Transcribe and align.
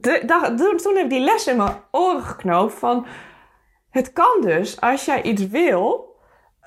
toen, 0.00 0.96
heb 0.96 1.04
ik 1.04 1.10
die 1.10 1.20
les 1.20 1.46
in 1.46 1.56
mijn 1.56 1.76
oren 1.90 2.22
geknoopt 2.22 2.74
van... 2.74 3.06
Het 3.90 4.12
kan 4.12 4.40
dus, 4.40 4.80
als 4.80 5.04
jij 5.04 5.22
iets 5.22 5.48
wil... 5.48 6.16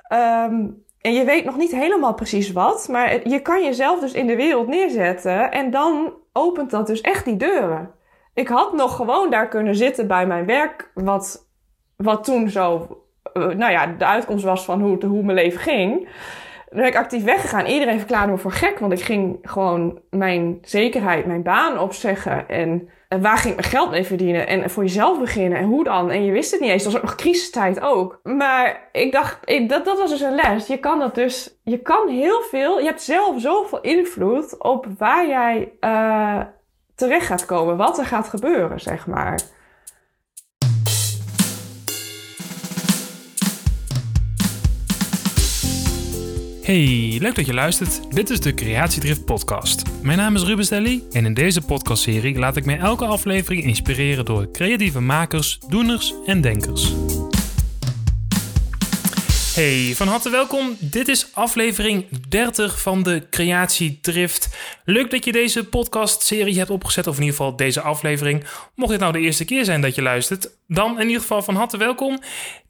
ehm, 0.08 0.66
en 1.00 1.12
je 1.12 1.24
weet 1.24 1.44
nog 1.44 1.56
niet 1.56 1.70
helemaal 1.70 2.14
precies 2.14 2.52
wat... 2.52 2.88
maar 2.88 3.28
je 3.28 3.40
kan 3.40 3.64
jezelf 3.64 4.00
dus 4.00 4.12
in 4.12 4.26
de 4.26 4.36
wereld 4.36 4.66
neerzetten... 4.66 5.50
en 5.50 5.70
dan 5.70 6.12
opent 6.32 6.70
dat 6.70 6.86
dus 6.86 7.00
echt 7.00 7.24
die 7.24 7.36
deuren. 7.36 7.90
Ik 8.34 8.48
had 8.48 8.72
nog 8.72 8.96
gewoon 8.96 9.30
daar 9.30 9.48
kunnen 9.48 9.76
zitten 9.76 10.06
bij 10.06 10.26
mijn 10.26 10.46
werk... 10.46 10.90
wat, 10.94 11.48
wat 11.96 12.24
toen 12.24 12.48
zo... 12.48 12.98
eh, 13.32 13.46
nou 13.46 13.72
ja, 13.72 13.86
de 13.86 14.06
uitkomst 14.06 14.44
was 14.44 14.64
van 14.64 14.80
hoe, 14.80 15.06
hoe 15.06 15.22
mijn 15.22 15.38
leven 15.38 15.60
ging... 15.60 16.08
Dan 16.74 16.82
ben 16.82 16.92
ik 16.92 16.98
actief 16.98 17.24
weggegaan. 17.24 17.66
Iedereen 17.66 17.98
verklaarde 17.98 18.32
me 18.32 18.38
voor 18.38 18.52
gek, 18.52 18.78
want 18.78 18.92
ik 18.92 19.00
ging 19.00 19.38
gewoon 19.42 20.00
mijn 20.10 20.58
zekerheid, 20.62 21.26
mijn 21.26 21.42
baan 21.42 21.78
opzeggen. 21.78 22.48
En, 22.48 22.88
waar 23.20 23.38
ging 23.38 23.54
ik 23.54 23.60
mijn 23.60 23.72
geld 23.72 23.90
mee 23.90 24.04
verdienen? 24.04 24.46
En 24.46 24.70
voor 24.70 24.82
jezelf 24.82 25.18
beginnen. 25.18 25.58
En 25.58 25.64
hoe 25.64 25.84
dan? 25.84 26.10
En 26.10 26.24
je 26.24 26.32
wist 26.32 26.50
het 26.50 26.60
niet 26.60 26.70
eens. 26.70 26.82
Dat 26.82 26.92
was 26.92 27.00
ook 27.00 27.08
nog 27.08 27.16
crisistijd 27.16 27.80
ook. 27.80 28.20
Maar 28.22 28.88
ik 28.92 29.12
dacht, 29.12 29.68
dat, 29.68 29.84
dat 29.84 29.98
was 29.98 30.10
dus 30.10 30.20
een 30.20 30.34
les. 30.34 30.66
Je 30.66 30.78
kan 30.78 30.98
dat 30.98 31.14
dus, 31.14 31.58
je 31.62 31.78
kan 31.78 32.08
heel 32.08 32.40
veel, 32.40 32.78
je 32.78 32.86
hebt 32.86 33.02
zelf 33.02 33.40
zoveel 33.40 33.80
invloed 33.80 34.62
op 34.62 34.86
waar 34.98 35.26
jij 35.26 35.72
eh, 35.80 36.40
terecht 36.94 37.26
gaat 37.26 37.46
komen. 37.46 37.76
Wat 37.76 37.98
er 37.98 38.06
gaat 38.06 38.28
gebeuren, 38.28 38.80
zeg 38.80 39.06
maar. 39.06 39.40
Hey, 46.64 47.16
leuk 47.20 47.34
dat 47.34 47.46
je 47.46 47.54
luistert. 47.54 48.14
Dit 48.14 48.30
is 48.30 48.40
de 48.40 48.54
Creatiedrift 48.54 49.24
podcast. 49.24 49.82
Mijn 50.02 50.18
naam 50.18 50.34
is 50.34 50.42
Ruben 50.42 50.64
Stelly 50.64 51.02
en 51.12 51.24
in 51.24 51.34
deze 51.34 51.60
podcastserie 51.60 52.38
laat 52.38 52.56
ik 52.56 52.64
mij 52.64 52.78
elke 52.78 53.04
aflevering 53.04 53.62
inspireren 53.64 54.24
door 54.24 54.50
creatieve 54.50 55.00
makers, 55.00 55.58
doeners 55.68 56.14
en 56.26 56.40
denkers. 56.40 56.92
Hey, 59.54 59.92
van 59.94 60.08
harte 60.08 60.30
welkom. 60.30 60.76
Dit 60.80 61.08
is 61.08 61.28
aflevering 61.34 62.06
30 62.28 62.80
van 62.80 63.02
de 63.02 63.26
Creatiedrift. 63.30 64.56
Leuk 64.84 65.10
dat 65.10 65.24
je 65.24 65.32
deze 65.32 65.64
podcastserie 65.64 66.58
hebt 66.58 66.70
opgezet, 66.70 67.06
of 67.06 67.16
in 67.16 67.22
ieder 67.22 67.36
geval 67.36 67.56
deze 67.56 67.80
aflevering. 67.80 68.44
Mocht 68.74 68.90
dit 68.90 69.00
nou 69.00 69.12
de 69.12 69.18
eerste 69.18 69.44
keer 69.44 69.64
zijn 69.64 69.80
dat 69.80 69.94
je 69.94 70.02
luistert, 70.02 70.50
dan 70.68 71.00
in 71.00 71.06
ieder 71.06 71.20
geval 71.20 71.42
van 71.42 71.54
harte 71.54 71.76
welkom. 71.76 72.20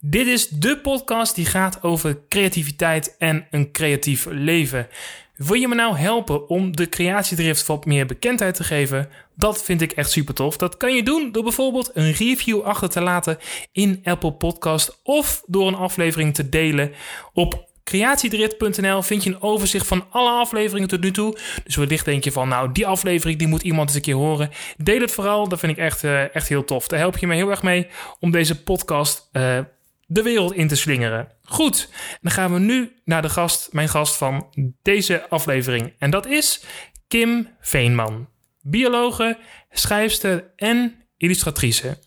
Dit 0.00 0.26
is 0.26 0.48
de 0.48 0.78
podcast 0.78 1.34
die 1.34 1.46
gaat 1.46 1.82
over 1.82 2.18
creativiteit 2.28 3.16
en 3.18 3.46
een 3.50 3.72
creatief 3.72 4.26
leven. 4.30 4.88
Wil 5.36 5.54
je 5.54 5.68
me 5.68 5.74
nou 5.74 5.96
helpen 5.96 6.48
om 6.48 6.76
de 6.76 6.88
creatiedrift 6.88 7.66
wat 7.66 7.84
meer 7.84 8.06
bekendheid 8.06 8.54
te 8.54 8.64
geven? 8.64 9.08
Dat 9.34 9.62
vind 9.64 9.80
ik 9.80 9.92
echt 9.92 10.10
super 10.10 10.34
tof. 10.34 10.56
Dat 10.56 10.76
kan 10.76 10.94
je 10.94 11.02
doen 11.02 11.32
door 11.32 11.42
bijvoorbeeld 11.42 11.90
een 11.94 12.12
review 12.12 12.60
achter 12.60 12.88
te 12.88 13.00
laten 13.00 13.38
in 13.72 14.00
Apple 14.04 14.32
Podcast 14.32 15.00
of 15.02 15.42
door 15.46 15.68
een 15.68 15.74
aflevering 15.74 16.34
te 16.34 16.48
delen 16.48 16.92
op 17.32 17.68
creatiedrift.nl 17.84 19.02
vind 19.02 19.24
je 19.24 19.30
een 19.30 19.42
overzicht 19.42 19.86
van 19.86 20.06
alle 20.10 20.30
afleveringen 20.30 20.88
tot 20.88 21.00
nu 21.00 21.10
toe. 21.10 21.38
Dus 21.64 21.76
wellicht 21.76 22.04
denk 22.04 22.24
je 22.24 22.32
van, 22.32 22.48
nou, 22.48 22.72
die 22.72 22.86
aflevering 22.86 23.38
die 23.38 23.48
moet 23.48 23.62
iemand 23.62 23.88
eens 23.88 23.96
een 23.96 24.02
keer 24.02 24.14
horen. 24.14 24.50
Deel 24.76 25.00
het 25.00 25.12
vooral, 25.12 25.48
dat 25.48 25.58
vind 25.58 25.72
ik 25.72 25.78
echt, 25.78 26.04
eh, 26.04 26.34
echt 26.34 26.48
heel 26.48 26.64
tof. 26.64 26.88
Daar 26.88 26.98
help 26.98 27.18
je 27.18 27.26
me 27.26 27.34
heel 27.34 27.50
erg 27.50 27.62
mee 27.62 27.86
om 28.20 28.30
deze 28.30 28.62
podcast 28.62 29.28
eh, 29.32 29.58
de 30.06 30.22
wereld 30.22 30.52
in 30.52 30.68
te 30.68 30.76
slingeren. 30.76 31.28
Goed, 31.42 31.88
dan 32.20 32.32
gaan 32.32 32.52
we 32.52 32.58
nu 32.58 32.92
naar 33.04 33.22
de 33.22 33.28
gast, 33.28 33.72
mijn 33.72 33.88
gast 33.88 34.16
van 34.16 34.48
deze 34.82 35.28
aflevering. 35.28 35.94
En 35.98 36.10
dat 36.10 36.26
is 36.26 36.64
Kim 37.08 37.48
Veenman. 37.60 38.28
Biologe, 38.60 39.38
schrijfster 39.70 40.52
en 40.56 40.94
illustratrice. 41.16 41.98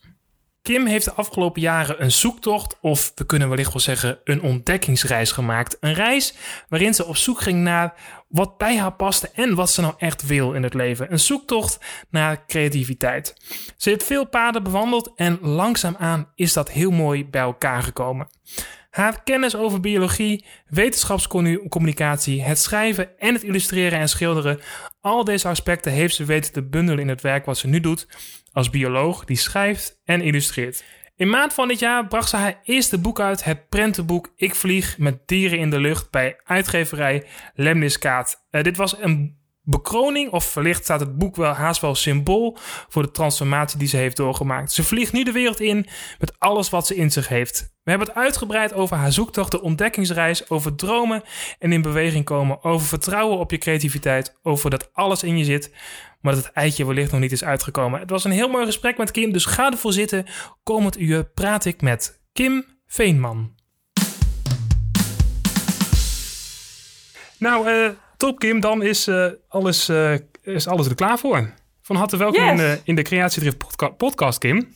Kim 0.61 0.85
heeft 0.85 1.05
de 1.05 1.13
afgelopen 1.13 1.61
jaren 1.61 2.03
een 2.03 2.11
zoektocht, 2.11 2.77
of 2.81 3.11
we 3.15 3.25
kunnen 3.25 3.49
wellicht 3.49 3.73
wel 3.73 3.81
zeggen 3.81 4.19
een 4.23 4.41
ontdekkingsreis 4.41 5.31
gemaakt. 5.31 5.77
Een 5.79 5.93
reis 5.93 6.33
waarin 6.69 6.93
ze 6.93 7.05
op 7.05 7.17
zoek 7.17 7.41
ging 7.41 7.59
naar 7.59 7.93
wat 8.27 8.57
bij 8.57 8.77
haar 8.77 8.93
paste 8.93 9.29
en 9.33 9.55
wat 9.55 9.71
ze 9.71 9.81
nou 9.81 9.93
echt 9.97 10.27
wil 10.27 10.53
in 10.53 10.63
het 10.63 10.73
leven. 10.73 11.11
Een 11.11 11.19
zoektocht 11.19 11.79
naar 12.09 12.45
creativiteit. 12.45 13.33
Ze 13.77 13.89
heeft 13.89 14.03
veel 14.03 14.27
paden 14.27 14.63
bewandeld 14.63 15.11
en 15.15 15.39
langzaamaan 15.41 16.31
is 16.35 16.53
dat 16.53 16.71
heel 16.71 16.91
mooi 16.91 17.25
bij 17.25 17.41
elkaar 17.41 17.83
gekomen. 17.83 18.27
Haar 18.89 19.23
kennis 19.23 19.55
over 19.55 19.79
biologie, 19.79 20.45
wetenschapscommunicatie, 20.67 22.43
het 22.43 22.59
schrijven 22.59 23.19
en 23.19 23.33
het 23.33 23.43
illustreren 23.43 23.99
en 23.99 24.09
schilderen, 24.09 24.59
al 25.01 25.23
deze 25.23 25.47
aspecten 25.47 25.91
heeft 25.91 26.15
ze 26.15 26.25
weten 26.25 26.53
te 26.53 26.63
bundelen 26.63 26.99
in 26.99 27.07
het 27.07 27.21
werk 27.21 27.45
wat 27.45 27.57
ze 27.57 27.67
nu 27.67 27.79
doet 27.79 28.07
als 28.51 28.69
bioloog 28.69 29.25
die 29.25 29.37
schrijft 29.37 30.01
en 30.03 30.21
illustreert. 30.21 30.83
In 31.17 31.29
maart 31.29 31.53
van 31.53 31.67
dit 31.67 31.79
jaar 31.79 32.07
bracht 32.07 32.29
ze 32.29 32.35
haar 32.35 32.59
eerste 32.63 32.97
boek 32.97 33.19
uit, 33.19 33.43
het 33.43 33.69
prentenboek 33.69 34.33
Ik 34.35 34.55
vlieg 34.55 34.97
met 34.97 35.27
dieren 35.27 35.59
in 35.59 35.69
de 35.69 35.79
lucht 35.79 36.11
bij 36.11 36.39
uitgeverij 36.43 37.25
Lemniskaat. 37.53 38.45
Uh, 38.51 38.63
dit 38.63 38.77
was 38.77 38.97
een 38.99 39.37
bekroning, 39.61 40.31
of 40.31 40.53
wellicht 40.53 40.83
staat 40.83 40.99
het 40.99 41.17
boek 41.17 41.35
wel 41.35 41.53
haast 41.53 41.81
wel 41.81 41.95
symbool 41.95 42.57
voor 42.87 43.03
de 43.03 43.11
transformatie 43.11 43.79
die 43.79 43.87
ze 43.87 43.97
heeft 43.97 44.17
doorgemaakt. 44.17 44.71
Ze 44.71 44.83
vliegt 44.83 45.13
nu 45.13 45.23
de 45.23 45.31
wereld 45.31 45.59
in 45.59 45.87
met 46.19 46.39
alles 46.39 46.69
wat 46.69 46.87
ze 46.87 46.95
in 46.95 47.11
zich 47.11 47.27
heeft. 47.27 47.75
We 47.83 47.89
hebben 47.89 48.07
het 48.07 48.17
uitgebreid 48.17 48.73
over 48.73 48.97
haar 48.97 49.11
zoektocht, 49.11 49.51
de 49.51 49.61
ontdekkingsreis, 49.61 50.49
over 50.49 50.75
dromen 50.75 51.23
en 51.59 51.71
in 51.71 51.81
beweging 51.81 52.25
komen, 52.25 52.63
over 52.63 52.87
vertrouwen 52.87 53.37
op 53.37 53.51
je 53.51 53.57
creativiteit, 53.57 54.37
over 54.43 54.69
dat 54.69 54.89
alles 54.93 55.23
in 55.23 55.37
je 55.37 55.43
zit, 55.43 55.71
maar 56.21 56.33
dat 56.35 56.43
het 56.45 56.53
eitje 56.53 56.85
wellicht 56.85 57.11
nog 57.11 57.19
niet 57.21 57.31
is 57.31 57.43
uitgekomen. 57.43 57.99
Het 57.99 58.09
was 58.09 58.23
een 58.23 58.31
heel 58.31 58.49
mooi 58.49 58.65
gesprek 58.65 58.97
met 58.97 59.11
Kim, 59.11 59.31
dus 59.31 59.45
ga 59.45 59.71
ervoor 59.71 59.93
zitten. 59.93 60.25
Komend 60.63 60.99
uur 60.99 61.25
praat 61.25 61.65
ik 61.65 61.81
met 61.81 62.19
Kim 62.33 62.65
Veenman. 62.87 63.55
Nou, 67.39 67.69
uh, 67.69 67.89
top 68.17 68.39
Kim, 68.39 68.59
dan 68.59 68.83
is, 68.83 69.07
uh, 69.07 69.25
alles, 69.47 69.89
uh, 69.89 70.13
is 70.41 70.67
alles 70.67 70.87
er 70.87 70.95
klaar 70.95 71.17
voor. 71.19 71.53
Van 71.81 71.95
harte 71.95 72.17
welkom 72.17 72.43
Yes. 72.43 72.51
in, 72.51 72.57
de, 72.57 72.79
in 72.83 72.95
de 72.95 73.01
Creatiedrift 73.01 73.57
podca 73.57 73.87
podcast, 73.89 74.37
Kim. 74.39 74.75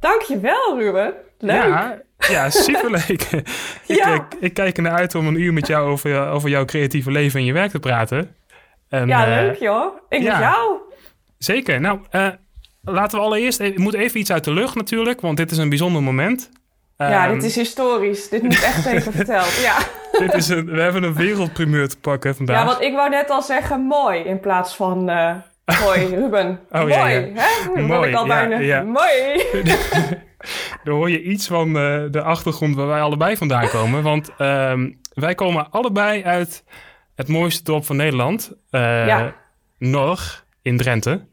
Dankjewel, 0.00 0.78
Ruben. 0.78 1.14
Leuk. 1.38 1.62
Ja, 1.64 2.02
ja 2.28 2.50
superleuk. 2.50 3.08
ik, 3.32 3.42
Ja. 3.86 4.14
ik, 4.14 4.22
ik 4.40 4.54
kijk 4.54 4.76
er 4.76 4.82
naar 4.82 4.92
uit 4.98 5.14
om 5.14 5.26
een 5.26 5.40
uur 5.40 5.52
met 5.52 5.66
jou 5.66 5.90
over, 5.90 6.26
over 6.28 6.48
jouw 6.48 6.64
creatieve 6.64 7.10
leven 7.10 7.40
en 7.40 7.46
je 7.46 7.52
werk 7.52 7.70
te 7.70 7.78
praten. 7.80 8.34
En, 8.88 9.06
Ja, 9.08 9.26
eh, 9.26 9.42
leuk 9.42 9.58
joh. 9.58 9.94
Ik 10.08 10.22
ja. 10.22 10.32
met 10.32 10.48
jou. 10.48 10.76
Zeker. 11.38 11.80
Nou, 11.80 12.00
eh, 12.10 12.28
laten 12.82 13.18
we 13.18 13.24
allereerst... 13.24 13.60
Ik 13.60 13.78
moet 13.78 13.94
even 13.94 14.20
iets 14.20 14.32
uit 14.32 14.44
de 14.44 14.52
lucht 14.52 14.74
natuurlijk, 14.74 15.20
want 15.20 15.36
dit 15.36 15.50
is 15.50 15.58
een 15.58 15.68
bijzonder 15.68 16.02
moment. 16.02 16.50
ja, 16.96 17.24
Ehm, 17.26 17.34
dit 17.34 17.44
is 17.44 17.56
historisch. 17.56 18.28
Dit 18.28 18.42
moet 18.42 18.62
echt 18.62 18.86
even 18.92 19.12
verteld. 19.12 19.60
Ja. 19.62 19.76
dit 20.18 20.34
is 20.34 20.48
een, 20.48 20.66
we 20.66 20.80
hebben 20.80 21.02
een 21.02 21.14
wereldprimeur 21.14 21.88
te 21.88 21.98
pakken 21.98 22.34
vandaag. 22.36 22.58
ja, 22.58 22.64
want 22.64 22.80
ik 22.80 22.94
wou 22.94 23.08
net 23.10 23.30
al 23.30 23.42
zeggen 23.42 23.80
mooi 23.80 24.20
in 24.20 24.40
plaats 24.40 24.76
van 24.76 25.08
eh 25.08 25.34
mooi, 25.84 26.06
Ruben. 26.16 26.60
Oh, 26.70 26.80
mooi, 26.80 26.92
ja, 26.92 27.08
ja. 27.08 27.26
hè? 27.34 27.72
Wil 27.74 27.86
Mooi, 27.86 28.08
ik 28.08 28.16
al 28.16 28.26
ja, 28.26 28.34
bijna. 28.48 28.58
ja. 28.58 28.82
Mooi. 28.82 29.44
Dan 30.84 30.94
hoor 30.94 31.10
je 31.10 31.22
iets 31.22 31.46
van 31.46 31.72
de 32.10 32.22
achtergrond 32.22 32.74
waar 32.76 32.86
wij 32.86 33.00
allebei 33.00 33.36
vandaan 33.36 33.68
komen. 33.68 34.02
Want 34.02 34.30
ehm, 34.38 34.90
wij 35.14 35.34
komen 35.34 35.70
allebei 35.70 36.22
uit 36.22 36.64
het 37.18 37.28
mooiste 37.28 37.62
dorp 37.62 37.84
van 37.84 37.96
Nederland. 37.96 38.52
Ja. 38.70 39.34
Norg 39.78 40.46
in 40.62 40.76
Drenthe. 40.76 41.26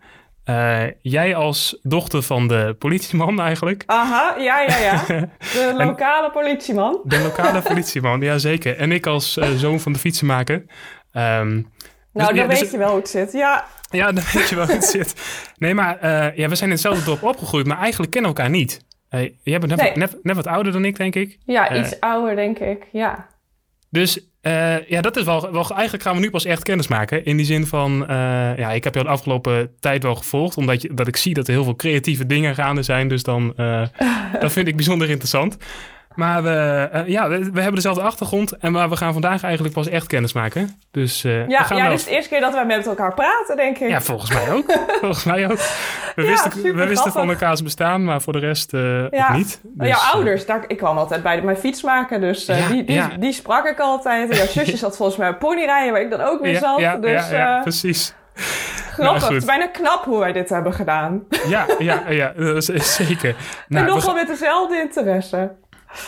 Eh, 0.44 0.84
jij 1.02 1.36
als 1.36 1.80
dochter 1.82 2.22
van 2.22 2.48
de 2.48 2.76
politieman 2.80 3.42
eigenlijk. 3.42 3.84
Aha, 3.86 4.36
ja, 4.38 4.60
ja, 4.62 4.78
ja. 4.78 5.04
De 5.54 5.74
lokale 5.78 6.32
politieman. 6.32 7.00
De 7.04 7.20
lokale 7.20 7.62
politieman, 7.74 8.22
ja 8.22 8.38
zeker. 8.38 8.78
En 8.78 8.92
ik 8.92 9.06
als 9.06 9.38
eh, 9.38 9.50
zoon 9.56 9.80
van 9.80 9.94
de 9.94 10.00
fietsenmaker. 10.00 10.66
Ehm, 11.12 11.54
Nou, 11.54 11.64
dus- 12.14 12.26
dan 12.28 12.36
ja, 12.36 12.48
dus- 12.48 12.60
weet 12.60 12.72
je 12.72 12.78
wel 12.78 12.90
hoe 12.90 13.00
het 13.00 13.10
zit. 13.10 13.32
Ja, 13.32 13.66
Ja, 13.90 14.12
dan 14.12 14.24
weet 14.34 14.50
je 14.50 14.56
wel 14.56 14.66
hoe 14.66 14.76
het 14.76 14.84
zit. 14.86 15.16
Nee, 15.58 15.74
maar 15.74 15.98
ja, 16.38 16.50
we 16.50 16.56
zijn 16.56 16.70
in 16.70 16.76
hetzelfde 16.76 17.04
dorp 17.06 17.24
opgegroeid, 17.24 17.66
maar 17.68 17.78
eigenlijk 17.78 18.12
kennen 18.12 18.32
we 18.32 18.38
elkaar 18.38 18.52
niet. 18.54 18.86
Jij 19.44 19.60
bent 19.60 19.68
net, 19.68 19.78
Nee. 19.80 19.88
wat- 19.90 19.98
net, 19.98 20.24
net 20.24 20.36
wat 20.36 20.48
ouder 20.48 20.72
dan 20.72 20.86
ik, 20.86 20.98
denk 20.98 21.16
ik. 21.16 21.38
ja 21.46 21.76
iets 21.76 22.00
ouder 22.00 22.36
denk 22.36 22.60
ik. 22.60 22.88
Ja. 22.92 23.28
Dus 23.90 24.20
eh, 24.46 24.88
ja, 24.88 25.02
dat 25.02 25.18
is 25.18 25.24
wel, 25.24 25.52
wel... 25.52 25.70
Eigenlijk 25.70 26.04
gaan 26.04 26.16
we 26.16 26.22
nu 26.22 26.30
pas 26.30 26.46
echt 26.46 26.64
kennis 26.64 26.88
maken. 26.88 27.26
In 27.26 27.38
die 27.38 27.46
zin 27.46 27.66
van... 27.68 28.08
eh, 28.08 28.16
ja, 28.58 28.72
ik 28.72 28.84
heb 28.84 28.94
jou 28.94 29.06
de 29.06 29.12
afgelopen 29.12 29.72
tijd 29.80 30.04
wel 30.04 30.16
gevolgd. 30.16 30.58
Omdat 30.58 30.82
je, 30.82 30.94
dat 30.94 31.08
ik 31.08 31.16
zie 31.16 31.34
dat 31.34 31.48
er 31.48 31.54
heel 31.54 31.64
veel 31.64 31.76
creatieve 31.76 32.26
dingen 32.26 32.56
gaande 32.56 32.84
zijn. 32.84 33.08
Dus 33.08 33.24
dan... 33.24 33.54
eh, 33.56 33.82
dat 34.40 34.52
vind 34.52 34.68
ik 34.68 34.76
bijzonder 34.76 35.10
interessant. 35.10 35.58
Maar 36.16 36.46
eh, 36.46 37.00
eh, 37.00 37.08
ja, 37.08 37.28
we, 37.30 37.38
we 37.38 37.56
hebben 37.58 37.76
dezelfde 37.76 38.02
achtergrond. 38.02 38.58
En 38.58 38.72
maar 38.72 38.90
we 38.90 38.96
gaan 38.98 39.14
vandaag 39.14 39.44
eigenlijk 39.44 39.74
pas 39.74 39.88
echt 39.88 40.08
kennis 40.08 40.34
maken. 40.34 40.80
Dus 40.92 41.24
eh, 41.24 41.32
we 41.32 41.46
Ja, 41.48 41.64
gaan 41.64 41.78
ja 41.78 41.90
dit 41.90 41.98
is 42.00 42.06
de 42.06 42.12
eerste 42.12 42.30
keer 42.30 42.40
dat 42.40 42.54
wij 42.54 42.66
met 42.66 42.88
elkaar 42.88 43.14
praten, 43.14 43.56
denk 43.56 43.78
ik. 43.78 43.90
Ja, 43.90 44.02
volgens 44.02 44.34
mij 44.34 44.52
ook. 44.52 44.72
volgens 45.02 45.24
mij 45.24 45.46
ook. 45.52 45.58
We 46.16 46.22
Ja, 46.24 46.28
wisten, 46.30 46.76
we 46.76 46.88
wisten 46.88 47.12
van 47.12 47.30
elkaars 47.30 47.64
bestaan, 47.64 48.04
maar 48.04 48.22
voor 48.22 48.34
de 48.34 48.40
rest 48.40 48.74
eh, 48.74 49.10
Ja. 49.10 49.34
niet. 49.36 49.62
Maar 49.78 49.88
jouw 49.88 50.00
Dus, 50.00 50.12
ouders, 50.14 50.46
daar, 50.46 50.64
ik 50.68 50.78
kwam 50.78 50.98
altijd 50.98 51.24
bij 51.24 51.36
de, 51.36 51.42
mijn 51.42 51.58
fiets 51.58 51.84
maken, 51.84 52.22
dus 52.22 52.46
die, 52.46 52.86
die, 53.20 53.32
sprak 53.32 53.66
ik 53.66 53.80
altijd. 53.80 54.30
En 54.30 54.38
jouw 54.38 54.48
zusje 54.64 54.78
zat 54.78 54.96
volgens 54.96 55.18
mij 55.18 55.30
op 55.30 55.40
ponyrijden, 55.40 55.92
waar 55.94 56.02
ik 56.02 56.10
dan 56.10 56.22
ook 56.22 56.42
weer 56.42 56.58
zat. 56.58 56.80
ja, 56.80 56.98
dus 56.98 57.30
ja, 57.30 57.38
ja, 57.38 57.62
precies. 57.62 58.14
Grappig. 58.92 59.28
het 59.28 59.38
is 59.38 59.46
bijna 59.46 59.68
knap 59.68 60.06
hoe 60.06 60.20
wij 60.20 60.32
dit 60.32 60.50
hebben 60.50 60.74
gedaan. 60.74 61.24
Ja, 61.48 61.66
ja, 61.80 62.04
ja, 62.10 62.34
dat 62.38 62.70
is- 62.70 62.96
zeker. 63.06 63.30
en 63.30 63.36
Nou, 63.68 63.86
we 63.86 63.92
nog 63.92 64.00
ga- 64.00 64.06
wel 64.06 64.16
met 64.16 64.28
dezelfde 64.28 64.78
interesse. 64.80 65.52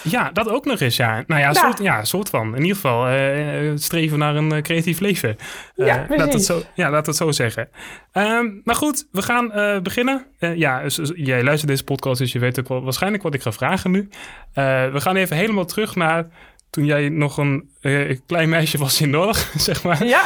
Ja, 0.04 0.30
dat 0.32 0.50
ook 0.50 0.66
nog 0.66 0.80
eens, 0.80 0.96
ja. 0.96 1.24
Nou 1.28 1.42
ja, 1.42 1.48
een 1.48 1.54
Ja. 1.54 1.62
soort, 1.62 1.80
ja, 1.80 2.04
soort 2.04 2.30
van. 2.30 2.56
In 2.56 2.62
ieder 2.62 2.76
geval 2.76 3.08
eh, 3.08 3.72
streven 3.76 4.20
naar 4.20 4.36
een 4.36 4.52
eh, 4.52 4.62
creatief 4.62 5.00
leven. 5.00 5.38
Eh, 5.76 5.86
Ja, 5.86 6.06
laat 6.10 6.34
het 6.34 6.46
zo, 6.46 6.62
ja, 6.76 6.90
laat 6.90 7.06
het 7.06 7.16
zo 7.16 7.32
zeggen. 7.32 7.70
Ehm, 8.12 8.46
maar 8.64 8.76
goed, 8.76 9.08
we 9.12 9.22
gaan 9.22 9.52
eh, 9.52 9.80
beginnen. 9.80 10.26
Eh, 10.40 10.56
ja, 10.56 10.82
jij 11.16 11.44
luistert 11.44 11.70
deze 11.72 11.84
podcast, 11.84 12.20
dus 12.20 12.32
je 12.32 12.40
weet 12.40 12.60
ook 12.60 12.68
wel 12.68 12.84
waarschijnlijk 12.84 13.24
wat 13.24 13.34
ik 13.34 13.42
ga 13.42 13.52
vragen 13.52 13.92
nu. 13.92 14.10
Eh, 14.54 14.92
we 14.92 15.02
gaan 15.02 15.16
even 15.16 15.36
helemaal 15.38 15.66
terug 15.66 15.96
naar 15.96 16.28
toen 16.70 16.86
jij 16.86 17.10
nog 17.10 17.38
een 17.38 17.70
eh, 17.82 18.18
klein 18.28 18.50
meisje 18.50 18.78
was 18.78 19.02
in 19.02 19.10
Norg, 19.10 19.52
zeg 19.58 19.84
maar. 19.84 20.06
Ja, 20.06 20.24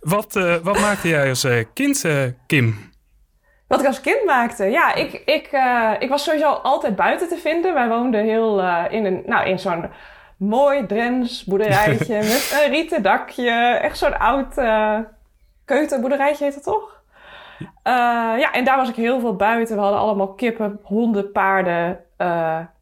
Wat, 0.00 0.36
eh, 0.36 0.54
wat 0.62 0.80
maakte 0.80 1.08
jij 1.08 1.28
als 1.28 1.44
eh, 1.44 1.64
kind, 1.74 2.04
eh, 2.04 2.22
Kim? 2.46 2.87
Wat 3.68 3.80
ik 3.80 3.86
als 3.86 4.00
kind 4.00 4.24
maakte. 4.24 4.64
Ja, 4.64 4.94
ik, 4.94 5.12
ik, 5.24 5.46
eh, 5.52 5.90
ik 5.98 6.08
was 6.08 6.24
sowieso 6.24 6.50
altijd 6.50 6.96
buiten 6.96 7.28
te 7.28 7.36
vinden. 7.36 7.74
Wij 7.74 7.88
woonden 7.88 8.24
heel 8.24 8.60
eh, 8.60 8.84
in, 8.90 9.04
een, 9.04 9.22
nou, 9.26 9.48
in 9.48 9.58
zo'n 9.58 9.90
mooi 10.36 10.86
Drents 10.86 11.44
boerderijtje 11.44 12.14
met 12.32 12.60
een 12.64 12.70
rieten 12.70 13.02
dakje. 13.02 13.50
Echt 13.82 13.98
zo'n 13.98 14.18
oud 14.18 14.58
eh 14.58 14.98
keutenboerderijtje 15.64 16.44
heet 16.44 16.54
het 16.54 16.64
toch? 16.64 16.96
Ja, 18.38 18.52
en 18.52 18.64
daar 18.64 18.76
was 18.76 18.88
ik 18.88 18.94
heel 18.94 19.20
veel 19.20 19.36
buiten. 19.36 19.76
We 19.76 19.82
hadden 19.82 20.00
allemaal 20.00 20.34
kippen, 20.34 20.80
honden, 20.82 21.32
paarden, 21.32 22.00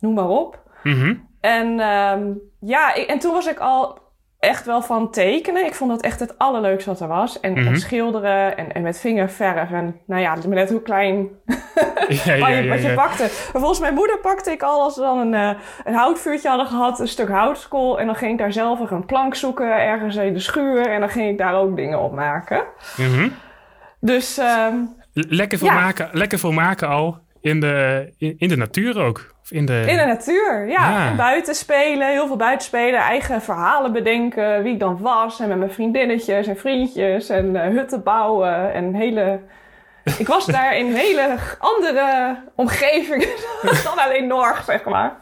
noem 0.00 0.14
maar 0.14 0.28
op. 0.28 0.58
Mhm. 0.82 1.14
En 1.40 1.80
ehm, 1.80 2.32
ja, 2.60 2.94
ik- 2.94 3.06
en 3.08 3.18
toen 3.18 3.32
was 3.32 3.46
ik 3.46 3.58
al 3.58 3.98
echt 4.38 4.66
wel 4.66 4.82
van 4.82 5.10
tekenen. 5.10 5.64
Ik 5.66 5.74
vond 5.74 5.90
dat 5.90 6.02
echt 6.02 6.20
het 6.20 6.38
allerleukste 6.38 6.90
wat 6.90 7.00
er 7.00 7.08
was. 7.08 7.40
En, 7.40 7.52
Mhm. 7.52 7.66
en 7.66 7.76
schilderen 7.80 8.56
en, 8.56 8.72
en 8.72 8.82
met 8.82 9.00
vingerverf. 9.00 9.70
En 9.72 10.00
nou 10.06 10.22
ja, 10.22 10.34
maar 10.34 10.48
net 10.48 10.70
hoe 10.70 10.82
klein 10.82 11.28
Ja, 12.08 12.34
ja, 12.34 12.38
wat 12.46 12.48
je, 12.48 12.62
ja, 12.62 12.68
wat 12.68 12.82
je 12.82 12.88
ja. 12.88 12.94
pakte. 12.94 13.26
Volgens 13.28 13.80
mijn 13.80 13.94
moeder 13.94 14.18
pakte 14.18 14.50
ik 14.50 14.62
al 14.62 14.82
als 14.82 14.96
we 14.96 15.02
dan 15.02 15.18
een, 15.18 15.34
eh, 15.34 15.60
een 15.84 15.94
houtvuurtje 15.94 16.48
hadden 16.48 16.66
gehad. 16.66 17.00
Een 17.00 17.08
stuk 17.08 17.28
houtskool. 17.28 18.00
En 18.00 18.06
dan 18.06 18.14
ging 18.16 18.32
ik 18.32 18.38
daar 18.38 18.52
zelf 18.52 18.90
een 18.90 19.06
plank 19.06 19.34
zoeken 19.34 19.80
ergens 19.80 20.16
in 20.16 20.32
de 20.32 20.40
schuur. 20.40 20.86
En 20.86 21.00
dan 21.00 21.08
ging 21.08 21.30
ik 21.30 21.38
daar 21.38 21.54
ook 21.54 21.76
dingen 21.76 22.00
op 22.00 22.12
maken. 22.12 22.64
Mhm. 22.96 23.28
Dus 24.00 24.38
ehm, 24.38 24.74
Lekker 25.12 25.58
veel, 25.58 25.68
Ja. 25.68 25.74
maken, 25.74 26.08
lekker 26.12 26.38
veel 26.38 26.52
maken 26.52 26.88
al 26.88 27.18
in 27.40 27.60
de, 27.60 28.12
in, 28.18 28.34
in 28.38 28.48
de 28.48 28.56
natuur 28.56 29.00
ook. 29.00 29.34
Of 29.46 29.52
in 29.52 29.66
de, 29.66 29.84
in 29.86 29.96
de 29.96 30.04
natuur, 30.04 30.68
ja. 30.68 30.90
Ja. 30.90 31.10
En 31.10 31.16
Buiten 31.16 31.54
spelen, 31.54 32.08
heel 32.08 32.26
veel 32.26 32.36
buiten 32.36 32.66
spelen. 32.66 33.00
Eigen 33.00 33.42
verhalen 33.42 33.92
bedenken, 33.92 34.62
wie 34.62 34.72
ik 34.72 34.80
dan 34.80 34.98
was. 35.00 35.40
En 35.40 35.48
met 35.48 35.58
mijn 35.58 35.72
vriendinnetjes 35.72 36.46
en 36.46 36.56
vriendjes. 36.56 37.28
En 37.28 37.56
eh, 37.56 37.70
hutten 37.70 38.02
bouwen. 38.02 38.72
En 38.72 38.94
hele... 38.94 39.40
Ik 40.18 40.26
was 40.26 40.46
daar 40.46 40.76
in 40.76 40.94
hele 40.94 41.36
andere 41.58 42.36
omgevingen 42.54 43.28
dan 43.84 43.98
alleen 43.98 44.26
Norg, 44.26 44.64
zeg 44.64 44.84
maar. 44.84 45.16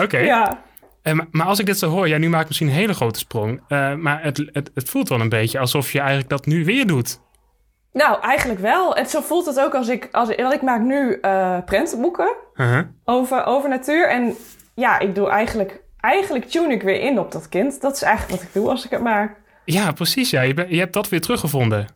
Oké. 0.00 0.18
Ja. 0.18 0.62
Eh, 1.02 1.18
maar, 1.30 1.46
als 1.46 1.58
ik 1.58 1.66
dit 1.66 1.78
zo 1.78 1.88
hoor, 1.88 2.08
ja, 2.08 2.18
nu 2.18 2.28
maak 2.28 2.40
ik 2.40 2.46
misschien 2.46 2.68
een 2.68 2.74
hele 2.74 2.94
grote 2.94 3.18
sprong. 3.18 3.62
eh, 3.68 3.94
maar 3.94 4.22
het, 4.22 4.48
het, 4.52 4.70
het 4.74 4.90
voelt 4.90 5.08
wel 5.08 5.20
een 5.20 5.28
beetje 5.28 5.58
alsof 5.58 5.92
je 5.92 5.98
eigenlijk 5.98 6.28
dat 6.28 6.46
nu 6.46 6.64
weer 6.64 6.86
doet. 6.86 7.20
Nou, 7.92 8.20
eigenlijk 8.20 8.60
wel. 8.60 8.96
En 8.96 9.06
zo 9.06 9.20
voelt 9.20 9.46
het 9.46 9.60
ook 9.60 9.74
als 9.74 9.88
ik... 9.88 10.08
Als, 10.12 10.34
want 10.34 10.54
ik 10.54 10.62
maak 10.62 10.80
nu 10.80 11.18
eh 11.20 11.58
Uh-huh. 12.60 12.84
over, 13.04 13.44
over 13.44 13.68
natuur. 13.68 14.08
En 14.08 14.34
ja, 14.74 14.98
ik 14.98 15.14
doe 15.14 15.28
eigenlijk... 15.28 15.80
Eigenlijk 16.00 16.44
tune 16.44 16.72
ik 16.72 16.82
weer 16.82 17.00
in 17.00 17.18
op 17.18 17.32
dat 17.32 17.48
kind. 17.48 17.80
Dat 17.80 17.94
is 17.94 18.02
eigenlijk 18.02 18.40
wat 18.40 18.48
ik 18.48 18.54
doe 18.54 18.68
als 18.68 18.84
ik 18.84 18.90
het 18.90 19.02
maak. 19.02 19.36
Ja, 19.64 19.92
precies. 19.92 20.30
Ja. 20.30 20.40
Je, 20.42 20.54
ben- 20.54 20.74
je 20.74 20.78
hebt 20.78 20.92
dat 20.92 21.08
weer 21.08 21.20
teruggevonden. 21.20 21.86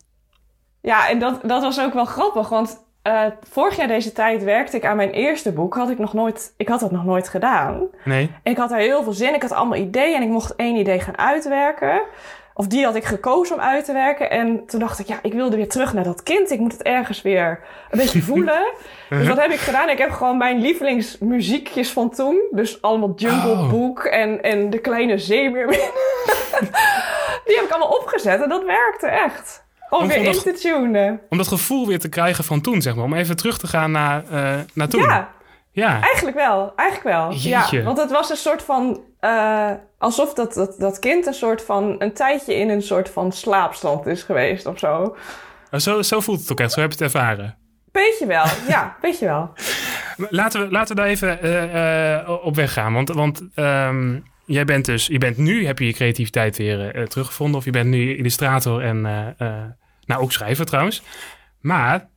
Ja, 0.81 1.09
en 1.09 1.19
dat, 1.19 1.39
dat 1.43 1.61
was 1.61 1.81
ook 1.81 1.93
wel 1.93 2.05
grappig. 2.05 2.49
Want 2.49 2.85
eh, 3.01 3.25
vorig 3.49 3.75
jaar 3.75 3.87
deze 3.87 4.11
tijd 4.11 4.43
werkte 4.43 4.77
ik 4.77 4.85
aan 4.85 4.95
mijn 4.95 5.11
eerste 5.11 5.51
boek. 5.51 5.75
Had 5.75 5.89
ik, 5.89 5.97
nog 5.99 6.13
nooit, 6.13 6.53
ik 6.57 6.67
had 6.67 6.79
dat 6.79 6.91
nog 6.91 7.05
nooit 7.05 7.29
gedaan. 7.29 7.87
Nee? 8.05 8.31
En 8.43 8.51
ik 8.51 8.57
had 8.57 8.69
daar 8.69 8.79
heel 8.79 9.03
veel 9.03 9.13
zin. 9.13 9.33
Ik 9.33 9.41
had 9.41 9.51
allemaal 9.51 9.77
ideeën 9.79 10.15
en 10.15 10.21
ik 10.23 10.29
mocht 10.29 10.55
één 10.55 10.75
idee 10.75 10.99
gaan 10.99 11.17
uitwerken. 11.17 12.01
Of 12.53 12.67
die 12.67 12.85
had 12.85 12.95
ik 12.95 13.03
gekozen 13.03 13.55
om 13.55 13.61
uit 13.61 13.85
te 13.85 13.93
werken. 13.93 14.29
En 14.29 14.65
toen 14.65 14.79
dacht 14.79 14.99
ik, 14.99 15.07
ja, 15.07 15.19
ik 15.21 15.33
wilde 15.33 15.55
weer 15.55 15.69
terug 15.69 15.93
naar 15.93 16.03
dat 16.03 16.23
kind. 16.23 16.51
Ik 16.51 16.59
moet 16.59 16.71
het 16.71 16.81
ergens 16.81 17.21
weer 17.21 17.59
een 17.89 17.99
beetje 17.99 18.21
voelen. 18.31 18.73
Dus 19.09 19.27
wat 19.27 19.41
heb 19.41 19.51
ik 19.51 19.59
gedaan? 19.59 19.89
Ik 19.89 19.97
heb 19.97 20.11
gewoon 20.11 20.37
mijn 20.37 20.59
lievelingsmuziekjes 20.61 21.89
van 21.91 22.09
toen. 22.09 22.41
Dus 22.51 22.81
allemaal 22.81 23.13
Jungle 23.15 23.51
Oh. 23.51 23.69
Book 23.69 24.03
en, 24.03 24.41
en 24.43 24.69
De 24.69 24.79
Kleine 24.79 25.17
Zeemeermin. 25.17 25.79
die 27.45 27.55
heb 27.55 27.65
ik 27.65 27.69
allemaal 27.69 27.97
opgezet 27.97 28.41
en 28.41 28.49
dat 28.49 28.63
werkte 28.65 29.07
echt. 29.07 29.63
Om 29.89 30.07
weer 30.07 30.17
in 30.17 30.31
te 30.31 30.51
tunen. 30.51 31.21
Om 31.29 31.37
dat 31.37 31.47
gevoel 31.47 31.87
weer 31.87 31.99
te 31.99 32.09
krijgen 32.09 32.43
van 32.43 32.61
toen, 32.61 32.81
zeg 32.81 32.95
maar. 32.95 33.03
Om 33.03 33.13
even 33.13 33.35
terug 33.35 33.57
te 33.57 33.67
gaan 33.67 33.91
naar, 33.91 34.23
eh, 34.31 34.59
naar 34.73 34.87
toen. 34.87 35.01
Ja, 35.01 35.31
Ja. 35.73 36.01
eigenlijk 36.01 36.35
wel. 36.35 36.73
Eigenlijk 36.75 37.15
wel. 37.15 37.31
Jeetje. 37.31 37.77
Ja, 37.77 37.83
want 37.83 37.97
het 37.97 38.11
was 38.11 38.29
een 38.29 38.35
soort 38.37 38.61
van... 38.63 39.01
eh, 39.19 39.71
alsof 39.97 40.33
dat, 40.33 40.53
dat, 40.53 40.75
dat 40.77 40.99
kind 40.99 41.25
een 41.25 41.33
soort 41.33 41.61
van... 41.63 41.95
een 41.99 42.13
tijdje 42.13 42.55
in 42.55 42.69
een 42.69 42.81
soort 42.81 43.09
van 43.09 43.31
slaapstand 43.31 44.05
is 44.05 44.23
geweest 44.23 44.65
of 44.65 44.79
zo. 44.79 45.15
Oh, 45.71 45.79
Zo, 45.79 46.01
zo 46.01 46.19
voelt 46.19 46.39
het 46.39 46.51
ook 46.51 46.59
echt. 46.59 46.71
Zo 46.71 46.81
heb 46.81 46.91
je 46.91 47.03
het 47.03 47.13
ervaren. 47.13 47.57
Beetje 47.91 48.25
wel, 48.25 48.45
ja, 48.67 48.97
beetje 49.01 49.25
wel. 49.25 49.53
Laten 50.29 50.61
we, 50.61 50.71
laten 50.71 50.95
we 50.95 51.01
daar 51.01 51.09
even 51.09 51.41
eh, 51.41 52.19
eh, 52.19 52.29
op 52.45 52.55
weg 52.55 52.73
gaan. 52.73 52.93
Want, 52.93 53.09
want 53.09 53.41
ehm, 53.55 54.19
jij 54.45 54.65
bent 54.65 54.85
dus, 54.85 55.07
je 55.07 55.17
bent 55.17 55.37
nu, 55.37 55.65
heb 55.65 55.79
je 55.79 55.85
je 55.85 55.93
creativiteit 55.93 56.57
weer 56.57 57.07
teruggevonden. 57.07 57.57
Of 57.57 57.65
je 57.65 57.71
bent 57.71 57.89
nu 57.89 58.17
illustrator 58.17 58.81
en, 58.81 59.01
nou 60.05 60.21
ook 60.21 60.31
schrijver 60.31 60.65
trouwens. 60.65 61.03
Maar 61.59 62.09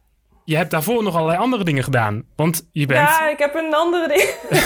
je 0.47 0.57
hebt 0.57 0.71
daarvoor 0.71 1.03
nog 1.03 1.15
allerlei 1.15 1.39
andere 1.39 1.65
dingen 1.65 1.85
gedaan. 1.85 2.23
Want 2.37 2.69
je, 2.73 2.87
bent, 2.87 3.09
Ja, 3.09 3.29
ik 3.29 3.39
heb 3.39 3.55
een 3.55 3.75
andere 3.75 4.09
ding. 4.09 4.21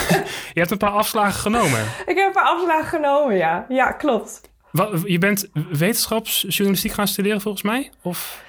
je 0.54 0.58
hebt 0.60 0.70
een 0.70 0.78
paar 0.78 0.90
afslagen 0.90 1.40
genomen. 1.40 1.80
ik 2.06 2.16
heb 2.16 2.26
een 2.26 2.32
paar 2.32 2.44
afslagen 2.56 2.84
genomen, 2.88 3.36
ja. 3.36 3.66
Ja, 3.68 3.92
klopt. 3.92 4.40
Wat, 4.72 4.90
je 5.04 5.18
bent 5.18 5.48
wetenschapsjournalistiek 5.70 6.92
gaan 6.92 7.08
studeren 7.08 7.40
volgens 7.40 7.62
mij? 7.62 7.90
Of? 8.02 8.42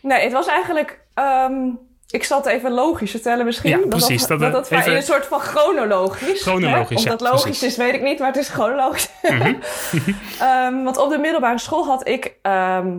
Nee, 0.00 0.22
het 0.22 0.32
was 0.32 0.46
eigenlijk... 0.46 1.00
ehm, 1.14 1.54
ik 2.10 2.24
zal 2.24 2.38
het 2.38 2.46
even 2.46 2.70
logisch 2.70 3.10
vertellen 3.10 3.44
misschien. 3.44 3.70
Ja, 3.70 3.76
Dat 3.76 3.88
precies. 3.88 4.26
Dat, 4.26 4.40
Dat 4.40 4.52
dat, 4.52 4.70
even- 4.70 4.96
een 4.96 5.02
soort 5.02 5.26
van 5.26 5.40
chronologisch. 5.40 6.42
Chronologisch, 6.42 7.04
hè? 7.04 7.12
Of 7.12 7.18
dat 7.18 7.28
logisch 7.28 7.42
precies. 7.42 7.62
Is, 7.62 7.76
weet 7.76 7.94
ik 7.94 8.02
niet, 8.02 8.18
maar 8.18 8.28
het 8.28 8.36
is 8.36 8.48
chronologisch. 8.48 9.08
Ehm, 10.40 10.82
want 10.82 10.96
op 10.96 11.10
de 11.10 11.18
middelbare 11.18 11.58
school 11.58 11.84
had 11.86 12.08
ik... 12.08 12.34
ehm, 12.42 12.98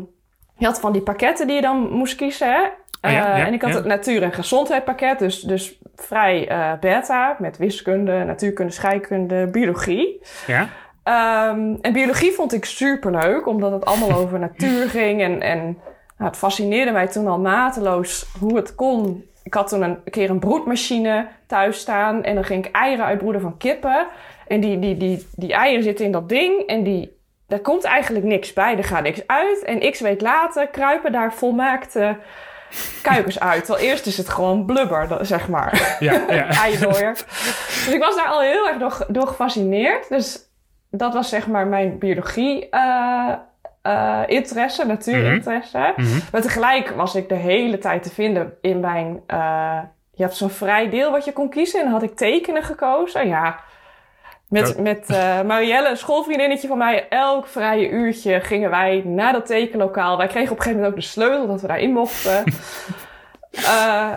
je 0.58 0.66
had 0.66 0.80
van 0.80 0.92
die 0.94 1.02
pakketten 1.02 1.48
die 1.48 1.56
je 1.56 1.62
dan 1.62 1.90
moest 1.92 2.16
kiezen, 2.16 2.52
hè? 2.54 2.62
Oh 3.06 3.12
ja, 3.12 3.34
Eh, 3.36 3.48
en 3.48 3.54
ik 3.54 3.62
had 3.62 3.72
ja. 3.72 3.76
het 3.78 3.86
natuur- 3.86 4.24
en 4.24 4.32
gezondheidspakket, 4.34 5.20
dus, 5.20 5.42
dus 5.42 5.78
vrij 5.96 6.48
eh, 6.48 6.72
beta, 6.80 7.36
met 7.40 7.58
wiskunde, 7.58 8.24
natuurkunde, 8.24 8.72
scheikunde, 8.72 9.48
biologie. 9.48 10.22
Ja? 10.48 10.68
Ehm, 11.04 11.76
en 11.82 11.94
biologie 11.94 12.32
vond 12.32 12.54
ik 12.54 12.66
superleuk, 12.66 13.48
omdat 13.48 13.72
het 13.72 13.86
allemaal 13.86 14.12
over 14.22 14.40
natuur 14.40 14.90
ging. 14.90 15.22
En, 15.22 15.42
en 15.42 15.60
nou, 16.18 16.30
het 16.30 16.38
fascineerde 16.38 16.92
mij 16.92 17.08
toen 17.08 17.28
al 17.28 17.40
mateloos 17.40 18.26
hoe 18.40 18.56
het 18.56 18.76
kon. 18.76 19.26
Ik 19.44 19.54
had 19.54 19.68
toen 19.70 19.82
een, 19.82 19.98
keer 20.10 20.30
een 20.30 20.40
broedmachine 20.40 21.28
thuis 21.48 21.80
staan. 21.80 22.24
En 22.24 22.36
dan 22.36 22.44
ging 22.44 22.66
ik 22.66 22.76
eieren 22.76 23.06
uitbroeden 23.06 23.42
van 23.42 23.58
kippen. 23.58 24.08
En 24.48 24.60
die, 24.60 24.80
die, 24.80 24.98
die, 24.98 25.28
die 25.36 25.54
eieren 25.54 25.84
zitten 25.84 26.06
in 26.06 26.12
dat 26.12 26.30
ding. 26.30 26.60
En 26.68 26.84
die, 26.84 27.18
daar 27.48 27.60
komt 27.60 27.84
eigenlijk 27.84 28.26
niks 28.26 28.54
bij. 28.54 28.78
Er 28.78 28.84
gaat 28.84 29.04
niks 29.04 29.28
uit. 29.28 29.64
En 29.64 29.92
x 29.92 30.00
week 30.00 30.22
later 30.22 30.68
kruipen 30.68 31.12
daar 31.12 31.34
volmaakte 31.34 32.18
kuikens 33.02 33.40
uit. 33.40 33.66
Terwijl 33.66 33.86
eerst 33.86 34.06
is 34.06 34.18
het 34.18 34.30
gewoon 34.30 34.66
blubber, 34.66 35.26
zeg 35.26 35.48
maar 35.48 35.98
Ja, 36.00 36.22
ja. 36.30 36.48
eierdooier. 36.64 37.14
dus 37.14 37.90
ik 37.94 38.00
was 38.04 38.16
daar 38.16 38.28
al 38.28 38.42
heel 38.42 38.68
erg 38.68 38.78
door, 38.78 39.06
door 39.08 39.28
gefascineerd. 39.28 40.10
Dus 40.10 40.40
dat 40.92 41.14
was 41.14 41.30
zeg 41.30 41.48
maar 41.48 41.68
mijn 41.68 41.98
biologie 41.98 42.70
eh, 42.70 43.34
eh, 43.82 44.20
interesse, 44.26 44.86
natuurinteresse. 44.86 45.94
Mhm. 45.96 46.20
Maar 46.32 46.42
tegelijk 46.42 46.90
was 46.90 47.16
ik 47.16 47.30
de 47.30 47.36
hele 47.36 47.78
tijd 47.78 48.04
te 48.04 48.10
vinden 48.10 48.54
in 48.62 48.80
mijn... 48.80 49.22
eh, 49.28 49.80
je 50.16 50.24
hebt 50.24 50.36
zo'n 50.36 50.50
vrij 50.50 50.90
deel 50.90 51.12
wat 51.12 51.26
je 51.26 51.34
kon 51.34 51.50
kiezen. 51.50 51.80
En 51.80 51.86
dan 51.86 51.94
had 51.94 52.04
ik 52.04 52.16
tekenen 52.16 52.64
gekozen. 52.64 53.28
Ja, 53.28 53.60
met, 54.54 54.80
met 54.80 55.06
eh, 55.08 55.42
Marielle, 55.42 55.90
een 55.90 55.98
schoolvriendinnetje 55.98 56.68
van 56.68 56.78
mij, 56.78 57.08
elk 57.10 57.48
vrije 57.48 57.90
uurtje 57.90 58.40
gingen 58.42 58.70
wij 58.70 59.02
naar 59.06 59.34
dat 59.34 59.46
tekenlokaal. 59.46 60.18
Wij 60.18 60.28
kregen 60.28 60.52
op 60.52 60.58
een 60.58 60.64
gegeven 60.64 60.82
moment 60.82 60.96
ook 60.98 61.04
de 61.04 61.12
sleutel 61.12 61.48
dat 61.48 61.62
we 61.62 61.68
daarin 61.68 61.92
mochten. 61.92 62.44
Eh, 63.54 64.12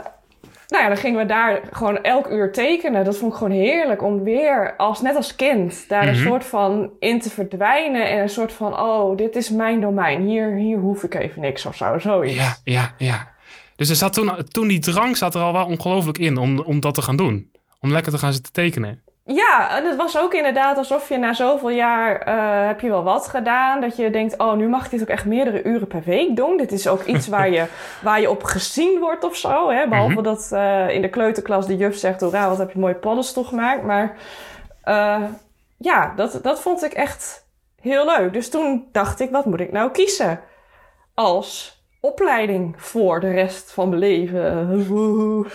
nou 0.68 0.82
ja, 0.82 0.88
dan 0.88 0.96
gingen 0.96 1.18
we 1.18 1.26
daar 1.26 1.60
gewoon 1.72 2.02
elk 2.02 2.26
uur 2.30 2.52
tekenen. 2.52 3.04
Dat 3.04 3.16
vond 3.16 3.32
ik 3.32 3.38
gewoon 3.38 3.52
heerlijk 3.52 4.02
om 4.02 4.22
weer, 4.22 4.74
als, 4.76 5.02
net 5.02 5.16
als 5.16 5.36
kind, 5.36 5.88
daar 5.88 6.08
een 6.08 6.14
Mhm. 6.14 6.26
soort 6.26 6.44
van 6.44 6.90
in 6.98 7.20
te 7.20 7.30
verdwijnen. 7.30 8.08
En 8.10 8.18
een 8.20 8.28
soort 8.28 8.52
van, 8.52 8.80
oh, 8.80 9.16
dit 9.16 9.36
is 9.36 9.50
mijn 9.50 9.80
domein. 9.80 10.20
Hier, 10.26 10.50
hier 10.54 10.78
hoef 10.78 11.02
ik 11.02 11.14
even 11.14 11.40
niks 11.40 11.66
of 11.66 11.76
zo, 11.76 11.98
zoiets. 11.98 12.34
Ja, 12.34 12.56
ja, 12.64 12.94
ja. 12.98 13.28
Dus 13.76 13.88
er 13.88 13.96
zat 13.96 14.12
toen, 14.12 14.30
toen 14.48 14.68
die 14.68 14.78
drang 14.78 15.16
zat 15.16 15.34
er 15.34 15.40
al 15.40 15.52
wel 15.52 15.66
ongelooflijk 15.66 16.18
in 16.18 16.36
om, 16.36 16.60
om 16.60 16.80
dat 16.80 16.94
te 16.94 17.02
gaan 17.02 17.16
doen. 17.16 17.50
Om 17.80 17.92
lekker 17.92 18.12
te 18.12 18.18
gaan 18.18 18.32
zitten 18.32 18.52
tekenen. 18.52 19.02
Ja, 19.28 19.76
en 19.76 19.84
het 19.84 19.96
was 19.96 20.18
ook 20.18 20.34
inderdaad 20.34 20.76
alsof 20.76 21.08
je 21.08 21.16
na 21.18 21.32
zoveel 21.32 21.70
jaar 21.70 22.20
eh, 22.20 22.66
heb 22.66 22.80
je 22.80 22.88
wel 22.88 23.02
wat 23.02 23.28
gedaan. 23.28 23.80
Dat 23.80 23.96
je 23.96 24.10
denkt, 24.10 24.38
oh, 24.38 24.52
nu 24.52 24.68
mag 24.68 24.84
ik 24.84 24.90
dit 24.90 25.00
ook 25.00 25.08
echt 25.08 25.24
meerdere 25.24 25.62
uren 25.64 25.86
per 25.86 26.02
week 26.04 26.36
doen. 26.36 26.56
Dit 26.56 26.72
is 26.72 26.88
ook 26.88 27.02
iets 27.04 27.28
waar 27.28 27.50
je, 27.50 27.66
waar 28.02 28.20
je 28.20 28.30
op 28.30 28.42
gezien 28.42 28.98
wordt 29.00 29.24
of 29.24 29.36
zo. 29.36 29.70
Hè? 29.70 29.88
Behalve 29.88 30.12
Mhm. 30.12 30.22
dat 30.22 30.48
eh, 30.52 30.88
in 30.90 31.02
de 31.02 31.08
kleuterklas 31.08 31.66
de 31.66 31.76
juf 31.76 31.96
zegt, 31.96 32.20
hoera, 32.20 32.48
wat 32.48 32.58
heb 32.58 32.70
je 32.72 32.78
mooie 32.78 32.94
paddenstoel 32.94 33.44
gemaakt. 33.44 33.82
Maar 33.82 34.16
eh, 34.82 35.22
ja, 35.78 36.12
dat, 36.16 36.38
dat 36.42 36.60
vond 36.60 36.84
ik 36.84 36.92
echt 36.92 37.46
heel 37.80 38.04
leuk. 38.04 38.32
Dus 38.32 38.50
toen 38.50 38.88
dacht 38.92 39.20
ik, 39.20 39.30
wat 39.30 39.44
moet 39.44 39.60
ik 39.60 39.72
nou 39.72 39.90
kiezen? 39.90 40.40
Als 41.14 41.80
opleiding 42.00 42.74
voor 42.82 43.20
de 43.20 43.30
rest 43.30 43.72
van 43.72 43.88
mijn 43.88 44.00
leven. 44.00 44.68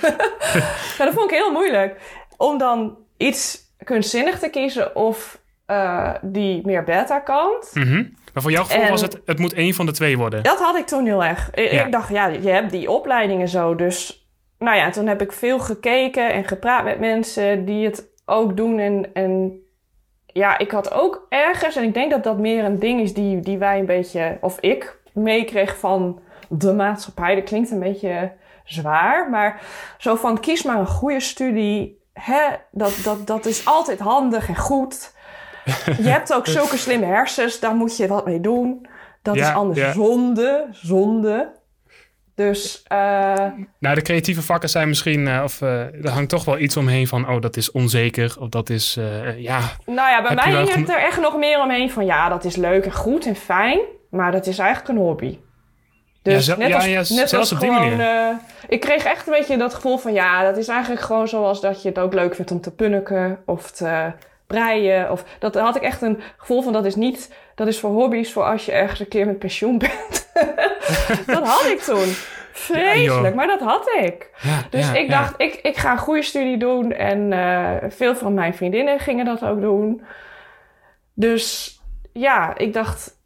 Ja, 0.97 1.05
dat 1.05 1.13
vond 1.13 1.31
ik 1.31 1.37
heel 1.37 1.51
moeilijk. 1.51 1.99
Om 2.37 2.57
dan 2.57 2.97
iets 3.21 3.59
kunstzinnig 3.83 4.39
te 4.39 4.49
kiezen 4.49 4.95
of 4.95 5.39
eh, 5.65 6.13
die 6.21 6.65
meer 6.65 6.83
beta-kant. 6.83 7.71
Mhm. 7.73 8.03
Maar 8.33 8.43
voor 8.43 8.51
jouw 8.51 8.63
gevoel 8.63 8.81
En- 8.83 8.89
was 8.89 9.01
het, 9.01 9.21
het 9.25 9.39
moet 9.39 9.53
één 9.53 9.73
van 9.73 9.85
de 9.85 9.91
twee 9.91 10.17
worden. 10.17 10.43
Dat 10.43 10.59
had 10.59 10.75
ik 10.77 10.85
toen 10.85 11.05
heel 11.05 11.23
erg. 11.23 11.49
Ik, 11.53 11.71
Ja. 11.71 11.85
ik 11.85 11.91
dacht, 11.91 12.09
ja, 12.09 12.27
je 12.27 12.49
hebt 12.49 12.71
die 12.71 12.91
opleidingen 12.91 13.47
zo. 13.47 13.75
Dus 13.75 14.27
nou 14.59 14.77
ja, 14.77 14.89
toen 14.89 15.07
heb 15.07 15.21
ik 15.21 15.31
veel 15.31 15.59
gekeken 15.59 16.33
en 16.33 16.43
gepraat 16.45 16.83
met 16.83 16.99
mensen 16.99 17.65
die 17.65 17.85
het 17.85 18.09
ook 18.25 18.57
doen. 18.57 18.79
En, 18.79 19.09
en 19.13 19.59
ja, 20.25 20.57
ik 20.57 20.71
had 20.71 20.93
ook 20.93 21.25
ergens, 21.29 21.75
en 21.75 21.83
ik 21.83 21.93
denk 21.93 22.11
dat 22.11 22.23
dat 22.23 22.37
meer 22.37 22.63
een 22.63 22.79
ding 22.79 23.01
is 23.01 23.13
die, 23.13 23.39
die 23.39 23.57
wij 23.57 23.79
een 23.79 23.85
beetje, 23.85 24.37
of 24.41 24.59
ik 24.59 24.99
meekreeg 25.13 25.77
van 25.77 26.19
de 26.49 26.73
maatschappij. 26.73 27.35
Dat 27.35 27.43
klinkt 27.43 27.71
een 27.71 27.79
beetje 27.79 28.31
zwaar, 28.65 29.29
maar 29.29 29.61
zo 29.97 30.15
van 30.15 30.39
kies 30.39 30.63
maar 30.63 30.79
een 30.79 30.87
goede 30.87 31.19
studie. 31.19 32.00
Hè, 32.21 32.47
dat, 32.71 32.93
dat, 33.03 33.27
dat 33.27 33.45
is 33.45 33.65
altijd 33.65 33.99
handig 33.99 34.47
en 34.47 34.57
goed. 34.57 35.13
Je 35.85 36.09
hebt 36.09 36.33
ook 36.33 36.47
zulke 36.57 36.77
slimme 36.77 37.05
hersens, 37.05 37.59
daar 37.59 37.75
moet 37.75 37.97
je 37.97 38.07
wat 38.07 38.25
mee 38.25 38.39
doen. 38.39 38.87
Dat 39.21 39.35
Ja, 39.35 39.49
is 39.49 39.55
anders 39.55 39.79
ja. 39.79 39.91
zonde, 39.93 40.67
zonde. 40.71 41.59
Dus 42.35 42.83
eh, 42.87 43.45
Nou, 43.79 43.95
de 43.95 44.01
creatieve 44.01 44.41
vakken 44.41 44.69
zijn 44.69 44.87
misschien, 44.87 45.27
eh, 45.27 45.41
of 45.43 45.61
eh, 45.61 46.05
er 46.05 46.09
hangt 46.09 46.29
toch 46.29 46.45
wel 46.45 46.57
iets 46.59 46.77
omheen 46.77 47.07
van, 47.07 47.29
oh, 47.29 47.41
dat 47.41 47.57
is 47.57 47.71
onzeker, 47.71 48.35
of 48.39 48.49
dat 48.49 48.69
is, 48.69 48.93
ja, 49.37 49.59
nou 49.85 50.09
ja, 50.09 50.21
bij 50.21 50.35
mij 50.35 50.63
hing 50.63 50.73
het 50.75 50.89
er 50.89 51.03
echt 51.03 51.19
nog 51.19 51.37
meer 51.37 51.61
omheen 51.61 51.91
van 51.91 52.05
ja, 52.05 52.29
dat 52.29 52.43
is 52.43 52.55
leuk 52.55 52.85
en 52.85 52.91
goed 52.91 53.25
en 53.25 53.35
fijn, 53.35 53.79
maar 54.09 54.31
dat 54.31 54.47
is 54.47 54.57
eigenlijk 54.59 54.89
een 54.89 55.05
hobby. 55.05 55.37
Dus 56.21 56.45
Ja, 56.45 56.55
net 56.57 56.67
ja, 56.67 56.75
als, 56.75 56.85
ja, 56.85 56.95
net 56.97 57.07
zelfs 57.09 57.33
als 57.33 57.51
op 57.51 57.59
die 57.59 57.69
gewoon, 57.69 57.89
manier. 57.97 58.05
eh, 58.05 58.35
ik 58.67 58.79
kreeg 58.79 59.03
echt 59.03 59.27
een 59.27 59.33
beetje 59.33 59.57
dat 59.57 59.73
gevoel 59.73 59.97
van 59.97 60.13
ja, 60.13 60.43
dat 60.43 60.57
is 60.57 60.67
eigenlijk 60.67 61.01
gewoon 61.01 61.27
zoals 61.27 61.61
dat 61.61 61.81
je 61.81 61.89
het 61.89 61.99
ook 61.99 62.13
leuk 62.13 62.35
vindt 62.35 62.51
om 62.51 62.61
te 62.61 62.71
punniken 62.71 63.41
of 63.45 63.71
te 63.71 64.11
breien. 64.47 65.11
Of, 65.11 65.23
dat 65.39 65.55
had 65.55 65.75
ik 65.75 65.81
echt 65.81 66.01
een 66.01 66.21
gevoel 66.37 66.61
van 66.61 66.73
dat 66.73 66.85
is 66.85 66.95
niet, 66.95 67.33
dat 67.55 67.67
is 67.67 67.79
voor 67.79 67.89
hobby's 67.89 68.31
voor 68.33 68.43
als 68.43 68.65
je 68.65 68.71
ergens 68.71 68.99
een 68.99 69.07
keer 69.07 69.25
met 69.25 69.39
pensioen 69.39 69.77
bent. 69.87 70.29
dat 71.25 71.47
had 71.47 71.65
ik 71.65 71.79
toen. 71.79 72.13
Vreselijk, 72.53 73.35
maar 73.35 73.47
dat 73.47 73.59
had 73.59 73.89
ik. 74.01 74.29
ja 74.41 74.63
Dus 74.69 74.85
ja, 74.87 74.93
ik 74.93 75.09
ja. 75.09 75.19
dacht, 75.21 75.33
ik, 75.37 75.53
ik 75.53 75.77
ga 75.77 75.91
een 75.91 75.97
goede 75.97 76.21
studie 76.21 76.57
doen. 76.57 76.91
En 76.91 77.33
eh, 77.33 77.89
veel 77.89 78.15
van 78.15 78.33
mijn 78.33 78.53
vriendinnen 78.55 78.99
gingen 78.99 79.25
dat 79.25 79.43
ook 79.43 79.61
doen. 79.61 80.01
Dus 81.13 81.75
ja, 82.13 82.57
ik 82.57 82.73
dacht, 82.73 83.17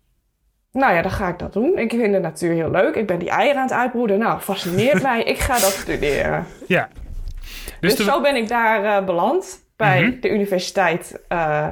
nou 0.75 0.93
ja, 0.93 1.01
dan 1.01 1.11
ga 1.11 1.27
ik 1.27 1.39
dat 1.39 1.53
doen. 1.53 1.77
Ik 1.77 1.89
vind 1.91 2.13
de 2.13 2.19
natuur 2.19 2.53
heel 2.53 2.71
leuk. 2.71 2.95
Ik 2.95 3.07
ben 3.07 3.19
die 3.19 3.29
eieren 3.29 3.57
aan 3.57 3.67
het 3.67 3.75
uitbroeden. 3.77 4.19
Nou, 4.19 4.39
fascineert 4.39 5.01
mij. 5.11 5.23
Ik 5.23 5.37
ga 5.39 5.53
dat 5.53 5.71
studeren. 5.71 6.45
Ja. 6.67 6.89
Dus, 7.79 7.95
Dus, 7.95 7.95
de- 7.95 8.03
zo 8.11 8.21
ben 8.21 8.35
ik 8.35 8.47
daar 8.47 8.83
eh, 8.97 9.05
beland. 9.05 9.63
Bij 9.75 10.01
Mhm. 10.01 10.19
de 10.19 10.29
universiteit, 10.29 11.21
eh, 11.27 11.69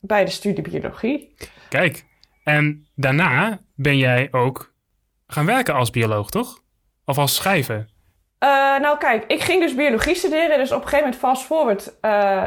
bij 0.00 0.24
de 0.24 0.30
studie 0.30 0.62
biologie. 0.70 1.34
kijk, 1.68 2.04
en 2.44 2.86
daarna 2.94 3.58
ben 3.74 3.96
jij 3.98 4.28
ook 4.30 4.72
gaan 5.26 5.46
werken 5.46 5.74
als 5.74 5.90
bioloog, 5.90 6.30
toch? 6.30 6.58
Of 7.04 7.18
als 7.18 7.34
schrijver? 7.34 7.86
Eh, 8.38 8.48
nou 8.78 8.98
kijk, 8.98 9.24
ik 9.26 9.40
ging 9.42 9.62
dus 9.62 9.74
biologie 9.74 10.14
studeren. 10.14 10.58
Dus 10.58 10.72
op 10.72 10.82
een 10.82 10.88
gegeven 10.88 11.04
moment, 11.04 11.20
fast 11.22 11.42
forward, 11.42 11.94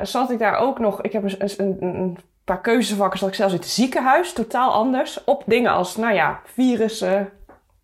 zat 0.07 0.31
ik 0.31 0.39
daar 0.39 0.55
ook 0.57 0.79
nog... 0.79 1.01
Ik 1.01 1.11
heb 1.11 1.23
een, 1.23 1.35
een, 1.57 1.77
een 1.81 2.17
keuzevakken. 2.57 3.19
Zat 3.19 3.29
ik 3.29 3.35
zelfs 3.35 3.53
in 3.53 3.59
het 3.59 3.69
ziekenhuis, 3.69 4.33
totaal 4.33 4.71
anders. 4.71 5.23
Op 5.23 5.43
dingen 5.45 5.71
als, 5.71 5.95
nou 5.97 6.13
ja, 6.13 6.39
virussen, 6.45 7.29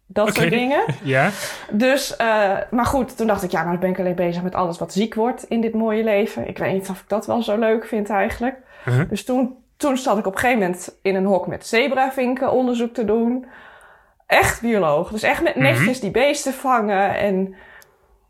dat 0.06 0.36
soort 0.36 0.50
dingen. 0.50 0.84
Ja? 1.04 1.30
Dus, 1.72 2.16
eh, 2.16 2.52
maar 2.72 2.86
goed, 2.86 3.18
toen 3.18 3.28
dacht 3.28 3.44
ik, 3.44 3.52
ja, 3.52 3.62
maar 3.62 3.72
dan 3.72 3.80
ben 3.80 3.90
ik 3.90 4.00
alleen 4.00 4.16
bezig 4.16 4.44
met 4.44 4.56
alles 4.56 4.78
wat 4.78 4.94
ziek 4.94 5.14
wordt 5.16 5.44
in 5.44 5.62
dit 5.62 5.74
mooie 5.74 6.04
leven. 6.04 6.48
Ik 6.48 6.58
weet 6.58 6.74
niet 6.74 6.90
of 6.90 7.00
ik 7.00 7.10
dat 7.10 7.26
wel 7.26 7.42
zo 7.42 7.58
leuk 7.58 7.86
vind 7.86 8.10
eigenlijk. 8.10 8.56
Uh-huh. 8.88 9.10
Dus 9.10 9.26
toen, 9.26 9.56
toen 9.78 9.98
zat 9.98 10.18
ik 10.18 10.26
op 10.26 10.34
een 10.34 10.40
gegeven 10.40 10.62
moment 10.62 10.98
in 11.02 11.16
een 11.16 11.26
hok 11.26 11.48
met 11.48 11.68
zebravinken 11.68 12.52
onderzoek 12.52 12.94
te 12.94 13.06
doen. 13.06 13.46
Echt 14.28 14.62
bioloog. 14.62 15.12
Dus 15.12 15.24
echt 15.24 15.44
met 15.44 15.56
Mhm. 15.56 15.64
netjes 15.64 16.00
die 16.00 16.12
beesten 16.12 16.54
vangen. 16.54 17.16
En 17.16 17.56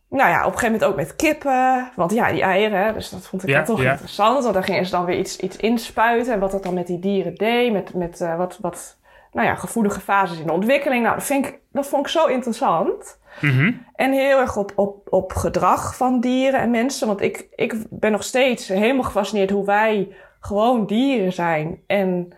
nou 0.09 0.29
ja, 0.29 0.37
op 0.45 0.53
een 0.53 0.59
gegeven 0.59 0.71
moment 0.71 0.83
ook 0.83 0.95
met 0.95 1.15
kippen. 1.15 1.91
Want 1.95 2.13
ja, 2.13 2.31
die 2.31 2.41
eieren, 2.41 2.93
dus 2.93 3.09
dat 3.09 3.27
vond 3.27 3.43
ik 3.43 3.49
Ja, 3.49 3.63
toch 3.63 3.81
ja. 3.81 3.91
interessant. 3.91 4.41
Want 4.41 4.53
daar 4.53 4.63
gingen 4.63 4.85
ze 4.85 4.91
dan 4.91 5.05
weer 5.05 5.17
iets, 5.17 5.37
iets 5.37 5.57
inspuiten. 5.57 6.33
En 6.33 6.39
wat 6.39 6.51
dat 6.51 6.63
dan 6.63 6.73
met 6.73 6.87
die 6.87 6.99
dieren 6.99 7.35
deed. 7.35 7.71
Met, 7.71 7.93
met 7.93 8.21
eh, 8.21 8.37
wat, 8.37 8.57
wat 8.61 8.97
nou 9.31 9.47
ja, 9.47 9.55
gevoelige 9.55 9.99
fases 9.99 10.39
in 10.39 10.45
de 10.45 10.51
ontwikkeling. 10.51 11.03
Nou, 11.03 11.15
dat, 11.15 11.25
vind 11.25 11.45
ik, 11.45 11.59
dat 11.71 11.87
vond 11.87 12.05
ik 12.05 12.11
zo 12.11 12.25
interessant. 12.25 13.19
Mhm. 13.41 13.71
En 13.95 14.11
heel 14.11 14.39
erg 14.39 14.57
op, 14.57 14.71
op, 14.75 15.07
op 15.09 15.33
gedrag 15.33 15.95
van 15.95 16.19
dieren 16.19 16.59
en 16.59 16.71
mensen. 16.71 17.07
Want 17.07 17.21
ik, 17.21 17.47
ik 17.55 17.75
ben 17.89 18.11
nog 18.11 18.23
steeds 18.23 18.67
helemaal 18.67 19.03
gefascineerd 19.03 19.49
hoe 19.49 19.65
wij 19.65 20.15
gewoon 20.39 20.85
dieren 20.85 21.33
zijn. 21.33 21.79
En 21.87 22.29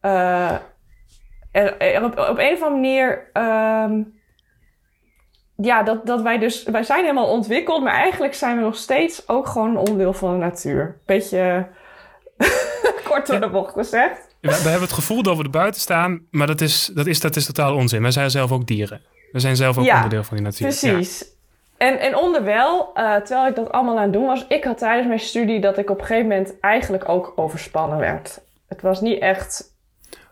er 0.00 0.60
op, 2.04 2.18
op 2.18 2.38
een 2.38 2.52
of 2.52 2.62
andere 2.62 2.70
manier. 2.70 3.30
ehm, 3.32 4.02
ja, 5.56 5.82
dat, 5.82 6.06
dat 6.06 6.22
wij 6.22 6.38
dus. 6.38 6.62
Wij 6.62 6.82
zijn 6.82 7.00
helemaal 7.00 7.30
ontwikkeld, 7.30 7.82
maar 7.82 7.94
eigenlijk 7.94 8.34
zijn 8.34 8.56
we 8.56 8.62
nog 8.62 8.76
steeds 8.76 9.28
ook 9.28 9.46
gewoon 9.46 9.70
een 9.70 9.76
onderdeel 9.76 10.12
van 10.12 10.32
de 10.32 10.38
natuur. 10.38 10.98
Beetje 11.06 11.66
kort 13.08 13.26
door 13.26 13.40
de 13.40 13.48
bocht 13.48 13.72
gezegd. 13.72 14.26
We, 14.40 14.48
we 14.48 14.68
hebben 14.68 14.80
het 14.80 14.92
gevoel 14.92 15.22
dat 15.22 15.36
we 15.36 15.42
er 15.42 15.50
buiten 15.50 15.80
staan, 15.80 16.20
maar 16.30 16.46
dat 16.46 16.60
is, 16.60 16.90
dat 16.94 17.06
is, 17.06 17.20
dat 17.20 17.36
is 17.36 17.46
totaal 17.46 17.74
onzin. 17.74 18.02
Wij 18.02 18.10
zijn 18.10 18.30
zelf 18.30 18.52
ook 18.52 18.66
dieren. 18.66 19.00
We 19.32 19.40
zijn 19.40 19.56
zelf 19.56 19.78
ook 19.78 19.84
Ja, 19.84 19.94
onderdeel 19.94 20.24
van 20.24 20.36
die 20.36 20.46
natuur. 20.46 20.66
Precies. 20.66 21.34
En, 21.76 21.98
en 21.98 22.16
onderwijl, 22.16 22.90
eh, 22.94 23.14
terwijl 23.14 23.46
ik 23.48 23.54
dat 23.54 23.72
allemaal 23.72 23.96
aan 23.96 24.02
het 24.02 24.12
doen 24.12 24.26
was, 24.26 24.46
ik 24.48 24.64
had 24.64 24.78
tijdens 24.78 25.06
mijn 25.06 25.20
studie 25.20 25.60
dat 25.60 25.78
ik 25.78 25.90
op 25.90 25.98
een 25.98 26.06
gegeven 26.06 26.28
moment 26.28 26.60
eigenlijk 26.60 27.08
ook 27.08 27.32
overspannen 27.36 27.98
werd. 27.98 28.40
Het 28.68 28.82
was 28.82 29.00
niet 29.00 29.20
echt 29.20 29.74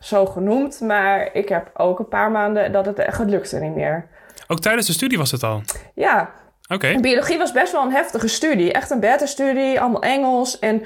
zo 0.00 0.26
genoemd, 0.26 0.80
maar 0.80 1.30
ik 1.32 1.48
heb 1.48 1.70
ook 1.74 1.98
een 1.98 2.08
paar 2.08 2.30
maanden 2.30 2.72
dat 2.72 2.86
het 2.86 2.98
echt 2.98 3.18
het 3.18 3.30
lukte 3.30 3.58
niet 3.58 3.74
meer. 3.74 4.08
Ook 4.46 4.60
tijdens 4.60 4.86
de 4.86 4.92
studie 4.92 5.18
was 5.18 5.30
het 5.30 5.42
al. 5.42 5.62
Ja, 5.94 6.30
Oké. 6.68 7.00
biologie 7.00 7.38
was 7.38 7.52
best 7.52 7.72
wel 7.72 7.82
een 7.82 7.92
heftige 7.92 8.28
studie. 8.28 8.72
Echt 8.72 8.90
een 8.90 9.00
beta-studie, 9.00 9.80
allemaal 9.80 10.02
Engels. 10.02 10.58
En, 10.58 10.82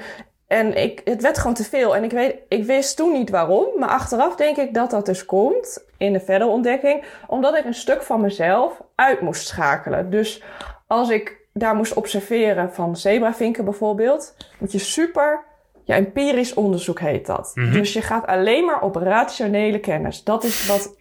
en 0.47 0.77
ik, 0.77 1.01
het 1.03 1.21
werd 1.21 1.37
gewoon 1.37 1.53
te 1.53 1.63
veel. 1.63 1.95
En 1.95 2.03
ik, 2.03 2.11
weet, 2.11 2.35
ik 2.47 2.63
wist 2.63 2.97
toen 2.97 3.11
niet 3.11 3.29
waarom. 3.29 3.67
Maar 3.77 3.89
achteraf 3.89 4.35
denk 4.35 4.57
ik 4.57 4.73
dat 4.73 4.89
dat 4.89 5.05
dus 5.05 5.25
komt 5.25 5.85
in 5.97 6.13
de 6.13 6.19
verdere 6.19 6.49
ontdekking. 6.49 7.03
Omdat 7.27 7.57
ik 7.57 7.65
een 7.65 7.73
stuk 7.73 8.01
van 8.01 8.21
mezelf 8.21 8.81
uit 8.95 9.21
moest 9.21 9.47
schakelen. 9.47 10.09
Dus 10.09 10.43
als 10.87 11.09
ik 11.09 11.37
daar 11.53 11.75
moest 11.75 11.93
observeren 11.93 12.73
van 12.73 12.97
zebravinken 12.97 13.63
bijvoorbeeld... 13.63 14.35
moet 14.59 14.71
je 14.71 14.79
super... 14.79 15.47
Ja, 15.83 15.95
empirisch 15.95 16.53
onderzoek 16.53 16.99
heet 16.99 17.25
dat. 17.25 17.51
Mhm. 17.53 17.71
Dus 17.71 17.93
je 17.93 18.01
gaat 18.01 18.27
alleen 18.27 18.65
maar 18.65 18.81
op 18.81 18.95
rationele 18.95 19.79
kennis. 19.79 20.23
Dat 20.23 20.43
is 20.43 20.67
wat 20.67 20.95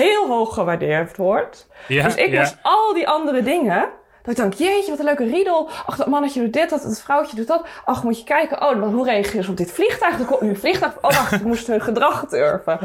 heel 0.00 0.26
hoog 0.26 0.54
gewaardeerd 0.54 1.16
wordt. 1.16 1.68
Ja, 1.88 2.04
Dus 2.04 2.14
ik 2.14 2.30
ja. 2.30 2.38
moest 2.40 2.56
al 2.62 2.94
die 2.94 3.08
andere 3.08 3.42
dingen. 3.42 3.88
Dat 4.22 4.36
ik 4.38 4.42
dacht, 4.42 4.58
jeetje, 4.58 4.90
wat 4.90 4.98
een 4.98 5.04
leuke 5.04 5.24
riedel. 5.24 5.68
Ach, 5.86 5.96
dat 5.96 6.06
mannetje 6.06 6.40
doet 6.40 6.52
dit, 6.52 6.70
dat, 6.70 6.82
dat 6.82 7.00
vrouwtje 7.00 7.36
doet 7.36 7.46
dat. 7.46 7.66
Ach, 7.84 8.02
moet 8.04 8.18
je 8.18 8.24
kijken. 8.24 8.62
Oh, 8.68 8.76
maar 8.76 8.88
hoe 8.88 9.04
reageren 9.04 9.44
ze 9.44 9.50
op 9.50 9.56
dit 9.56 9.72
vliegtuig? 9.72 10.18
Er 10.18 10.24
komt 10.24 10.40
nu 10.40 10.48
een 10.48 10.56
vliegtuig. 10.56 10.96
Oh, 10.96 11.02
wacht, 11.02 11.32
ik 11.32 11.42
moest 11.44 11.66
hun 11.66 11.80
gedrag 11.80 12.26
durven. 12.26 12.78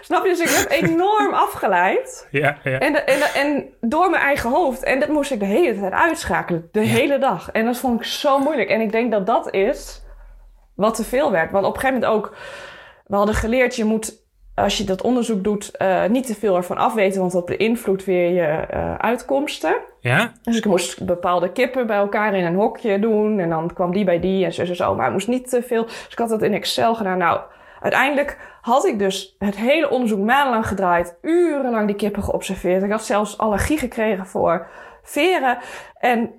Snap 0.00 0.24
je? 0.24 0.30
Dus 0.36 0.40
ik 0.40 0.48
heb 0.68 0.82
enorm 0.90 1.34
afgeleid. 1.34 2.28
Ja, 2.30 2.56
ja. 2.62 2.78
En, 2.78 2.92
de- 2.92 2.98
en, 3.02 3.18
de- 3.18 3.32
en 3.38 3.74
door 3.80 4.10
mijn 4.10 4.22
eigen 4.22 4.50
hoofd. 4.50 4.82
En 4.82 5.00
dat 5.00 5.08
moest 5.08 5.30
ik 5.30 5.38
de 5.38 5.44
hele 5.46 5.80
tijd 5.80 5.92
uitschakelen. 5.92 6.68
De 6.72 6.80
hele 6.80 7.18
dag. 7.18 7.50
En 7.50 7.64
dat 7.64 7.76
vond 7.76 8.00
ik 8.00 8.06
zo 8.06 8.38
moeilijk. 8.38 8.68
En 8.68 8.80
ik 8.80 8.92
denk 8.92 9.10
dat 9.10 9.26
dat 9.26 9.52
is 9.54 10.02
wat 10.76 10.94
te 10.94 11.04
veel 11.04 11.30
werd. 11.30 11.50
Want 11.50 11.66
op 11.66 11.74
een 11.74 11.80
gegeven 11.80 12.00
moment 12.02 12.24
ook... 12.24 12.34
We 13.06 13.16
hadden 13.16 13.34
geleerd, 13.34 13.76
je 13.76 13.84
moet... 13.84 14.22
Als 14.54 14.78
je 14.78 14.84
dat 14.84 15.02
onderzoek 15.02 15.44
doet, 15.44 15.76
eh, 15.76 16.06
niet 16.06 16.26
te 16.26 16.34
veel 16.34 16.56
ervan 16.56 16.76
afweten, 16.76 17.20
want 17.20 17.32
dat 17.32 17.44
beïnvloedt 17.44 18.04
weer 18.04 18.30
je 18.30 18.42
eh, 18.42 18.94
uitkomsten. 18.94 19.76
Ja? 20.00 20.32
Dus 20.42 20.56
ik 20.56 20.64
moest 20.64 21.06
bepaalde 21.06 21.52
kippen 21.52 21.86
bij 21.86 21.96
elkaar 21.96 22.34
in 22.34 22.44
een 22.44 22.54
hokje 22.54 22.98
doen. 22.98 23.38
En 23.38 23.48
dan 23.48 23.72
kwam 23.74 23.92
die 23.92 24.04
bij 24.04 24.20
die 24.20 24.44
en 24.44 24.52
zo 24.52 24.62
en 24.62 24.76
zo. 24.76 24.94
Maar 24.94 25.04
het 25.04 25.12
moest 25.12 25.28
niet 25.28 25.48
te 25.48 25.62
veel. 25.62 25.84
Dus 25.84 26.08
ik 26.10 26.18
had 26.18 26.28
dat 26.28 26.42
in 26.42 26.54
Excel 26.54 26.94
gedaan. 26.94 27.18
Nou, 27.18 27.40
uiteindelijk 27.80 28.38
had 28.60 28.84
ik 28.84 28.98
dus 28.98 29.34
het 29.38 29.56
hele 29.56 29.90
onderzoek 29.90 30.18
maandenlang 30.18 30.66
gedraaid. 30.66 31.18
Urenlang 31.22 31.86
die 31.86 31.96
kippen 31.96 32.22
geobserveerd. 32.22 32.82
Ik 32.82 32.90
had 32.90 33.04
zelfs 33.04 33.38
allergie 33.38 33.78
gekregen 33.78 34.26
voor 34.26 34.66
veren. 35.02 35.58
En 35.98 36.32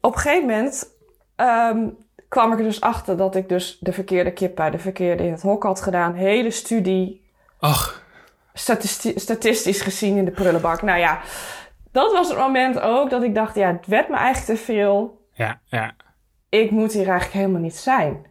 op 0.00 0.14
een 0.14 0.20
gegeven 0.20 0.46
moment 0.46 0.98
ehm, 1.36 1.88
kwam 2.28 2.52
ik 2.52 2.58
er 2.58 2.64
dus 2.64 2.80
achter 2.80 3.16
dat 3.16 3.34
ik 3.34 3.48
dus 3.48 3.78
de 3.80 3.92
verkeerde 3.92 4.32
kip 4.32 4.54
bij 4.54 4.70
de 4.70 4.78
verkeerde 4.78 5.24
in 5.24 5.32
het 5.32 5.42
hok 5.42 5.62
had 5.62 5.80
gedaan. 5.80 6.14
Hele 6.14 6.50
studie, 6.50 7.19
Ach, 7.60 8.02
statisti- 8.54 9.18
statistisch 9.18 9.80
gezien 9.80 10.16
in 10.16 10.24
de 10.24 10.30
prullenbak. 10.30 10.82
Nou 10.82 10.98
ja, 10.98 11.20
dat 11.92 12.12
was 12.12 12.28
het 12.28 12.38
moment 12.38 12.80
ook 12.80 13.10
dat 13.10 13.22
ik 13.22 13.34
dacht, 13.34 13.54
ja, 13.54 13.66
het 13.72 13.86
werd 13.86 14.08
me 14.08 14.16
eigenlijk 14.16 14.58
te 14.58 14.64
veel. 14.64 15.20
ja, 15.32 15.60
ja. 15.64 15.92
Ik 16.48 16.70
moet 16.70 16.92
hier 16.92 17.08
eigenlijk 17.08 17.32
helemaal 17.32 17.60
niet 17.60 17.76
zijn. 17.76 18.28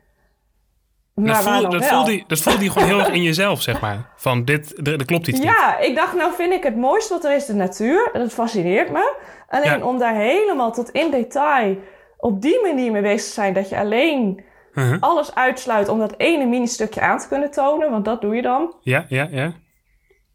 Maar 1.15 1.27
dat, 1.27 1.43
voel, 1.43 1.69
dat, 1.69 1.85
voelde, 1.85 2.11
je- 2.15 2.23
dat 2.27 2.39
voelde 2.39 2.63
je 2.63 2.69
gewoon 2.71 2.87
heel 2.87 2.99
erg 2.99 3.07
in 3.09 3.21
jezelf, 3.23 3.61
zeg 3.61 3.81
maar. 3.81 4.09
Van, 4.15 4.45
dit, 4.45 4.87
er, 4.87 4.93
er 4.99 5.05
klopt 5.05 5.27
iets 5.27 5.39
niet. 5.39 5.47
Ja, 5.47 5.77
ik 5.77 5.95
dacht, 5.95 6.15
nou 6.15 6.33
vind 6.33 6.53
ik 6.53 6.63
het 6.63 6.75
mooiste 6.75 7.13
wat 7.13 7.25
er 7.25 7.35
is 7.35 7.45
de 7.45 7.53
natuur. 7.53 8.09
Dat 8.13 8.33
fascineert 8.33 8.91
me. 8.91 9.15
Alleen 9.49 9.79
Ja. 9.79 9.85
om 9.85 9.97
daar 9.99 10.15
helemaal 10.15 10.71
tot 10.71 10.89
in 10.89 11.11
detail 11.11 11.77
op 12.17 12.41
die 12.41 12.61
manier 12.63 12.91
mee 12.91 13.01
bezig 13.01 13.27
te 13.27 13.33
zijn... 13.33 13.53
dat 13.53 13.69
je 13.69 13.77
alleen 13.77 14.43
Mhm. 14.79 14.97
alles 14.99 15.35
uitsluit 15.35 15.89
om 15.89 15.99
dat 15.99 16.13
ene 16.17 16.45
mini-stukje 16.45 17.01
aan 17.01 17.17
te 17.17 17.27
kunnen 17.27 17.51
tonen... 17.51 17.91
want 17.91 18.05
dat 18.05 18.21
doe 18.21 18.35
je 18.35 18.41
dan. 18.41 18.73
Ja, 18.81 19.05
ja, 19.07 19.27
ja. 19.31 19.53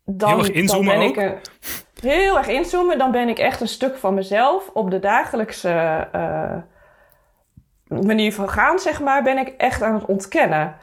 dan, 0.05 0.29
Heel 0.29 0.39
erg 0.39 0.51
inzoomen 0.51 0.99
dan 0.99 0.99
ben 0.99 1.09
ook? 1.09 1.17
ik 1.17 1.43
een, 2.03 2.09
heel 2.09 2.37
erg 2.37 2.49
inzoomen. 2.49 2.99
Dan 2.99 3.11
ben 3.11 3.29
ik 3.29 3.39
echt 3.39 3.61
een 3.61 3.69
stuk 3.69 3.97
van 3.97 4.15
mezelf 4.15 4.71
op 4.73 4.91
de 4.91 4.99
dagelijkse 4.99 6.09
eh, 6.13 6.57
manier 7.89 8.33
van 8.33 8.49
gaan, 8.49 8.79
zeg 8.79 9.01
maar, 9.01 9.23
ben 9.23 9.39
ik 9.39 9.49
echt 9.49 9.83
aan 9.83 9.95
het 9.95 10.05
ontkennen. 10.05 10.77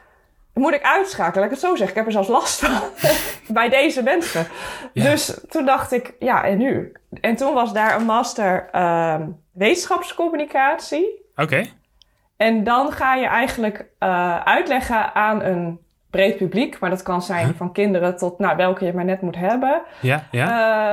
Moet 0.54 0.74
ik 0.74 0.82
uitschakelen, 0.82 1.34
laat 1.34 1.44
ik 1.44 1.50
het 1.50 1.60
zo 1.60 1.76
zeggen. 1.76 1.88
Ik 1.88 1.94
heb 1.94 2.06
er 2.06 2.12
zelfs 2.12 2.28
last 2.28 2.58
van 2.60 2.80
bij 3.54 3.68
deze 3.68 4.02
mensen. 4.02 4.46
Ja. 4.92 5.10
Dus 5.10 5.40
toen 5.48 5.66
dacht 5.66 5.92
ik, 5.92 6.14
ja, 6.18 6.44
en 6.44 6.58
nu? 6.58 6.92
En 7.20 7.36
toen 7.36 7.54
was 7.54 7.72
daar 7.72 7.96
een 7.96 8.04
master 8.04 8.68
ehm, 8.72 9.28
wetenschapscommunicatie. 9.52 11.24
Oké. 11.36 11.64
En 12.42 12.64
dan 12.64 12.92
ga 12.92 13.14
je 13.14 13.26
eigenlijk 13.26 13.86
eh, 13.98 14.40
uitleggen 14.40 15.14
aan 15.14 15.42
een 15.42 15.81
breed 16.12 16.36
publiek, 16.36 16.78
maar 16.78 16.90
dat 16.90 17.02
kan 17.02 17.22
zijn 17.22 17.54
van 17.56 17.72
kinderen 17.72 18.16
tot 18.16 18.38
nou, 18.38 18.56
welke 18.56 18.84
je 18.84 18.92
maar 18.92 19.04
net 19.04 19.20
moet 19.20 19.36
hebben. 19.36 19.82
Ja, 20.00 20.26
ja. 20.30 20.46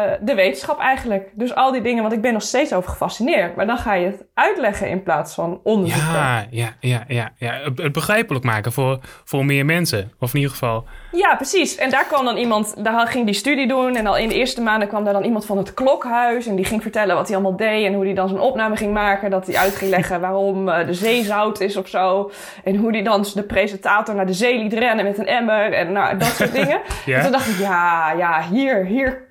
Eh, 0.05 0.17
de 0.21 0.35
wetenschap 0.35 0.79
eigenlijk. 0.79 1.29
Dus 1.33 1.55
al 1.55 1.71
die 1.71 1.81
dingen, 1.81 2.01
want 2.01 2.13
ik 2.13 2.21
ben 2.21 2.33
nog 2.33 2.41
steeds 2.41 2.73
over 2.73 2.89
gefascineerd. 2.89 3.55
Maar 3.55 3.67
dan 3.67 3.77
ga 3.77 3.93
je 3.93 4.05
het 4.05 4.23
uitleggen 4.33 4.89
in 4.89 5.03
plaats 5.03 5.33
van 5.33 5.59
onderzoeken. 5.63 6.13
Ja, 6.13 6.45
ja, 6.49 6.69
ja, 6.79 7.03
ja, 7.07 7.31
ja. 7.37 7.53
Het 7.75 7.91
begrijpelijk 7.91 8.45
maken 8.45 8.71
voor, 8.71 8.99
voor 9.23 9.45
meer 9.45 9.65
mensen. 9.65 10.11
Of 10.19 10.29
in 10.29 10.39
ieder 10.39 10.51
geval. 10.51 10.85
Ja, 11.11 11.35
precies. 11.35 11.75
En 11.75 11.89
daar 11.89 12.05
kwam 12.05 12.25
dan 12.25 12.37
iemand, 12.37 12.83
daar 12.83 13.07
ging 13.07 13.25
die 13.25 13.35
studie 13.35 13.67
doen. 13.67 13.95
En 13.95 14.07
al 14.07 14.17
in 14.17 14.29
de 14.29 14.35
eerste 14.35 14.61
maanden 14.61 14.87
kwam 14.87 15.03
daar 15.03 15.13
dan 15.13 15.23
iemand 15.23 15.45
van 15.45 15.57
het 15.57 15.73
klokhuis. 15.73 16.47
En 16.47 16.55
die 16.55 16.65
ging 16.65 16.81
vertellen 16.81 17.15
wat 17.15 17.27
hij 17.27 17.35
allemaal 17.35 17.57
deed. 17.57 17.85
En 17.85 17.93
hoe 17.93 18.05
hij 18.05 18.13
dan 18.13 18.27
zijn 18.27 18.41
opname 18.41 18.75
ging 18.75 18.93
maken. 18.93 19.29
Dat 19.29 19.45
hij 19.45 19.55
uit 19.55 19.75
ging 19.75 19.89
leggen 19.89 20.21
waarom 20.21 20.69
eh, 20.69 20.85
de 20.85 20.93
zee 20.93 21.23
zout 21.23 21.59
is 21.59 21.77
of 21.77 21.87
zo. 21.87 22.31
En 22.63 22.75
hoe 22.75 22.91
hij 22.91 23.03
dan 23.03 23.25
de 23.33 23.43
presentator 23.43 24.15
naar 24.15 24.25
de 24.25 24.33
zee 24.33 24.57
liet 24.57 24.73
rennen 24.73 25.07
met 25.09 25.17
een 25.19 25.25
emmer. 25.27 25.73
En 25.73 25.91
nou, 25.91 26.17
dat 26.17 26.27
soort 26.27 26.51
dingen. 26.61 26.81
Ja. 27.05 27.17
En 27.17 27.23
toen 27.23 27.31
dacht 27.31 27.47
ik, 27.47 27.57
ja, 27.57 28.11
ja, 28.11 28.41
hier, 28.51 28.85
hier, 28.85 29.27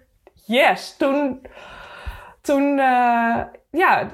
yes. 0.46 0.94
Toen, 0.98 1.40
toen 2.42 2.78
eh, 2.78 3.36
ja, 3.70 4.08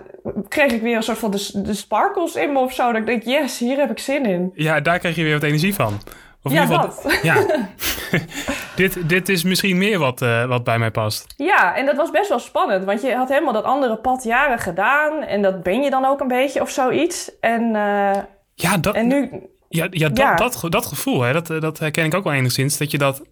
kreeg 0.48 0.72
ik 0.72 0.82
weer 0.82 0.96
een 0.96 1.02
soort 1.02 1.18
van 1.18 1.30
de, 1.30 1.50
de 1.62 1.74
sparkles 1.74 2.34
in 2.36 2.52
me 2.52 2.58
of 2.58 2.72
zo. 2.72 2.86
Dat 2.92 3.00
ik 3.00 3.06
denk, 3.06 3.22
yes, 3.22 3.58
hier 3.58 3.76
heb 3.78 3.90
ik 3.90 3.98
zin 3.98 4.26
in. 4.26 4.50
Ja, 4.54 4.80
daar 4.80 4.98
krijg 4.98 5.16
je 5.16 5.22
weer 5.22 5.32
wat 5.34 5.42
energie 5.42 5.74
van. 5.74 5.98
Of 6.42 6.52
in 6.52 6.56
Ja, 6.58 6.62
ieder 6.62 6.80
geval. 6.80 7.10
dat. 7.10 7.22
Ja. 7.22 7.36
dit, 8.76 9.08
dit 9.08 9.28
is 9.28 9.44
misschien 9.44 9.78
meer 9.78 9.98
wat, 9.98 10.22
eh, 10.22 10.44
wat 10.44 10.64
bij 10.64 10.78
mij 10.78 10.90
past. 10.90 11.34
Ja, 11.36 11.74
en 11.76 11.86
dat 11.86 11.96
was 11.96 12.10
best 12.10 12.28
wel 12.28 12.38
spannend. 12.38 12.84
Want 12.84 13.02
je 13.02 13.14
had 13.14 13.28
helemaal 13.28 13.52
dat 13.52 13.64
andere 13.64 13.96
pad 13.96 14.24
jaren 14.24 14.58
gedaan. 14.58 15.22
En 15.22 15.42
dat 15.42 15.62
ben 15.62 15.82
je 15.82 15.90
dan 15.90 16.04
ook 16.04 16.20
een 16.20 16.28
beetje 16.28 16.60
of 16.60 16.70
zoiets. 16.70 17.38
En, 17.40 17.76
eh, 17.76 18.22
Ja, 18.54 18.76
dat, 18.78 18.94
en 18.94 19.06
nu... 19.06 19.30
ja, 19.74 19.86
ja, 19.90 20.08
dat, 20.08 20.18
Ja. 20.18 20.34
Dat, 20.34 20.56
ge- 20.56 20.68
dat 20.70 20.86
gevoel, 20.86 21.20
hè, 21.22 21.32
dat, 21.32 21.50
eh, 21.50 21.60
dat 21.60 21.78
herken 21.78 22.04
ik 22.04 22.14
ook 22.14 22.24
wel 22.24 22.32
enigszins. 22.32 22.78
Dat 22.78 22.90
je, 22.90 22.98
dat, 22.98 23.22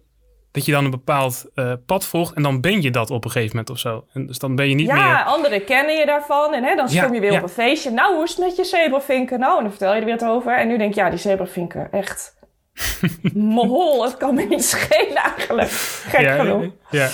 dat 0.51 0.65
je 0.65 0.71
dan 0.71 0.85
een 0.85 0.91
bepaald 0.91 1.45
eh, 1.55 1.73
pad 1.85 2.05
volgt 2.05 2.35
en 2.35 2.43
dan 2.43 2.61
ben 2.61 2.81
je 2.81 2.91
dat 2.91 3.09
op 3.11 3.25
een 3.25 3.31
gegeven 3.31 3.49
moment 3.55 3.69
of 3.69 3.79
zo. 3.79 4.05
En 4.13 4.27
dus 4.27 4.39
dan 4.39 4.55
ben 4.55 4.69
je 4.69 4.75
niet 4.75 4.87
Ja, 4.87 4.95
meer... 5.07 5.23
anderen 5.23 5.63
kennen 5.65 5.95
je 5.97 6.05
daarvan. 6.05 6.53
En 6.53 6.63
hè, 6.63 6.75
dan 6.75 6.87
Ja, 6.89 7.03
kom 7.05 7.13
je 7.13 7.19
weer 7.19 7.31
ja. 7.31 7.37
op 7.37 7.43
een 7.43 7.49
feestje. 7.49 7.91
Nou, 7.91 8.15
hoe 8.15 8.23
is 8.23 8.29
het 8.29 8.39
met 8.39 8.55
je 8.55 8.63
zebravinken? 8.63 9.39
Nou, 9.39 9.55
en 9.57 9.61
dan 9.61 9.69
vertel 9.71 9.93
je 9.93 9.99
er 9.99 10.05
weer 10.05 10.17
wat 10.19 10.29
over. 10.29 10.57
En 10.57 10.67
nu 10.67 10.77
denk 10.77 10.89
ik, 10.89 10.95
ja, 10.95 11.09
die 11.09 11.19
zebravinken, 11.19 11.91
echt... 11.91 12.33
Mohol, 13.33 14.03
het 14.03 14.17
kan 14.17 14.35
me 14.35 14.45
niet 14.45 14.65
schelen 14.65 15.15
eigenlijk. 15.15 15.69
Gek 15.69 16.21
ja, 16.21 16.35
genoeg. 16.35 16.61
ja, 16.61 16.69
ja. 17.03 17.09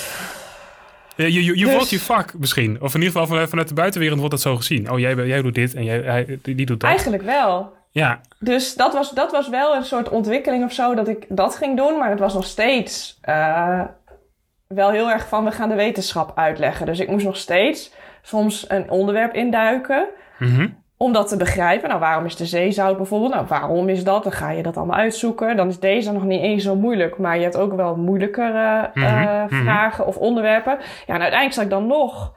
Ja, 1.16 1.26
Je, 1.26 1.44
je, 1.44 1.58
je 1.58 1.64
Dus- 1.64 1.72
volgt 1.74 1.90
je 1.90 2.00
vak 2.00 2.32
misschien. 2.38 2.80
Of 2.80 2.94
in 2.94 3.00
ieder 3.00 3.12
geval 3.12 3.26
vanuit, 3.26 3.48
vanuit 3.48 3.68
de 3.68 3.74
buitenwereld 3.74 4.18
wordt 4.18 4.34
dat 4.34 4.42
zo 4.42 4.56
gezien. 4.56 4.90
Oh, 4.90 4.98
jij, 4.98 5.14
jij 5.14 5.42
doet 5.42 5.54
dit 5.54 5.74
en 5.74 5.84
jij, 5.84 5.98
hij, 6.00 6.38
die 6.42 6.66
doet 6.66 6.80
dat. 6.80 6.90
Eigenlijk 6.90 7.22
wel. 7.22 7.72
Ja, 7.92 8.20
Dus 8.38 8.74
dat 8.74 8.92
was, 8.92 9.10
dat 9.10 9.32
was 9.32 9.48
wel 9.48 9.74
een 9.74 9.84
soort 9.84 10.08
ontwikkeling 10.08 10.64
of 10.64 10.72
zo 10.72 10.94
dat 10.94 11.08
ik 11.08 11.26
dat 11.28 11.56
ging 11.56 11.76
doen. 11.76 11.98
Maar 11.98 12.10
het 12.10 12.18
was 12.18 12.34
nog 12.34 12.44
steeds 12.44 13.18
eh, 13.22 13.80
wel 14.66 14.90
heel 14.90 15.10
erg 15.10 15.28
van 15.28 15.44
we 15.44 15.50
gaan 15.50 15.68
de 15.68 15.74
wetenschap 15.74 16.32
uitleggen. 16.34 16.86
Dus 16.86 17.00
ik 17.00 17.08
moest 17.10 17.24
nog 17.24 17.36
steeds 17.36 17.92
soms 18.22 18.64
een 18.68 18.90
onderwerp 18.90 19.34
induiken. 19.34 20.06
Mhm. 20.38 20.68
Om 20.96 21.12
dat 21.12 21.28
te 21.28 21.36
begrijpen. 21.36 21.88
Nou, 21.88 22.00
waarom 22.00 22.24
is 22.24 22.36
de 22.36 22.46
zeezout 22.46 22.96
bijvoorbeeld? 22.96 23.32
Nou, 23.34 23.46
waarom 23.46 23.88
is 23.88 24.04
dat? 24.04 24.22
Dan 24.22 24.32
ga 24.32 24.50
je 24.50 24.62
dat 24.62 24.76
allemaal 24.76 24.98
uitzoeken. 24.98 25.56
Dan 25.56 25.68
is 25.68 25.78
deze 25.78 26.12
nog 26.12 26.24
niet 26.24 26.42
eens 26.42 26.62
zo 26.64 26.74
moeilijk. 26.76 27.18
Maar 27.18 27.36
je 27.36 27.42
hebt 27.42 27.56
ook 27.56 27.72
wel 27.72 27.96
moeilijkere 27.96 28.90
eh, 28.94 29.02
Mhm, 29.02 29.44
mhm. 29.44 29.62
vragen 29.62 30.06
of 30.06 30.16
onderwerpen. 30.16 30.78
Ja, 31.06 31.14
en 31.14 31.20
uiteindelijk 31.20 31.52
zat 31.52 31.64
ik 31.64 31.70
dan 31.70 31.86
nog 31.86 32.32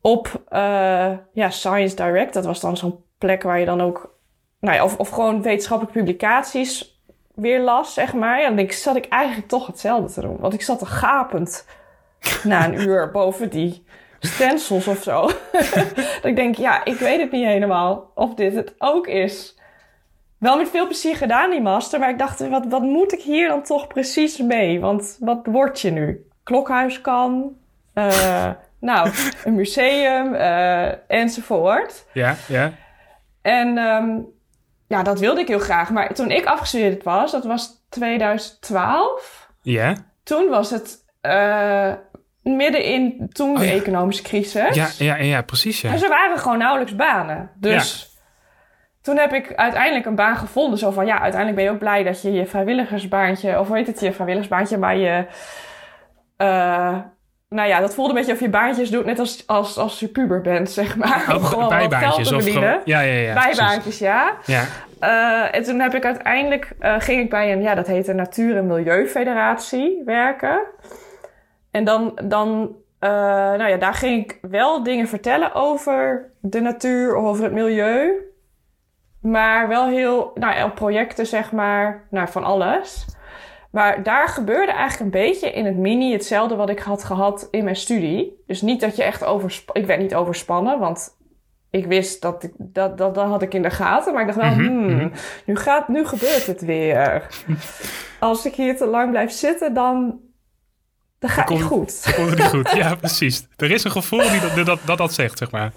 op 0.00 0.42
eh, 0.48 1.10
ja, 1.32 1.50
Science 1.50 1.96
Direct. 1.96 2.34
Dat 2.34 2.44
was 2.44 2.60
dan 2.60 2.76
zo'n 2.76 3.04
plek 3.18 3.42
waar 3.42 3.58
je 3.58 3.66
dan 3.66 3.80
ook... 3.80 4.16
Nou 4.60 4.74
ja, 4.76 4.84
of, 4.84 4.96
of 4.96 5.08
gewoon 5.08 5.42
wetenschappelijke 5.42 5.98
publicaties 5.98 7.00
weer 7.34 7.60
las, 7.60 7.94
zeg 7.94 8.14
maar. 8.14 8.40
Ja, 8.40 8.46
dan 8.46 8.56
denk 8.56 8.70
ik, 8.70 8.76
zat 8.76 8.96
ik 8.96 9.08
eigenlijk 9.08 9.48
toch 9.48 9.66
hetzelfde 9.66 10.12
te 10.12 10.20
doen. 10.20 10.36
Want 10.38 10.54
ik 10.54 10.62
zat 10.62 10.80
er 10.80 10.86
gapend 10.86 11.66
na 12.42 12.64
een 12.64 12.80
uur 12.88 13.10
boven 13.10 13.50
die 13.50 13.84
stencils 14.20 14.86
of 14.88 15.02
zo. 15.02 15.20
dat 16.14 16.24
ik 16.24 16.36
denk, 16.36 16.54
ja, 16.54 16.84
ik 16.84 16.98
weet 16.98 17.20
het 17.20 17.30
niet 17.30 17.46
helemaal 17.46 18.10
of 18.14 18.34
dit 18.34 18.54
het 18.54 18.74
ook 18.78 19.06
is. 19.06 19.56
Wel 20.38 20.56
met 20.56 20.68
veel 20.70 20.86
plezier 20.86 21.16
gedaan, 21.16 21.50
die 21.50 21.60
master. 21.60 21.98
Maar 22.00 22.10
ik 22.10 22.18
dacht, 22.18 22.48
wat, 22.48 22.66
wat 22.68 22.82
moet 22.82 23.12
ik 23.12 23.20
hier 23.20 23.48
dan 23.48 23.62
toch 23.62 23.86
precies 23.86 24.36
mee? 24.36 24.80
Want 24.80 25.16
wat 25.20 25.46
word 25.46 25.80
je 25.80 25.90
nu? 25.90 26.26
Klokhuis 26.42 27.00
kan. 27.00 27.56
eh, 27.94 28.50
nou, 28.80 29.10
een 29.44 29.54
museum 29.54 30.34
eh, 30.34 31.10
enzovoort. 31.10 32.04
ja, 32.12 32.36
ja. 32.48 32.72
En 33.42 33.78
ehm, 33.78 34.18
ja, 34.88 35.02
dat 35.02 35.18
wilde 35.18 35.40
ik 35.40 35.48
heel 35.48 35.58
graag. 35.58 35.90
Maar 35.90 36.14
toen 36.14 36.30
ik 36.30 36.44
afgestudeerd 36.46 37.02
was, 37.02 37.32
dat 37.32 37.44
was 37.44 37.86
2012. 37.88 39.50
Ja, 39.62 39.94
Toen 40.24 40.48
was 40.48 40.70
het 40.70 40.96
eh, 41.20 41.92
midden 42.42 42.82
in 42.82 43.28
toen 43.32 43.54
de 43.54 43.60
Oh 43.60 43.66
ja. 43.66 43.72
economische 43.72 44.22
crisis. 44.22 44.74
ja, 44.74 44.88
ja, 44.98 45.16
ja, 45.16 45.42
precies. 45.42 45.80
Ja. 45.80 45.90
En 45.92 45.98
ze 45.98 46.08
waren 46.08 46.38
gewoon 46.38 46.58
nauwelijks 46.58 46.96
banen. 46.96 47.50
Dus 47.56 48.16
toen 49.02 49.16
heb 49.18 49.32
ik 49.32 49.54
uiteindelijk 49.54 50.06
een 50.06 50.14
baan 50.14 50.36
gevonden. 50.36 50.78
Zo 50.78 50.90
van, 50.90 51.06
ja, 51.06 51.20
uiteindelijk 51.20 51.54
ben 51.54 51.64
je 51.64 51.70
ook 51.70 51.78
blij 51.78 52.02
dat 52.02 52.22
je 52.22 52.32
je 52.32 52.46
vrijwilligersbaantje... 52.46 53.60
Of 53.60 53.66
hoe 53.66 53.76
heet 53.76 53.86
het, 53.86 54.00
je 54.00 54.12
vrijwilligersbaantje, 54.12 54.78
maar 54.78 54.96
je... 54.96 55.26
eh, 56.36 56.98
nou 57.48 57.68
ja, 57.68 57.80
dat 57.80 57.94
voelde 57.94 58.10
een 58.10 58.16
beetje 58.16 58.32
of 58.32 58.40
je 58.40 58.48
baantjes 58.48 58.90
doet, 58.90 59.04
net 59.04 59.18
als, 59.18 59.46
als, 59.46 59.78
als 59.78 60.00
je 60.00 60.08
puber 60.08 60.40
bent, 60.40 60.70
zeg 60.70 60.96
maar. 60.96 61.24
Om 61.28 61.36
Oh, 61.36 61.44
gewoon 61.50 61.68
bijbaantjes 61.68 62.28
geld 62.28 62.42
te 62.42 62.48
of 62.48 62.52
gewoon... 62.54 62.80
Ja, 62.84 63.00
ja, 63.00 63.12
ja. 63.20 63.34
Bijbaantjes, 63.34 63.98
ja. 63.98 64.36
Ja, 64.44 64.64
Eh, 64.98 65.54
en 65.54 65.62
toen 65.62 65.80
heb 65.80 65.94
ik 65.94 66.04
uiteindelijk, 66.04 66.72
eh, 66.78 66.94
ging 66.98 67.20
ik 67.22 67.30
bij 67.30 67.52
een, 67.52 67.62
ja, 67.62 67.74
dat 67.74 67.86
heet 67.86 68.06
de 68.06 68.14
Natuur- 68.14 68.56
en 68.56 68.66
Milieufederatie 68.66 70.02
werken. 70.04 70.60
En 71.70 71.84
dan, 71.84 72.18
dan 72.24 72.76
eh, 72.98 73.10
nou 73.10 73.68
ja, 73.68 73.76
daar 73.76 73.94
ging 73.94 74.24
ik 74.24 74.38
wel 74.42 74.82
dingen 74.82 75.08
vertellen 75.08 75.54
over 75.54 76.30
de 76.40 76.60
natuur 76.60 77.16
of 77.16 77.24
over 77.24 77.44
het 77.44 77.52
milieu. 77.52 78.12
Maar 79.20 79.68
wel 79.68 79.86
heel, 79.88 80.30
nou 80.34 80.54
ja, 80.56 80.68
projecten 80.68 81.26
zeg 81.26 81.52
maar, 81.52 82.06
nou, 82.10 82.28
van 82.28 82.44
alles. 82.44 83.06
Maar 83.70 84.02
daar 84.02 84.28
gebeurde 84.28 84.72
eigenlijk 84.72 85.00
een 85.00 85.20
beetje 85.20 85.52
in 85.52 85.64
het 85.64 85.76
mini 85.76 86.12
hetzelfde 86.12 86.56
wat 86.56 86.70
ik 86.70 86.78
had 86.78 87.04
gehad 87.04 87.48
in 87.50 87.64
mijn 87.64 87.76
studie. 87.76 88.42
Dus 88.46 88.62
niet 88.62 88.80
dat 88.80 88.96
je 88.96 89.02
echt 89.02 89.24
oversp 89.24 89.70
Ik 89.72 89.86
werd 89.86 90.00
niet 90.00 90.14
overspannen, 90.14 90.78
want 90.78 91.16
ik 91.70 91.86
wist 91.86 92.22
dat 92.22 92.42
ik, 92.42 92.52
dat, 92.56 92.98
dat, 92.98 93.14
dat 93.14 93.26
had 93.26 93.42
ik 93.42 93.54
in 93.54 93.62
de 93.62 93.70
gaten. 93.70 94.12
Maar 94.12 94.28
ik 94.28 94.34
dacht 94.34 94.40
wel, 94.40 94.66
hmm, 94.66 94.96
mhm. 94.96 95.08
nu, 95.44 95.56
gaat, 95.56 95.88
nu 95.88 96.06
gebeurt 96.06 96.46
het 96.46 96.60
weer. 96.60 97.26
Als 98.20 98.46
ik 98.46 98.54
hier 98.54 98.76
te 98.76 98.86
lang 98.86 99.10
blijf 99.10 99.30
zitten, 99.30 99.74
dan, 99.74 100.20
dan 101.18 101.30
gaat 101.30 101.46
kom- 101.46 101.60
goed. 101.60 102.12
komt 102.16 102.30
het 102.30 102.38
niet 102.38 102.48
goed. 102.48 102.70
Ja, 102.70 102.94
precies. 103.00 103.46
Er 103.56 103.70
is 103.70 103.84
een 103.84 103.90
gevoel 103.90 104.30
die 104.30 104.40
dat, 104.40 104.66
dat, 104.66 104.78
dat, 104.84 104.98
dat 104.98 105.14
zegt, 105.14 105.38
zeg 105.38 105.50
maar. 105.50 105.72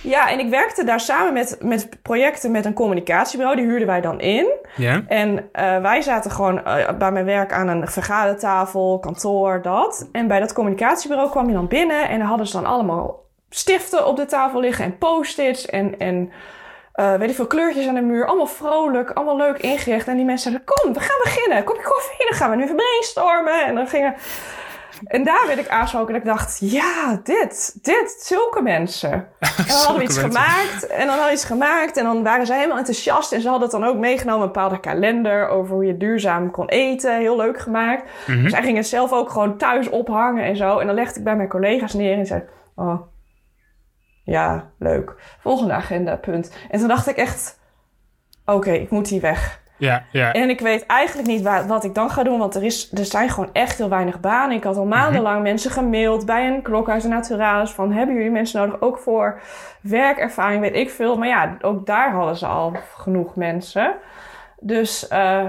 Ja, 0.00 0.30
en 0.30 0.38
ik 0.38 0.50
werkte 0.50 0.84
daar 0.84 1.00
samen 1.00 1.32
met, 1.32 1.56
met 1.60 2.02
projecten 2.02 2.50
met 2.50 2.64
een 2.64 2.72
communicatiebureau. 2.74 3.56
Die 3.56 3.66
huurden 3.66 3.86
wij 3.86 4.00
dan 4.00 4.20
in. 4.20 4.52
Ja, 4.76 5.02
En 5.06 5.48
eh, 5.52 5.80
wij 5.80 6.02
zaten 6.02 6.30
gewoon 6.30 6.64
eh, 6.64 6.96
bij 6.98 7.12
mijn 7.12 7.24
werk 7.24 7.52
aan 7.52 7.68
een 7.68 7.88
vergadertafel, 7.88 8.98
kantoor, 8.98 9.62
dat. 9.62 10.08
En 10.12 10.26
bij 10.28 10.40
dat 10.40 10.52
communicatiebureau 10.52 11.30
kwam 11.30 11.46
je 11.46 11.54
dan 11.54 11.68
binnen 11.68 12.08
en 12.08 12.18
dan 12.18 12.28
hadden 12.28 12.46
ze 12.46 12.52
dan 12.52 12.66
allemaal 12.66 13.26
stiften 13.50 14.06
op 14.06 14.16
de 14.16 14.26
tafel 14.26 14.60
liggen 14.60 14.84
en 14.84 14.98
post-its 14.98 15.66
en, 15.66 15.98
en 15.98 16.32
eh, 16.92 17.14
weet 17.14 17.30
ik 17.30 17.36
veel, 17.36 17.46
kleurtjes 17.46 17.86
aan 17.86 17.94
de 17.94 18.00
muur. 18.00 18.26
Allemaal 18.26 18.46
vrolijk, 18.46 19.10
allemaal 19.10 19.36
leuk 19.36 19.58
ingericht. 19.58 20.06
En 20.06 20.16
die 20.16 20.24
mensen 20.24 20.50
zeiden, 20.50 20.74
kom, 20.74 20.92
we 20.92 21.00
gaan 21.00 21.20
beginnen. 21.22 21.64
Kom 21.64 21.76
je 21.76 21.82
koffie, 21.82 22.26
dan 22.28 22.38
gaan 22.38 22.50
we 22.50 22.56
nu 22.56 22.62
even 22.62 22.76
brainstormen. 22.76 23.66
En 23.66 23.74
dan 23.74 23.86
gingen... 23.88 24.14
En 25.04 25.24
daar 25.24 25.44
werd 25.46 25.58
ik 25.58 25.68
aangesproken 25.68 26.14
en 26.14 26.20
ik 26.20 26.26
dacht, 26.26 26.58
ja, 26.60 27.20
dit, 27.22 27.78
dit, 27.82 28.20
zulke 28.22 28.62
mensen. 28.62 29.12
En 29.58 29.64
dan 29.66 29.76
hadden 29.76 29.96
we 29.96 30.02
iets 30.02 30.20
mensen. 30.20 30.40
gemaakt 30.40 30.86
en 30.86 30.98
dan 30.98 31.08
hadden 31.08 31.26
we 31.26 31.32
iets 31.32 31.44
gemaakt 31.44 31.96
en 31.96 32.04
dan 32.04 32.22
waren 32.22 32.46
ze 32.46 32.54
helemaal 32.54 32.76
enthousiast. 32.78 33.32
En 33.32 33.40
ze 33.40 33.48
hadden 33.48 33.68
het 33.68 33.80
dan 33.80 33.88
ook 33.88 33.96
meegenomen, 33.96 34.40
een 34.40 34.52
bepaalde 34.52 34.80
kalender 34.80 35.48
over 35.48 35.74
hoe 35.74 35.84
je 35.84 35.96
duurzaam 35.96 36.50
kon 36.50 36.68
eten. 36.68 37.18
Heel 37.18 37.36
leuk 37.36 37.58
gemaakt. 37.58 38.10
Mhm. 38.26 38.48
Zij 38.48 38.62
gingen 38.62 38.76
het 38.76 38.86
zelf 38.86 39.12
ook 39.12 39.30
gewoon 39.30 39.56
thuis 39.56 39.88
ophangen 39.88 40.44
en 40.44 40.56
zo. 40.56 40.78
En 40.78 40.86
dan 40.86 40.94
legde 40.94 41.18
ik 41.18 41.24
bij 41.24 41.36
mijn 41.36 41.48
collega's 41.48 41.94
neer 41.94 42.18
en 42.18 42.26
zei, 42.26 42.42
oh, 42.74 43.00
ja, 44.24 44.70
leuk. 44.78 45.14
Volgende 45.40 45.72
agenda, 45.72 46.16
punt. 46.16 46.56
En 46.70 46.78
toen 46.78 46.88
dacht 46.88 47.06
ik 47.06 47.16
echt, 47.16 47.60
oké, 48.44 48.70
ik 48.70 48.90
moet 48.90 49.08
hier 49.08 49.20
weg. 49.20 49.60
Ja, 49.78 50.04
ja. 50.12 50.32
En 50.32 50.48
ik 50.48 50.60
weet 50.60 50.86
eigenlijk 50.86 51.28
niet 51.28 51.42
waar, 51.42 51.66
wat 51.66 51.84
ik 51.84 51.94
dan 51.94 52.10
ga 52.10 52.22
doen, 52.22 52.38
want 52.38 52.54
er, 52.54 52.64
is, 52.64 52.92
er 52.92 53.04
zijn 53.04 53.30
gewoon 53.30 53.50
echt 53.52 53.78
heel 53.78 53.88
weinig 53.88 54.20
banen. 54.20 54.56
Ik 54.56 54.64
had 54.64 54.76
al 54.76 54.86
maandenlang 54.86 55.42
mensen 55.42 55.70
gemaild 55.70 56.26
bij 56.26 56.48
een 56.48 56.62
klokhuis 56.62 57.04
en 57.04 57.10
naturalis 57.10 57.70
van 57.70 57.92
hebben 57.92 58.14
jullie 58.14 58.30
mensen 58.30 58.60
nodig 58.60 58.80
ook 58.80 58.98
voor 58.98 59.40
werkervaring, 59.80 60.60
weet 60.60 60.74
ik 60.74 60.90
veel. 60.90 61.16
Maar 61.18 61.28
ja, 61.28 61.56
ook 61.60 61.86
daar 61.86 62.12
hadden 62.12 62.36
ze 62.36 62.46
al 62.46 62.72
genoeg 62.96 63.36
mensen. 63.36 63.94
Dus 64.60 65.08
eh, 65.08 65.46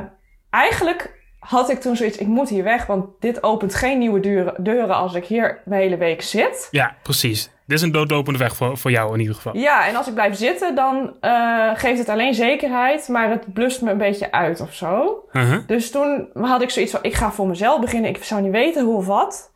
eigenlijk 0.50 1.19
had 1.50 1.70
ik 1.70 1.82
toen 1.82 1.96
zoiets, 1.96 2.18
ik 2.18 2.28
moet 2.28 2.50
hier 2.50 2.64
weg, 2.64 2.86
want 2.86 3.06
dit 3.20 3.44
opent 3.44 3.76
geen 3.76 3.98
nieuwe 3.98 4.20
deuren, 4.20 4.64
deuren 4.64 4.96
als 4.96 5.14
ik 5.14 5.26
hier 5.26 5.62
de 5.66 5.76
hele 5.76 5.98
week 5.98 6.22
zit. 6.22 6.68
Ja, 6.72 6.96
precies. 7.04 7.50
Dit 7.66 7.78
is 7.78 7.84
een 7.84 7.92
doodlopende 7.92 8.40
weg 8.40 8.56
voor, 8.56 8.78
voor 8.78 8.92
jou 8.92 9.14
in 9.14 9.20
ieder 9.20 9.36
geval. 9.36 9.58
Ja, 9.58 9.88
en 9.88 9.96
als 9.96 10.08
ik 10.08 10.14
blijf 10.14 10.36
zitten, 10.36 10.76
dan 10.76 11.16
eh, 11.20 11.70
geeft 11.74 12.00
het 12.00 12.10
alleen 12.10 12.34
zekerheid, 12.34 13.08
maar 13.08 13.30
het 13.30 13.54
blust 13.54 13.82
me 13.82 13.92
een 13.92 13.98
beetje 13.98 14.32
uit 14.32 14.62
of 14.62 14.74
zo. 14.74 15.24
Mhm. 15.32 15.62
Dus 15.66 15.92
toen 15.92 16.30
had 16.34 16.62
ik 16.62 16.70
zoiets 16.70 16.92
van, 16.92 17.04
ik 17.04 17.14
ga 17.14 17.32
voor 17.32 17.48
mezelf 17.48 17.80
beginnen. 17.80 18.10
Ik 18.10 18.24
zou 18.24 18.42
niet 18.42 18.52
weten 18.52 18.86
hoe 18.86 18.96
of 18.96 19.06
wat. 19.06 19.52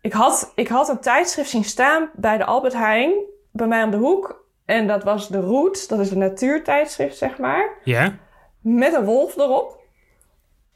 Ik 0.00 0.12
had, 0.12 0.52
ik 0.54 0.68
had 0.68 0.88
een 0.88 1.00
tijdschrift 1.00 1.50
zien 1.50 1.64
staan 1.64 2.10
bij 2.14 2.36
de 2.36 2.44
Albert 2.44 2.74
Heijn, 2.74 3.12
bij 3.52 3.66
mij 3.66 3.82
om 3.82 3.90
de 3.90 3.96
hoek. 3.96 4.44
En 4.64 4.86
dat 4.86 5.04
was 5.04 5.28
de 5.28 5.40
Roots, 5.40 5.86
dat 5.86 5.98
is 5.98 6.10
een 6.10 6.18
natuurtijdschrift, 6.18 7.16
zeg 7.16 7.38
maar. 7.38 7.68
Ja? 7.84 8.14
Met 8.60 8.94
een 8.94 9.04
wolf 9.04 9.36
erop. 9.36 9.77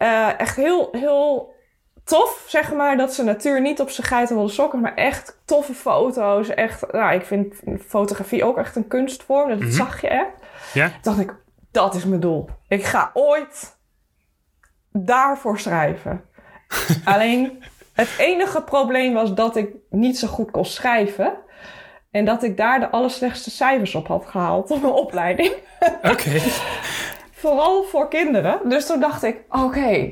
Eh, 0.03 0.41
echt 0.41 0.57
heel, 0.57 0.89
heel 0.93 1.55
tof, 2.05 2.45
zeg 2.47 2.73
maar, 2.73 2.97
dat 2.97 3.15
ze 3.15 3.25
natuur 3.25 3.61
niet 3.61 3.81
op 3.81 3.91
zijn 3.91 4.07
geitenwolle 4.07 4.49
sokken, 4.49 4.81
maar 4.81 4.95
echt 4.95 5.41
toffe 5.45 5.75
foto's. 5.75 6.49
Echt, 6.49 6.93
nou, 6.93 7.15
ik 7.15 7.25
vind 7.25 7.55
fotografie 7.87 8.45
ook 8.45 8.59
echt 8.59 8.77
een 8.77 8.89
kunstvorm, 8.89 9.49
dat 9.49 9.59
Mhm. 9.59 9.71
zag 9.71 10.01
je 10.01 10.09
echt. 10.09 10.31
Ja? 10.73 10.89
Toen 10.89 10.99
dacht 11.03 11.19
ik, 11.21 11.35
dat 11.71 11.95
is 11.95 12.05
mijn 12.05 12.21
doel. 12.21 12.49
Ik 12.69 12.85
ga 12.85 13.11
ooit 13.15 13.77
daarvoor 14.93 15.59
schrijven. 15.59 16.25
Alleen 17.05 17.63
het 17.93 18.15
enige 18.19 18.63
probleem 18.63 19.13
was 19.15 19.35
dat 19.35 19.57
ik 19.57 19.69
niet 19.91 20.19
zo 20.19 20.27
goed 20.29 20.51
kon 20.51 20.65
schrijven. 20.65 21.33
En 22.11 22.25
dat 22.25 22.43
ik 22.43 22.57
daar 22.57 22.81
de 22.81 22.91
allerslechtste 22.91 23.51
cijfers 23.51 23.95
op 23.95 24.07
had 24.07 24.27
gehaald 24.27 24.71
op 24.71 24.81
mijn 24.81 24.93
opleiding. 24.93 25.53
Oké. 26.03 26.31
Vooral 27.43 27.83
voor 27.83 28.09
kinderen. 28.09 28.61
Dus 28.69 28.87
toen 28.87 29.01
dacht 29.01 29.23
ik, 29.23 29.41
oké, 29.51 30.11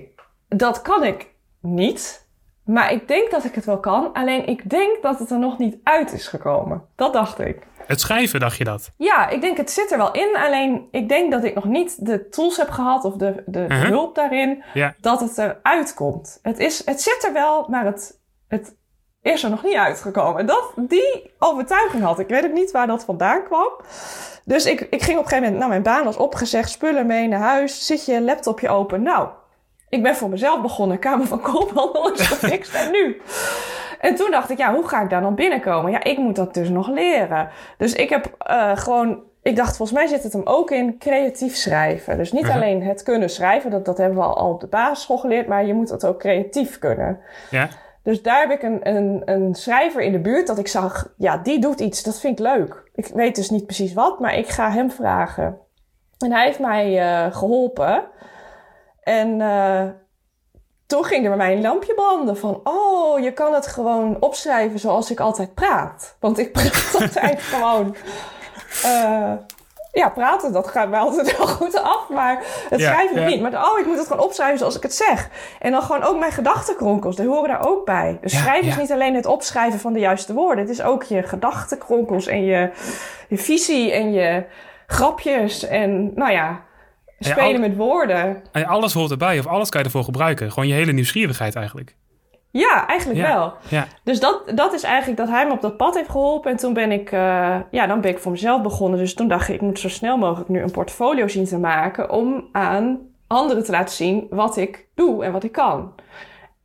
dat 0.48 0.82
kan 0.82 1.04
ik 1.04 1.28
niet. 1.60 2.28
Maar 2.64 2.92
ik 2.92 3.08
denk 3.08 3.30
dat 3.30 3.44
ik 3.44 3.54
het 3.54 3.64
wel 3.64 3.80
kan. 3.80 4.12
Alleen 4.12 4.46
ik 4.46 4.70
denk 4.70 5.02
dat 5.02 5.18
het 5.18 5.30
er 5.30 5.38
nog 5.38 5.58
niet 5.58 5.76
uit 5.82 6.12
is 6.12 6.26
gekomen. 6.28 6.82
Dat 6.96 7.12
dacht 7.12 7.38
ik. 7.38 7.66
Het 7.86 8.00
schrijven, 8.00 8.40
dacht 8.40 8.56
je 8.56 8.64
dat? 8.64 8.90
Ja, 8.96 9.28
ik 9.28 9.40
denk 9.40 9.56
het 9.56 9.70
zit 9.70 9.90
er 9.92 9.98
wel 9.98 10.12
in. 10.12 10.36
Alleen 10.36 10.88
ik 10.90 11.08
denk 11.08 11.30
dat 11.32 11.44
ik 11.44 11.54
nog 11.54 11.64
niet 11.64 12.06
de 12.06 12.28
tools 12.28 12.56
heb 12.56 12.70
gehad 12.70 13.04
of 13.04 13.14
de, 13.14 13.42
de 13.46 13.64
Mhm. 13.68 13.86
hulp 13.86 14.14
daarin 14.14 14.62
Ja. 14.74 14.94
dat 15.00 15.20
het 15.20 15.38
eruit 15.38 15.94
komt. 15.94 16.38
Het, 16.42 16.58
is, 16.58 16.86
het 16.86 17.00
zit 17.02 17.24
er 17.26 17.32
wel, 17.32 17.66
maar 17.68 17.84
het, 17.84 18.20
het 18.48 18.76
is 19.22 19.42
er 19.42 19.50
nog 19.50 19.62
niet 19.62 19.76
uitgekomen. 19.76 20.46
Dat, 20.46 20.72
die 20.76 21.30
overtuiging 21.38 22.02
had 22.02 22.18
ik. 22.18 22.28
Ik 22.28 22.34
weet 22.34 22.44
ook 22.50 22.56
niet 22.56 22.70
waar 22.70 22.86
dat 22.86 23.04
vandaan 23.04 23.42
kwam. 23.44 23.68
Dus 24.50 24.66
ik, 24.66 24.80
ik 24.80 25.02
ging 25.02 25.18
op 25.18 25.24
een 25.24 25.30
gegeven 25.30 25.52
moment, 25.52 25.56
nou 25.56 25.68
mijn 25.68 25.82
baan 25.82 26.04
was 26.04 26.16
opgezegd, 26.16 26.70
spullen 26.70 27.06
mee 27.06 27.28
naar 27.28 27.40
huis, 27.40 27.86
zit 27.86 28.04
je 28.04 28.20
laptopje 28.20 28.68
open. 28.68 29.02
Nou, 29.02 29.28
ik 29.88 30.02
ben 30.02 30.16
voor 30.16 30.28
mezelf 30.28 30.60
begonnen, 30.62 30.98
Kamer 30.98 31.26
van 31.26 31.40
Koophandel 31.40 32.12
is 32.12 32.20
gefixt 32.26 32.74
en 32.74 32.90
nu? 32.90 33.20
En 34.00 34.14
toen 34.14 34.30
dacht 34.30 34.50
ik, 34.50 34.58
ja, 34.58 34.74
hoe 34.74 34.88
ga 34.88 35.02
ik 35.02 35.10
daar 35.10 35.20
dan 35.20 35.34
binnenkomen? 35.34 35.90
Ja, 35.90 36.04
ik 36.04 36.18
moet 36.18 36.36
dat 36.36 36.54
dus 36.54 36.68
nog 36.68 36.88
leren. 36.88 37.48
Dus 37.76 37.92
ik 37.92 38.08
heb 38.08 38.34
eh, 38.38 38.76
gewoon, 38.76 39.22
ik 39.42 39.56
dacht, 39.56 39.76
volgens 39.76 39.98
mij 39.98 40.06
zit 40.06 40.22
het 40.22 40.32
hem 40.32 40.42
ook 40.46 40.70
in 40.70 40.98
creatief 40.98 41.56
schrijven. 41.56 42.16
Dus 42.16 42.32
niet 42.32 42.42
Mhm. 42.46 42.52
alleen 42.52 42.82
het 42.82 43.02
kunnen 43.02 43.30
schrijven, 43.30 43.70
dat, 43.70 43.84
dat 43.84 43.98
hebben 43.98 44.18
we 44.18 44.24
al, 44.24 44.36
al 44.36 44.50
op 44.50 44.60
de 44.60 44.66
basisschool 44.66 45.18
geleerd, 45.18 45.46
maar 45.46 45.66
je 45.66 45.74
moet 45.74 45.88
dat 45.88 46.06
ook 46.06 46.18
creatief 46.18 46.78
kunnen. 46.78 47.20
Ja? 47.50 47.68
Dus 48.10 48.22
daar 48.22 48.40
heb 48.40 48.50
ik 48.50 48.62
een, 48.62 48.88
een, 48.88 49.22
een 49.24 49.54
schrijver 49.54 50.02
in 50.02 50.12
de 50.12 50.18
buurt 50.18 50.46
dat 50.46 50.58
ik 50.58 50.68
zag, 50.68 51.12
ja, 51.16 51.36
die 51.36 51.60
doet 51.60 51.80
iets, 51.80 52.02
dat 52.02 52.20
vind 52.20 52.38
ik 52.38 52.44
leuk. 52.44 52.90
Ik 52.94 53.06
weet 53.06 53.34
dus 53.34 53.50
niet 53.50 53.66
precies 53.66 53.92
wat, 53.92 54.20
maar 54.20 54.34
ik 54.34 54.48
ga 54.48 54.70
hem 54.70 54.90
vragen. 54.90 55.58
En 56.18 56.32
hij 56.32 56.44
heeft 56.44 56.58
mij 56.58 56.98
eh, 56.98 57.34
geholpen. 57.34 58.04
En 59.02 59.40
eh, 59.40 59.86
toen 60.86 61.04
ging 61.04 61.22
er 61.22 61.28
bij 61.28 61.38
mij 61.38 61.52
een 61.52 61.60
lampje 61.60 61.94
branden 61.94 62.36
van, 62.36 62.60
oh, 62.64 63.18
je 63.18 63.32
kan 63.32 63.54
het 63.54 63.66
gewoon 63.66 64.16
opschrijven 64.20 64.78
zoals 64.78 65.10
ik 65.10 65.20
altijd 65.20 65.54
praat. 65.54 66.16
Want 66.20 66.38
ik 66.38 66.52
praat 66.52 66.90
altijd 67.00 67.42
gewoon, 67.42 67.96
eh, 68.82 69.32
ja, 69.92 70.08
praten, 70.08 70.52
dat 70.52 70.68
gaat 70.68 70.88
mij 70.88 70.98
altijd 71.00 71.36
wel 71.36 71.46
goed 71.46 71.82
af, 71.82 72.08
maar 72.08 72.42
het 72.70 72.80
Ja, 72.80 72.92
schrijven 72.92 73.20
ja. 73.20 73.26
niet. 73.28 73.40
Maar 73.40 73.52
oh, 73.70 73.78
ik 73.78 73.86
moet 73.86 73.98
het 73.98 74.06
gewoon 74.06 74.24
opschrijven 74.24 74.58
zoals 74.58 74.76
ik 74.76 74.82
het 74.82 74.94
zeg. 74.94 75.28
En 75.58 75.72
dan 75.72 75.82
gewoon 75.82 76.02
ook 76.02 76.18
mijn 76.18 76.32
gedachtenkronkels, 76.32 77.16
die 77.16 77.26
horen 77.28 77.48
daar 77.48 77.66
ook 77.68 77.84
bij. 77.84 78.18
Dus 78.20 78.32
Ja, 78.32 78.38
schrijven 78.38 78.68
is 78.68 78.76
niet 78.76 78.92
alleen 78.92 79.14
het 79.14 79.26
opschrijven 79.26 79.80
van 79.80 79.92
de 79.92 79.98
juiste 79.98 80.34
woorden. 80.34 80.58
Het 80.58 80.72
is 80.72 80.82
ook 80.82 81.02
je 81.02 81.22
gedachtenkronkels 81.22 82.26
en 82.26 82.44
je, 82.44 82.70
je 83.28 83.38
visie 83.38 83.92
en 83.92 84.12
je 84.12 84.44
grapjes 84.86 85.66
en, 85.66 86.12
nou 86.14 86.32
ja, 86.32 86.60
Ja, 87.18 87.30
spelen 87.30 87.54
al- 87.62 87.68
met 87.68 87.76
woorden. 87.76 88.42
En 88.52 88.66
alles 88.66 88.92
hoort 88.92 89.10
erbij, 89.10 89.38
of 89.38 89.46
alles 89.46 89.68
kan 89.68 89.80
je 89.80 89.86
ervoor 89.86 90.04
gebruiken. 90.04 90.52
Gewoon 90.52 90.68
je 90.68 90.74
hele 90.74 90.92
nieuwsgierigheid 90.92 91.54
eigenlijk. 91.56 91.94
Ja, 92.50 92.86
eigenlijk 92.86 93.20
Ja. 93.20 93.26
wel. 93.34 93.54
Ja. 93.68 93.86
Dus 94.04 94.20
dat, 94.20 94.42
dat 94.54 94.72
is 94.72 94.82
eigenlijk 94.82 95.16
dat 95.18 95.28
hij 95.28 95.46
me 95.46 95.52
op 95.52 95.60
dat 95.60 95.76
pad 95.76 95.94
heeft 95.94 96.10
geholpen. 96.10 96.50
En 96.50 96.56
toen 96.56 96.72
ben 96.72 96.92
ik, 96.92 97.12
eh, 97.12 97.56
ja, 97.70 97.86
dan 97.86 98.00
ben 98.00 98.10
ik 98.10 98.18
voor 98.18 98.30
mezelf 98.32 98.62
begonnen. 98.62 98.98
Dus 98.98 99.14
toen 99.14 99.28
dacht 99.28 99.48
ik, 99.48 99.54
ik 99.54 99.60
moet 99.60 99.78
zo 99.78 99.88
snel 99.88 100.16
mogelijk 100.16 100.48
nu 100.48 100.62
een 100.62 100.70
portfolio 100.70 101.28
zien 101.28 101.44
te 101.44 101.58
maken. 101.58 102.10
Om 102.10 102.48
aan 102.52 102.98
anderen 103.26 103.64
te 103.64 103.70
laten 103.70 103.94
zien 103.94 104.26
wat 104.30 104.56
ik 104.56 104.86
doe 104.94 105.24
en 105.24 105.32
wat 105.32 105.44
ik 105.44 105.52
kan. 105.52 105.94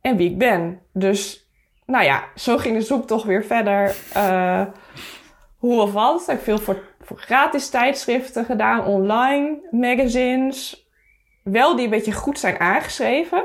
En 0.00 0.16
wie 0.16 0.30
ik 0.30 0.38
ben. 0.38 0.80
Dus, 0.92 1.48
nou 1.86 2.04
ja, 2.04 2.24
zo 2.34 2.56
ging 2.56 2.76
de 2.76 2.82
zoektocht 2.84 3.24
weer 3.24 3.44
verder. 3.44 3.96
eh, 4.12 4.62
hoe 5.58 5.80
of 5.80 5.92
wat. 5.92 6.20
Ik 6.20 6.26
heb 6.26 6.42
veel 6.42 6.58
voor, 6.58 6.82
voor 7.00 7.18
gratis 7.18 7.68
tijdschriften 7.70 8.44
gedaan, 8.44 8.84
online, 8.84 9.58
magazines. 9.70 10.86
Wel 11.42 11.76
die 11.76 11.84
een 11.84 11.90
beetje 11.90 12.12
goed 12.12 12.38
zijn 12.38 12.60
aangeschreven. 12.60 13.42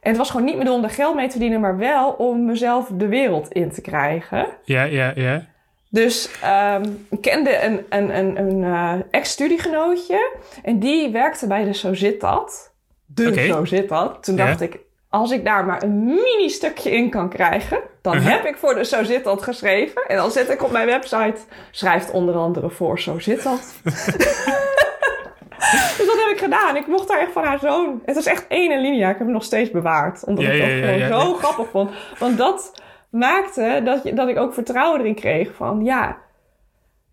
En 0.00 0.08
het 0.08 0.16
was 0.16 0.30
gewoon 0.30 0.46
niet 0.46 0.56
meer 0.56 0.72
om 0.72 0.84
er 0.84 0.90
geld 0.90 1.14
mee 1.14 1.24
te 1.26 1.30
verdienen, 1.30 1.60
maar 1.60 1.76
wel 1.78 2.10
om 2.10 2.44
mezelf 2.44 2.88
de 2.92 3.08
wereld 3.08 3.48
in 3.52 3.70
te 3.70 3.80
krijgen. 3.80 4.46
Ja, 4.64 4.82
ja, 4.82 5.12
ja. 5.14 5.46
Dus 5.88 6.30
ehm, 6.42 6.84
ik 7.10 7.20
kende 7.20 7.62
een, 7.62 7.84
een, 7.88 8.16
een, 8.18 8.38
een 8.38 8.64
eh, 8.64 8.94
ex-studiegenootje 9.10 10.36
en 10.62 10.78
die 10.78 11.10
werkte 11.10 11.46
bij 11.46 11.64
de 11.64 11.74
Zo 11.74 11.94
Zit 11.94 12.20
Dat. 12.20 12.72
De. 13.06 13.44
Zo 13.46 13.64
Zit 13.64 13.88
Dat. 13.88 14.24
Toen 14.24 14.36
Ja. 14.36 14.46
dacht 14.46 14.60
ik, 14.60 14.78
als 15.08 15.30
ik 15.30 15.44
daar 15.44 15.64
maar 15.64 15.82
een 15.82 16.04
mini 16.04 16.48
stukje 16.48 16.90
in 16.90 17.10
kan 17.10 17.28
krijgen, 17.28 17.78
dan 18.02 18.14
Uh-huh. 18.16 18.30
heb 18.32 18.44
ik 18.44 18.56
voor 18.56 18.74
de 18.74 18.84
Zo 18.84 19.04
Zit 19.04 19.24
Dat 19.24 19.42
geschreven. 19.42 20.02
En 20.06 20.16
dan 20.16 20.30
zet 20.30 20.50
ik 20.50 20.62
op 20.62 20.70
mijn 20.70 20.86
website, 20.86 21.36
schrijft 21.70 22.10
onder 22.10 22.34
andere 22.34 22.70
voor 22.70 23.00
Zo 23.00 23.18
Zit 23.18 23.42
Dat. 23.42 23.74
dus 25.98 26.06
dat 26.06 26.16
heb 26.18 26.28
ik 26.32 26.38
gedaan. 26.38 26.76
Ik 26.76 26.86
mocht 26.86 27.08
daar 27.08 27.20
echt 27.20 27.32
van 27.32 27.44
haar 27.44 27.58
zoon. 27.58 28.02
Het 28.04 28.16
is 28.16 28.26
echt 28.26 28.46
één 28.48 28.80
linia. 28.80 29.08
Ik 29.08 29.16
heb 29.16 29.26
hem 29.26 29.32
nog 29.34 29.44
steeds 29.44 29.70
bewaard. 29.70 30.24
Omdat 30.24 30.44
Ja, 30.44 30.50
ik 30.50 30.82
dat 30.82 30.94
ja, 30.98 31.06
gewoon 31.06 31.26
zo 31.26 31.34
grappig 31.34 31.68
vond. 31.70 31.90
Want 32.18 32.38
dat 32.38 32.82
maakte 33.10 33.80
dat, 33.84 34.02
je, 34.02 34.12
dat 34.14 34.28
ik 34.28 34.38
ook 34.38 34.54
vertrouwen 34.54 35.00
erin 35.00 35.14
kreeg. 35.14 35.54
Van 35.54 35.84
ja, 35.84 36.16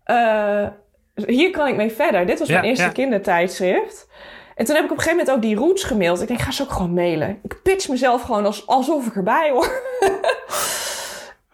eh, 0.04 0.66
hier 1.26 1.50
kan 1.50 1.66
ik 1.66 1.76
mee 1.76 1.92
verder. 1.92 2.26
Dit 2.26 2.38
was 2.38 2.48
mijn 2.48 2.64
eerste 2.64 2.92
kindertijdschrift. 2.92 4.08
En 4.54 4.64
toen 4.64 4.74
heb 4.74 4.84
ik 4.84 4.90
op 4.90 4.96
een 4.96 5.02
gegeven 5.02 5.24
moment 5.24 5.36
ook 5.36 5.50
die 5.50 5.56
roots 5.56 5.84
gemaild. 5.84 6.22
Ik 6.22 6.28
denk, 6.28 6.40
ga 6.40 6.50
ze 6.50 6.62
ook 6.62 6.70
gewoon 6.72 6.94
mailen. 6.94 7.38
Ik 7.42 7.60
pitch 7.62 7.88
mezelf 7.88 8.22
gewoon 8.22 8.46
als, 8.46 8.66
alsof 8.66 9.06
ik 9.06 9.16
erbij 9.16 9.50
hoor. 9.50 9.80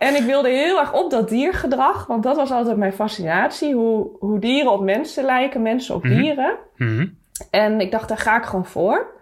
en 0.06 0.14
ik 0.14 0.22
wilde 0.22 0.48
heel 0.48 0.78
erg 0.78 0.92
op 0.92 1.10
dat 1.10 1.28
diergedrag. 1.28 2.06
Want 2.06 2.22
dat 2.22 2.36
was 2.36 2.50
altijd 2.50 2.76
mijn 2.76 2.92
fascinatie. 2.92 3.74
Hoe, 3.74 4.08
hoe 4.18 4.38
dieren 4.38 4.72
op 4.72 4.80
mensen 4.80 5.24
lijken, 5.24 5.62
mensen 5.62 5.94
op 5.94 6.04
Mhm. 6.04 6.14
dieren. 6.14 6.56
Mhm. 6.76 7.06
En 7.50 7.80
ik 7.80 7.90
dacht, 7.90 8.08
daar 8.08 8.18
ga 8.18 8.36
ik 8.36 8.44
gewoon 8.44 8.66
voor. 8.66 9.12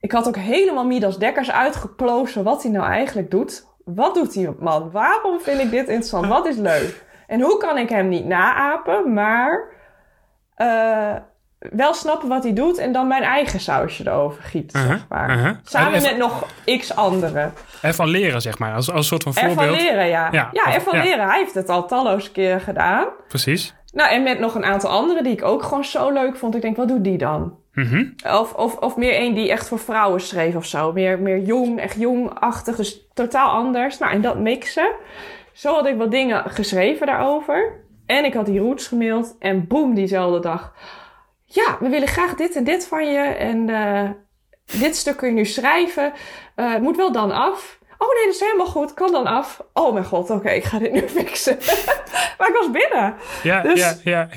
Ik 0.00 0.12
had 0.12 0.28
ook 0.28 0.36
helemaal 0.36 0.86
Midas 0.86 1.18
Dekkers 1.18 1.50
uitgeplozen 1.52 2.44
wat 2.44 2.62
hij 2.62 2.72
nou 2.72 2.86
eigenlijk 2.86 3.30
doet. 3.30 3.66
Wat 3.84 4.14
doet 4.14 4.32
die 4.32 4.50
man? 4.58 4.90
Waarom 4.90 5.40
vind 5.40 5.60
ik 5.60 5.70
dit 5.70 5.88
interessant? 5.88 6.26
Wat 6.26 6.46
is 6.46 6.56
leuk? 6.56 7.04
En 7.26 7.40
hoe 7.40 7.56
kan 7.58 7.78
ik 7.78 7.88
hem 7.88 8.08
niet 8.08 8.26
naapen, 8.26 9.12
maar 9.12 9.68
eh, 10.54 11.14
wel 11.72 11.94
snappen 11.94 12.28
wat 12.28 12.42
hij 12.42 12.52
doet 12.52 12.78
en 12.78 12.92
dan 12.92 13.06
mijn 13.08 13.22
eigen 13.22 13.60
sausje 13.60 14.06
erover 14.06 14.42
gieten, 14.42 14.80
Uh-huh, 14.80 14.96
zeg 14.96 15.06
maar. 15.08 15.30
uh-huh. 15.36 15.54
Samen 15.64 15.88
En- 15.92 15.94
en- 15.94 16.02
met 16.02 16.16
nog 16.18 16.46
x 16.78 16.96
anderen. 16.96 17.52
Ervan 17.82 18.08
leren, 18.08 18.40
zeg 18.40 18.58
maar. 18.58 18.74
Als, 18.74 18.88
als 18.90 18.96
een 18.98 19.04
soort 19.04 19.22
van 19.22 19.34
voorbeeld. 19.34 19.58
Ervan 19.60 19.76
leren, 19.76 20.06
ja. 20.06 20.28
Ja, 20.32 20.50
ervan 20.74 20.96
ja. 20.98 21.02
leren. 21.04 21.28
Hij 21.28 21.38
heeft 21.38 21.54
het 21.54 21.68
al 21.68 21.86
talloze 21.86 22.32
keren 22.32 22.60
gedaan. 22.60 23.06
Precies. 23.28 23.74
Nou, 23.92 24.10
en 24.10 24.22
met 24.22 24.38
nog 24.38 24.54
een 24.54 24.64
aantal 24.64 24.90
anderen 24.90 25.22
die 25.22 25.32
ik 25.32 25.44
ook 25.44 25.62
gewoon 25.62 25.84
zo 25.84 26.10
leuk 26.10 26.36
vond. 26.36 26.54
Ik 26.54 26.62
denk, 26.62 26.76
wat 26.76 26.88
doet 26.88 27.04
die 27.04 27.18
dan? 27.18 27.54
Mhm. 27.72 28.04
Of, 28.26 28.52
of, 28.54 28.76
of 28.76 28.96
meer 28.96 29.14
één 29.14 29.34
die 29.34 29.50
echt 29.50 29.68
voor 29.68 29.78
vrouwen 29.78 30.20
schreef 30.20 30.54
of 30.54 30.64
zo. 30.64 30.92
Meer, 30.92 31.18
meer 31.18 31.38
jong, 31.38 31.80
echt 31.80 31.96
jongachtig. 32.00 32.76
Dus 32.76 33.06
totaal 33.14 33.50
anders. 33.50 33.98
Nou, 33.98 34.12
en 34.12 34.20
dat 34.20 34.38
mixen. 34.38 34.90
Zo 35.52 35.74
had 35.74 35.86
ik 35.86 35.96
wat 35.96 36.10
dingen 36.10 36.50
geschreven 36.50 37.06
daarover. 37.06 37.72
En 38.06 38.24
ik 38.24 38.34
had 38.34 38.46
die 38.46 38.60
roots 38.60 38.86
gemaild. 38.86 39.36
En 39.38 39.66
boem, 39.66 39.94
diezelfde 39.94 40.40
dag. 40.40 40.72
Ja, 41.56 41.76
we 41.80 41.88
willen 41.88 42.08
graag 42.08 42.34
dit 42.34 42.56
en 42.56 42.64
dit 42.64 42.86
van 42.86 43.12
je. 43.12 43.18
En 43.20 43.68
eh, 43.70 44.10
dit 44.80 44.96
stuk 44.96 45.16
kun 45.16 45.28
je 45.28 45.34
nu 45.34 45.44
schrijven. 45.44 46.12
Het 46.54 46.82
moet 46.82 46.96
wel 46.96 47.12
dan 47.12 47.32
af. 47.32 47.78
Oh 47.98 48.14
nee, 48.14 48.24
dat 48.24 48.34
is 48.34 48.40
helemaal 48.40 48.66
goed. 48.66 48.94
Kan 48.94 49.12
dan 49.12 49.26
af. 49.26 49.60
Oh 49.72 49.92
mijn 49.92 50.04
god, 50.04 50.30
oké, 50.30 50.50
ik 50.50 50.64
ga 50.64 50.78
dit 50.78 50.92
nu 50.92 51.08
fixen. 51.18 51.58
maar 52.38 52.48
ik 52.48 52.54
was 52.54 52.70
binnen. 52.70 53.14
Ja, 53.42 53.62
Dus- 53.62 53.80
ja, 53.80 53.94
ja. 54.04 54.28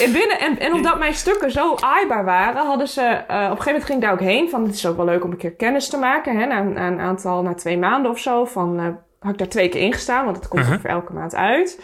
En, 0.00 0.12
binnen, 0.12 0.38
en, 0.40 0.58
en 0.58 0.72
omdat 0.72 0.98
mijn 0.98 1.14
stukken 1.14 1.50
zo 1.50 1.74
aaibaar 1.80 2.24
waren, 2.24 2.66
hadden 2.66 2.88
ze... 2.88 3.00
eh, 3.02 3.16
op 3.16 3.28
een 3.28 3.40
gegeven 3.42 3.64
moment 3.66 3.84
ging 3.84 3.98
ik 3.98 4.04
daar 4.04 4.12
ook 4.12 4.20
heen. 4.20 4.50
Van, 4.50 4.64
het 4.64 4.74
is 4.74 4.86
ook 4.86 4.96
wel 4.96 5.04
leuk 5.04 5.24
om 5.24 5.30
een 5.30 5.36
keer 5.36 5.52
kennis 5.54 5.88
te 5.88 5.96
maken. 5.98 6.36
Hè, 6.38 6.46
na, 6.46 6.58
een- 6.58 6.72
na 6.72 6.86
een 6.86 7.00
aantal, 7.00 7.42
na 7.42 7.54
twee 7.54 7.78
maanden 7.78 8.10
of 8.10 8.18
zo. 8.18 8.44
Van, 8.44 8.78
eh, 8.78 8.86
had 9.20 9.32
ik 9.32 9.38
daar 9.38 9.48
twee 9.48 9.68
keer 9.68 9.80
ingestaan, 9.80 10.24
want 10.24 10.36
het 10.36 10.48
komt 10.48 10.64
voor 10.64 10.90
elke 10.90 11.12
maand 11.12 11.34
uit. 11.34 11.80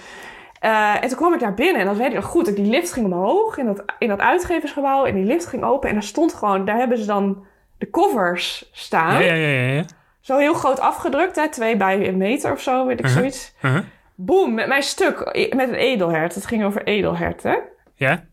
Eh, 0.61 1.03
en 1.03 1.09
toen 1.09 1.16
kwam 1.18 1.35
ik 1.35 1.40
daar 1.40 1.55
binnen 1.55 1.81
en 1.81 1.87
dat 1.87 1.97
weet 1.97 2.09
ik 2.09 2.14
nog 2.14 2.25
goed. 2.25 2.57
Die 2.57 2.64
lift 2.71 2.92
ging 2.92 3.07
omhoog 3.07 3.57
in 3.57 3.66
dat, 3.66 3.83
in 3.99 4.09
dat 4.09 4.21
uitgeversgebouw. 4.21 5.05
En 5.05 5.14
die 5.14 5.25
lift 5.25 5.47
ging 5.47 5.64
open 5.64 5.88
en 5.88 5.94
daar 5.94 6.03
stond 6.05 6.35
gewoon... 6.35 6.64
Daar 6.64 6.77
hebben 6.77 6.99
ze 6.99 7.07
dan 7.07 7.47
de 7.79 7.90
covers 7.90 8.68
staan. 8.73 9.12
Ja, 9.25 9.33
ja, 9.33 9.49
ja, 9.49 9.73
ja. 9.73 9.85
Zo 10.21 10.37
heel 10.37 10.55
groot 10.55 10.81
afgedrukt, 10.81 11.37
hè. 11.37 11.49
Twee 11.49 11.77
bij 11.77 12.09
een 12.09 12.16
meter 12.16 12.53
of 12.53 12.61
zo, 12.61 12.87
weet 12.87 12.99
ik 12.99 13.05
Uh-huh. 13.05 13.18
zoiets. 13.21 13.55
Uh-huh. 13.62 13.83
Boom, 14.14 14.55
met 14.55 14.66
mijn 14.66 14.83
stuk. 14.83 15.18
Met 15.55 15.68
een 15.68 15.75
edelhert. 15.75 16.35
Het 16.35 16.47
ging 16.47 16.64
over 16.64 16.83
edelherten 16.85 17.59
Ja? 17.94 18.25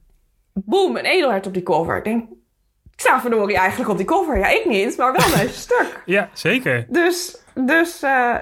boem, 0.53 0.97
een 0.97 1.05
edelhert 1.05 1.47
op 1.47 1.53
die 1.53 1.63
cover. 1.63 1.97
Ik 1.97 2.03
denk, 2.03 2.23
ik 2.93 2.99
sta 3.01 3.21
verdorie 3.21 3.57
eigenlijk 3.57 3.89
op 3.89 3.97
die 3.97 4.05
cover. 4.05 4.37
Ja, 4.37 4.47
ik 4.47 4.65
niet, 4.65 4.97
maar 4.97 5.13
wel 5.13 5.29
mijn 5.35 5.49
stuk. 5.65 6.01
Ja, 6.05 6.29
zeker. 6.33 6.85
Dus, 6.89 7.37
dus 7.53 8.01
eh, 8.03 8.35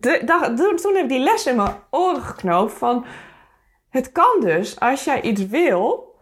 de, 0.00 0.52
toen, 0.56 0.76
toen 0.76 0.94
heb 0.94 1.02
ik 1.02 1.08
die 1.08 1.18
les 1.18 1.46
in 1.46 1.56
mijn 1.56 1.74
oren 1.90 2.22
geknoopt 2.22 2.72
van... 2.72 3.04
Het 3.90 4.12
kan 4.12 4.40
dus, 4.40 4.80
als 4.80 5.04
jij 5.04 5.20
iets 5.20 5.46
wil... 5.46 6.14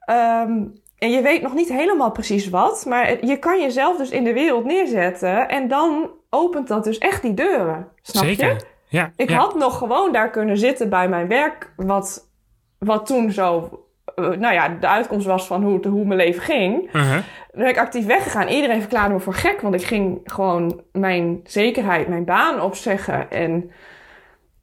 ehm, 0.00 0.64
en 0.98 1.10
je 1.10 1.22
weet 1.22 1.42
nog 1.42 1.54
niet 1.54 1.68
helemaal 1.68 2.10
precies 2.10 2.48
wat... 2.48 2.84
maar 2.88 3.26
je 3.26 3.36
kan 3.38 3.60
jezelf 3.60 3.96
dus 3.96 4.10
in 4.10 4.24
de 4.24 4.32
wereld 4.32 4.64
neerzetten... 4.64 5.48
en 5.48 5.68
dan 5.68 6.10
opent 6.30 6.68
dat 6.68 6.84
dus 6.84 6.98
echt 6.98 7.22
die 7.22 7.34
deuren. 7.34 7.88
Snap 8.02 8.24
zeker. 8.24 8.48
je? 8.48 8.60
Ja, 8.88 9.12
Ik 9.16 9.30
ja. 9.30 9.36
had 9.36 9.54
nog 9.54 9.78
gewoon 9.78 10.12
daar 10.12 10.30
kunnen 10.30 10.58
zitten 10.58 10.88
bij 10.88 11.08
mijn 11.08 11.28
werk, 11.28 11.72
wat, 11.76 12.30
wat 12.78 13.06
toen 13.06 13.30
zo, 13.30 13.80
eh, 14.14 14.24
nou 14.24 14.54
ja, 14.54 14.68
de 14.68 14.88
uitkomst 14.88 15.26
was 15.26 15.46
van 15.46 15.62
hoe, 15.62 15.88
hoe 15.88 16.04
mijn 16.04 16.20
leven 16.20 16.42
ging. 16.42 16.94
Uh-huh. 16.94 17.22
Ben 17.56 17.68
ik 17.68 17.78
actief 17.78 18.06
weggegaan. 18.06 18.48
Iedereen 18.48 18.80
verklaarde 18.80 19.14
me 19.14 19.20
voor 19.20 19.34
gek, 19.34 19.60
want 19.60 19.74
ik 19.74 19.84
ging 19.84 20.20
gewoon 20.24 20.82
mijn 20.92 21.40
zekerheid, 21.44 22.08
mijn 22.08 22.24
baan 22.24 22.60
opzeggen. 22.60 23.30
En, 23.30 23.70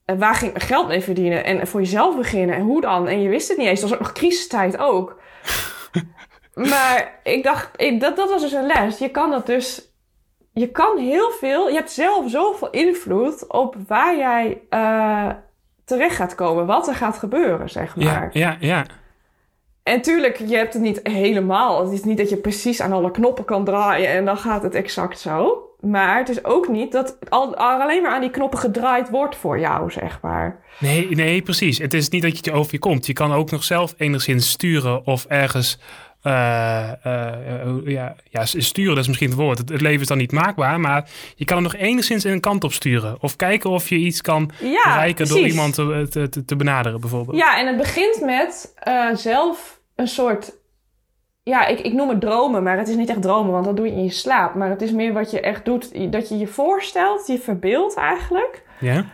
en 0.05 0.17
waar 0.17 0.35
ging 0.35 0.51
ik 0.51 0.57
mijn 0.57 0.69
geld 0.69 0.87
mee 0.87 1.01
verdienen? 1.01 1.43
En 1.43 1.67
voor 1.67 1.79
jezelf 1.79 2.15
beginnen. 2.15 2.55
En 2.55 2.61
hoe 2.61 2.81
dan? 2.81 3.07
En 3.07 3.21
je 3.21 3.29
wist 3.29 3.47
het 3.47 3.57
niet 3.57 3.67
eens. 3.67 3.79
Dat 3.79 3.89
was 3.89 3.99
ook 3.99 4.05
nog 4.05 4.13
crisistijd 4.13 4.77
ook. 4.77 5.19
maar 6.71 7.19
ik 7.23 7.43
dacht, 7.43 7.81
ik, 7.81 7.99
dat, 7.99 8.15
dat 8.15 8.29
was 8.29 8.41
dus 8.41 8.51
een 8.51 8.65
les. 8.65 8.97
Je 8.97 9.09
kan 9.09 9.31
dat 9.31 9.45
dus 9.45 9.93
je 10.53 10.71
kan 10.71 10.97
heel 10.97 11.31
veel, 11.31 11.69
je 11.69 11.75
hebt 11.75 11.91
zelf 11.91 12.29
zoveel 12.29 12.69
invloed 12.69 13.47
op 13.47 13.75
waar 13.87 14.17
jij 14.17 14.61
eh, 14.69 15.29
terecht 15.85 16.15
gaat 16.15 16.35
komen, 16.35 16.65
wat 16.65 16.87
er 16.87 16.95
gaat 16.95 17.17
gebeuren, 17.17 17.69
zeg 17.69 17.95
maar. 17.95 18.05
Ja, 18.05 18.29
ja, 18.31 18.57
ja. 18.59 18.85
En 19.83 20.01
tuurlijk, 20.01 20.37
je 20.37 20.55
hebt 20.55 20.73
het 20.73 20.81
niet 20.81 20.99
helemaal. 21.03 21.83
Het 21.83 21.93
is 21.93 22.03
niet 22.03 22.17
dat 22.17 22.29
je 22.29 22.37
precies 22.37 22.81
aan 22.81 22.91
alle 22.91 23.11
knoppen 23.11 23.45
kan 23.45 23.65
draaien 23.65 24.09
en 24.09 24.25
dan 24.25 24.37
gaat 24.37 24.63
het 24.63 24.75
exact 24.75 25.19
zo. 25.19 25.67
Maar 25.81 26.17
het 26.17 26.29
is 26.29 26.45
ook 26.45 26.67
niet 26.67 26.91
dat 26.91 27.17
al, 27.29 27.55
alleen 27.55 28.01
maar 28.01 28.11
aan 28.11 28.21
die 28.21 28.29
knoppen 28.29 28.59
gedraaid 28.59 29.09
wordt 29.09 29.35
voor 29.35 29.59
jou, 29.59 29.91
zeg 29.91 30.19
maar. 30.21 30.63
Nee, 30.79 31.07
nee, 31.09 31.41
precies. 31.41 31.77
Het 31.77 31.93
is 31.93 32.09
niet 32.09 32.21
dat 32.21 32.31
je 32.31 32.37
het 32.37 32.51
over 32.51 32.71
je 32.71 32.79
komt. 32.79 33.05
Je 33.05 33.13
kan 33.13 33.33
ook 33.33 33.51
nog 33.51 33.63
zelf 33.63 33.93
enigszins 33.97 34.49
sturen 34.49 35.05
of 35.05 35.25
ergens... 35.25 35.79
eh, 36.23 37.05
eh, 37.05 37.67
ja, 37.85 38.15
ja, 38.29 38.45
sturen, 38.45 38.93
dat 38.95 39.03
is 39.03 39.07
misschien 39.07 39.29
het 39.29 39.37
woord. 39.37 39.57
Het, 39.57 39.69
het 39.69 39.81
leven 39.81 40.01
is 40.01 40.07
dan 40.07 40.17
niet 40.17 40.31
maakbaar, 40.31 40.79
maar 40.79 41.09
je 41.35 41.45
kan 41.45 41.57
er 41.57 41.63
nog 41.63 41.75
enigszins 41.75 42.23
een 42.23 42.39
kant 42.39 42.63
op 42.63 42.73
sturen. 42.73 43.17
Of 43.19 43.35
kijken 43.35 43.69
of 43.69 43.89
je 43.89 43.95
iets 43.95 44.21
kan 44.21 44.51
Ja, 44.61 44.83
bereiken 44.83 45.27
door 45.27 45.39
iemand 45.39 45.73
te, 45.73 46.07
te, 46.09 46.45
te- 46.45 46.55
benaderen, 46.55 46.99
bijvoorbeeld. 47.01 47.37
Ja, 47.37 47.59
en 47.59 47.67
het 47.67 47.77
begint 47.77 48.21
met 48.21 48.73
eh, 48.75 49.07
zelf 49.13 49.79
een 49.95 50.07
soort. 50.07 50.53
Ja, 51.43 51.65
ik, 51.65 51.79
ik 51.79 51.93
noem 51.93 52.09
het 52.09 52.21
dromen, 52.21 52.63
maar 52.63 52.77
het 52.77 52.87
is 52.87 52.95
niet 52.95 53.09
echt 53.09 53.21
dromen, 53.21 53.51
want 53.51 53.65
dat 53.65 53.75
doe 53.75 53.85
je 53.85 53.91
in 53.91 54.03
je 54.03 54.11
slaap. 54.11 54.55
Maar 54.55 54.69
het 54.69 54.81
is 54.81 54.91
meer 54.91 55.13
wat 55.13 55.31
je 55.31 55.39
echt 55.39 55.65
doet, 55.65 56.11
dat 56.11 56.29
je 56.29 56.37
je 56.37 56.47
voorstelt, 56.47 57.27
je 57.27 57.39
verbeeldt 57.39 57.95
eigenlijk. 57.95 58.63
Ja? 58.79 59.05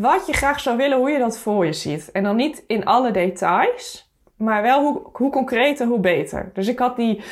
wat 0.00 0.26
je 0.26 0.32
graag 0.32 0.60
zou 0.60 0.76
willen, 0.76 0.98
hoe 0.98 1.10
je 1.10 1.18
dat 1.18 1.38
voor 1.38 1.66
je 1.66 1.72
ziet. 1.72 2.10
En 2.12 2.22
dan 2.22 2.36
niet 2.36 2.64
in 2.66 2.84
alle 2.84 3.10
details, 3.10 4.11
maar 4.42 4.62
wel 4.62 4.80
hoe, 4.82 5.00
hoe 5.12 5.30
concreter, 5.30 5.86
hoe 5.86 6.00
beter. 6.00 6.50
Dus 6.54 6.68
ik 6.68 6.78
had 6.78 6.96
die, 6.96 7.22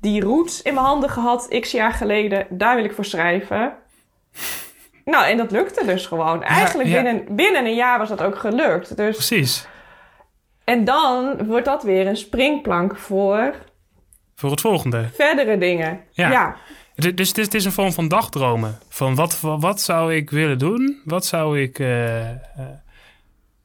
die 0.00 0.20
roots 0.22 0.62
in 0.62 0.74
mijn 0.74 0.86
handen 0.86 1.10
gehad, 1.10 1.56
x 1.60 1.70
jaar 1.70 1.92
geleden. 1.92 2.46
Daar 2.50 2.76
wil 2.76 2.84
ik 2.84 2.92
voor 2.92 3.04
schrijven. 3.04 3.72
Nou, 5.04 5.24
en 5.26 5.36
dat 5.36 5.50
lukte 5.50 5.84
dus 5.86 6.06
gewoon. 6.06 6.42
Eigenlijk 6.42 6.88
ja. 6.88 7.02
Binnen, 7.02 7.34
binnen 7.36 7.64
een 7.64 7.74
jaar 7.74 7.98
was 7.98 8.08
dat 8.08 8.22
ook 8.22 8.38
gelukt. 8.38 8.96
Dus 8.96 9.16
Precies. 9.16 9.66
en 10.64 10.84
dan 10.84 11.46
wordt 11.46 11.64
dat 11.66 11.82
weer 11.82 12.06
een 12.06 12.16
springplank 12.16 12.96
voor 12.96 13.54
Voor 14.34 14.50
het 14.50 14.60
volgende. 14.60 15.08
verdere 15.14 15.58
dingen. 15.58 16.00
Ja. 16.10 16.56
Dus 16.94 17.06
het 17.06 17.20
is, 17.20 17.36
het 17.36 17.54
is 17.54 17.64
een 17.64 17.72
vorm 17.72 17.92
van 17.92 18.08
dagdromen. 18.08 18.78
Van 18.88 19.14
wat, 19.14 19.38
wat 19.40 19.80
zou 19.80 20.14
ik 20.14 20.30
willen 20.30 20.58
doen? 20.58 21.00
Wat 21.04 21.24
zou 21.24 21.60
ik... 21.60 21.78
eh, 21.78 22.30
eh, 22.30 22.36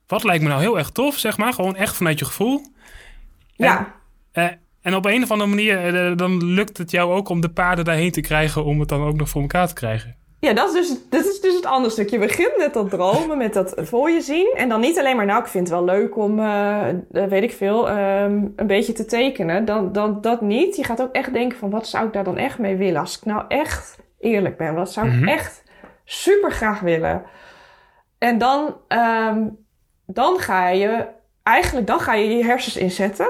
wat 0.07 0.23
lijkt 0.23 0.43
me 0.43 0.49
nou 0.49 0.61
heel 0.61 0.77
erg 0.77 0.89
tof, 0.89 1.15
zeg 1.17 1.37
maar. 1.37 1.53
Gewoon 1.53 1.75
echt 1.75 1.95
vanuit 1.95 2.19
je 2.19 2.25
gevoel. 2.25 2.61
Ja. 3.57 3.95
Eh, 4.31 4.47
en 4.81 4.95
op 4.95 5.05
een 5.05 5.23
of 5.23 5.31
andere 5.31 5.49
manier, 5.49 5.95
eh, 5.95 6.17
dan 6.17 6.43
lukt 6.45 6.77
het 6.77 6.91
jou 6.91 7.13
ook 7.13 7.29
om 7.29 7.41
de 7.41 7.49
paarden 7.49 7.85
daarheen 7.85 8.11
te 8.11 8.21
krijgen... 8.21 8.63
om 8.65 8.79
het 8.79 8.89
dan 8.89 9.03
ook 9.07 9.15
nog 9.15 9.29
voor 9.29 9.41
elkaar 9.41 9.67
te 9.67 9.73
krijgen. 9.73 10.15
Ja, 10.39 10.53
dat 10.53 10.73
is, 10.73 10.87
dus, 10.87 10.97
dat 11.09 11.25
is 11.25 11.41
dus 11.41 11.55
het 11.55 11.65
andere 11.65 11.89
stuk. 11.91 12.09
Je 12.09 12.19
begint 12.19 12.57
met 12.57 12.73
dat 12.73 12.89
dromen, 12.89 13.37
met 13.37 13.53
dat 13.53 13.73
voor 13.77 14.09
je 14.09 14.21
zien. 14.21 14.53
En 14.55 14.69
dan 14.69 14.79
niet 14.79 14.99
alleen 14.99 15.15
maar, 15.15 15.25
nou, 15.25 15.41
ik 15.41 15.47
vind 15.47 15.67
het 15.67 15.77
wel 15.77 15.85
leuk 15.85 16.17
om, 16.17 16.39
eh, 16.39 16.87
weet 17.09 17.43
ik 17.43 17.51
veel, 17.51 17.89
ehm, 17.89 18.45
een 18.55 18.67
beetje 18.67 18.93
te 18.93 19.05
tekenen. 19.05 19.65
Dan, 19.65 19.91
dan 19.91 20.21
dat 20.21 20.41
niet. 20.41 20.75
Je 20.75 20.83
gaat 20.83 21.01
ook 21.01 21.11
echt 21.13 21.33
denken 21.33 21.57
van, 21.57 21.69
wat 21.69 21.87
zou 21.87 22.07
ik 22.07 22.13
daar 22.13 22.23
dan 22.23 22.37
echt 22.37 22.59
mee 22.59 22.75
willen? 22.75 22.99
Als 23.01 23.17
ik 23.17 23.25
nou 23.25 23.43
echt 23.47 23.97
eerlijk 24.19 24.57
ben, 24.57 24.73
wat 24.73 24.91
zou 24.93 25.07
ik 25.07 25.13
Mhm. 25.13 25.27
echt 25.27 25.63
super 26.05 26.51
graag 26.51 26.79
willen? 26.79 27.23
En 28.17 28.37
dan, 28.37 28.75
ehm, 28.87 29.43
dan 30.05 30.39
ga 30.39 30.69
je, 30.69 31.07
eigenlijk, 31.43 31.87
dan 31.87 31.99
ga 31.99 32.13
je 32.13 32.37
je 32.37 32.43
hersens 32.43 32.77
inzetten. 32.77 33.29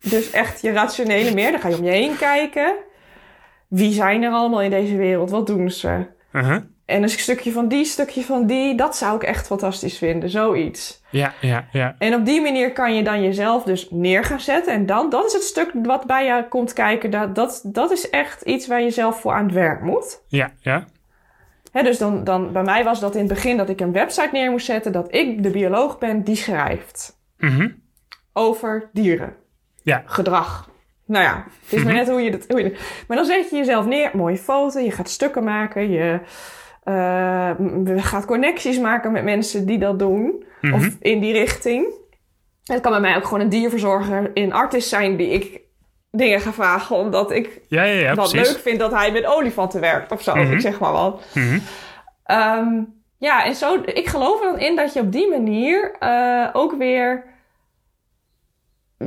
Dus 0.00 0.30
echt 0.30 0.60
je 0.60 0.72
rationele 0.72 1.34
meer. 1.34 1.50
Dan 1.50 1.60
ga 1.60 1.68
je 1.68 1.76
om 1.76 1.84
je 1.84 1.90
heen 1.90 2.16
kijken. 2.16 2.74
Wie 3.68 3.92
zijn 3.92 4.22
er 4.22 4.32
allemaal 4.32 4.62
in 4.62 4.70
deze 4.70 4.96
wereld? 4.96 5.30
Wat 5.30 5.46
doen 5.46 5.70
ze? 5.70 6.06
Uh-huh. 6.32 6.62
En 6.84 7.02
een 7.02 7.08
stukje 7.08 7.52
van 7.52 7.68
die, 7.68 7.84
stukje 7.84 8.22
van 8.22 8.46
die, 8.46 8.74
dat 8.76 8.96
zou 8.96 9.16
ik 9.16 9.22
echt 9.22 9.46
fantastisch 9.46 9.98
vinden, 9.98 10.30
zoiets. 10.30 11.02
Ja, 11.10 11.32
ja, 11.40 11.68
ja. 11.72 11.94
En 11.98 12.14
op 12.14 12.24
die 12.24 12.40
manier 12.40 12.72
kan 12.72 12.94
je 12.94 13.02
dan 13.02 13.22
jezelf 13.22 13.62
dus 13.62 13.90
neer 13.90 14.24
gaan 14.24 14.40
zetten. 14.40 14.72
En 14.72 14.86
dan, 14.86 15.10
dat 15.10 15.26
is 15.26 15.32
het 15.32 15.42
stuk 15.42 15.70
wat 15.82 16.06
bij 16.06 16.24
je 16.24 16.48
komt 16.48 16.72
kijken. 16.72 17.10
Dat, 17.10 17.34
dat, 17.34 17.62
dat 17.66 17.90
is 17.90 18.10
echt 18.10 18.42
iets 18.42 18.66
waar 18.66 18.82
je 18.82 18.90
zelf 18.90 19.20
voor 19.20 19.32
aan 19.32 19.44
het 19.44 19.54
werk 19.54 19.82
moet. 19.82 20.22
Ja, 20.28 20.50
ja. 20.60 20.84
Dus 21.72 21.98
dan, 21.98 22.24
dan, 22.24 22.52
bij 22.52 22.62
mij 22.62 22.84
was 22.84 23.00
dat 23.00 23.14
in 23.14 23.20
het 23.20 23.28
begin 23.28 23.56
dat 23.56 23.68
ik 23.68 23.80
een 23.80 23.92
website 23.92 24.28
neer 24.32 24.50
moest 24.50 24.66
zetten. 24.66 24.92
Dat 24.92 25.14
ik 25.14 25.42
de 25.42 25.50
bioloog 25.50 25.98
ben 25.98 26.22
die 26.22 26.36
schrijft 26.36 27.18
Mhm. 27.38 27.68
over 28.32 28.88
dieren. 28.92 29.34
Ja. 29.82 30.02
Gedrag. 30.06 30.68
Nou 31.06 31.24
ja, 31.24 31.44
het 31.62 31.72
is 31.72 31.84
maar 31.84 31.94
net 32.02 32.08
hoe 32.08 32.20
je 32.20 32.30
dat... 32.30 32.44
Hoe 32.48 32.62
je, 32.62 32.76
maar 33.08 33.16
dan 33.16 33.26
zet 33.26 33.50
je 33.50 33.56
jezelf 33.56 33.86
neer, 33.86 34.10
mooie 34.12 34.36
foto, 34.38 34.80
je 34.80 34.90
gaat 34.90 35.08
stukken 35.08 35.44
maken, 35.44 35.90
je 35.90 36.20
eh, 36.84 37.50
gaat 37.96 38.24
connecties 38.24 38.78
maken 38.78 39.12
met 39.12 39.24
mensen 39.24 39.66
die 39.66 39.78
dat 39.78 39.98
doen. 39.98 40.44
Mhm. 40.60 40.74
Of 40.74 40.96
in 41.00 41.20
die 41.20 41.32
richting. 41.32 41.86
Het 42.64 42.80
kan 42.80 42.90
bij 42.90 43.00
mij 43.00 43.16
ook 43.16 43.24
gewoon 43.24 43.40
een 43.40 43.48
dierverzorger 43.48 44.30
in 44.34 44.52
artist 44.52 44.88
zijn 44.88 45.16
die 45.16 45.28
ik 45.30 45.60
dingen 46.10 46.40
ga 46.40 46.52
vragen 46.52 46.96
omdat 46.96 47.30
ik 47.30 47.60
Ja, 47.68 47.82
ja, 47.82 48.00
ja, 48.00 48.14
dat 48.14 48.30
precies. 48.30 48.52
leuk 48.52 48.60
vind 48.62 48.78
dat 48.78 48.92
hij 48.92 49.12
met 49.12 49.26
olifanten 49.26 49.80
werkt 49.80 50.12
of 50.12 50.22
zo. 50.22 50.34
Mhm. 50.34 50.52
Ik 50.52 50.60
zeg 50.60 50.80
maar 50.80 50.92
wat. 50.92 51.22
Mhm. 51.34 51.58
Ehm, 52.24 52.82
ja, 53.18 53.44
en 53.44 53.54
zo, 53.54 53.80
ik 53.84 54.08
geloof 54.08 54.40
er 54.40 54.50
dan 54.50 54.58
in 54.60 54.76
dat 54.76 54.92
je 54.92 55.00
op 55.00 55.12
die 55.12 55.28
manier 55.28 55.92
eh, 55.98 56.48
ook 56.52 56.74
weer 56.78 57.24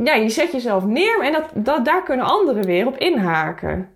ja, 0.04 0.14
je 0.14 0.30
zet 0.30 0.52
jezelf 0.52 0.86
neer 0.86 1.20
en 1.22 1.32
dat, 1.32 1.46
dat, 1.54 1.86
daar 1.86 2.04
kunnen 2.04 2.26
anderen 2.26 2.64
weer 2.66 2.88
op 2.88 2.98
inhaken. 2.98 3.90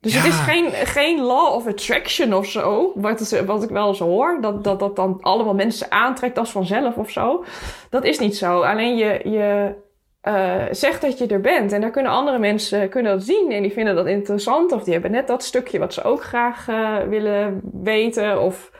Dus 0.00 0.14
het 0.14 0.24
is 0.26 0.38
geen, 0.38 0.70
geen 0.70 1.20
law 1.20 1.54
of 1.54 1.66
attraction 1.66 2.34
of 2.34 2.46
zo, 2.46 2.92
wat, 2.94 3.18
het- 3.18 3.44
wat 3.44 3.62
ik 3.62 3.68
wel 3.68 3.88
eens 3.88 3.98
hoor. 3.98 4.38
Dat, 4.40 4.64
dat 4.64 4.78
dat 4.80 4.96
dan 4.96 5.18
allemaal 5.20 5.54
mensen 5.54 5.90
aantrekt 5.90 6.38
als 6.38 6.50
vanzelf 6.50 6.96
of 6.96 7.10
zo. 7.10 7.44
Dat 7.90 8.04
is 8.04 8.18
niet 8.18 8.36
zo. 8.36 8.60
Alleen 8.62 8.96
je, 8.96 9.20
je 9.24 9.74
eh, 10.20 10.62
zegt 10.70 11.00
dat 11.00 11.18
je 11.18 11.26
er 11.26 11.40
bent. 11.40 11.72
En 11.72 11.80
daar 11.80 11.90
kunnen 11.90 12.12
andere 12.12 12.38
mensen 12.38 12.88
kunnen 12.88 13.12
dat 13.12 13.22
zien. 13.24 13.50
En 13.52 13.62
die 13.62 13.72
vinden 13.72 13.94
dat 13.94 14.06
interessant. 14.06 14.72
Of 14.72 14.82
die 14.84 14.92
hebben 14.92 15.10
net 15.10 15.26
dat 15.26 15.42
stukje 15.44 15.78
wat 15.78 15.94
ze 15.94 16.02
ook 16.02 16.22
graag 16.22 16.68
eh, 16.68 16.96
willen 17.08 17.60
weten. 17.82 18.40
Of... 18.42 18.70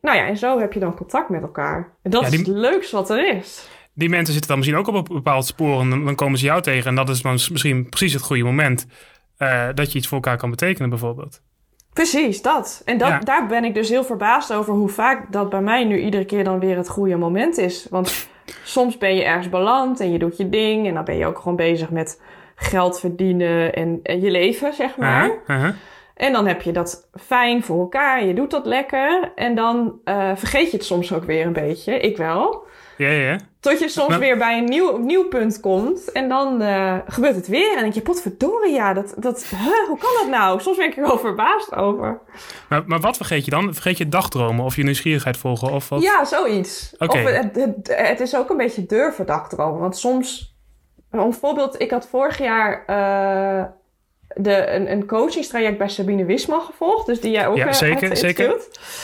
Nou 0.00 0.16
ja, 0.16 0.26
en 0.26 0.36
zo 0.36 0.58
heb 0.58 0.72
je 0.72 0.80
dan 0.80 0.96
contact 0.96 1.28
met 1.28 1.42
elkaar. 1.42 1.92
En 2.02 2.10
dat 2.10 2.20
Ja, 2.20 2.26
is 2.28 2.38
het 2.38 2.46
leukste 2.46 2.96
wat 2.96 3.10
er 3.10 3.36
is. 3.36 3.68
Die 3.98 4.08
mensen 4.08 4.32
zitten 4.32 4.48
dan 4.50 4.58
misschien 4.58 4.78
ook 4.78 4.86
op 4.86 5.08
een 5.08 5.14
bepaald 5.14 5.46
spoor 5.46 5.80
en 5.80 5.90
dan- 5.90 6.14
komen 6.14 6.38
ze 6.38 6.44
jou 6.44 6.62
tegen. 6.62 6.88
En 6.88 6.94
dat 6.94 7.08
is 7.08 7.22
dan 7.22 7.32
misschien 7.32 7.88
precies 7.88 8.12
het 8.12 8.22
goede 8.22 8.42
moment 8.44 8.86
eh, 9.36 9.68
dat 9.74 9.92
je 9.92 9.98
iets 9.98 10.06
voor 10.08 10.16
elkaar 10.16 10.36
kan 10.36 10.50
betekenen 10.50 10.88
bijvoorbeeld. 10.90 11.40
Precies, 11.92 12.42
dat. 12.42 12.82
En 12.84 12.98
dat, 12.98 13.08
Ja. 13.08 13.18
daar 13.18 13.46
ben 13.46 13.64
ik 13.64 13.74
dus 13.74 13.88
heel 13.88 14.04
verbaasd 14.04 14.52
over 14.52 14.74
hoe 14.74 14.88
vaak 14.88 15.32
dat 15.32 15.50
bij 15.50 15.60
mij 15.60 15.84
nu 15.84 15.98
iedere 16.00 16.24
keer 16.24 16.44
dan 16.44 16.58
weer 16.60 16.76
het 16.76 16.88
goede 16.88 17.16
moment 17.16 17.58
is. 17.58 17.86
Want 17.90 18.28
soms 18.64 18.98
ben 18.98 19.14
je 19.14 19.24
ergens 19.24 19.48
beland 19.48 20.00
en 20.00 20.12
je 20.12 20.18
doet 20.18 20.36
je 20.36 20.48
ding 20.48 20.86
en 20.86 20.94
dan 20.94 21.04
ben 21.04 21.16
je 21.16 21.26
ook 21.26 21.38
gewoon 21.38 21.56
bezig 21.56 21.90
met 21.90 22.22
geld 22.54 23.00
verdienen 23.00 23.74
en, 23.74 24.00
en 24.02 24.20
je 24.20 24.30
leven, 24.30 24.72
zeg 24.74 24.96
maar. 24.96 25.30
En 26.14 26.32
dan 26.32 26.46
heb 26.46 26.62
je 26.62 26.72
dat 26.72 27.08
fijn 27.20 27.62
voor 27.62 27.80
elkaar, 27.80 28.24
je 28.24 28.34
doet 28.34 28.50
dat 28.50 28.66
lekker 28.66 29.32
en 29.34 29.54
dan 29.54 29.92
eh, 30.04 30.30
vergeet 30.34 30.70
je 30.70 30.76
het 30.76 30.86
soms 30.86 31.12
ook 31.12 31.24
weer 31.24 31.46
een 31.46 31.52
beetje. 31.52 31.98
Ik 31.98 32.16
wel. 32.16 32.64
Ja, 32.96 33.08
ja. 33.08 33.38
Tot 33.60 33.78
je 33.78 33.88
soms 33.88 34.16
weer 34.16 34.38
bij 34.38 34.58
een 34.58 34.64
nieuw, 34.64 34.96
nieuw 34.96 35.28
punt 35.28 35.60
komt 35.60 36.12
en 36.12 36.28
dan 36.28 36.62
eh, 36.62 36.98
gebeurt 37.06 37.34
het 37.34 37.46
weer. 37.46 37.68
En 37.68 37.74
dan 37.74 37.82
denk 37.82 37.94
je, 37.94 38.02
potverdorie, 38.02 38.72
ja, 38.72 38.92
dat, 38.92 39.14
dat, 39.18 39.44
huh, 39.44 39.88
hoe 39.88 39.98
kan 39.98 40.10
dat 40.20 40.28
nou? 40.28 40.60
Soms 40.60 40.76
ben 40.76 40.86
ik 40.86 40.96
er 40.96 41.02
wel 41.02 41.18
verbaasd 41.18 41.74
over. 41.74 42.20
Maar, 42.68 42.82
maar 42.86 43.00
wat 43.00 43.16
vergeet 43.16 43.44
je 43.44 43.50
dan? 43.50 43.74
Vergeet 43.74 43.98
je 43.98 44.08
dagdromen 44.08 44.64
of 44.64 44.76
je 44.76 44.82
nieuwsgierigheid 44.82 45.36
volgen 45.36 45.72
of 45.72 45.88
wat? 45.88 46.02
Ja, 46.02 46.24
zoiets. 46.24 46.94
Of 46.98 47.12
het, 47.12 47.56
het, 47.56 47.96
het 47.96 48.20
is 48.20 48.36
ook 48.36 48.50
een 48.50 48.56
beetje 48.56 48.86
durven 48.86 49.26
dagdromen. 49.26 49.80
Want 49.80 49.96
soms, 49.96 50.56
een 51.10 51.32
voorbeeld, 51.32 51.80
ik 51.80 51.90
had 51.90 52.08
vorig 52.08 52.38
jaar 52.38 52.84
eh, 52.86 53.64
de, 54.38 54.70
een, 54.70 54.90
een 54.90 55.06
coachingstraject 55.06 55.78
bij 55.78 55.88
Sabine 55.88 56.24
Wisman 56.24 56.60
gevolgd. 56.60 57.06
Dus 57.06 57.20
die 57.20 57.30
jij 57.30 57.46
ook 57.46 57.56
Ja, 57.56 57.66
eh, 57.66 57.72
zeker, 57.72 58.06
hebt 58.08 58.18
zeker. 58.18 58.56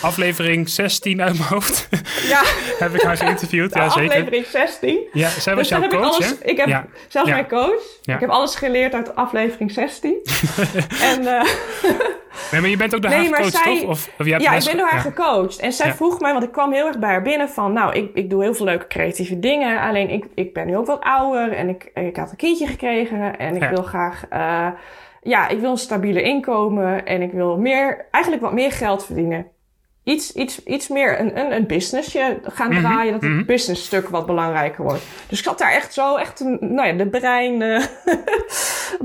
Aflevering 0.03 0.69
16 0.69 1.23
uit 1.23 1.39
mijn 1.39 1.49
hoofd 1.49 1.89
Ja, 2.29 2.41
heb 2.85 2.95
ik 2.95 3.03
haar 3.03 3.17
geïnterviewd. 3.17 3.75
Ja, 3.75 3.89
zeker. 3.89 4.09
aflevering 4.11 4.47
16. 4.47 4.99
Ja, 5.13 5.29
zij 5.29 5.55
was 5.55 5.69
Dus 5.69 5.79
jouw 5.79 5.89
coach, 5.89 5.93
ik 6.19 6.25
alles, 6.25 6.39
ik 6.39 6.57
heb 6.57 6.67
Ja. 6.69 6.87
zelfs 7.09 7.29
Ja. 7.29 7.35
mijn 7.35 7.49
coach. 7.49 7.83
Ja. 8.03 8.15
Ik 8.15 8.21
heb 8.21 8.29
alles 8.31 8.55
geleerd 8.55 8.95
uit 8.95 9.15
aflevering 9.15 9.71
16. 9.73 10.17
en 11.13 11.27
eh, 11.27 11.43
Nee, 12.53 12.61
maar 12.61 12.71
je 12.71 12.77
bent 12.77 12.95
ook 12.95 13.03
door 13.03 13.11
Nee, 13.11 13.19
haar 13.31 13.37
gecoacht, 13.45 13.65
zij- 13.65 13.79
toch? 13.81 13.89
Of, 13.89 14.09
of 14.19 14.27
ja, 14.27 14.37
ik 14.57 14.65
ben 14.65 14.77
door 14.77 14.87
haar 14.91 15.01
gecoacht. 15.01 15.59
En 15.59 15.73
zij 15.73 15.93
vroeg 15.95 16.21
mij, 16.21 16.33
want 16.33 16.45
ik 16.45 16.53
kwam 16.53 16.73
heel 16.73 16.87
erg 16.87 16.99
bij 16.99 17.09
haar 17.11 17.23
binnen 17.23 17.49
van... 17.49 17.73
Nou, 17.73 17.95
ik, 17.95 18.11
ik 18.15 18.31
doe 18.31 18.43
heel 18.43 18.55
veel 18.55 18.67
leuke 18.67 18.87
creatieve 18.87 19.39
dingen. 19.39 19.81
Alleen 19.81 20.11
ik, 20.11 20.25
ik 20.35 20.53
ben 20.53 20.67
nu 20.67 20.77
ook 20.77 20.87
wat 20.87 21.01
ouder. 21.01 21.53
En 21.53 21.69
ik, 21.69 21.91
ik 21.95 22.17
had 22.17 22.31
een 22.31 22.37
kindje 22.37 22.67
gekregen. 22.67 23.39
En 23.39 23.57
ik 23.57 23.69
wil 23.71 23.83
graag... 23.83 24.25
eh, 24.31 24.67
ja, 25.23 25.49
ik 25.49 25.59
wil 25.61 25.71
een 25.71 25.77
stabieler 25.77 26.23
inkomen. 26.23 27.07
En 27.07 27.23
ik 27.23 27.33
wil 27.33 27.59
meer, 27.59 28.07
eigenlijk 28.11 28.43
wat 28.45 28.53
meer 28.53 28.73
geld 28.73 29.05
verdienen. 29.05 29.47
Iets, 30.05 30.33
iets, 30.33 30.65
iets 30.65 30.89
meer 30.89 31.21
een, 31.21 31.39
een, 31.39 31.53
een 31.53 31.67
businessje 31.67 32.39
gaan 32.43 32.71
Mhm, 32.73 32.81
draaien. 32.81 33.13
Dat 33.13 33.23
het 33.23 33.31
mhm. 33.31 33.45
businessstuk 33.45 34.09
wat 34.09 34.27
belangrijker 34.27 34.85
wordt. 34.85 35.03
Dus 35.29 35.39
ik 35.39 35.45
zat 35.45 35.59
daar 35.59 35.73
echt 35.73 35.93
zo, 35.93 36.17
echt, 36.17 36.41
een- 36.41 36.59
nou 36.61 36.89
ja, 36.89 36.93
de 36.95 37.07
brein, 37.09 37.63
eh, 37.63 37.85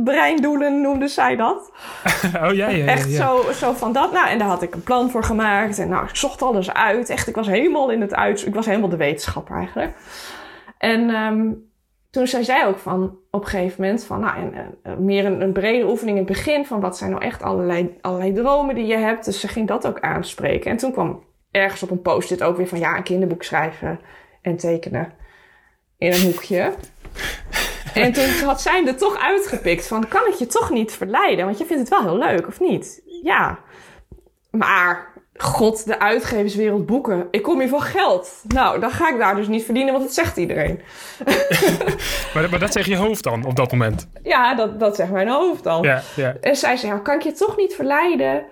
breindoelen 0.03 0.82
noemde 0.82 1.08
zij 1.08 1.36
dat. 1.36 1.71
Oh, 2.43 2.53
ja, 2.53 2.67
ja, 2.67 2.67
ja. 2.69 2.86
Echt 2.86 3.12
ja. 3.12 3.25
zo, 3.27 3.51
zo 3.51 3.71
van 3.73 3.93
dat. 3.93 4.12
Nou, 4.12 4.27
en 4.30 4.38
daar 4.38 4.47
had 4.47 4.62
ik 4.62 4.73
een 4.73 4.84
plan 4.84 5.10
voor 5.12 5.23
gemaakt. 5.23 5.80
En 5.80 5.89
nou, 5.89 6.03
ik 6.08 6.15
zocht 6.15 6.41
alles 6.41 6.73
uit. 6.73 7.10
Echt, 7.10 7.27
ik 7.27 7.36
was 7.36 7.47
helemaal 7.47 7.89
in 7.91 8.01
het 8.01 8.13
uit. 8.15 8.45
Ik 8.45 8.53
was 8.56 8.65
helemaal 8.65 8.89
de 8.89 8.97
wetenschapper 8.97 9.56
eigenlijk. 9.58 9.91
En 10.77 11.10
ehm, 11.10 11.45
toen 12.17 12.27
zei 12.27 12.43
zij 12.43 12.65
ook 12.65 12.77
van, 12.77 13.17
op 13.32 13.41
een 13.41 13.49
gegeven 13.49 13.82
moment, 13.82 14.03
van 14.03 14.19
nou, 14.19 14.38
en, 14.38 14.77
eh, 14.84 14.95
meer 14.95 15.25
een, 15.25 15.41
een 15.41 15.51
brede 15.51 15.86
oefening 15.86 16.17
in 16.17 16.23
het 16.23 16.34
begin. 16.34 16.65
Van 16.65 16.80
wat 16.80 16.97
zijn 16.97 17.12
nou 17.12 17.23
echt 17.23 17.43
allerlei, 17.43 17.97
allerlei 18.01 18.34
dromen 18.34 18.75
die 18.75 18.86
je 18.86 18.97
hebt. 18.97 19.25
Dus 19.25 19.39
ze 19.39 19.47
ging 19.47 19.67
dat 19.67 19.88
ook 19.88 19.99
aanspreken. 19.99 20.71
En 20.71 20.77
toen 20.77 20.91
kwam 20.91 21.23
ergens 21.51 21.84
op 21.84 21.91
een 21.91 22.01
post-it 22.01 22.43
ook 22.43 22.58
weer 22.58 22.67
van, 22.67 22.80
ja, 22.80 22.97
een 22.97 23.03
kinderboek 23.03 23.43
schrijven 23.43 23.99
en 24.41 24.58
tekenen 24.58 25.13
in 25.97 26.12
een 26.12 26.21
hoekje. 26.21 26.71
En 27.93 28.13
toen 28.13 28.30
had 28.45 28.62
zij 28.62 28.88
er 28.88 28.97
toch 28.97 29.17
uitgepikt 29.17 29.88
van, 29.88 30.08
kan 30.08 30.27
ik 30.27 30.34
je 30.34 30.45
toch 30.45 30.69
niet 30.69 30.91
verleiden? 30.91 31.45
Want 31.45 31.58
je 31.58 31.65
vindt 31.65 31.89
het 31.89 31.89
wel 31.89 32.01
heel 32.01 32.27
leuk, 32.27 32.47
of 32.47 32.60
niet? 32.60 33.01
Ja. 33.23 33.60
Maar, 34.51 35.13
god, 35.38 35.86
de 35.86 36.00
uitgeverswereld 36.00 36.86
boeken. 36.86 37.28
Ik 37.32 37.41
kom 37.43 37.60
hier 37.60 37.69
voor 37.69 37.82
geld. 37.82 38.32
Nou, 38.47 38.80
dan 38.80 38.91
ga 38.91 39.10
ik 39.10 39.17
daar 39.17 39.36
dus 39.36 39.47
niet 39.47 39.63
verdienen, 39.63 39.93
want 39.93 40.06
dat 40.06 40.13
zegt 40.13 40.38
iedereen. 40.38 40.82
Maar, 42.34 42.50
maar 42.50 42.60
dat 42.60 42.71
zeg 42.71 42.86
je 42.86 42.97
hoofd 42.97 43.23
dan 43.23 43.45
op 43.45 43.56
dat 43.56 43.71
moment. 43.71 44.08
Ja, 44.23 44.56
dat, 44.56 44.80
dat 44.80 44.95
zegt 44.95 45.12
mijn 45.12 45.28
hoofd 45.28 45.63
dan. 45.63 45.84
Ja, 45.84 46.02
ja. 46.15 46.36
En 46.41 46.56
zij 46.56 46.78
zei, 46.78 46.91
ja, 46.91 46.97
kan 46.97 47.15
ik 47.15 47.21
je 47.21 47.32
toch 47.32 47.58
niet 47.58 47.73
verleiden? 47.76 48.45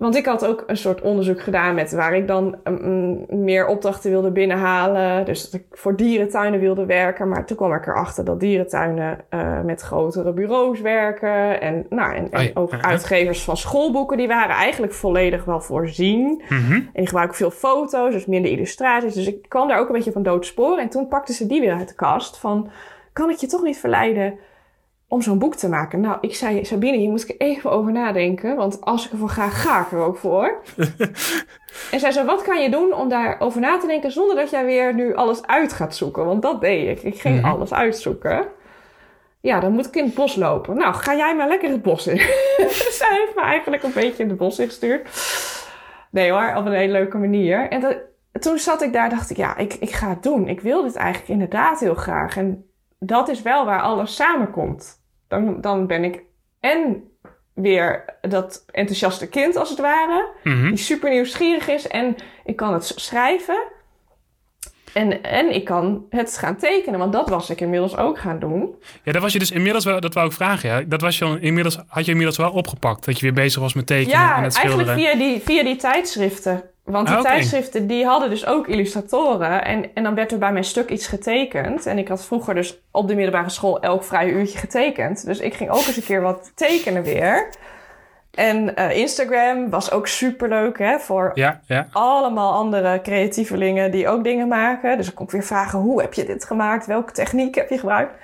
Want 0.00 0.16
ik 0.16 0.26
had 0.26 0.46
ook 0.46 0.64
een 0.66 0.76
soort 0.76 1.00
onderzoek 1.00 1.40
gedaan 1.40 1.74
met 1.74 1.92
waar 1.92 2.14
ik 2.14 2.26
dan 2.26 2.56
mm, 2.64 3.26
meer 3.28 3.66
opdrachten 3.66 4.10
wilde 4.10 4.30
binnenhalen. 4.30 5.24
Dus 5.24 5.50
dat 5.50 5.60
ik 5.60 5.66
voor 5.70 5.96
dierentuinen 5.96 6.60
wilde 6.60 6.86
werken. 6.86 7.28
Maar 7.28 7.46
toen 7.46 7.56
kwam 7.56 7.72
ik 7.72 7.86
erachter 7.86 8.24
dat 8.24 8.40
dierentuinen 8.40 9.18
eh, 9.28 9.60
met 9.60 9.80
grotere 9.80 10.32
bureaus 10.32 10.80
werken. 10.80 11.60
En, 11.60 11.86
nou, 11.88 12.14
en, 12.14 12.30
en 12.30 12.50
Oh 12.54 12.62
ook 12.62 12.72
uitgevers 12.80 13.42
van 13.42 13.56
schoolboeken, 13.56 14.16
die 14.16 14.28
waren 14.28 14.56
eigenlijk 14.56 14.92
volledig 14.92 15.44
wel 15.44 15.60
voorzien. 15.60 16.42
Mhm. 16.48 16.72
En 16.72 16.90
die 16.92 17.06
gebruiken 17.06 17.36
veel 17.36 17.50
foto's, 17.50 18.12
dus 18.12 18.26
minder 18.26 18.50
illustraties. 18.50 19.14
Dus 19.14 19.26
ik 19.26 19.48
kwam 19.48 19.68
daar 19.68 19.78
ook 19.78 19.88
een 19.88 19.94
beetje 19.94 20.12
van 20.12 20.22
dood 20.22 20.46
sporen. 20.46 20.82
En 20.82 20.88
toen 20.88 21.08
pakten 21.08 21.34
ze 21.34 21.46
die 21.46 21.60
weer 21.60 21.74
uit 21.74 21.88
de 21.88 21.94
kast 21.94 22.38
van... 22.38 22.70
kan 23.12 23.30
ik 23.30 23.36
je 23.36 23.46
toch 23.46 23.62
niet 23.62 23.78
verleiden 23.78 24.38
om 25.10 25.22
zo'n 25.22 25.38
boek 25.38 25.54
te 25.54 25.68
maken? 25.68 26.00
Nou, 26.00 26.18
ik 26.20 26.34
zei, 26.34 26.64
Sabine, 26.64 26.96
hier 26.96 27.10
moet 27.10 27.28
ik 27.28 27.34
even 27.42 27.70
over 27.70 27.92
nadenken. 27.92 28.56
Want 28.56 28.80
als 28.80 29.06
ik 29.06 29.12
ervoor 29.12 29.28
ga, 29.28 29.48
ga 29.48 29.80
ik 29.80 29.92
er 29.92 29.98
ook 29.98 30.16
voor. 30.16 30.62
en 31.92 32.00
zij 32.00 32.10
zei, 32.10 32.26
wat 32.26 32.42
kan 32.42 32.62
je 32.62 32.70
doen 32.70 32.92
om 32.94 33.08
daarover 33.08 33.60
na 33.60 33.78
te 33.78 33.86
denken... 33.86 34.12
zonder 34.12 34.36
dat 34.36 34.50
jij 34.50 34.64
weer 34.64 34.94
nu 34.94 35.14
alles 35.14 35.46
uit 35.46 35.72
gaat 35.72 35.96
zoeken? 35.96 36.24
Want 36.24 36.42
dat 36.42 36.60
deed 36.60 36.88
ik. 36.98 37.02
Ik 37.14 37.20
ging 37.20 37.36
Mhm. 37.40 37.50
alles 37.50 37.72
uitzoeken. 37.72 38.46
Ja, 39.40 39.60
dan 39.60 39.72
moet 39.72 39.86
ik 39.86 39.96
in 39.96 40.04
het 40.04 40.14
bos 40.14 40.36
lopen. 40.36 40.76
Nou, 40.76 40.94
ga 40.94 41.14
jij 41.16 41.36
maar 41.36 41.48
lekker 41.48 41.70
het 41.70 41.82
bos 41.82 42.06
in. 42.06 42.16
Zij 43.00 43.08
heeft 43.10 43.34
me 43.34 43.42
eigenlijk 43.42 43.82
een 43.82 43.92
beetje 43.92 44.22
in 44.22 44.28
het 44.28 44.38
bos 44.38 44.58
ingestuurd. 44.58 45.08
Nee 46.10 46.30
hoor, 46.30 46.54
op 46.56 46.66
een 46.66 46.72
hele 46.72 46.92
leuke 46.92 47.18
manier. 47.18 47.68
En 47.68 47.80
dat, 47.80 47.96
toen 48.32 48.58
zat 48.58 48.82
ik 48.82 48.92
daar, 48.92 49.10
dacht 49.10 49.30
ik, 49.30 49.36
ja, 49.36 49.56
ik, 49.56 49.74
ik 49.74 49.90
ga 49.90 50.08
het 50.08 50.22
doen. 50.22 50.48
Ik 50.48 50.60
wil 50.60 50.82
dit 50.82 50.96
eigenlijk 50.96 51.28
inderdaad 51.28 51.80
heel 51.80 51.94
graag. 51.94 52.36
En 52.36 52.64
dat 52.98 53.28
is 53.28 53.42
wel 53.42 53.64
waar 53.64 53.80
alles 53.80 54.14
samenkomt. 54.14 54.99
Dan, 55.30 55.60
dan 55.60 55.86
ben 55.86 56.04
ik 56.04 56.22
en 56.60 57.02
weer 57.54 58.04
dat 58.20 58.64
enthousiaste 58.70 59.28
kind 59.28 59.56
als 59.56 59.70
het 59.70 59.78
ware. 59.78 60.28
Mhm. 60.44 60.68
Die 60.68 60.76
super 60.76 61.10
nieuwsgierig 61.10 61.68
is. 61.68 61.88
En 61.88 62.16
ik 62.44 62.56
kan 62.56 62.72
het 62.72 62.92
schrijven. 62.96 63.62
En, 64.92 65.22
en 65.22 65.54
ik 65.54 65.64
kan 65.64 66.04
het 66.10 66.38
gaan 66.38 66.56
tekenen. 66.56 66.98
Want 66.98 67.12
dat 67.12 67.28
was 67.28 67.50
ik 67.50 67.60
inmiddels 67.60 67.96
ook 67.96 68.18
gaan 68.18 68.38
doen. 68.38 68.74
Ja, 69.02 69.12
dat 69.12 69.22
was 69.22 69.32
je 69.32 69.38
dus 69.38 69.50
inmiddels 69.50 69.84
wel, 69.84 70.00
dat 70.00 70.14
wou 70.14 70.26
ik 70.26 70.32
vragen, 70.32 70.68
ja. 70.68 70.80
Dat 70.80 71.00
was 71.00 71.18
je 71.18 71.38
inmiddels, 71.40 71.78
had 71.86 72.04
je 72.04 72.10
inmiddels 72.10 72.36
wel 72.36 72.50
opgepakt, 72.50 73.04
dat 73.04 73.16
je 73.16 73.22
weer 73.22 73.32
bezig 73.34 73.60
was 73.60 73.74
met 73.74 73.86
tekenen 73.86 74.18
Ja, 74.18 74.36
en 74.36 74.42
het 74.42 74.56
eigenlijk 74.56 74.88
schilderen. 74.88 75.18
via 75.18 75.32
die, 75.32 75.40
via 75.40 75.62
die 75.62 75.76
tijdschriften. 75.76 76.62
Want 76.90 77.06
die 77.06 77.16
Ah, 77.16 77.22
tijdschriften 77.22 77.86
die 77.86 78.04
hadden 78.04 78.30
dus 78.30 78.46
ook 78.46 78.66
illustratoren. 78.66 79.64
En, 79.64 79.94
en 79.94 80.02
dan 80.02 80.14
werd 80.14 80.32
er 80.32 80.38
bij 80.38 80.52
mijn 80.52 80.64
stuk 80.64 80.90
iets 80.90 81.06
getekend. 81.06 81.86
En 81.86 81.98
ik 81.98 82.08
had 82.08 82.24
vroeger 82.24 82.54
dus 82.54 82.80
op 82.90 83.08
de 83.08 83.14
middelbare 83.14 83.50
school 83.50 83.80
elk 83.80 84.04
vrije 84.04 84.32
uurtje 84.32 84.58
getekend. 84.58 85.26
Dus 85.26 85.38
ik 85.38 85.54
ging 85.54 85.70
ook 85.70 85.86
eens 85.86 85.96
een 85.96 86.02
keer 86.02 86.20
wat 86.20 86.52
tekenen 86.54 87.02
weer. 87.02 87.48
En 88.30 88.76
eh, 88.76 88.96
Instagram 88.96 89.70
was 89.70 89.90
ook 89.90 90.06
superleuk 90.06 90.78
hè, 90.78 90.98
voor 90.98 91.30
Ja, 91.34 91.60
ja. 91.66 91.86
allemaal 91.92 92.52
andere 92.52 93.00
creatievelingen 93.02 93.90
die 93.90 94.08
ook 94.08 94.24
dingen 94.24 94.48
maken. 94.48 94.96
Dus 94.96 95.08
ik 95.08 95.14
kon 95.14 95.26
ik 95.26 95.32
weer 95.32 95.42
vragen, 95.42 95.78
hoe 95.78 96.00
heb 96.00 96.14
je 96.14 96.24
dit 96.24 96.44
gemaakt? 96.44 96.86
Welke 96.86 97.12
techniek 97.12 97.54
heb 97.54 97.70
je 97.70 97.78
gebruikt? 97.78 98.14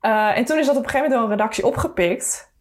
Eh, 0.00 0.36
en 0.36 0.44
toen 0.44 0.58
is 0.58 0.66
dat 0.66 0.76
op 0.76 0.82
een 0.82 0.88
gegeven 0.88 1.10
moment 1.10 1.12
door 1.12 1.22
een 1.22 1.36
redactie 1.38 1.66
opgepikt. 1.66 2.52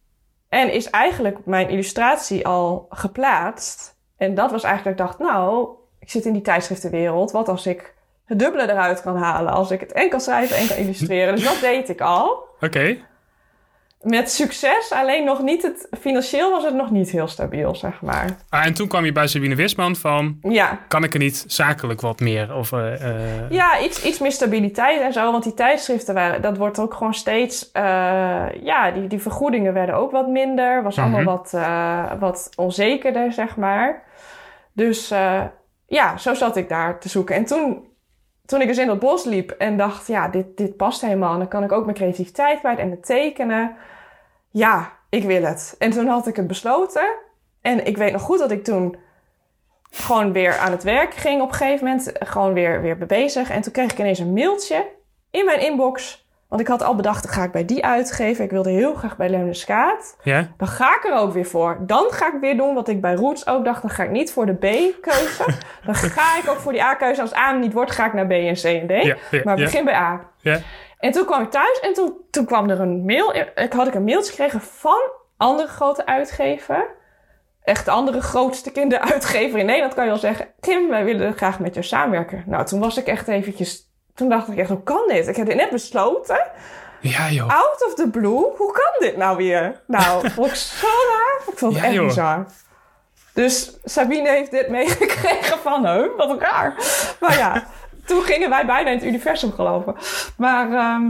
En 0.50 0.74
is 0.74 0.90
eigenlijk 0.90 1.46
mijn 1.46 1.70
illustratie 1.70 2.48
al 2.48 2.86
geplaatst. 2.90 4.00
En 4.22 4.36
dat 4.36 4.52
was 4.52 4.64
eigenlijk 4.64 5.00
ik 5.00 5.06
dacht, 5.06 5.20
nou, 5.20 5.68
ik 6.00 6.10
zit 6.10 6.26
in 6.26 6.34
die 6.34 6.42
tijdschriftenwereld. 6.42 7.32
Wat 7.32 7.48
als 7.50 7.66
ik 7.66 7.94
het 8.26 8.40
dubbele 8.40 8.72
eruit 8.72 9.02
kan 9.02 9.16
halen? 9.16 9.54
Als 9.54 9.72
ik 9.72 9.80
het 9.80 9.92
en 9.92 10.10
kan 10.10 10.22
schrijven 10.22 10.58
en 10.58 10.68
kan 10.68 10.78
illustreren. 10.78 11.36
Dus 11.36 11.44
dat 11.44 11.60
deed 11.62 11.90
ik 11.90 12.02
al. 12.02 12.44
Oké. 12.60 12.98
Met 14.02 14.32
succes, 14.32 14.92
alleen 14.92 15.24
nog 15.26 15.42
niet 15.42 15.62
het... 15.62 15.88
Financieel 16.00 16.52
was 16.52 16.64
het 16.64 16.74
nog 16.74 16.92
niet 16.92 17.10
heel 17.12 17.28
stabiel, 17.28 17.76
zeg 17.76 18.02
maar. 18.02 18.26
Ah, 18.50 18.66
en 18.66 18.74
toen 18.74 18.88
kwam 18.88 19.06
je 19.06 19.12
bij 19.12 19.28
Sabine 19.28 19.56
Wisman 19.56 19.96
van... 19.96 20.38
Ja, 20.42 20.80
Kan 20.88 21.04
ik 21.04 21.14
er 21.14 21.20
niet 21.20 21.44
zakelijk 21.48 22.02
wat 22.02 22.20
meer? 22.20 22.56
Of, 22.56 22.72
eh, 22.72 22.94
eh, 23.44 23.50
ja 23.50 23.80
iets, 23.80 24.04
iets 24.04 24.20
meer 24.20 24.32
stabiliteit 24.32 25.02
en 25.02 25.14
zo. 25.14 25.32
Want 25.32 25.44
die 25.44 25.54
tijdschriften, 25.54 26.14
waren, 26.14 26.42
dat 26.42 26.58
wordt 26.58 26.80
ook 26.80 26.94
gewoon 26.94 27.14
steeds... 27.14 27.72
eh, 27.72 27.84
ja, 28.64 28.92
die, 28.92 29.08
die 29.08 29.22
vergoedingen 29.22 29.74
werden 29.74 29.96
ook 29.96 30.12
wat 30.12 30.28
minder. 30.28 30.84
Was 30.84 30.98
allemaal 30.98 31.20
Mhm. 31.22 31.30
wat, 31.30 31.52
eh, 31.54 32.12
wat 32.20 32.50
onzekerder, 32.56 33.34
zeg 33.34 33.56
maar. 33.56 34.04
Dus 34.74 35.14
ja, 35.88 36.18
zo 36.18 36.34
zat 36.34 36.58
ik 36.58 36.70
daar 36.70 37.00
te 37.00 37.10
zoeken. 37.10 37.36
En 37.36 37.46
toen, 37.46 37.86
toen 38.46 38.62
ik 38.62 38.68
dus 38.68 38.78
in 38.78 38.88
dat 38.88 39.00
bos 39.00 39.24
liep 39.24 39.52
en 39.52 39.78
dacht... 39.78 40.08
Ja, 40.08 40.28
dit, 40.28 40.58
dit 40.58 40.78
past 40.78 41.02
helemaal. 41.02 41.38
Dan 41.38 41.48
kan 41.48 41.64
ik 41.64 41.72
ook 41.72 41.84
mijn 41.84 41.98
creativiteit 41.98 42.60
kwijt 42.60 42.78
en 42.78 42.92
het 42.92 43.06
tekenen. 43.06 43.76
Ja, 44.50 44.94
ik 45.10 45.24
wil 45.24 45.44
het. 45.44 45.76
En 45.80 45.92
toen 45.92 46.08
had 46.08 46.28
ik 46.28 46.36
het 46.36 46.48
besloten. 46.48 47.16
En 47.62 47.86
ik 47.86 47.98
weet 47.98 48.12
nog 48.12 48.22
goed 48.22 48.40
dat 48.40 48.52
ik 48.52 48.64
toen 48.64 48.96
gewoon 49.92 50.32
weer 50.32 50.58
aan 50.58 50.72
het 50.72 50.84
werk 50.84 51.14
ging 51.14 51.42
op 51.42 51.48
een 51.48 51.56
gegeven 51.56 51.86
moment. 51.86 52.12
Gewoon 52.14 52.54
weer, 52.54 52.82
weer 52.82 52.98
bezig. 52.98 53.50
En 53.50 53.62
toen 53.62 53.72
kreeg 53.72 53.92
ik 53.92 54.00
ineens 54.00 54.20
een 54.20 54.34
mailtje 54.34 54.88
in 55.32 55.46
mijn 55.46 55.60
inbox. 55.60 56.21
Want 56.52 56.64
ik 56.64 56.70
had 56.70 56.84
al 56.84 56.96
bedacht, 56.96 57.24
dan 57.24 57.34
ga 57.34 57.44
ik 57.44 57.52
bij 57.52 57.66
die 57.66 57.86
uitgeven. 57.86 58.44
Ik 58.44 58.52
wilde 58.52 58.70
heel 58.70 58.94
graag 58.94 59.18
bij 59.18 59.54
Skaat. 59.54 60.18
ja? 60.24 60.48
Dan 60.58 60.68
ga 60.68 60.96
ik 60.96 61.06
er 61.06 61.18
ook 61.18 61.34
weer 61.34 61.46
voor. 61.46 61.78
Dan 61.82 62.06
ga 62.10 62.28
ik 62.28 62.40
weer 62.42 62.58
doen 62.58 62.74
wat 62.74 62.88
ik 62.88 63.02
bij 63.02 63.14
Roots 63.14 63.48
ook 63.48 63.66
dacht. 63.66 63.82
Dan 63.82 63.92
ga 63.92 64.04
ik 64.04 64.10
niet 64.12 64.32
voor 64.32 64.46
de 64.46 64.54
B-keuze. 64.54 65.46
dan 65.86 65.96
ga 65.96 66.38
ik 66.38 66.50
ook 66.50 66.58
voor 66.58 66.72
die 66.72 66.84
A-keuze. 66.84 67.22
Als 67.22 67.36
A 67.36 67.52
niet 67.52 67.74
wordt, 67.74 67.92
ga 67.92 68.06
ik 68.06 68.14
naar 68.14 68.28
B 68.28 68.32
en 68.32 68.54
C 68.54 68.64
en 68.64 68.88
D. 68.88 69.04
Ja, 69.04 69.16
ja, 69.32 69.42
maar 69.44 69.56
begin 69.56 69.86
bij 69.86 69.94
A. 69.94 70.22
Ja. 70.38 70.60
En 71.00 71.12
toen 71.12 71.26
kwam 71.26 71.42
ik 71.42 71.50
thuis 71.50 71.80
en 71.80 71.94
toen, 71.94 72.14
toen 72.32 72.46
kwam 72.46 72.70
er 72.70 72.80
een 72.80 73.06
mail. 73.06 73.36
Ik 73.56 73.74
had 73.74 73.88
ik 73.88 73.94
een 73.94 74.04
mailtje 74.04 74.32
gekregen 74.32 74.62
van 74.62 75.02
andere 75.38 75.68
grote 75.68 76.06
uitgever. 76.06 76.88
Echt 77.64 77.86
de 77.86 77.92
andere 77.92 78.22
grootste 78.22 78.72
kinderuitgever 78.72 79.60
in 79.60 79.66
Nederland 79.66 79.94
kan 79.94 80.04
je 80.04 80.10
wel 80.10 80.20
zeggen. 80.20 80.48
Kim, 80.60 80.90
wij 80.90 81.04
willen 81.04 81.34
graag 81.34 81.60
met 81.60 81.74
jou 81.74 81.86
samenwerken. 81.86 82.44
Nou, 82.46 82.66
toen 82.66 82.80
was 82.80 82.98
ik 82.98 83.08
echt 83.08 83.28
eventjes... 83.28 83.91
Toen 84.16 84.30
dacht 84.30 84.48
ik 84.48 84.58
echt, 84.58 84.70
hoe 84.70 84.84
kan 84.84 85.04
dit? 85.08 85.28
Ik 85.28 85.36
heb 85.36 85.46
dit 85.46 85.56
net 85.56 85.70
besloten. 85.70 86.42
Ja, 87.02 87.30
joh. 87.30 87.50
Out 87.50 87.86
of 87.88 87.94
the 87.94 88.10
blue. 88.10 88.56
Hoe 88.58 88.72
kan 88.72 88.94
dit 89.08 89.18
nou 89.18 89.38
weer? 89.38 89.82
Nou, 89.88 90.30
vond 90.30 90.48
ik 90.48 90.56
zo 90.56 90.88
raar. 90.88 91.42
Ik 91.52 91.58
vond 91.58 91.74
het 91.74 91.82
Ja, 91.82 91.88
echt 91.88 91.96
joh. 91.98 92.06
bizar. 92.08 92.46
Dus 93.34 93.78
Sabine 93.84 94.30
heeft 94.30 94.52
dit 94.52 94.70
meegekregen 94.78 95.60
van, 95.60 95.86
hè, 95.86 96.16
wat 96.16 96.42
raar. 96.42 96.76
Maar 97.20 97.38
ja, 97.38 97.68
toen 98.06 98.22
gingen 98.22 98.50
wij 98.50 98.66
bijna 98.66 98.90
in 98.90 98.96
het 98.98 99.06
universum 99.06 99.52
geloven. 99.52 99.96
Maar 100.38 100.72
ehm, 100.72 101.04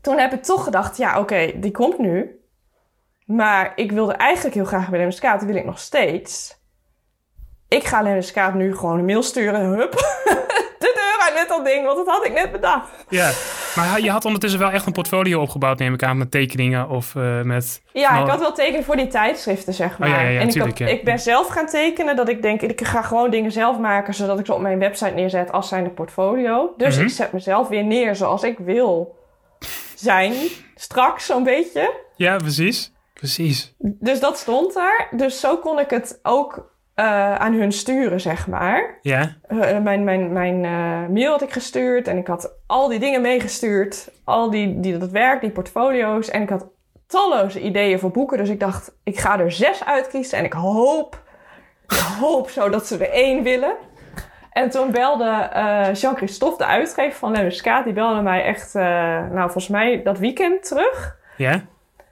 toen 0.00 0.18
heb 0.18 0.32
ik 0.32 0.42
toch 0.42 0.64
gedacht, 0.64 0.96
ja, 0.96 1.18
oké, 1.18 1.52
die 1.54 1.70
komt 1.70 1.98
nu. 1.98 2.40
Maar 3.24 3.72
ik 3.74 3.92
wilde 3.92 4.12
eigenlijk 4.12 4.54
heel 4.54 4.64
graag 4.64 4.88
bij 4.90 5.10
Skaat, 5.10 5.40
dat 5.40 5.48
wil 5.48 5.58
ik 5.58 5.64
nog 5.64 5.78
steeds. 5.78 6.58
Ik 7.68 7.84
ga 7.84 8.20
Skaat 8.20 8.54
nu 8.54 8.76
gewoon 8.76 8.98
een 8.98 9.04
mail 9.04 9.22
sturen. 9.22 9.60
Hup, 9.60 9.94
met 11.40 11.48
dat 11.48 11.64
ding, 11.64 11.84
want 11.84 11.96
dat 11.96 12.06
had 12.16 12.26
ik 12.26 12.32
net 12.32 12.52
bedacht. 12.52 12.88
Ja. 13.08 13.30
Maar 13.76 14.00
je 14.00 14.10
had 14.10 14.24
ondertussen 14.24 14.60
wel 14.60 14.70
echt 14.70 14.86
een 14.86 14.92
portfolio 14.92 15.40
opgebouwd, 15.40 15.78
neem 15.78 15.94
ik 15.94 16.02
aan, 16.02 16.18
met 16.18 16.30
tekeningen 16.30 16.88
of 16.88 17.14
eh, 17.14 17.40
met... 17.42 17.82
Ja, 17.92 18.10
Nou, 18.12 18.24
ik 18.24 18.30
had 18.30 18.40
wel 18.40 18.52
tekenen 18.52 18.84
voor 18.84 18.96
die 18.96 19.06
tijdschriften, 19.06 19.74
zeg 19.74 19.98
maar. 19.98 20.08
Oh, 20.08 20.14
ja, 20.14 20.20
ja, 20.20 20.28
ja, 20.28 20.40
en 20.40 20.48
ik, 20.48 20.58
had- 20.58 20.80
ik 20.80 21.04
ben 21.04 21.18
zelf 21.18 21.46
gaan 21.48 21.66
tekenen 21.66 22.16
dat 22.16 22.28
ik 22.28 22.42
denk, 22.42 22.60
ik 22.62 22.84
ga 22.86 23.02
gewoon 23.02 23.30
dingen 23.30 23.52
zelf 23.52 23.78
maken, 23.78 24.14
zodat 24.14 24.38
ik 24.38 24.46
ze 24.46 24.54
op 24.54 24.60
mijn 24.60 24.78
website 24.78 25.10
neerzet 25.14 25.52
als 25.52 25.68
zijnde 25.68 25.90
portfolio. 25.90 26.74
Dus 26.76 26.96
Mhm. 26.96 27.04
ik 27.04 27.10
zet 27.10 27.32
mezelf 27.32 27.68
weer 27.68 27.84
neer 27.84 28.16
zoals 28.16 28.42
ik 28.42 28.58
wil 28.58 29.18
zijn, 29.94 30.34
straks 30.74 31.26
zo'n 31.26 31.44
beetje. 31.44 31.94
Ja, 32.16 32.36
precies. 32.36 32.92
Precies. 33.14 33.74
Dus 33.78 34.20
dat 34.20 34.38
stond 34.38 34.74
daar. 34.74 35.08
Dus 35.10 35.40
zo 35.40 35.56
kon 35.56 35.78
ik 35.78 35.90
het 35.90 36.18
ook 36.22 36.72
eh, 37.00 37.34
aan 37.34 37.52
hun 37.52 37.72
sturen, 37.72 38.20
zeg 38.20 38.46
maar. 38.46 38.98
Ja. 39.02 39.36
Eh, 39.48 39.78
mijn 39.78 40.04
mijn, 40.04 40.32
mijn 40.32 40.64
eh, 40.64 41.14
mail 41.14 41.30
had 41.30 41.42
ik 41.42 41.52
gestuurd 41.52 42.08
en 42.08 42.16
ik 42.16 42.26
had 42.26 42.52
al 42.66 42.88
die 42.88 42.98
dingen 42.98 43.20
meegestuurd. 43.20 44.10
Al 44.24 44.50
die, 44.50 44.80
die, 44.80 44.98
dat 44.98 45.10
werk, 45.10 45.40
die 45.40 45.50
portfolio's. 45.50 46.30
En 46.30 46.42
ik 46.42 46.48
had 46.48 46.66
talloze 47.06 47.60
ideeën 47.60 47.98
voor 47.98 48.10
boeken. 48.10 48.38
Dus 48.38 48.48
ik 48.48 48.60
dacht, 48.60 48.92
ik 49.04 49.18
ga 49.18 49.38
er 49.38 49.52
zes 49.52 49.84
uitkiezen 49.84 50.38
en 50.38 50.44
ik 50.44 50.52
hoop, 50.52 51.22
ik 51.88 51.96
hoop 52.20 52.50
zo 52.50 52.68
dat 52.68 52.86
ze 52.86 52.94
er 52.98 53.10
één 53.10 53.42
willen. 53.42 53.74
En 54.50 54.70
toen 54.70 54.90
belde 54.90 55.48
Jean-Christophe, 55.94 56.58
de 56.58 56.66
uitgever 56.66 57.18
van 57.18 57.32
Lemmens 57.32 57.56
Skaat, 57.56 57.84
die 57.84 57.92
belde 57.92 58.22
mij 58.22 58.44
echt, 58.44 58.74
nou 58.74 59.42
volgens 59.42 59.68
mij 59.68 60.02
dat 60.02 60.18
weekend 60.18 60.64
terug. 60.64 61.16
Ja? 61.36 61.60